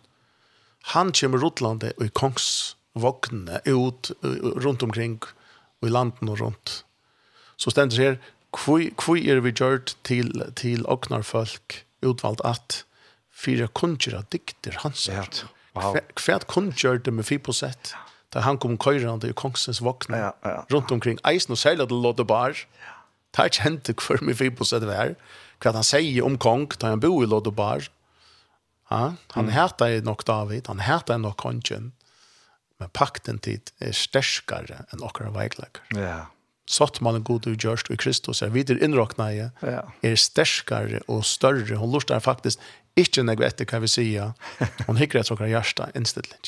Han 0.93 1.13
kommer 1.17 1.41
rotlande 1.41 1.93
og 1.97 2.07
i 2.09 2.13
kongsvognene 2.13 3.63
ut 3.69 4.13
rundt 4.65 4.85
omkring 4.85 5.21
og 5.81 5.89
i 5.89 5.93
landen 5.93 6.33
og 6.33 6.41
rundt. 6.41 6.83
Så 7.57 7.73
stender 7.73 8.01
her, 8.01 8.17
hvor 8.55 9.17
er 9.17 9.41
vi 9.41 9.53
gjort 9.53 9.97
til, 10.05 10.31
til 10.57 10.85
åknarfolk 10.91 11.85
utvalgt 12.05 12.45
at 12.45 12.83
fyra 13.35 13.67
kunngjøra 13.67 14.25
dikter 14.33 14.77
hans. 14.83 15.09
Ja, 15.09 15.25
wow. 15.75 15.97
Hva 16.21 16.39
kunngjør 16.51 17.01
det 17.05 17.15
med 17.15 17.27
fiposett? 17.29 17.95
Da 18.35 18.43
han 18.43 18.59
kom 18.59 18.77
køyrande 18.79 19.31
i 19.31 19.37
kongsens 19.37 19.81
våkne 19.85 20.19
ja, 20.19 20.31
ja, 20.43 20.53
ja. 20.57 20.63
rundt 20.73 20.91
omkring 20.93 21.21
eisen 21.27 21.55
og 21.55 21.61
seilet 21.61 21.91
til 21.91 22.03
Loddebar. 22.03 22.59
Det 23.35 23.43
er 23.43 23.51
ikke 23.51 23.67
hentet 23.67 24.03
hver 24.03 24.23
med 24.27 24.39
fiposett 24.39 24.87
vær. 24.87 25.15
Hva 25.63 25.75
han 25.75 25.87
sier 25.87 26.27
om 26.27 26.39
kong 26.39 26.67
da 26.79 26.93
han 26.93 27.03
bor 27.03 27.23
i 27.23 27.31
Loddebar 27.31 27.87
Ja, 28.89 29.15
han 29.29 29.45
mm. 29.45 29.55
heter 29.55 29.87
ju 29.87 30.03
nog 30.03 30.23
David, 30.27 30.67
han 30.67 30.81
heter 30.81 31.19
nok 31.19 31.37
konchen. 31.37 31.93
Men 32.79 32.91
pakten 32.91 33.39
tid 33.39 33.71
är 33.79 33.93
stärkare 33.93 34.85
än 34.91 35.03
åkra 35.03 35.31
vägläkare. 35.31 36.01
Ja. 36.01 36.27
Sått 36.67 37.01
man 37.01 37.15
en 37.15 37.25
god 37.25 37.47
och 37.47 37.65
görst 37.65 37.99
Kristus 37.99 38.43
är 38.43 38.49
vidare 38.49 38.85
inrockna 38.85 39.33
i. 39.33 39.51
Ja. 39.61 39.93
Är 40.01 40.17
stärkare 40.17 41.01
och 41.07 41.27
större. 41.27 41.75
Hon 41.75 41.93
lustar 41.93 42.21
faktiskt 42.21 42.61
inte 42.95 43.23
när 43.23 43.37
vi 43.37 43.45
äter 43.45 43.65
kan 43.65 43.83
vi 43.83 43.89
säga. 43.89 44.35
Hon 44.87 44.97
hickar 44.97 45.19
ett 45.19 45.31
åkra 45.31 45.49
hjärsta 45.49 45.89
inställning. 45.95 46.41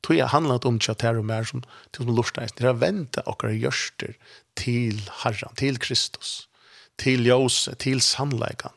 Tog 0.00 0.16
jag 0.16 0.26
handlat 0.26 0.64
om 0.64 0.80
tjater 0.80 1.16
och 1.16 1.24
mer 1.24 1.44
som 1.44 1.62
till 1.90 2.04
som 2.04 2.16
lustar. 2.16 2.48
Det 2.56 2.64
är 2.64 2.68
att 2.68 2.76
vänta 2.76 3.22
åkra 3.26 3.52
görster 3.52 4.16
till 4.54 5.10
Herren, 5.12 5.54
till 5.54 5.78
Kristus. 5.78 6.48
Till 6.96 7.26
Jose, 7.26 7.74
till 7.74 8.00
sannläggan. 8.00 8.72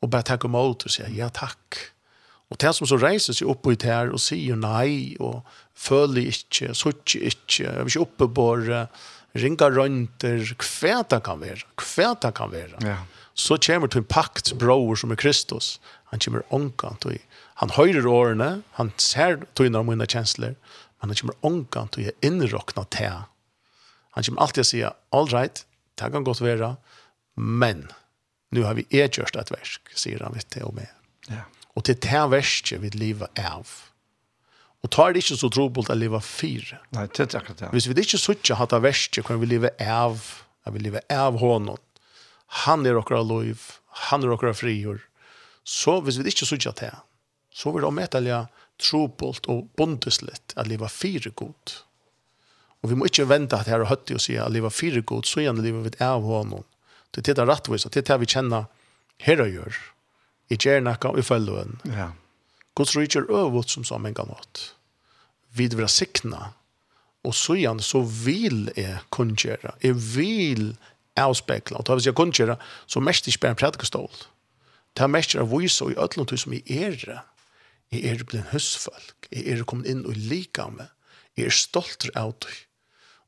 Och 0.00 0.08
bara 0.08 0.22
tacka 0.22 0.46
om 0.46 0.54
åter 0.54 0.86
och 0.86 0.90
säga 0.90 1.08
ja 1.08 1.28
tack. 1.28 1.74
Og 2.48 2.56
det 2.62 2.72
som 2.76 2.88
så 2.88 2.96
reiser 3.00 3.36
seg 3.36 3.50
opp 3.50 3.66
ut 3.68 3.84
her 3.84 4.12
og 4.14 4.22
sier 4.24 4.56
nei, 4.56 5.16
og 5.20 5.44
føler 5.76 6.30
ikke, 6.30 6.72
sutter 6.76 7.28
ikke, 7.28 7.66
jeg 7.66 7.84
vil 7.84 7.92
ikke 7.92 8.06
oppebåre, 8.06 8.82
ringa 9.38 9.68
rønter, 9.70 10.54
hva 10.56 11.02
det 11.10 11.20
kan 11.26 11.42
være, 11.42 11.66
hva 11.76 12.12
det 12.22 12.32
kan 12.38 12.52
være. 12.52 12.80
Ja. 12.86 13.02
Så 13.38 13.58
kommer 13.62 13.90
til 13.92 14.02
en 14.02 14.10
pakt 14.10 14.54
bror 14.58 14.96
som 14.98 15.12
er 15.14 15.20
Kristus. 15.20 15.76
Han 16.10 16.24
kommer 16.24 16.46
ångkant 16.54 17.06
og 17.06 17.18
Han 17.58 17.70
høyrer 17.74 18.06
årene, 18.06 18.62
han 18.78 18.92
ser 19.02 19.40
tøyner 19.58 19.80
om 19.80 19.88
mine 19.90 20.06
kjensler, 20.06 20.54
men 21.00 21.10
han 21.10 21.18
kommer 21.18 21.38
ångkant 21.42 21.98
og 21.98 22.06
å 22.06 22.12
innrokna 22.22 22.84
til. 22.94 23.24
Han 24.14 24.24
kommer 24.24 24.44
alltid 24.44 24.62
å 24.62 24.68
si, 24.68 24.82
all 25.10 25.26
right, 25.32 25.64
det 25.98 26.12
kan 26.14 26.22
godt 26.22 26.40
være, 26.40 26.76
men 27.34 27.88
nu 28.54 28.62
har 28.62 28.78
vi 28.78 28.86
edgjørst 28.94 29.36
et 29.36 29.50
versk, 29.50 29.90
sier 29.90 30.22
han 30.22 30.38
vitt 30.38 30.46
til 30.54 30.70
og 30.70 30.76
med. 30.78 30.86
Ja. 31.26 31.48
Og 31.78 31.84
til 31.86 31.94
det 31.94 32.10
her 32.10 32.26
verste 32.32 32.80
vi 32.82 32.90
lever 32.98 33.30
av. 33.38 33.70
Og 34.82 34.90
tar 34.94 35.14
det 35.14 35.22
ikke 35.22 35.38
så 35.38 35.50
trobult 35.50 35.90
å 35.90 35.96
leve 35.98 36.20
fire. 36.22 36.80
Nei, 36.94 37.06
det 37.06 37.24
er 37.28 37.40
akkurat 37.40 37.62
det. 37.62 37.72
Hvis 37.74 37.88
vi 37.90 37.96
ikke 38.02 38.20
suttje 38.20 38.58
hatt 38.58 38.74
av 38.74 38.84
verste, 38.86 39.22
kan 39.26 39.40
vi 39.42 39.50
leve 39.50 39.70
av, 39.82 40.20
at 40.66 40.74
vi 40.74 40.82
lever 40.82 41.06
av 41.14 41.38
hånden. 41.42 41.78
Han 42.64 42.86
er 42.86 42.98
okra 42.98 43.20
lov, 43.22 43.66
han 44.08 44.24
er 44.24 44.34
okra 44.34 44.54
frigjør. 44.56 45.02
Så 45.66 45.98
hvis 46.02 46.18
vi 46.18 46.30
ikke 46.30 46.48
sørger 46.48 46.72
hatt 46.72 46.82
det, 46.82 46.94
så 47.54 47.74
vil 47.74 47.84
det 47.84 47.90
ometalja 47.90 48.46
trobult 48.78 49.48
og 49.50 49.66
bondeslitt 49.78 50.54
at 50.56 50.70
lever 50.70 50.90
fire 50.92 51.32
godt. 51.34 51.82
Og 52.82 52.92
vi 52.92 52.98
må 52.98 53.08
ikke 53.08 53.26
vente 53.26 53.58
at 53.58 53.70
her 53.70 53.82
og 53.82 53.90
høtte 53.90 54.14
og 54.14 54.22
si 54.22 54.36
at 54.38 54.52
livet 54.54 54.74
fire 54.74 55.02
god, 55.02 55.26
så 55.26 55.42
gjerne 55.42 55.64
livet 55.64 55.88
vi 55.88 56.04
av 56.04 56.22
hånden. 56.22 56.66
Det 57.10 57.26
er 57.26 57.40
det 57.40 57.48
rettvis, 57.48 57.88
det 57.88 58.04
er 58.04 58.10
det 58.12 58.18
vi 58.22 58.30
kjenner 58.30 58.68
her 59.24 59.42
og 59.42 59.50
gjør 59.50 59.78
i 60.48 60.56
kjernakka 60.56 61.12
og 61.12 61.20
i 61.20 61.26
felluen. 61.26 61.78
Ja. 61.92 62.10
Guds 62.78 62.94
rike 62.96 63.20
er 63.20 63.32
øvått 63.34 63.72
som 63.74 63.84
sammen 63.84 64.14
kan 64.14 64.30
åt. 64.30 64.72
Vi 65.54 65.66
vil 65.66 65.80
være 65.80 65.92
sikna, 65.92 66.52
og 67.26 67.34
så 67.34 67.56
igjen 67.58 67.80
så 67.82 68.04
vil 68.04 68.68
jeg 68.76 69.00
kunngjøre, 69.14 69.74
jeg 69.82 69.96
vil 70.14 70.76
avspekla, 71.18 71.80
og 71.80 71.88
da 71.88 71.96
vil 71.98 72.06
jeg 72.06 72.18
kunngjøre, 72.18 72.58
så 72.86 73.02
mest 73.02 73.26
ikke 73.26 73.42
bare 73.44 73.56
en 73.56 73.62
predikestål. 73.64 74.20
Det 74.94 75.04
er 75.04 75.10
mest 75.10 75.34
å 75.34 75.48
vise 75.50 75.90
i 75.90 75.98
ødlom 75.98 76.28
til 76.30 76.40
som 76.40 76.54
jeg 76.54 76.78
er 76.86 76.96
det. 77.02 77.18
Jeg 77.92 78.04
er 78.04 78.24
blitt 78.28 78.52
høstfolk, 78.52 79.28
jeg 79.32 79.44
er 79.48 79.66
kommet 79.68 79.88
inn 79.90 80.06
og 80.06 80.16
lika 80.16 80.68
meg, 80.70 80.90
jeg 81.38 81.48
er 81.48 81.54
stolt 81.54 82.08
av 82.18 82.34
det. 82.44 82.54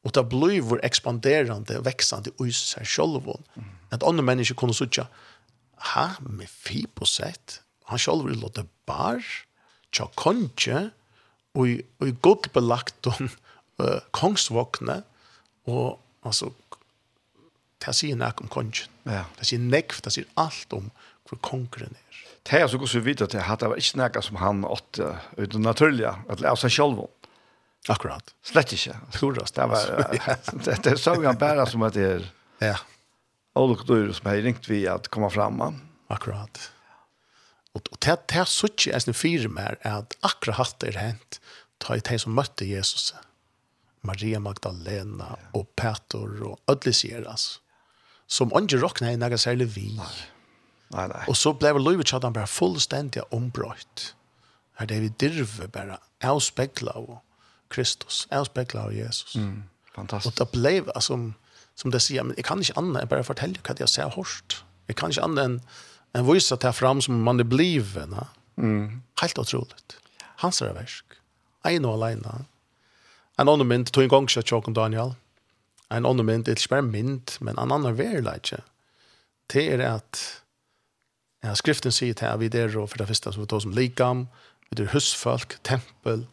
Og 0.04 0.14
det 0.16 0.24
blir 0.32 0.62
vår 0.64 0.80
ekspanderende, 0.86 1.82
veksende 1.84 2.32
i 2.40 2.52
seg 2.56 2.88
selv. 2.88 3.28
At 3.92 4.04
andre 4.06 4.24
mennesker 4.24 4.56
kunne 4.56 4.76
sitte, 4.76 5.04
ha, 5.80 6.06
med 6.20 6.48
sett 7.08 7.60
han 7.90 7.98
sjálv 7.98 8.28
vil 8.28 8.40
låta 8.40 8.64
bar, 8.86 9.24
tja 9.90 10.06
konje, 10.18 10.90
og 11.58 11.66
i 12.06 12.12
gott 12.22 12.50
belagt 12.54 13.08
om 13.10 13.30
uh, 13.82 13.98
kongsvåkne, 14.18 15.00
og 15.70 15.98
altså, 16.26 16.52
det 17.82 17.96
sier 17.96 18.18
nek 18.18 18.42
om 18.44 18.50
konjen. 18.52 18.90
Ja. 19.08 19.24
Det 19.38 19.48
sier 19.48 19.62
nek 19.62 19.96
det 20.04 20.12
sier 20.14 20.28
alt 20.38 20.76
om 20.76 20.90
hvor 21.26 21.40
kongren 21.46 21.96
er. 21.96 22.20
Det 22.46 22.60
er 22.60 22.68
så 22.70 22.78
godt 22.80 22.92
så 22.92 23.02
vidt 23.04 23.22
at 23.24 23.34
det 23.34 23.42
var 23.42 23.58
vært 23.74 23.82
ikke 23.82 23.98
nek 24.00 24.20
som 24.24 24.38
han 24.40 24.62
åtte, 24.66 25.10
uten 25.36 25.66
naturlige, 25.66 26.14
at 26.30 26.40
det 26.40 26.48
er 26.48 26.60
seg 26.60 26.72
sjálv. 26.74 27.02
Akkurat. 27.90 28.34
Slett 28.44 28.74
ikke. 28.76 28.94
Det 29.16 29.66
var, 29.70 29.90
det, 30.66 30.78
det 30.84 30.96
såg 31.00 31.24
han 31.24 31.38
bare 31.40 31.66
som 31.68 31.84
at 31.86 31.96
det 31.96 32.06
er... 32.06 32.26
Ja 32.60 32.76
olika 33.54 33.82
Dyr 33.82 34.12
som 34.12 34.26
har 34.26 34.36
ringt 34.36 34.68
vi 34.68 34.88
att 34.88 35.08
komma 35.08 35.30
fram. 35.30 35.80
Akkurat. 36.06 36.72
Och 37.72 37.88
och 37.90 37.96
det 38.00 38.28
det 38.28 38.46
så 38.46 38.68
tjej 38.76 38.92
är 38.92 39.08
en 39.08 39.14
firma 39.14 39.60
är 39.60 39.92
att 39.92 40.16
akkurat 40.20 40.56
hatt 40.56 40.78
det 40.78 40.96
hänt. 40.96 41.40
Ta 41.78 41.96
i 41.96 42.18
som 42.18 42.34
mötte 42.34 42.64
Jesus. 42.64 43.14
Maria 44.00 44.40
Magdalena 44.40 45.36
och 45.52 45.76
Petor 45.76 46.42
och 46.42 46.58
Odysseus. 46.66 47.60
Som 48.26 48.52
onge 48.52 48.76
rockna 48.76 49.12
i 49.12 49.16
några 49.16 49.38
särle 49.38 49.64
vi. 49.64 50.00
Nej 50.88 51.08
nej. 51.08 51.24
Och 51.28 51.36
så 51.36 51.52
blev 51.52 51.78
Louis 51.78 52.06
Chatham 52.06 52.32
bara 52.32 52.46
fullständigt 52.46 53.22
ombrott. 53.30 54.14
Här 54.74 54.86
det 54.86 55.00
vi 55.00 55.08
dirve 55.08 55.68
bara 55.68 55.98
avspegla 56.24 56.92
av 56.92 57.18
Kristus, 57.68 58.28
avspegla 58.30 58.84
av 58.84 58.94
Jesus. 58.94 59.36
Mm. 59.36 59.62
Fantastiskt. 59.94 60.40
Och 60.40 60.46
det 60.46 60.58
blev 60.58 60.90
alltså 60.94 61.32
som 61.78 61.92
det 61.94 62.02
sier, 62.04 62.24
men 62.26 62.36
jeg 62.36 62.46
kan 62.48 62.60
ikke 62.60 62.76
annet 62.78 63.02
enn 63.02 63.10
bare 63.10 63.26
fortelle 63.26 63.62
hva 63.64 63.76
jeg 63.78 63.88
ser 63.88 64.12
hårst. 64.16 64.60
Jeg 64.90 64.98
kan 65.00 65.12
ikke 65.12 65.24
annet 65.24 65.44
enn, 65.44 65.56
en 66.18 66.26
vise 66.26 66.56
til 66.58 66.74
fram 66.74 67.00
som 67.04 67.20
man 67.22 67.40
er 67.40 67.46
blivet. 67.46 68.10
Mm. 68.58 69.00
Helt 69.22 69.38
utrolig. 69.38 69.78
Hans 70.42 70.60
er 70.64 70.74
versk. 70.74 71.18
Ein 71.64 71.86
og 71.86 72.00
alene. 72.00 72.44
En 73.38 73.48
annen 73.48 73.68
mynd, 73.68 73.92
tog 73.92 74.04
en 74.04 74.12
gang 74.12 74.28
ikke 74.28 74.44
tjåk 74.48 74.72
Daniel. 74.76 75.14
En 75.90 76.06
annen 76.06 76.26
mynd, 76.26 76.44
det 76.44 76.54
er 76.54 76.60
ikke 76.60 76.74
bare 76.74 76.88
mynd, 76.88 77.36
men 77.40 77.58
en 77.58 77.72
annen 77.72 77.96
verleidje. 77.98 78.60
Det 79.50 79.66
er 79.74 79.82
at 79.86 80.20
ja, 81.44 81.54
skriften 81.56 81.94
sier 81.94 82.14
til 82.14 82.28
at 82.28 82.40
vi 82.40 82.50
der, 82.52 82.74
og 82.78 82.90
for 82.92 83.00
det 83.00 83.08
første 83.08 83.32
som 83.32 83.42
vi 83.42 83.48
tar 83.50 83.62
som 83.64 83.74
likam, 83.76 84.26
vi 84.70 84.82
er 84.82 84.92
husfolk, 84.92 85.56
tempel, 85.66 86.26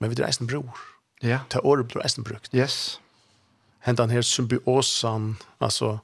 men 0.00 0.12
vi 0.12 0.18
er 0.20 0.26
eisen 0.28 0.50
bror. 0.50 0.76
Ja. 1.22 1.28
Yeah. 1.28 1.44
Til 1.50 1.64
året 1.64 1.88
blir 1.88 2.04
eisen 2.04 2.24
brukt. 2.26 2.50
Yes 2.52 2.98
hentan 3.86 4.10
här 4.10 4.22
symbiosan 4.22 5.36
alltså 5.58 6.00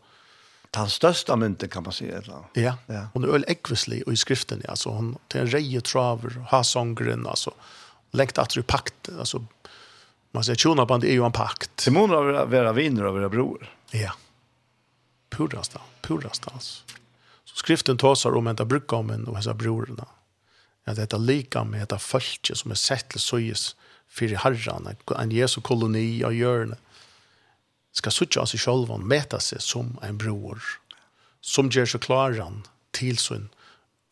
den 0.71 0.91
största 0.91 1.37
mynten 1.37 1.69
kan 1.69 1.83
man 1.83 1.93
säga 1.93 2.19
eller? 2.19 2.37
Ja. 2.53 2.75
ja. 2.87 3.07
Hon 3.13 3.25
är 3.25 3.29
öl 3.29 3.45
ekvislig 3.49 4.03
och 4.07 4.13
i 4.13 4.17
skriften 4.17 4.63
alltså 4.69 4.91
hon 4.91 5.19
till 5.29 5.41
en 5.41 5.47
reje 5.47 5.81
traver 5.81 6.47
har 6.49 6.63
sångren 6.63 7.27
alltså 7.27 7.55
längt 8.11 8.39
att 8.39 8.51
du 8.51 8.63
pakt 8.63 9.09
alltså 9.19 9.45
man 10.31 10.45
säger 10.45 10.57
tjona 10.57 10.87
band 10.87 11.05
är 11.05 11.13
ju 11.13 11.25
en 11.25 11.33
pakt. 11.33 11.81
Simon 11.81 12.11
har 12.11 12.47
våra 12.47 12.73
vinner 12.73 13.05
och 13.05 13.15
våra 13.15 13.29
bror. 13.29 13.71
Ja. 13.91 14.13
Purrasta, 15.31 15.81
purrasta 16.01 16.51
alltså. 16.55 16.83
Så 17.45 17.57
skriften 17.57 17.99
sig 18.17 18.31
om 18.31 18.47
ända 18.47 18.65
brukar 18.65 18.97
om 18.97 19.11
en 19.11 19.27
och 19.27 19.35
hans 19.35 19.49
brorna. 19.49 20.07
Ja, 20.85 20.95
det 20.95 21.19
lika 21.19 21.65
med 21.65 21.81
detta 21.81 21.99
fölke 21.99 22.55
som 22.55 22.71
är 22.71 22.75
sett 22.75 23.09
till 23.09 23.21
såjes 23.21 23.77
för 24.09 24.29
herran, 24.29 24.97
en 25.19 25.31
Jesu 25.31 25.61
koloni 25.61 26.25
av 26.25 26.35
hjörnet 26.35 26.79
skal 27.93 28.15
suttja 28.15 28.43
av 28.43 28.51
seg 28.51 28.63
selv 28.65 28.93
meta 28.99 29.41
seg 29.41 29.61
som 29.65 29.97
en 30.03 30.19
bror, 30.21 30.61
som 31.41 31.71
gjør 31.71 31.95
seg 31.95 32.05
klaran 32.07 32.63
til 32.97 33.19
sin 33.21 33.51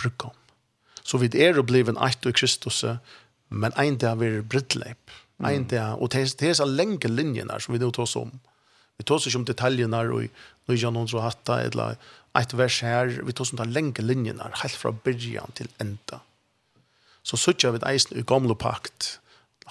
brukkom. 0.01 0.37
Så 1.03 1.19
vi 1.19 1.31
er 1.41 1.59
og 1.59 1.69
bliven 1.71 1.99
eit 1.99 2.27
og 2.29 2.37
Kristus, 2.37 2.85
men 3.49 3.75
ein 3.81 3.99
dag 3.99 4.21
vi 4.21 4.29
er 4.31 4.47
brittleip. 4.47 5.11
Ein 5.41 5.65
dag, 5.65 5.97
og 5.97 6.13
det 6.13 6.43
er 6.45 6.55
så 6.59 6.67
lenge 6.69 7.09
linjerna 7.09 7.57
som 7.61 7.73
vi 7.73 7.81
nå 7.81 7.89
tar 7.97 8.11
om. 8.21 8.33
Vi 9.01 9.07
tar 9.09 9.17
oss 9.17 9.27
ikke 9.27 9.41
om 9.41 9.47
detaljerna 9.49 10.03
og 10.13 10.27
nå 10.69 10.77
gjør 10.77 10.93
noen 10.93 11.09
så 11.09 11.23
hatt 11.25 11.49
eller 11.49 11.97
eit 12.37 12.53
vers 12.53 12.81
her, 12.85 13.09
vi 13.25 13.33
tar 13.33 13.47
oss 13.47 13.55
om 13.55 13.63
den 13.63 13.73
lenge 13.73 14.05
helt 14.05 14.77
fra 14.77 14.93
byrjan 14.93 15.57
til 15.57 15.71
enda. 15.81 16.21
Så 17.23 17.37
suttja 17.41 17.73
vi 17.73 17.81
eisen 17.89 18.19
i 18.19 18.23
gamle 18.23 18.55
pakt, 18.55 19.19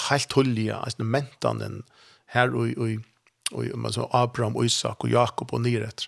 helt 0.10 0.34
hullige, 0.34 0.76
eisen 0.86 1.06
mentanen, 1.06 1.84
her 2.34 2.50
og 2.54 2.74
i 2.90 2.98
och 3.52 3.94
så 3.94 4.10
Abraham 4.12 4.66
Isak 4.66 5.04
och 5.04 5.10
Jakob 5.10 5.54
och 5.54 5.62
Niret 5.62 6.04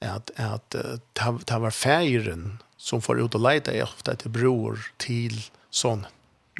att 0.00 0.30
att 0.36 0.74
ta 1.12 1.38
ta 1.38 1.58
var 1.58 1.70
färgen 1.70 2.58
som 2.76 3.02
får 3.02 3.20
ut 3.20 3.34
och 3.34 3.52
leta 3.52 3.72
efter 3.72 4.14
till 4.14 4.30
bror 4.30 4.92
till 4.96 5.42
son. 5.70 6.06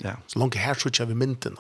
Ja. 0.03 0.13
Så 0.27 0.39
långt 0.39 0.55
här 0.55 0.75
så 0.75 1.05
vi 1.05 1.15
mynten. 1.15 1.57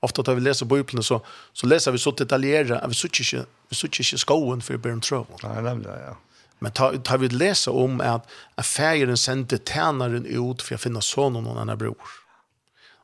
Ofta 0.00 0.22
tar 0.22 0.34
vi 0.34 0.40
läser 0.40 0.66
bibeln 0.66 1.02
så 1.02 1.26
så 1.52 1.66
läser 1.66 1.92
vi 1.92 1.98
så 1.98 2.10
detaljerat, 2.10 2.90
vi 2.90 2.94
söker 2.94 3.46
vi 3.68 3.76
söker 3.76 4.52
inte 4.54 4.66
för 4.66 4.76
Bern 4.76 5.00
Trouble. 5.00 5.36
Nej, 5.42 5.62
nämligen 5.62 6.00
ja. 6.06 6.16
Men 6.58 6.72
tar 6.72 6.96
tar 6.96 7.18
vi 7.18 7.28
läsa 7.28 7.70
om 7.70 8.00
att 8.00 8.30
affären 8.54 9.16
sände 9.16 9.58
tjänaren 9.58 10.26
ut 10.26 10.62
för 10.62 10.74
att 10.74 10.80
finna 10.80 11.00
sonen 11.00 11.46
och 11.46 11.60
en 11.60 11.78
bror. 11.78 11.96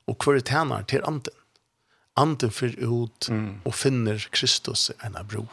Och 0.04 0.18
kvar 0.18 0.40
tjänaren 0.40 0.84
till 0.84 1.04
anten 1.04 1.34
anden 2.14 2.50
för 2.50 2.66
ut 2.66 3.28
mm. 3.28 3.60
och 3.64 3.74
finner 3.74 4.18
Kristus 4.30 4.90
en 5.00 5.26
bror. 5.26 5.48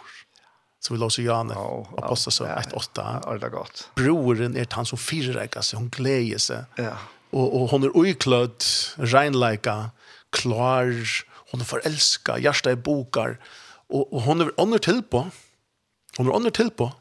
Så 0.80 0.94
vi 0.94 1.00
låser 1.00 1.24
Janne, 1.24 1.54
oh, 1.54 1.88
apostelsen 1.98 2.48
oh, 2.48 2.58
1-8. 2.58 3.22
Ja, 3.26 3.34
det 3.38 3.46
er 3.46 3.50
gott. 3.50 3.90
Broren 3.96 4.58
är 4.58 4.68
han 4.72 4.86
som 4.86 4.98
fyrräkar 4.98 5.62
seg, 5.62 5.78
hon 5.78 5.90
gleder 5.90 6.38
sig. 6.38 6.64
Ja. 6.76 6.98
Och, 7.30 7.62
og 7.62 7.70
hon 7.70 7.84
är 7.84 7.98
oiklöd, 7.98 8.64
regnleika, 8.98 9.92
klar, 10.30 10.90
hon 11.52 11.62
er 11.62 11.66
förälskad, 11.66 12.42
hjärsta 12.42 12.72
er 12.72 12.76
bokar. 12.76 13.38
Og, 13.90 14.14
og 14.14 14.22
hon 14.22 14.42
är 14.42 14.60
ånder 14.60 14.78
till 14.78 15.04
på. 15.04 15.30
Hon 16.18 16.28
är 16.28 16.36
ånder 16.36 16.52
till 16.52 16.70
på. 16.70 16.92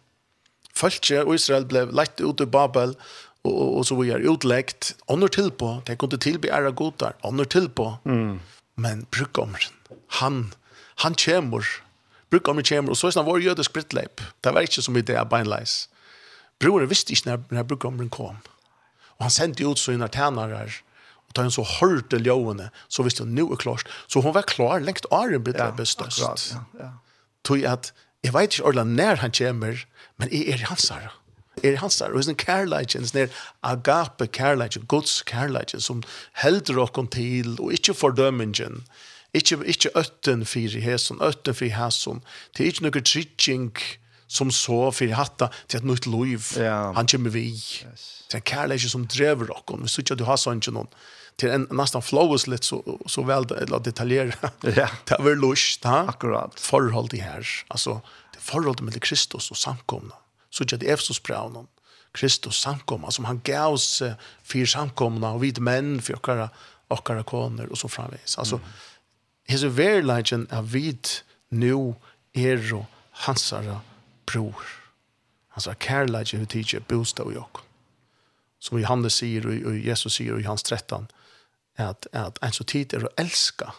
Följtje 0.74 1.24
og 1.24 1.34
Israel 1.34 1.64
blev 1.64 1.92
lagt 1.92 2.20
ut 2.20 2.40
ur 2.40 2.46
Babel 2.46 2.94
och, 3.42 3.62
og, 3.62 3.76
og 3.78 3.86
så 3.86 3.96
vidare, 3.96 4.22
utläggt. 4.22 4.94
Ånder 5.06 5.28
till 5.28 5.50
på, 5.50 5.82
det 5.86 5.96
kunde 5.96 6.18
tilby 6.18 6.48
ära 6.48 6.70
godar. 6.70 7.16
Ånder 7.22 7.44
till 7.44 7.68
på. 7.68 7.98
Mm 8.04 8.40
men 8.80 9.06
brukkommeren, 9.12 9.76
han, 10.20 10.42
han 11.04 11.16
kommer, 11.20 11.66
brukkommeren 12.32 12.68
kommer, 12.68 12.94
og 12.94 13.00
så 13.00 13.10
er 13.10 13.18
det 13.18 13.26
vår 13.28 13.42
jødisk 13.44 13.74
brittleip. 13.76 14.22
Det 14.40 14.54
var 14.54 14.66
ikke 14.66 14.84
som 14.84 14.96
idé 14.96 15.18
av 15.20 15.28
beinleis. 15.32 15.82
Broren 16.60 16.88
visste 16.90 17.12
ikke 17.14 17.30
når, 17.30 17.42
når 17.56 17.68
brukkommeren 17.72 18.12
kom. 18.12 18.40
Og 19.18 19.26
han 19.26 19.34
sendte 19.34 19.66
ut 19.66 19.80
så 19.80 19.92
innar 19.96 20.12
og 21.30 21.36
da 21.38 21.44
hun 21.46 21.52
så 21.54 21.62
hørte 21.62 22.18
ljøvene, 22.18 22.72
så 22.90 23.04
visste 23.06 23.22
hun, 23.22 23.36
nå 23.38 23.46
er 23.54 23.60
klart. 23.62 23.86
Så 24.10 24.18
hun 24.24 24.34
var 24.34 24.48
klar 24.50 24.82
lengt 24.82 25.06
åren 25.14 25.44
blitt 25.46 25.60
ja, 25.62 25.70
bestøst. 25.70 26.18
Ja, 26.50 26.64
ja. 26.80 26.88
Tog 27.46 27.62
at, 27.62 27.92
jeg 28.26 28.34
vet 28.34 28.50
ikke 28.50 28.66
ordentlig 28.66 28.98
når 28.98 29.22
han 29.22 29.34
kommer, 29.38 29.84
men 30.18 30.32
jeg 30.34 30.48
er 30.50 30.64
i 30.64 30.66
hans 30.72 30.88
herre 30.90 31.12
er 31.62 31.76
hansar, 31.82 32.14
og 32.14 32.24
sin 32.24 32.38
kærleikjen, 32.38 33.06
sin 33.06 33.24
er 33.24 33.38
agape 33.66 34.26
kærleikjen, 34.32 34.86
Guds 34.88 35.20
kærleikjen, 35.28 35.82
som 35.84 36.02
helder 36.42 36.80
okken 36.82 37.10
til, 37.12 37.56
og 37.60 37.72
ikke 37.76 37.94
fordømmingen, 37.94 38.84
ikke, 39.34 39.60
ikke 39.66 39.92
øtten 39.98 40.44
fyrir 40.46 40.80
hesson, 40.84 41.20
øtten 41.22 41.54
fyrir 41.54 41.76
hesson, 41.76 42.22
det 42.56 42.64
er 42.64 42.72
ikke 42.72 42.86
noe 42.88 43.04
trygging 43.12 43.84
som 44.30 44.50
så 44.54 44.90
fyrir 44.94 45.18
hatta 45.18 45.50
til 45.68 45.80
et 45.80 45.86
nytt 45.90 46.06
liv, 46.06 46.52
ja. 46.56 46.92
han 46.96 47.10
kommer 47.10 47.34
vi, 47.34 47.48
yes. 47.52 48.10
det 48.30 48.40
er 48.40 48.46
kærleikjen 48.46 48.94
som 48.94 49.08
drever 49.10 49.50
okken, 49.54 49.82
hvis 49.84 49.98
ikke 50.02 50.18
du 50.18 50.26
har 50.28 50.38
sånn 50.40 50.62
ikke 50.62 50.78
noen, 50.78 50.92
til 51.40 51.54
en 51.54 51.66
nästan 51.72 52.04
flowes 52.04 52.46
lite 52.46 52.66
så 52.66 52.82
så 53.06 53.22
väl 53.22 53.44
eller 53.62 53.78
detaljerat. 53.78 54.64
Ja. 54.76 54.88
Det 55.08 55.16
var 55.18 55.36
lust, 55.36 55.84
ha. 55.84 56.04
Akkurat. 56.08 56.60
Förhåll 56.60 57.08
det 57.10 57.20
här. 57.20 57.46
Alltså 57.68 58.00
det 58.34 58.40
forholdet 58.40 58.80
med 58.80 59.02
Kristus 59.02 59.50
och 59.50 59.56
samkomna 59.56 60.14
så 60.50 60.64
ikke 60.64 60.76
det 60.76 60.92
Efsos 60.92 61.20
braunen, 61.20 61.68
Kristus 62.12 62.60
samkomma 62.60 63.10
som 63.10 63.24
han 63.24 63.40
gav 63.44 63.72
oss 63.72 64.02
för 64.42 64.66
samkomna 64.66 65.30
och 65.30 65.42
vid 65.42 65.58
män 65.58 66.02
för 66.02 66.14
okkara 66.14 66.50
okkara 66.88 67.22
koner 67.22 67.66
och 67.72 67.78
så 67.78 67.88
framvis. 67.88 68.38
Alltså 68.38 68.56
mm. 68.56 68.68
his 69.44 69.62
verleggen 69.62 70.06
legend 70.06 70.52
av 70.52 70.70
vid 70.70 71.08
nu 71.48 71.94
ero 72.32 72.86
hansara 73.10 73.80
bror. 74.26 74.62
Hansara 75.48 75.74
kärlek 75.74 76.34
hur 76.34 76.46
tidigt 76.46 76.88
bostad 76.88 77.26
och 77.26 77.32
jag. 77.32 77.48
Som 78.58 78.80
Johannes 78.80 79.14
säger 79.14 79.66
och 79.66 79.76
Jesus 79.76 80.14
säger 80.14 80.40
i 80.40 80.42
hans 80.42 80.62
13 80.62 81.06
att 81.76 82.06
att 82.12 82.42
en 82.42 82.52
så 82.52 82.64
tid 82.64 82.94
är 82.94 83.04
att 83.04 83.20
älska. 83.20 83.72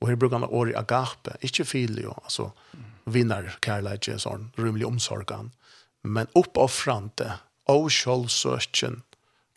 Och 0.00 0.08
här 0.08 0.16
brukar 0.16 0.38
man 0.38 0.50
ord 0.50 0.74
agape, 0.74 1.36
inte 1.40 1.64
filio, 1.64 2.20
alltså 2.24 2.52
vinnar 3.04 3.58
kärlek, 3.64 4.08
sån 4.16 4.52
rymlig 4.56 4.86
omsorgan 4.86 5.50
men 6.02 6.30
uppoffrande, 6.38 7.38
avkjølsøkken, 7.70 9.02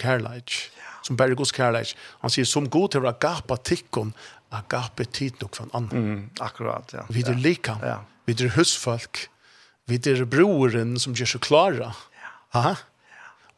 kærleik, 0.02 0.58
ja. 0.78 0.96
som 1.06 1.18
bare 1.18 1.38
Guds 1.38 1.54
kærleik. 1.56 1.96
Han 2.22 2.34
sier, 2.34 2.48
som 2.50 2.70
god 2.70 2.96
til 2.96 3.06
å 3.06 3.12
agape 3.12 3.58
tikkum, 3.66 4.14
agape 4.56 5.08
tid 5.10 5.40
nok 5.42 5.58
for 5.58 5.68
en 5.68 5.78
annen. 5.80 6.10
Mm, 6.10 6.26
akkurat, 6.46 6.94
ja. 6.94 7.06
Vi 7.10 7.26
er 7.26 7.40
lika, 7.40 7.80
ja. 7.84 8.02
vi 8.28 8.38
er 8.38 8.54
husfolk, 8.58 9.28
vi 9.90 10.00
er 10.12 10.26
broren 10.30 10.96
som 11.02 11.16
gjør 11.16 11.36
seg 11.36 11.46
klara 11.46 11.94
Ja. 11.94 12.36
Aha. 12.56 12.76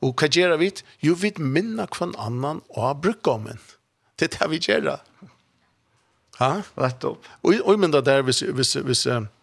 Og 0.05 0.13
hva 0.19 0.27
gjør 0.29 0.57
vi? 0.61 0.69
Jo, 1.01 1.15
vi 1.17 1.31
minner 1.41 1.89
hver 1.89 2.11
annan 2.21 2.59
og 2.69 3.01
bruker 3.01 3.39
om 3.39 3.47
en. 3.49 3.61
Det 4.17 4.27
er 4.27 4.35
det 4.35 4.49
vi 4.51 4.59
gjør. 4.61 4.99
Ja. 6.37 6.49
Rett 6.77 7.05
opp. 7.07 7.25
Og, 7.41 7.57
og 7.63 7.79
men 7.81 7.93
det 7.93 8.03
der, 8.05 8.21
hvis, 8.25 8.43
hvis, 8.45 8.75
hvis, 8.77 9.05
hvis 9.07 9.36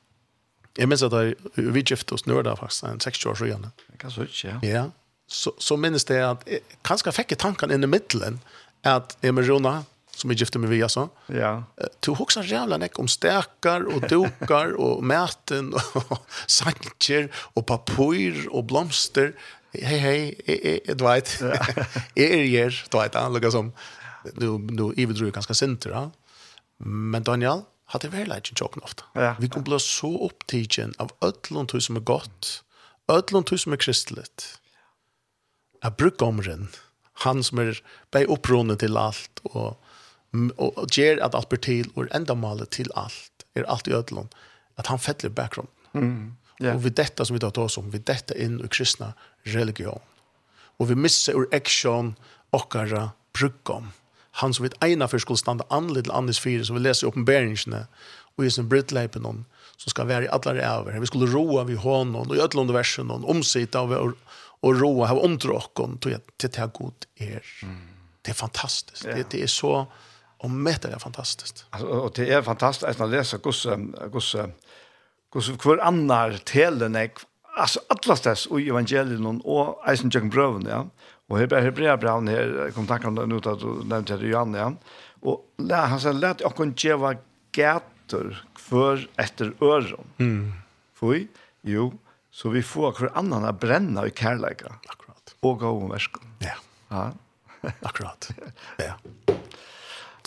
Jeg 0.79 0.91
minns 0.91 1.05
at 1.07 1.15
jeg, 1.15 1.37
vi 1.55 1.83
gift 1.87 2.13
oss 2.15 2.27
nå 2.27 2.41
da 2.43 2.57
faktisk, 2.59 2.87
en 2.89 3.03
60 3.03 3.27
år 3.31 3.41
siden. 3.41 3.67
Kan 4.01 4.11
så 4.11 4.27
ikke, 4.27 4.49
ja. 4.49 4.59
Ja, 4.67 4.85
så, 5.31 5.55
så 5.59 5.77
minns 5.81 6.07
det 6.11 6.21
at, 6.25 6.45
jeg, 6.51 6.65
kanskje 6.87 7.11
jeg 7.11 7.19
fikk 7.21 7.35
tanken 7.41 7.75
inn 7.75 7.87
i 7.87 7.91
middelen, 7.91 8.41
at 8.85 9.17
jeg 9.25 9.35
med 9.37 9.49
Rona, 9.49 9.75
som 10.15 10.31
jeg 10.31 10.45
gifte 10.45 10.61
meg 10.63 10.71
via 10.71 10.89
så, 10.91 11.09
ja. 11.33 11.57
du 12.05 12.13
husker 12.15 12.47
jævla 12.47 12.79
nek 12.79 12.99
om 13.03 13.09
stekar 13.11 13.87
og 13.91 14.07
dukar 14.11 14.75
og 14.79 15.03
mæten 15.07 15.73
og 15.75 16.17
sanker 16.59 17.31
og 17.55 17.67
papur 17.71 18.45
og 18.51 18.67
blomster. 18.71 19.33
Hei, 19.75 19.99
hei, 19.99 20.19
jeg, 20.47 20.59
jeg, 20.63 20.99
du 20.99 21.07
vet, 21.07 21.37
jeg 22.19 22.29
er 22.29 22.47
her, 22.51 22.83
du 22.91 22.99
vet, 23.01 23.19
han 23.19 23.35
lukket 23.35 23.57
som, 23.57 23.73
du, 24.39 24.49
du 24.71 24.91
ivedrøy 24.93 25.33
ganske 25.35 25.57
sinter, 25.59 25.95
ja. 25.95 26.05
Men 26.85 27.27
Daniel, 27.27 27.65
hade 27.85 28.09
väl 28.09 28.32
ikke 28.32 28.55
jobben 28.61 28.82
ofte. 28.82 29.05
Ja. 29.15 29.36
Vi 29.40 29.48
kom 29.48 29.65
bli 29.65 29.78
så 29.81 30.11
opptidgen 30.27 30.94
av 30.98 31.12
ødlån 31.20 31.66
tog 31.66 31.82
som 31.82 31.97
er 31.97 32.01
godt, 32.01 32.62
ødlån 33.12 33.44
tog 33.44 33.61
som 33.61 33.73
er 33.73 33.82
kristeligt. 33.82 34.47
Jeg 35.82 35.97
bruker 36.01 36.27
omren, 36.27 36.69
han 37.24 37.43
som 37.43 37.59
er 37.59 37.82
bäg 38.12 38.31
upprånen 38.32 38.78
til 38.81 38.97
alt, 38.97 39.40
og, 39.44 39.77
og, 40.32 40.70
og 40.78 40.89
gjør 40.89 41.20
at 41.24 41.35
alt 41.35 41.48
blir 41.48 41.61
til, 41.61 41.90
og 41.94 42.06
enda 42.06 42.16
ändamålet 42.16 42.70
til 42.70 42.90
alt, 42.97 43.44
er 43.55 43.69
alt 43.69 43.89
i 43.89 43.93
ødlån, 43.93 44.32
at 44.77 44.86
han 44.86 44.98
fettler 44.98 45.31
bakgrunnen. 45.31 45.73
Mm. 45.93 46.36
Yeah. 46.62 46.78
vi 46.78 46.90
detta 46.90 47.24
som 47.24 47.35
vi 47.35 47.40
tar 47.40 47.59
oss 47.59 47.78
om, 47.78 47.90
vi 47.90 47.98
detta 47.98 48.35
inn 48.35 48.61
i 48.65 48.69
kristna 48.69 49.12
religion. 49.43 50.01
Og 50.78 50.89
vi 50.89 50.94
missar 50.94 51.35
ur 51.35 51.48
action 51.52 52.15
och 52.51 52.74
brukom 53.32 53.93
han 54.36 54.55
som 54.55 54.62
vet 54.62 54.85
ena 54.85 55.09
för 55.09 55.19
skulle 55.19 55.36
stanna 55.36 55.65
an 55.69 55.94
till 55.94 56.11
Anders 56.11 56.40
fyra 56.40 56.65
så 56.65 56.74
vi 56.74 56.81
läser 56.81 57.06
uppenbarelserna 57.06 57.86
och 58.36 58.44
i 58.44 58.51
sin 58.51 58.69
brittläpen 58.69 59.24
om 59.24 59.44
som 59.77 59.90
ska 59.90 60.05
vara 60.05 60.24
i 60.24 60.28
alla 60.28 60.52
över. 60.52 61.01
Vi 61.01 61.06
skulle 61.06 61.27
roa 61.27 61.65
vid 61.65 61.77
honom 61.77 62.31
och 62.31 62.36
i 62.36 62.40
alla 62.40 62.73
versen 62.73 63.11
och 63.11 63.31
omsita 63.31 63.81
och, 63.81 64.12
och 64.61 64.81
roa 64.81 65.11
av 65.11 65.19
omdråkon 65.19 65.98
till 65.98 66.19
till 66.36 66.51
det 66.51 66.59
här 66.59 66.66
god 66.66 66.94
er. 67.16 67.43
Det 68.23 68.31
är 68.31 68.35
fantastiskt. 68.35 69.05
Det, 69.05 69.31
det 69.31 69.43
är 69.43 69.47
så 69.47 69.86
och 70.39 70.51
mäter 70.51 70.90
det 70.90 70.98
fantastiskt. 70.98 71.66
Alltså, 71.70 71.89
och 71.89 72.12
det 72.15 72.32
är 72.32 72.43
fantastiskt 72.43 73.01
att 73.01 73.11
läsa 73.11 73.36
gosse 73.36 73.78
gosse 74.12 74.51
gosse 75.31 75.52
kvar 75.52 75.78
annar 75.78 76.32
telen 76.44 77.11
alltså 77.56 77.81
alla 77.89 78.16
stas 78.16 78.47
och 78.47 78.61
evangelion 78.61 79.40
och 79.40 79.89
eisen 79.89 80.11
jöken 80.11 80.31
bröven 80.31 80.66
ja 80.70 80.86
Och 81.29 81.39
Hebrea 81.39 81.61
Hebrea 81.61 81.97
brann 81.97 82.29
här 82.29 82.71
kom 82.75 82.87
tanken 82.87 83.15
nu 83.15 83.37
att 83.37 83.61
du 83.61 83.85
nevnte 83.85 84.17
det 84.17 84.27
Johan 84.27 84.55
igen. 84.55 84.79
Och 85.21 85.55
la, 85.57 85.77
han 85.77 86.01
sen 86.01 86.21
let 86.21 86.41
och 86.41 86.57
kunde 86.57 86.89
ge 86.89 87.17
gator 87.53 88.45
för 88.59 89.09
efter 89.17 89.53
öron. 89.61 90.07
Mm. 90.19 90.53
Fui, 90.95 91.29
jo, 91.63 91.99
så 92.31 92.49
vi 92.49 92.63
får 92.63 92.93
hver 92.93 93.11
annan 93.15 93.45
å 93.45 93.53
bränna 93.53 94.07
i 94.07 94.11
kärleka. 94.11 94.75
Akkurat. 94.87 95.35
Og 95.41 95.59
gå 95.59 95.69
om 95.69 95.91
värsk. 95.91 96.17
Ja. 96.39 96.57
Ja. 96.89 97.13
Akkurat. 97.83 98.31
Ja. 98.79 98.95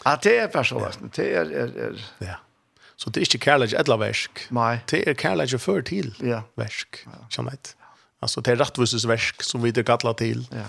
Ja, 0.05 0.19
det 0.23 0.37
är 0.37 0.47
personligt. 0.47 0.99
Det 1.15 1.25
er, 1.35 1.51
er, 1.51 1.71
er. 1.77 2.05
Ja. 2.17 2.35
Så 2.95 3.09
det 3.09 3.19
är 3.19 3.21
inte 3.21 3.45
kärlek 3.45 3.73
eller 3.73 3.97
värsk. 3.97 4.47
Nej. 4.49 4.79
Det 4.85 5.09
är 5.09 5.13
kärlek 5.13 5.61
för 5.61 5.81
till 5.81 6.15
ja. 6.21 6.43
värsk. 6.55 7.05
Ja. 7.05 7.27
Som 7.29 7.47
ett. 7.47 7.75
Alltså 8.19 8.41
det 8.41 8.51
är 8.51 8.55
rättvisesvärsk 8.55 9.43
som 9.43 9.61
vi 9.61 9.71
det 9.71 9.83
kallar 9.83 10.13
till. 10.13 10.47
Ja. 10.51 10.65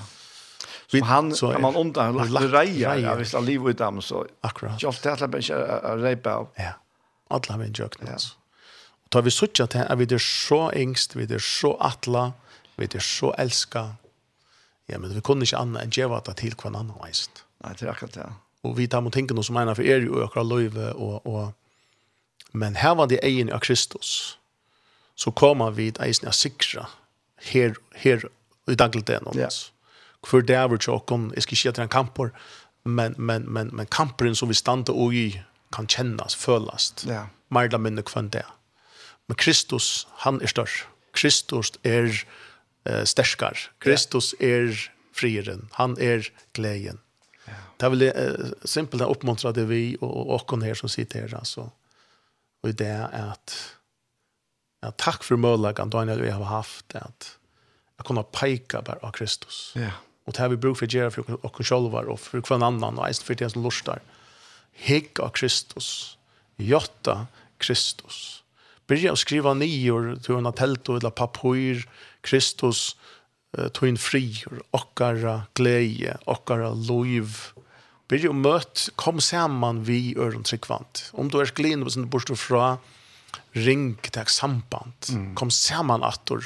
Så 0.90 1.04
han 1.04 1.34
så 1.34 1.50
är 1.50 1.58
man 1.58 1.76
undan 1.76 2.16
lagt 2.16 2.52
reja 2.52 2.96
ja 2.96 3.14
visst 3.14 3.34
all 3.34 3.44
liv 3.44 3.74
dem 3.76 4.02
så. 4.02 4.26
Akkurat. 4.40 4.82
Jag 4.82 4.94
ställer 4.94 5.26
bara 5.26 6.10
inte 6.10 6.34
av. 6.34 6.48
Ja. 6.54 6.72
Alla 7.28 7.64
en 7.64 7.72
jökna. 7.72 8.10
Ja. 8.10 8.16
Och 9.04 9.10
tar 9.10 9.22
vi 9.22 9.30
sötja 9.30 9.66
till 9.66 9.80
är 9.80 9.96
vi 9.96 10.04
det 10.04 10.22
så 10.22 10.70
ängst 10.70 11.16
vi 11.16 11.26
det 11.26 11.42
så 11.42 11.76
atla 11.76 12.32
vi 12.76 12.86
det 12.86 13.02
så 13.02 13.34
älska. 13.34 13.94
Ja 14.86 14.98
men 14.98 15.14
vi 15.14 15.20
kunde 15.20 15.44
inte 15.44 15.58
annat 15.58 15.82
än 15.82 15.90
geva 15.90 16.20
det 16.20 16.34
till 16.34 16.54
kvar 16.54 16.70
annan 16.70 16.98
veist. 17.04 17.44
Nej 17.58 17.74
det 17.78 17.86
är 17.86 17.90
akkurat 17.90 18.12
det. 18.12 18.32
Och 18.60 18.78
vi 18.78 18.88
tar 18.88 19.00
mot 19.00 19.12
tänken 19.12 19.42
som 19.42 19.56
ena 19.56 19.74
för 19.74 19.82
er 19.82 20.00
ju 20.00 20.22
ökar 20.24 20.44
löve 20.44 20.92
och 20.92 21.26
och 21.26 21.52
men 22.52 22.74
här 22.74 22.94
var 22.94 23.06
det 23.06 23.18
egen 23.18 23.52
av 23.52 23.58
Kristus. 23.58 24.38
Så 25.14 25.30
kommer 25.30 25.70
vi 25.70 25.88
att 25.88 25.98
eisna 25.98 26.32
sikra 26.32 26.86
her 27.36 27.76
her 27.94 28.28
i 28.66 28.74
dagligdagen. 28.74 29.28
Ja. 29.34 29.40
Yes 29.40 29.72
Hvor 30.26 30.42
det 30.42 30.56
er 30.56 30.68
vi 30.68 30.78
tjokken, 30.82 31.32
jeg 31.34 31.42
skal 31.42 31.70
ikke 31.72 31.82
en 31.82 31.88
kamper, 31.88 32.30
men, 32.84 33.14
men, 33.18 33.44
men, 33.52 33.70
men 33.72 33.86
kamperen 33.86 34.34
som 34.34 34.48
vi 34.48 34.54
standa 34.54 34.92
og 34.92 35.14
i 35.14 35.42
kan 35.72 35.86
kännas 35.86 36.34
förlast. 36.34 37.04
Ja. 37.08 37.28
Mer 37.48 37.64
eller 37.64 37.78
mindre 37.78 38.02
kvann 38.02 38.28
det. 38.28 38.46
Men 39.26 39.36
Kristus, 39.36 40.06
han 40.10 40.40
er 40.42 40.46
større. 40.46 40.88
Kristus 41.12 41.72
er 41.84 42.08
eh, 42.84 43.04
sterskar. 43.04 43.58
Kristus 43.78 44.34
er 44.40 44.72
frieren. 45.12 45.68
Han 45.72 45.96
er 46.00 46.28
gleden. 46.52 47.00
Ja. 47.46 47.60
Det 47.76 47.86
er 47.86 47.92
vel 47.92 48.06
eh, 48.08 48.52
simpelt 48.64 49.04
å 49.04 49.10
oppmuntra 49.12 49.52
det 49.52 49.66
vi 49.68 49.96
og, 50.00 50.08
og 50.08 50.34
åkken 50.40 50.64
her 50.64 50.78
som 50.78 50.88
sitter 50.88 51.26
her. 51.26 51.36
Altså. 51.40 51.68
Og 52.64 52.72
det 52.78 52.88
er 52.88 53.12
at 53.12 53.56
ja, 54.82 54.92
takk 54.96 55.24
for 55.26 55.36
möjligheten 55.36 55.90
Daniel, 55.90 56.22
vi 56.22 56.30
har 56.30 56.44
haft 56.44 56.94
att 56.94 57.04
at 57.04 57.34
jeg 57.98 58.06
kunne 58.06 58.22
peika 58.22 58.80
bare 58.82 58.98
av 59.02 59.12
Kristus. 59.12 59.72
Ja. 59.74 59.80
Yeah 59.80 59.96
Och 60.28 60.34
det 60.34 60.40
här 60.40 60.48
vi 60.48 60.56
brukar 60.56 60.86
göra 60.86 61.10
för 61.10 61.46
och 61.46 61.66
själva 61.66 62.00
och 62.00 62.20
för 62.20 62.40
hver 62.40 62.64
annan 62.64 62.98
och 62.98 63.08
eisen 63.08 63.24
för 63.24 63.34
det 63.34 63.50
som 63.50 63.62
lustar. 63.62 64.00
Hegg 64.72 65.20
av 65.20 65.28
Kristus. 65.28 66.18
Jotta 66.56 67.26
Kristus. 67.58 68.42
Börja 68.86 69.16
skriva 69.16 69.54
nior 69.54 70.16
till 70.16 70.34
en 70.34 70.52
tält 70.52 70.88
eller 70.88 71.10
papur 71.10 71.88
Kristus 72.20 72.96
tog 73.72 73.88
in 73.88 73.98
frior, 73.98 74.60
okkara 74.70 75.46
glede 75.54 76.18
okkara 76.26 76.74
liv. 76.74 77.32
å 78.12 78.32
møte 78.32 78.92
kom 78.96 79.20
samman 79.20 79.80
vi 79.84 80.12
øren 80.16 80.44
tryggvant. 80.44 81.10
Om 81.12 81.28
du 81.28 81.40
är 81.40 81.54
glin 81.56 81.82
och 81.82 81.92
sen 81.92 82.08
borstår 82.08 82.36
fra 82.36 82.78
ring 83.52 83.94
till 83.94 84.26
samband. 84.26 84.92
Mm. 85.08 85.34
Kom 85.34 85.50
samman 85.50 86.02
attor 86.02 86.44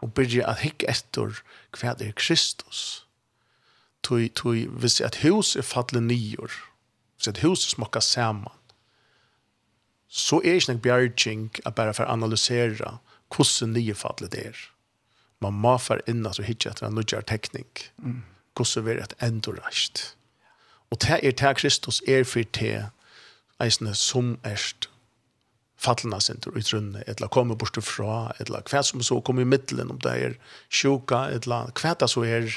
och 0.00 0.08
börja 0.08 0.46
att 0.46 0.58
hick 0.58 0.82
ettor 0.82 1.44
kvad 1.70 2.00
är 2.00 2.12
Kristus 2.12 3.04
tui 4.02 4.28
tui 4.28 4.66
hvis 4.66 5.00
et 5.04 5.20
hus 5.24 5.54
er 5.56 5.66
fallet 5.66 6.02
nior 6.02 6.52
hvis 7.16 7.30
et 7.32 7.42
hus 7.44 7.66
er 7.66 7.74
smokka 7.74 8.02
saman 8.04 8.54
så 10.08 10.40
er 10.40 10.58
ikke 10.58 10.72
nek 10.72 10.84
bjergjeng 10.84 11.48
at 11.66 11.74
bare 11.76 11.94
for 11.94 12.08
analysera 12.08 12.96
hvordan 13.28 13.74
nye 13.76 13.92
fallet 13.94 14.34
er. 14.40 14.56
Man 15.44 15.52
må 15.52 15.74
for 15.78 16.00
innan 16.08 16.32
så 16.32 16.42
hitje 16.42 16.70
etter 16.70 16.86
en 16.88 16.96
nødjar 16.96 17.26
tekning 17.28 17.68
hvordan 18.56 18.86
vi 18.86 18.94
er 18.94 19.02
et 19.04 19.18
endorasht 19.22 20.14
og 20.90 21.00
det 21.04 21.18
er 21.22 21.34
det 21.36 21.56
Kristus 21.56 22.00
er 22.08 22.24
for 22.24 22.46
det 22.56 22.88
eisne 23.60 23.94
som 23.94 24.38
erst 24.44 24.88
fallna 25.78 26.18
sindur 26.22 26.56
i 26.58 26.62
trunne, 26.62 27.04
etla 27.06 27.28
komme 27.30 27.56
bort 27.58 27.78
fra, 27.84 28.32
etla 28.42 28.62
hva 28.66 28.82
som 28.82 29.02
så 29.04 29.20
kom 29.22 29.38
i 29.38 29.46
middelen, 29.46 29.92
om 29.92 30.00
det 30.02 30.14
er 30.14 30.38
sjuka, 30.68 31.28
etla 31.34 31.66
hva 31.78 31.94
det 31.98 32.08
så 32.10 32.24
er 32.26 32.48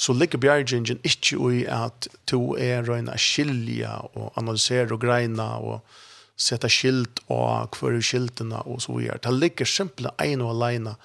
så 0.00 0.14
ligger 0.16 0.40
bjergjengjen 0.40 1.02
ikke 1.04 1.38
i 1.52 1.64
at 1.68 2.08
to 2.30 2.54
er 2.56 2.86
røyna 2.86 3.18
skilja 3.20 3.98
og 4.14 4.30
analysere 4.40 4.94
og 4.94 5.02
greina 5.02 5.50
og 5.60 5.98
sette 6.40 6.70
skilt 6.72 7.20
og 7.28 7.76
hver 7.76 7.98
skiltene 8.00 8.62
og 8.64 8.80
så 8.80 8.96
videre. 8.96 9.20
Det 9.20 9.34
ligger 9.36 9.68
simpelthen 9.68 10.16
en 10.24 10.46
og 10.46 10.54
alene 10.54 10.96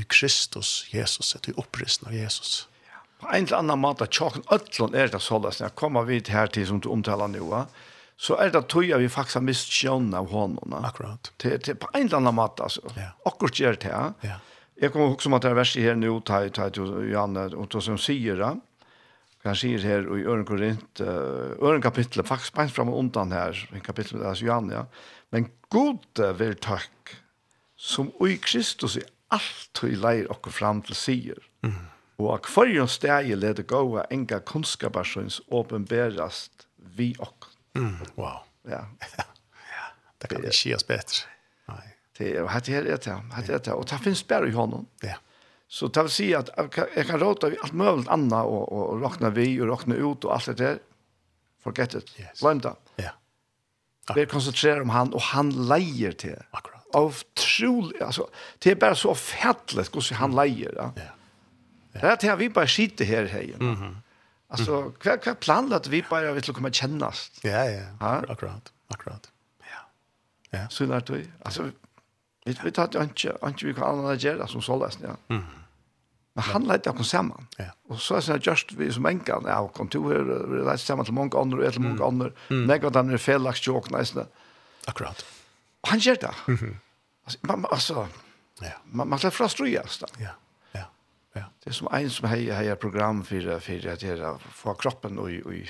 i 0.00 0.06
Kristus, 0.08 0.86
Jesus, 0.94 1.34
etter 1.36 1.58
oppristen 1.60 2.08
av 2.08 2.16
Jesus. 2.16 2.62
Ja. 2.88 3.02
På 3.20 3.28
en 3.34 3.44
eller 3.44 3.60
annen 3.60 3.82
måte, 3.82 4.08
tjokken 4.08 4.46
øtlån 4.54 4.96
er 4.96 5.12
det 5.12 5.20
sånn, 5.20 5.48
jeg 5.58 5.76
kommer 5.76 6.08
vidt 6.08 6.32
her 6.32 6.48
til 6.54 6.64
som 6.70 6.80
du 6.80 6.88
omtaler 6.94 7.28
nå, 7.34 7.64
så 8.18 8.38
er 8.42 8.54
det 8.54 8.64
tøy 8.72 8.94
vi 8.98 9.10
faktisk 9.12 9.38
har 9.38 9.44
mist 9.46 9.74
skjønne 9.74 10.22
av 10.22 10.32
hånden. 10.32 10.72
Akkurat. 10.80 11.30
Til, 11.38 11.58
til, 11.62 11.76
på 11.78 11.90
en 11.92 12.08
eller 12.08 12.22
annen 12.22 12.38
måte, 12.38 12.64
altså. 12.64 12.82
Ja. 12.96 13.12
Akkurat 13.28 13.60
gjør 13.60 13.76
det 13.78 13.92
ja. 13.92 14.06
Ja. 14.24 14.38
Jeg 14.78 14.92
kommer 14.92 15.08
også 15.08 15.14
också 15.14 15.34
at 15.34 15.42
det 15.42 15.50
er 15.50 15.58
verset 15.58 15.82
her 15.82 15.94
nå, 15.98 16.20
tar 16.20 16.46
jag 16.46 16.72
till 16.72 17.10
Janne, 17.10 17.48
og 17.56 17.68
det 17.72 17.82
som 17.82 17.98
sier 17.98 18.36
det. 18.36 18.54
Han 19.44 19.56
sier 19.56 19.78
her 19.78 20.06
i 20.16 20.24
Øren 20.24 20.44
Korint, 20.46 21.00
Øren 21.00 21.82
kapittel, 21.82 22.24
faktisk 22.26 22.54
bara 22.54 22.68
fram 22.68 22.88
og 22.88 22.98
undan 22.98 23.32
her, 23.32 23.58
i 23.74 23.80
kapitlet, 23.80 24.22
alltså 24.22 24.44
Janne, 24.44 24.74
ja. 24.74 24.84
Men 25.30 25.50
god 25.70 26.22
vil 26.38 26.54
takk, 26.54 27.16
som 27.76 28.12
i 28.26 28.36
Kristus 28.36 28.96
i 28.96 29.02
alt 29.30 29.82
vi 29.82 29.94
leir 29.94 30.30
och 30.30 30.52
fram 30.52 30.82
til 30.82 30.94
sier, 30.94 31.38
Mm. 31.62 31.74
Og 32.18 32.48
for 32.50 32.66
hverjon 32.66 32.88
stegi 32.90 33.36
leder 33.38 33.62
gåa 33.62 34.04
enga 34.10 34.40
kunnskaparsøns 34.42 35.40
åpenberast 35.54 36.66
vi 36.96 37.12
okk. 37.18 37.46
Mm, 37.78 37.94
wow. 38.16 38.40
Ja. 38.66 38.80
ja. 39.74 39.86
Det 40.18 40.30
kan 40.30 40.42
ikke 40.42 40.72
gjøres 40.72 40.86
bedre. 40.88 41.30
Nei. 41.70 41.97
Det 42.18 42.40
och 42.40 42.50
hade 42.50 42.82
det 42.82 43.04
där. 43.04 43.32
Hade 43.32 43.58
det 43.58 43.72
og 43.72 43.84
det 43.90 43.98
finnes 43.98 44.22
bare 44.28 44.48
i 44.48 44.52
honom. 44.52 44.86
Ja. 45.02 45.14
Så 45.68 45.88
det 45.88 46.02
vil 46.02 46.10
si 46.10 46.34
att 46.34 46.50
jag 46.96 47.06
kan 47.06 47.20
råta 47.20 47.46
allt 47.62 47.72
möjligt 47.72 48.08
annat 48.08 48.44
och 48.44 48.72
och, 48.72 48.92
og 48.92 49.02
råkne 49.02 49.30
vi 49.30 49.60
og 49.60 49.68
råkne 49.68 49.94
ut 49.94 50.24
och 50.24 50.34
allt 50.34 50.46
det 50.46 50.54
där. 50.54 50.78
Forget 51.62 51.94
it. 51.94 52.20
Yes. 52.20 52.40
Glöm 52.40 52.58
det. 52.58 52.74
Ja. 52.96 53.10
Vi 54.14 54.26
konsentrerer 54.26 54.80
om 54.80 54.90
han 54.90 55.14
och 55.14 55.22
han 55.22 55.50
leier 55.50 56.12
till. 56.12 56.42
Akkurat. 56.50 56.94
Av 56.94 57.14
trolig, 57.34 58.02
alltså 58.02 58.26
det 58.58 58.70
er 58.70 58.74
bara 58.74 58.94
så 58.94 59.14
fettelig 59.14 59.84
hvordan 59.92 60.16
han 60.16 60.34
leier. 60.34 60.72
Ja. 60.76 60.90
ja. 60.96 61.10
Det 61.92 62.10
er 62.10 62.16
til 62.16 62.28
at 62.28 62.38
vi 62.38 62.48
bara 62.48 62.66
skiter 62.66 63.04
här 63.04 63.26
här. 63.26 63.54
Mhm. 63.58 63.82
Mm 63.82 63.96
alltså 64.48 64.90
kvar 64.90 65.16
kvar 65.16 65.74
at 65.74 65.88
vi 65.88 66.02
bare 66.10 66.32
vil 66.32 66.54
komma 66.54 66.70
kännas. 66.70 67.30
Ja 67.42 67.64
ja. 67.64 67.82
ja? 68.00 68.22
Akkurat. 68.28 68.72
Akkurat. 68.88 69.30
Ja. 69.60 70.58
Ja. 70.58 70.68
Så 70.68 70.86
där 70.86 71.00
det, 71.06 71.26
alltså 71.42 71.70
Vi 72.48 72.56
vi 72.64 72.72
tar 72.74 72.88
ikke 72.88 73.36
ikke 73.36 73.68
vi 73.68 73.76
kan 73.76 74.00
annet 74.00 74.24
gjøre 74.24 74.48
som 74.48 74.64
så 74.64 74.78
løsning. 74.80 75.12
Ja. 75.12 75.36
Mm. 75.36 75.44
Men 76.38 76.44
han 76.52 76.66
lette 76.70 76.90
oss 76.90 77.10
sammen. 77.10 77.48
Ja. 77.58 77.72
Og 77.90 78.00
så 78.00 78.18
er 78.18 78.38
det 78.38 78.46
just 78.46 78.72
vi 78.78 78.90
som 78.94 79.06
enka, 79.10 79.40
ja, 79.44 79.60
og 79.60 79.72
kontorer, 79.74 80.22
vi 80.22 80.60
lette 80.62 80.84
sammen 80.84 81.06
til 81.06 81.14
mange 81.14 81.38
andre, 81.38 81.66
og 81.66 81.72
til 81.72 81.82
mange 81.82 82.04
andre. 82.04 82.30
Mm. 82.48 82.66
Nekka 82.70 82.92
den 82.94 83.10
er 83.10 83.22
felaks 83.22 83.60
tjåk, 83.60 83.90
neisne. 83.90 84.28
Akkurat. 84.86 85.24
Og 85.82 85.90
han 85.90 86.04
gjør 86.04 86.22
det. 86.26 86.36
Mm 86.46 86.76
altså, 87.28 87.38
man, 87.42 87.66
altså, 87.70 88.06
ja. 88.62 88.72
man, 88.84 89.08
man 89.08 89.18
slår 89.18 89.68
da. 90.00 90.06
Ja. 90.20 90.30
Ja. 90.72 90.84
ja. 91.34 91.44
Det 91.64 91.70
er 91.70 91.76
som 91.76 91.88
en 91.92 92.10
som 92.10 92.28
heier, 92.28 92.54
heier 92.54 92.74
program 92.74 93.24
for, 93.24 93.60
for 93.60 93.90
at 93.92 94.00
det 94.00 94.14
er 94.16 94.24
å 94.24 94.38
få 94.38 94.74
kroppen 94.80 95.18
og, 95.18 95.30
i 95.30 95.64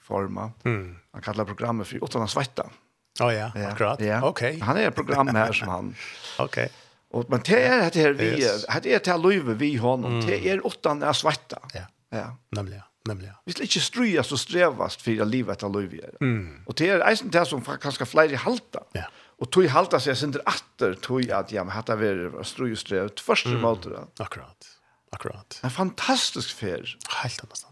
forma. 0.00 0.50
Mm. 0.64 0.98
Han 1.14 1.24
kallar 1.24 1.48
programmet 1.48 1.88
for 1.88 2.04
utan 2.04 2.24
å 2.24 2.30
svetta. 2.30 2.68
Mm 2.68 2.84
oh, 3.20 3.34
ja, 3.34 3.52
ja, 3.54 3.68
akkurat. 3.68 4.00
Ja. 4.00 4.28
Okay. 4.28 4.60
Han 4.60 4.76
är 4.76 4.90
program 4.90 5.28
här 5.28 5.52
som 5.52 5.68
han. 5.68 5.94
Okej. 6.38 6.64
Okay. 6.64 6.68
Och 7.10 7.30
men 7.30 7.40
det 7.44 7.62
är 7.64 7.90
det 7.90 8.00
här 8.00 8.12
vi 8.12 8.24
yes. 8.24 8.66
det 8.82 9.06
här 9.06 9.18
löve 9.18 9.54
vi 9.54 9.76
honom. 9.76 10.12
Mm. 10.12 10.26
Det 10.26 10.48
är 10.50 10.66
åttan 10.66 11.02
är 11.02 11.12
svarta. 11.12 11.58
Ja. 11.74 11.80
Ja. 12.10 12.36
Nämligen. 12.50 12.82
Nämligen. 13.08 13.34
Vi 13.44 13.52
ska 13.52 13.62
inte 13.62 13.80
ströja 13.80 14.22
så 14.22 14.38
strävast 14.38 15.02
för 15.02 15.22
att 15.22 15.28
livet 15.28 15.62
av 15.62 15.72
löve. 15.72 16.10
Mm. 16.20 16.62
Och 16.66 16.74
det 16.74 16.88
är 16.88 17.08
eisen 17.08 17.30
det 17.30 17.46
som 17.46 17.62
kanske 17.80 18.06
fler 18.06 18.32
i 18.32 18.34
halta. 18.34 18.82
Ja. 18.92 19.04
Och 19.38 19.50
tog 19.50 19.66
halta 19.66 20.00
sig 20.00 20.16
sin 20.16 20.34
atter 20.44 20.94
tog 20.94 21.30
att 21.30 21.52
ja 21.52 21.64
men 21.64 21.72
hade 21.72 21.96
vi 21.96 22.30
ströj 22.44 22.76
ströv 22.76 23.10
första 23.20 23.48
mm. 23.48 23.62
målet. 23.62 23.86
Akkurat. 24.18 24.66
Akkurat. 25.12 25.60
En 25.62 25.70
fantastisk 25.70 26.56
färd. 26.56 26.96
Helt 27.22 27.44
annat 27.44 27.64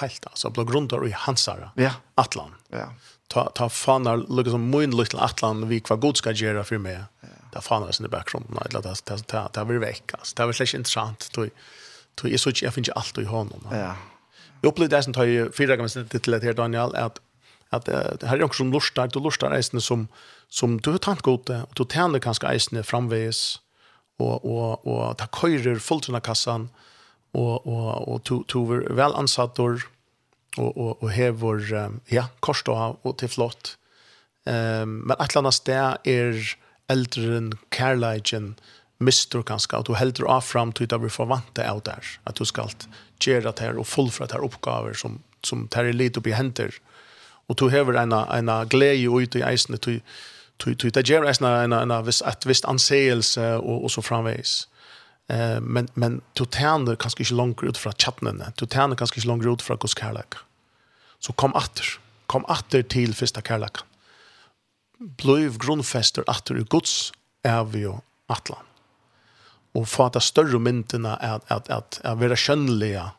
Helt 0.00 0.26
alltså 0.26 0.50
blå 0.50 0.64
grundar 0.64 1.08
i 1.08 1.10
Hansara. 1.10 1.70
Ja. 1.74 1.90
Atlan. 2.14 2.54
Ja 2.68 2.94
ta 3.28 3.50
ta 3.50 3.68
fanar 3.68 4.16
lukka 4.16 4.50
som 4.50 4.70
mun 4.70 4.96
little 4.96 5.20
atlan 5.20 5.68
vi 5.68 5.80
kvar 5.80 5.96
god 5.96 6.16
ska 6.16 6.30
göra 6.30 6.64
för 6.64 6.78
mig. 6.78 6.98
Ta 7.52 7.60
fanar 7.60 7.92
sin 7.92 8.10
bakgrund 8.10 8.46
nej 8.48 8.66
låt 8.70 8.86
att 8.86 9.04
ta 9.04 9.18
ta 9.18 9.48
ta 9.48 9.64
vill 9.64 9.78
väcka. 9.78 10.18
Det 10.36 10.46
var 10.46 10.52
släck 10.52 10.74
intressant 10.74 11.30
då 11.32 11.46
då 12.14 12.28
är 12.28 12.36
så 12.36 12.50
jag 12.54 12.74
finns 12.74 12.88
allt 12.88 13.18
i 13.18 13.24
honom. 13.24 13.60
Ja. 13.70 13.96
Jag 14.60 14.68
upplevde 14.68 14.96
det 14.96 15.02
som 15.02 15.12
tar 15.12 15.24
ju 15.24 15.52
fyra 15.52 15.76
gånger 15.76 15.88
sen 15.88 16.08
till 16.08 16.32
det 16.32 16.52
Daniel 16.52 16.94
att 16.94 17.20
att 17.70 17.84
det 17.84 18.26
här 18.26 18.36
är 18.36 18.42
också 18.42 18.58
som 18.58 18.72
lustar 18.72 19.16
och 19.16 19.22
lustar 19.22 19.50
är 19.50 19.80
som 19.80 20.08
som 20.48 20.80
du 20.80 20.90
har 20.90 20.98
tant 20.98 21.22
gode, 21.22 21.62
och 21.62 21.74
du 21.74 21.84
tänder 21.84 22.18
kanske 22.18 22.54
isne 22.54 22.82
framväs 22.82 23.60
och 24.18 24.44
och 24.44 24.86
och 24.86 25.16
ta 25.18 25.26
körer 25.26 25.78
fullt 25.78 26.08
i 26.08 26.20
kassan 26.22 26.68
och 27.32 27.66
och 27.66 28.08
och 28.08 28.24
to 28.24 28.44
to 28.48 28.64
väl 28.90 29.14
ansatt 29.14 29.58
och 29.58 29.80
och 30.58 30.76
och 30.76 31.02
och 31.02 31.10
här 31.10 31.90
ja 32.06 32.28
kors 32.40 32.62
og 32.68 32.96
och 33.02 33.18
till 33.18 33.28
flott. 33.28 33.78
Ehm 34.46 34.98
men 34.98 35.16
att 35.18 35.34
landa 35.34 35.50
där 35.64 35.98
är 36.04 36.56
äldre 36.88 37.36
än 37.36 37.58
Carligen 37.68 38.54
mistor 38.98 39.42
kanske 39.42 39.76
att 39.76 39.86
du 39.86 39.94
heldur 39.94 40.24
drar 40.24 40.40
fram 40.40 40.72
till 40.72 40.94
att 40.94 41.02
vi 41.02 41.08
förväntar 41.08 41.68
av 41.68 41.80
där 41.82 42.04
att 42.24 42.34
du 42.34 42.44
ska 42.44 42.68
göra 43.26 43.52
det 43.52 43.60
här 43.60 43.76
och 43.76 43.86
fullfölja 43.86 44.26
det 44.26 44.34
här 44.34 44.44
uppgifter 44.44 44.92
som 44.94 45.22
som 45.42 45.68
tar 45.68 45.92
lite 45.92 46.20
upp 46.20 46.26
i 46.26 46.32
händer. 46.32 46.74
Och 47.48 47.56
du 47.56 47.70
hever 47.70 47.92
en 47.94 48.12
en 48.12 48.68
glädje 48.68 49.20
ut 49.20 49.36
i 49.36 49.44
isen 49.52 49.78
till 49.78 50.00
till 50.56 50.76
till 50.76 50.92
det 50.92 51.08
ger 51.08 51.42
en 51.42 51.72
en 51.72 51.90
en 51.90 52.04
visst 52.04 52.22
att 52.22 52.46
visst 52.46 52.64
anseelse 52.64 53.54
och 53.56 53.84
och 53.84 53.90
så 53.90 54.02
framväs. 54.02 54.68
Eh 55.28 55.60
men 55.60 55.88
men 55.94 56.20
totänder 56.34 56.96
kanskje 56.96 57.24
ikke 57.24 57.34
langt 57.34 57.62
ut 57.62 57.78
från 57.78 57.92
chatten. 57.98 58.42
Totänder 58.56 58.96
kanskje 58.96 59.18
ikke 59.20 59.28
langt 59.28 59.46
ut 59.46 59.62
fra 59.62 59.76
Guds 59.76 59.94
kärlek. 59.94 60.34
Så 61.18 61.32
kom 61.32 61.54
atter. 61.54 61.98
Kom 62.26 62.44
atter 62.48 62.82
til 62.82 63.14
første 63.14 63.42
Karlak. 63.42 63.82
Blev 64.98 65.58
grunnfester 65.58 66.24
atter 66.26 66.58
i 66.58 66.64
Guds 66.64 67.12
evige 67.44 68.00
atlan. 68.26 68.64
Och 69.72 69.88
fatta 69.88 70.20
större 70.20 70.58
myntena 70.58 71.16
at 71.16 71.42
at 71.50 71.70
at 71.70 72.00
at 72.04 72.20
være 72.20 72.36
skjønnelige. 72.36 73.10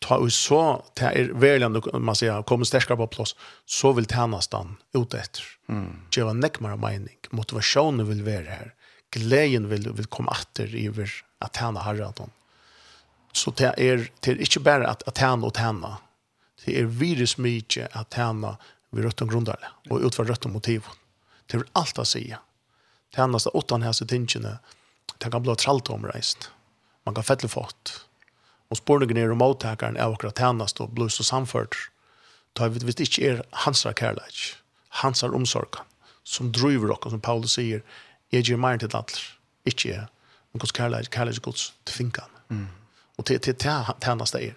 ta 0.00 0.16
og 0.16 0.32
så 0.32 0.80
ta 0.96 1.12
er 1.12 1.32
väljande 1.36 1.82
man 2.00 2.16
sier 2.16 2.42
kommer 2.48 2.64
sterkere 2.64 2.96
på 2.96 3.06
plass. 3.06 3.34
så 3.66 3.92
vil 3.92 4.06
tjänastan 4.06 4.76
ut 4.94 5.14
etter. 5.14 5.44
Mm. 5.68 6.08
Gjøre 6.10 6.34
var 6.60 6.76
mening 6.76 7.16
Motivasjonen 7.30 8.08
vil 8.08 8.24
være 8.24 8.50
her 8.50 8.74
glädjen 9.10 9.68
vill 9.68 9.92
vill 9.92 10.06
komma 10.06 10.30
åter 10.30 10.86
över 10.86 11.12
att 11.38 11.56
tjäna 11.56 11.80
Herren. 11.80 12.30
Så 13.32 13.50
det 13.50 13.64
är 13.64 14.10
det 14.20 14.32
er 14.32 14.40
inte 14.40 14.60
bara 14.60 14.88
att 14.88 15.02
att 15.02 15.18
tjene 15.18 15.46
og 15.46 15.56
tjene. 15.56 15.96
Det 16.64 16.80
är 16.80 16.84
virus 16.84 17.38
mycket 17.38 17.96
att 17.96 18.14
tjäna 18.14 18.56
vid 18.90 19.04
rötten 19.04 19.28
grundare 19.28 19.68
och 19.90 20.00
utför 20.00 20.30
og 20.30 20.46
motiv. 20.52 20.84
Det 21.46 21.56
är 21.56 21.64
alt 21.72 21.98
att 21.98 22.08
si. 22.08 22.36
Tjene 23.14 23.40
seg 23.40 23.54
åttan 23.54 23.82
här 23.82 23.92
så. 23.92 24.04
Det 24.04 25.30
kan 25.30 25.42
bli 25.42 25.56
tralt 25.56 25.90
omreist. 25.90 26.50
Man 27.04 27.14
kan 27.14 27.24
fettle 27.24 27.48
fått. 27.48 28.06
Och 28.68 28.76
spårningen 28.76 29.16
er 29.16 29.32
om 29.32 29.42
åtagaren 29.42 29.96
er 29.96 30.12
akkurat 30.12 30.38
tjänast 30.38 30.80
och 30.80 30.88
blir 30.88 31.08
så 31.08 31.24
samført. 31.24 31.76
Det 32.52 32.62
har 32.62 32.68
vi 32.68 32.78
visst 32.78 33.00
inte 33.00 33.22
är 33.22 33.42
hans 33.50 33.82
kærlighet, 33.82 34.56
Hans 34.88 35.22
omsorg 35.22 35.68
som 36.22 36.52
driver 36.52 36.88
dere, 36.88 37.10
som 37.10 37.20
Paulus 37.20 37.52
säger, 37.52 37.82
Jeg 38.32 38.46
gir 38.46 38.60
mer 38.60 38.78
til 38.78 38.92
alle, 38.94 39.22
ikke 39.66 39.88
jeg. 39.88 40.06
Men 40.52 40.60
Guds 40.62 40.74
kærlighet, 40.74 41.10
kærlighet 41.10 41.38
er 41.38 41.48
Guds 41.48 41.74
tvinger 41.86 42.28
Mm. 42.50 42.66
Og 43.18 43.26
til 43.26 43.38
til 43.38 43.54
til 43.54 43.70
tjeneste 44.02 44.38
er. 44.42 44.54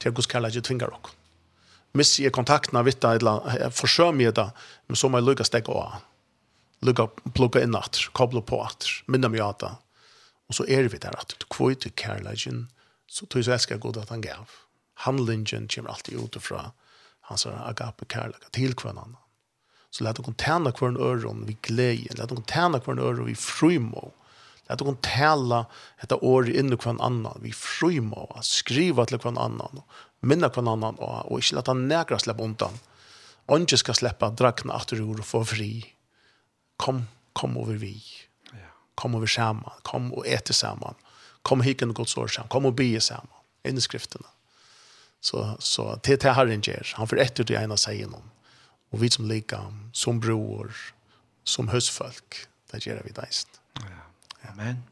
Til 0.00 0.12
Guds 0.12 0.26
kærlighet 0.26 0.64
tvinger 0.64 0.86
dere. 0.86 1.10
Hvis 1.92 2.20
jeg 2.20 2.32
kontakten 2.32 2.76
av 2.78 2.84
vitt, 2.84 3.04
eller 3.04 3.70
forsøm 3.70 4.20
jeg 4.20 4.36
det, 4.36 4.50
men 4.86 4.96
så 4.96 5.08
må 5.08 5.18
jeg 5.18 5.26
lukke 5.26 5.44
stegge 5.44 5.72
av. 5.72 6.04
Lukke, 6.82 7.08
plukke 7.34 7.62
inn 7.64 7.74
at, 7.74 7.98
koble 8.12 8.42
på 8.42 8.60
at, 8.62 8.86
minne 9.08 9.28
meg 9.28 9.40
at 9.40 9.60
det. 9.60 9.72
Og 10.48 10.54
så 10.54 10.68
er 10.68 10.88
vi 10.88 10.98
der 10.98 11.18
at 11.18 11.34
du 11.40 11.46
kvøy 11.50 11.74
til 11.74 11.90
kærligheten, 11.96 12.68
så 13.08 13.26
tog 13.26 13.40
jeg 13.40 13.44
så 13.44 13.52
elsker 13.52 13.78
god 13.82 13.96
at 13.96 14.08
han 14.08 14.20
gav. 14.20 14.46
Handlingen 14.94 15.68
kommer 15.68 15.90
alltid 15.90 16.18
ut 16.18 16.36
fra 16.40 16.70
hans 17.20 17.46
agape 17.46 18.04
kærlighet 18.04 18.52
til 18.52 18.74
hverandre 18.74 19.25
Så 19.96 20.04
lät 20.04 20.18
hon 20.18 20.34
tärna 20.34 20.72
kvar 20.72 20.88
en 20.88 20.96
öron 20.96 21.46
vid 21.46 21.62
glädje. 21.62 22.14
Lät 22.14 22.30
hon 22.30 22.42
tärna 22.42 22.80
kvar 22.80 22.94
en 22.94 23.00
öron 23.00 23.26
vid 23.26 23.38
frymo. 23.38 24.12
Lät 24.68 24.80
hon 24.80 24.96
tala 24.96 25.66
detta 26.00 26.16
år 26.16 26.50
in 26.50 26.72
i 26.72 26.76
kvar 26.76 26.96
annan. 27.00 27.38
Vi 27.42 27.52
frymo. 27.52 28.32
Att 28.34 28.44
skriva 28.44 29.04
till 29.04 29.18
kvar 29.18 29.30
annan. 29.38 29.82
Minna 30.20 30.48
kvar 30.48 30.72
annan. 30.72 30.94
Och, 30.94 31.32
och 31.32 31.38
inte 31.38 31.54
låta 31.54 31.74
nägra 31.74 32.18
släppa 32.18 32.42
undan. 32.42 32.72
Och 33.46 33.56
inte 33.56 33.78
ska 33.78 33.94
släppa 33.94 34.30
drakna 34.30 34.76
efter 34.76 34.96
ur 34.96 35.18
och 35.18 35.26
få 35.26 35.44
fri. 35.44 35.86
Kom, 36.76 37.04
kom 37.32 37.56
över 37.56 37.74
vi. 37.74 38.02
Kom 38.94 39.14
över 39.14 39.26
samman. 39.26 39.72
Kom 39.82 40.12
och 40.12 40.26
äta 40.26 40.52
samman. 40.52 40.94
Kom 41.42 41.60
hiken 41.60 41.90
och 41.90 41.96
gott 41.96 42.08
sår 42.08 42.26
samman. 42.26 42.48
Kom 42.48 42.66
och 42.66 42.72
be 42.72 43.00
samman. 43.00 43.40
Innskrifterna. 43.68 44.26
Så, 45.20 45.56
så 45.58 45.96
till 45.96 46.18
det 46.18 46.30
herren 46.30 46.62
han. 46.66 46.94
Han 46.94 47.08
får 47.08 47.20
ett 47.20 47.40
ut 47.40 47.50
i 47.50 47.54
ena 47.54 47.76
säger 47.76 48.06
någon 48.06 48.30
Og 48.94 49.00
vi 49.02 49.10
som 49.10 49.26
likam, 49.28 49.88
som 49.92 50.20
bror, 50.22 50.74
som 51.44 51.70
husfolk, 51.72 52.46
det 52.70 52.84
gjør 52.86 53.02
vi 53.06 53.14
deist. 53.16 53.60
Ja. 53.82 54.04
Amen. 54.52 54.84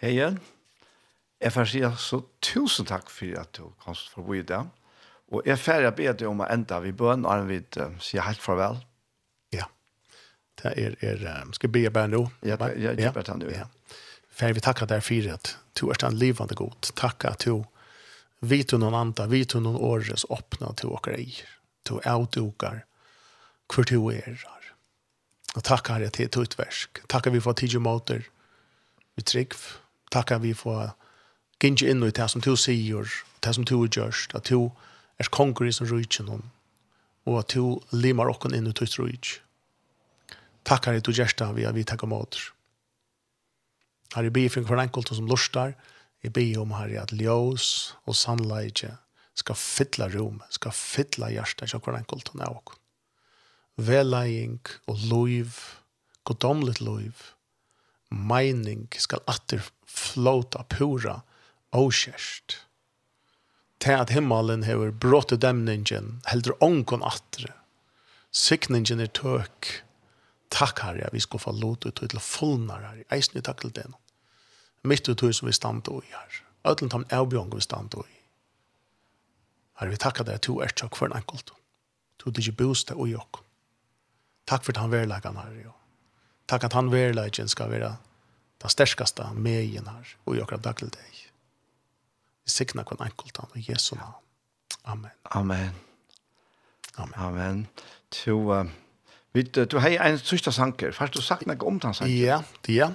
Hei 0.00 0.14
igjen. 0.14 0.38
Jeg 1.40 1.52
får 1.52 1.68
si 1.68 1.80
altså 1.84 2.22
tusen 2.44 2.88
takk 2.88 3.10
for 3.12 3.40
at 3.40 3.52
du 3.56 3.68
kom 3.84 3.96
forbi 3.96 4.40
i 4.40 4.46
det. 4.48 4.60
Og 5.30 5.46
jeg 5.46 5.60
færre 5.60 5.92
be 5.96 6.08
deg 6.08 6.26
om 6.28 6.42
å 6.42 6.48
enda 6.50 6.80
vi 6.82 6.92
bøn, 6.96 7.24
og 7.28 7.46
vi 7.48 7.60
uh, 7.78 7.92
sier 8.02 8.24
helt 8.26 8.42
farvel. 8.42 8.80
Ja. 9.54 9.68
Det 10.60 10.72
er, 10.74 10.96
er 11.04 11.22
um, 11.44 11.52
skal 11.56 11.70
jeg 11.70 11.76
be 11.76 11.94
bare 11.94 12.10
nå? 12.12 12.24
Ja, 12.44 12.58
jeg 12.74 12.98
ja, 13.00 13.12
ber 13.12 13.28
deg 13.28 13.44
nå. 13.44 13.52
Ja. 13.54 13.68
Færre 14.32 14.56
vi 14.56 14.64
tackar 14.64 14.88
deg 14.90 15.04
for 15.04 15.30
at 15.36 15.54
du 15.78 15.86
er 15.92 16.00
den 16.00 16.18
livende 16.20 16.56
god. 16.58 16.92
Takk 16.98 17.28
at 17.28 17.46
du 17.46 17.62
vet 18.40 18.72
noen 18.72 18.96
andre, 18.96 19.28
vet 19.30 19.54
noen 19.54 19.76
åres 19.76 20.26
åpne 20.32 20.72
til 20.80 20.92
åker 20.96 21.16
eier 21.20 21.59
du 21.88 22.00
avdukar 22.04 22.84
hvor 23.70 23.86
du 23.86 24.10
er. 24.10 24.40
Og 25.54 25.64
takk 25.66 25.88
herre 25.90 26.10
til 26.10 26.28
et 26.28 26.36
utversk. 26.36 27.02
Takk 27.10 27.30
vi 27.32 27.42
får 27.42 27.58
tidlig 27.58 27.82
måter 27.82 28.26
vi 29.16 29.22
trygg. 29.22 29.54
Takk 30.10 30.32
vi 30.42 30.54
får 30.54 30.94
gynge 31.60 31.90
inn 31.90 32.04
i 32.06 32.10
det 32.14 32.28
som 32.30 32.42
du 32.42 32.54
sier, 32.56 33.10
det 33.44 33.54
som 33.54 33.64
du 33.64 33.76
gjørst, 33.86 34.34
at 34.34 34.50
du 34.50 34.70
er 35.20 35.30
konger 35.30 35.68
i 35.68 35.72
sin 35.72 35.90
rydgen 35.90 36.28
om, 36.28 36.42
og 37.26 37.42
at 37.42 37.54
du 37.54 37.80
limar 37.92 38.30
okken 38.32 38.54
inn 38.56 38.70
i 38.70 38.72
ditt 38.72 38.96
rydg. 38.98 39.36
Takk 40.64 40.88
herre 40.88 41.02
til 41.04 41.16
gjersta 41.20 41.50
vi 41.56 41.66
har 41.66 41.76
vi 41.76 41.84
takk 41.84 42.06
måter. 42.08 42.40
Her 44.14 44.26
er 44.26 44.34
bifring 44.34 44.66
for 44.66 44.74
hver 44.74 44.88
enkelt 44.88 45.12
som 45.14 45.28
lustar. 45.30 45.76
Jeg 46.22 46.32
ber 46.34 46.62
om 46.62 46.72
her 46.74 46.96
at 47.02 47.12
ljøs 47.14 47.94
og 48.04 48.16
sannleidje 48.16 48.96
skal 49.40 49.58
fylla 49.58 50.08
rum, 50.12 50.40
skal 50.52 50.74
fylla 50.76 51.30
hjertet, 51.32 51.68
ikke 51.68 51.82
hver 51.86 52.00
enkelt 52.00 52.32
hun 52.32 52.44
er 52.44 52.54
åkken. 52.54 52.78
Velæging 53.80 54.60
og 54.90 55.04
loiv, 55.08 55.60
godomligt 56.28 56.82
loiv, 56.84 57.22
meining 58.10 58.88
skal 58.98 59.22
atter 59.30 59.62
flåta 59.88 60.64
pura 60.68 61.20
åkjørst. 61.72 62.58
Til 63.80 63.96
at 63.96 64.12
himmelen 64.12 64.66
hever 64.66 64.92
brått 64.92 65.32
demningen, 65.40 66.18
heldur 66.28 66.58
ångon 66.60 67.06
atre. 67.06 67.54
Sikningen 68.30 69.00
er 69.00 69.08
tøk. 69.16 69.70
Takk 70.52 70.82
herre, 70.84 71.08
vi 71.14 71.22
skal 71.22 71.40
få 71.40 71.54
lot 71.56 71.86
ut 71.86 72.02
til 72.02 72.20
fullnar 72.20 72.84
herre. 72.84 73.06
Eisen 73.14 73.40
i 73.40 73.44
takk 73.46 73.64
til 73.64 73.72
den. 73.72 73.96
Mitt 74.84 75.08
ut 75.08 75.24
som 75.32 75.48
vi 75.48 75.56
stand 75.56 75.88
og 75.88 76.04
i 76.04 76.12
herre. 76.12 76.44
Øtlen 76.68 76.92
tam 76.92 77.08
avbjong 77.08 77.54
vi 77.54 77.64
stand 77.64 77.96
og 77.96 78.04
i 78.04 78.19
Her 79.80 79.88
vi 79.88 79.96
takkar 79.96 80.28
deg 80.28 80.42
to 80.44 80.58
er 80.60 80.72
tjokk 80.76 80.98
for 80.98 81.08
en 81.08 81.16
enkelt. 81.16 81.54
Du 82.20 82.28
dig 82.30 82.44
ikke 82.44 82.64
bostad 82.64 83.00
og 83.00 83.08
jokk. 83.08 83.40
Takk 84.50 84.66
for 84.66 84.76
at 84.76 84.82
han 84.82 84.92
verleggen 84.92 85.38
her. 85.40 85.70
Takk 86.50 86.66
at 86.68 86.76
han 86.76 86.90
verleggen 86.92 87.48
skal 87.48 87.70
være 87.72 87.94
den 88.60 88.72
sterskaste 88.72 89.24
megen 89.34 89.88
her 89.88 90.16
og 90.26 90.36
jokk 90.36 90.52
av 90.58 90.66
daglig 90.66 90.90
deg. 90.96 91.22
Vi 92.44 92.52
signer 92.52 92.84
hver 92.84 93.06
enkelt 93.06 93.40
han 93.40 93.54
og 93.54 93.70
Jesu 93.70 93.94
navn. 93.96 94.20
Amen. 94.84 95.16
Amen. 95.24 95.74
Amen. 96.98 97.16
Amen. 97.16 97.66
To, 98.10 98.36
uh, 98.52 98.66
vi, 99.32 99.42
du 99.42 99.78
har 99.78 99.96
en 100.04 100.18
sørste 100.18 100.52
sanker. 100.52 100.92
Først 100.92 101.14
du 101.14 101.22
sagt 101.22 101.46
noe 101.48 101.66
om 101.66 101.80
den 101.80 101.94
sanker. 101.94 102.12
Ja, 102.12 102.42
ja. 102.68 102.92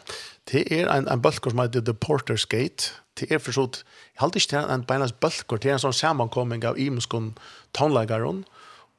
Det 0.52 0.66
er 0.70 0.90
en, 0.94 1.08
en 1.10 1.22
bølger 1.22 1.50
som 1.52 1.62
heter 1.64 1.82
The 1.82 1.96
Porter's 1.98 2.46
Gate. 2.46 2.94
Det 3.18 3.32
er 3.32 3.40
for 3.42 3.56
sånn, 3.56 3.80
jeg 4.14 4.22
halte 4.22 4.42
ikke 4.42 4.52
til 4.54 4.72
en 4.76 4.86
beinas 4.86 5.14
bølger, 5.16 5.58
det 5.62 5.72
er 5.72 5.78
en 5.78 5.86
sånn 5.88 5.96
samankomming 5.96 6.66
av 6.68 6.78
imenskon 6.82 7.32
tonleggaren, 7.74 8.44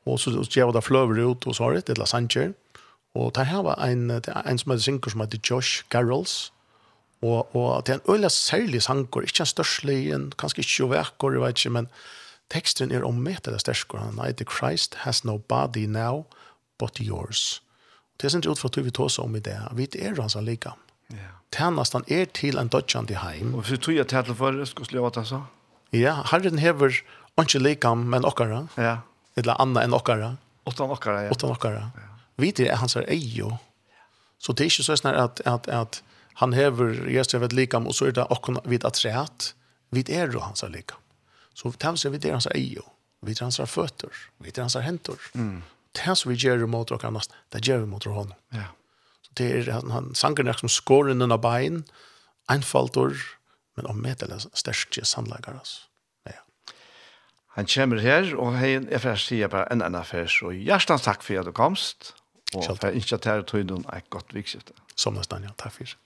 og 0.06 0.20
så 0.22 0.32
gjør 0.32 0.72
det 0.74 0.84
fløver 0.86 1.20
ut 1.22 1.46
og 1.46 1.58
svaret, 1.58 1.86
det 1.86 1.96
er 1.96 2.00
Lasanger. 2.02 2.54
Og 3.16 3.32
det 3.36 3.46
her 3.48 3.62
var 3.64 3.80
en, 3.84 4.10
en 4.10 4.58
som 4.60 4.72
heter 4.72 4.84
synker 4.84 5.12
som 5.12 5.22
heter 5.24 5.40
Josh 5.42 5.84
Garrels, 5.92 6.50
og, 7.24 7.54
og 7.56 7.86
det 7.86 7.94
er 7.94 8.00
en 8.00 8.10
øyelig 8.12 8.30
særlig 8.30 8.82
sanker, 8.82 9.24
ikke 9.24 9.42
en 9.42 9.52
størslig, 9.52 10.00
en 10.14 10.32
kanskje 10.38 10.64
ikke 10.64 10.80
jo 10.80 10.88
vekker, 10.92 11.36
jeg 11.36 11.42
vet 11.42 11.60
ikke, 11.60 11.74
men 11.78 11.88
teksten 12.52 12.92
er 12.92 13.06
om 13.06 13.22
meter 13.22 13.54
det 13.54 13.62
største, 13.64 13.98
han 13.98 14.20
heter 14.20 14.48
Christ 14.50 14.98
has 15.06 15.24
no 15.24 15.38
body 15.38 15.86
now 15.86 16.26
but 16.78 17.00
yours. 17.00 17.62
Det 18.16 18.28
er 18.28 18.36
sånn 18.36 18.46
ut 18.48 18.60
fra 18.60 18.72
tog 18.72 18.84
vi 18.84 18.94
tås 18.94 19.18
om 19.20 19.36
i 19.36 19.44
det, 19.44 19.56
vi 19.76 19.88
er 20.00 20.16
hans 20.20 20.36
allikevel. 20.36 20.85
Ja. 21.12 21.32
Tjernastan 21.54 22.04
er 22.08 22.26
til 22.34 22.58
en 22.58 22.68
dodgjande 22.72 23.18
heim. 23.22 23.54
Og 23.54 23.64
hvis 23.64 23.78
du 23.78 23.88
tog 23.88 24.00
at 24.02 24.10
tjernastan 24.12 24.38
for, 24.38 24.64
skulle 24.64 24.98
jeg 24.98 25.06
åta 25.06 25.24
så? 25.24 25.42
Ja, 25.94 26.18
herren 26.32 26.58
hever 26.58 26.98
ikke 27.40 27.60
likam, 27.62 28.06
men 28.10 28.24
okkara. 28.24 28.66
Ja. 28.76 28.98
Eller 29.36 29.60
anna 29.60 29.84
enn 29.84 29.94
okkara. 29.94 30.34
Åttan 30.66 30.90
okkara, 30.90 31.26
ja. 31.26 31.30
Åttan 31.30 31.52
okkara. 31.54 31.90
Ja. 31.94 32.12
Vidt 32.40 32.60
er 32.60 32.76
hans 32.80 32.96
er 32.96 33.06
eio. 33.12 33.56
Så 34.38 34.52
det 34.52 34.66
er 34.66 34.72
ikke 34.72 34.86
sånn 34.88 35.14
at, 35.14 35.40
at, 35.48 35.68
at 35.72 36.00
han 36.40 36.52
hever 36.52 37.06
Jesus 37.08 37.38
vet 37.40 37.54
likam, 37.56 37.86
og 37.88 37.96
så 37.96 38.10
er 38.10 38.16
det 38.18 38.26
okkara 38.32 38.60
vid 38.68 38.84
at 38.84 38.98
treat. 38.98 39.52
vi 39.94 40.10
er 40.12 40.32
jo 40.32 40.42
hans 40.44 40.64
er 40.66 40.72
likam. 40.74 41.00
Så 41.56 41.70
tjernastan 41.72 42.10
so, 42.10 42.12
vidt 42.12 42.26
er 42.28 42.36
hans 42.36 42.48
er 42.50 42.56
eio. 42.58 42.84
Vidt 43.24 43.40
er 43.40 43.48
hans 43.48 43.60
er 43.62 43.70
føtter. 43.70 44.12
Vidt 44.44 44.58
er 44.58 44.66
hans 44.66 44.76
er 44.76 44.84
hentor. 44.84 45.20
Mm. 45.32 45.62
Det 45.96 46.16
som 46.18 46.30
vi 46.30 46.36
gjør 46.36 46.66
mot 46.68 46.90
okkara 46.92 47.14
nast, 47.14 47.32
det 47.54 47.62
gjør 47.64 47.86
vi 47.86 47.92
mot 47.94 48.04
honom. 48.04 48.34
Ja 48.52 48.68
det 49.38 49.48
er, 49.52 49.72
han, 49.74 49.90
han 49.94 50.12
sanger 50.18 50.52
som 50.56 50.72
skår 50.72 51.12
innen 51.12 51.34
av 51.34 51.42
bein, 51.44 51.82
einfaltor, 52.52 53.16
men 53.76 53.90
om 53.90 53.98
med 54.00 54.22
eller 54.24 54.44
største 54.56 55.04
sannlegger, 55.04 55.58
altså. 55.60 55.86
Ja. 56.28 56.40
Han 57.58 57.68
kommer 57.72 58.00
her, 58.04 58.30
og 58.40 58.56
hei, 58.60 58.76
jeg 58.78 59.02
får 59.02 59.20
si 59.20 59.28
sier 59.34 59.52
bare 59.52 59.68
en 59.72 59.84
annen 59.84 60.06
først, 60.06 60.42
og 60.46 60.56
hjertens 60.56 61.04
takk 61.04 61.26
for 61.26 61.42
at 61.42 61.48
du 61.48 61.54
komst, 61.56 62.14
og 62.54 62.64
jeg 62.64 63.02
ønsker 63.02 63.20
til 63.20 63.42
å 63.42 63.46
ta 63.46 63.60
ut 63.60 63.70
noen 63.72 63.86
et 63.92 64.10
godt 64.12 64.34
vikskifte. 64.36 64.76
Som 64.96 65.18
nesten, 65.18 65.44
ja. 65.44 65.52
Takk 65.60 65.74
for 65.76 65.88
det. 65.88 66.05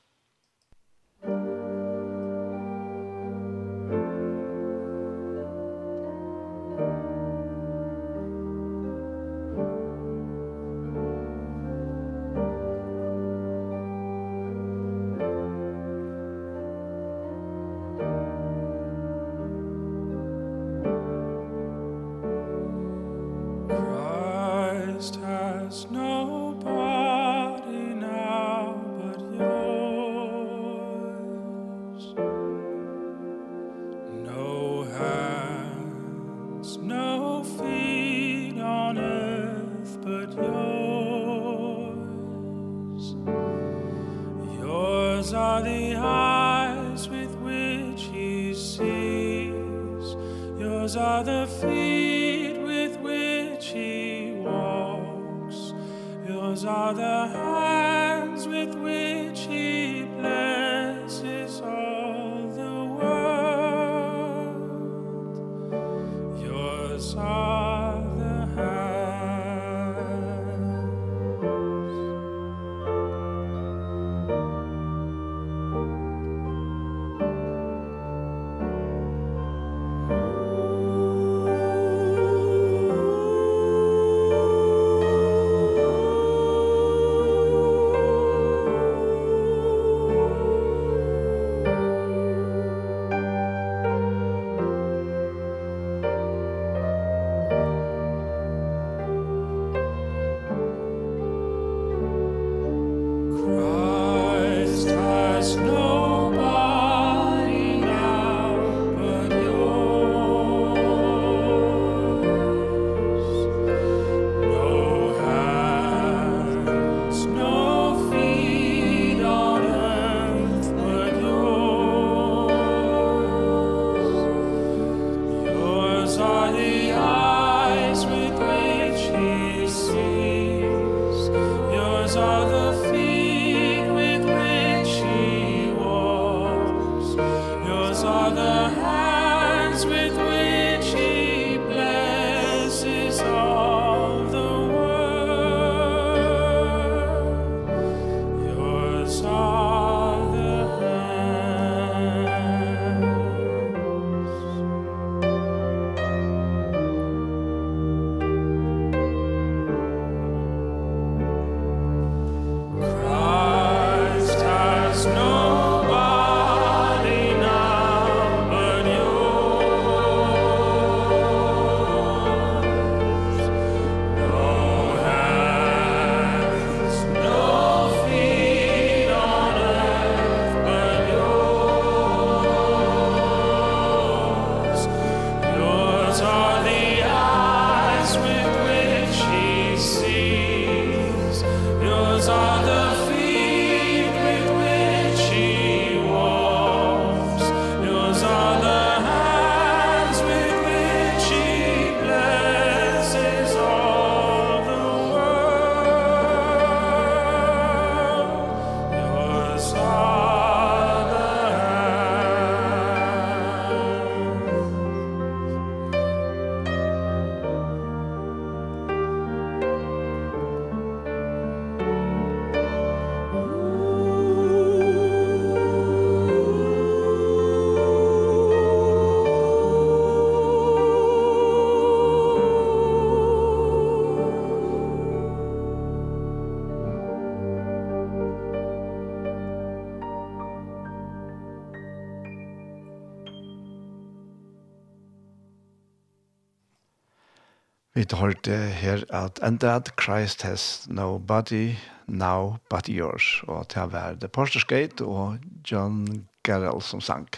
vid 248.13 248.43
det 248.45 248.73
her 248.81 249.05
at 249.11 249.39
«And 249.43 249.61
that 249.61 249.93
Christ 250.01 250.43
has 250.43 250.87
no 250.89 251.19
body 251.19 251.77
now 252.07 252.57
but 252.71 252.89
yours». 252.89 253.43
Og 253.49 253.69
til 253.69 253.83
å 253.83 253.93
være 253.93 254.21
The 254.21 254.29
Pastor's 254.29 254.67
Gate 254.67 255.05
og 255.05 255.39
John 255.65 256.27
Garrell 256.43 256.83
som 256.83 257.01
sang. 257.01 257.29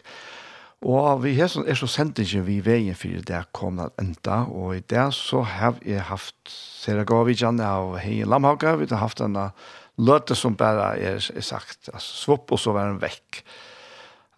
Og 0.82 1.23
vi 1.23 1.36
har 1.39 1.51
sånn, 1.51 1.69
er 1.70 1.78
så 1.78 1.86
sendt 1.86 2.19
ikke 2.19 2.43
vi 2.49 2.57
veien 2.65 2.97
for 2.99 3.23
det 3.28 3.43
kom 3.55 3.78
at 3.85 3.94
enda, 4.03 4.43
og 4.51 4.74
i 4.74 4.82
det 4.90 5.05
så 5.15 5.44
har 5.47 5.77
jeg 5.86 6.03
haft 6.09 6.35
Sera 6.51 7.05
Gavidjan 7.07 7.61
av 7.62 7.94
Heien 8.03 8.31
Lamhaga, 8.31 8.74
vi 8.81 8.89
har 8.90 9.05
haft 9.05 9.23
denne 9.23 9.53
løte 10.03 10.35
som 10.35 10.57
bare 10.59 10.97
er, 10.99 11.20
er 11.23 11.47
sagt, 11.47 11.86
altså 11.93 12.19
svopp 12.24 12.51
og 12.51 12.59
så 12.59 12.74
var 12.74 12.90
den 12.90 13.03
vekk. 13.03 13.44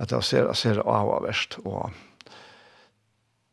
At 0.02 0.10
det 0.10 0.20
ser, 0.26 0.50
ser 0.58 0.82
av 0.82 1.14
og 1.14 1.24
verst, 1.24 1.56
og 1.64 1.94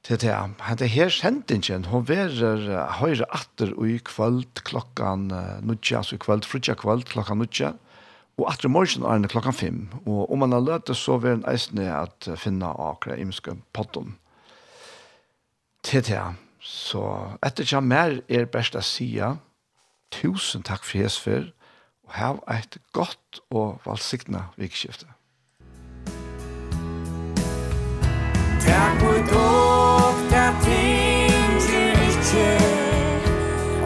til 0.04 0.22
det. 0.22 0.34
Han 0.34 0.56
Hette 0.66 0.88
her 0.88 1.10
sendingen, 1.10 1.86
hun 1.86 2.08
verer 2.08 2.66
høyre 3.00 3.28
atter 3.34 3.74
i 3.86 4.00
kvöld 4.06 4.64
klokkan 4.66 5.30
nudja, 5.62 6.02
altså 6.02 6.16
i 6.16 6.22
kvöld, 6.22 6.46
frutja 6.46 6.74
kvöld 6.74 7.06
klokkan 7.10 7.38
nudja, 7.38 7.74
og 8.38 8.48
atter 8.50 8.70
morgen 8.70 9.04
er 9.06 9.28
klokkan 9.30 9.54
fem. 9.54 9.90
Og 10.06 10.32
om 10.32 10.40
man 10.40 10.52
har 10.52 10.60
løtet, 10.60 10.98
så 10.98 11.18
vil 11.18 11.32
en 11.32 11.46
eisne 11.50 11.86
at 11.94 12.30
finna 12.38 12.74
akra 12.74 13.16
imenske 13.16 13.54
potten. 13.74 14.16
Til 15.84 16.06
det. 16.06 16.24
Så 16.62 17.02
etter 17.46 17.66
ikke 17.66 17.82
mer 17.82 18.20
er 18.30 18.46
best 18.46 18.76
å 18.78 18.84
si, 18.86 19.18
tusen 20.14 20.66
takk 20.66 20.86
for 20.86 21.02
hesfer, 21.02 21.50
og 22.06 22.14
ha 22.18 22.34
et 22.58 22.78
godt 22.94 23.42
og 23.50 23.82
valgsiktene 23.86 24.46
vikskiftet. 24.58 25.10
Takk 28.62 29.02
for 29.02 29.26
dårlig 29.34 29.61
ting 30.64 31.62
til 31.62 31.92
ikkje 32.10 32.52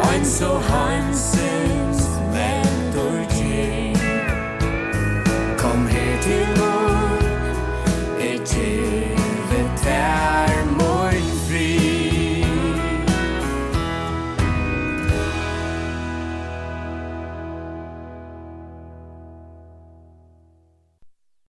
Ein 0.09 0.25
so 0.25 0.59
hansen 0.69 1.74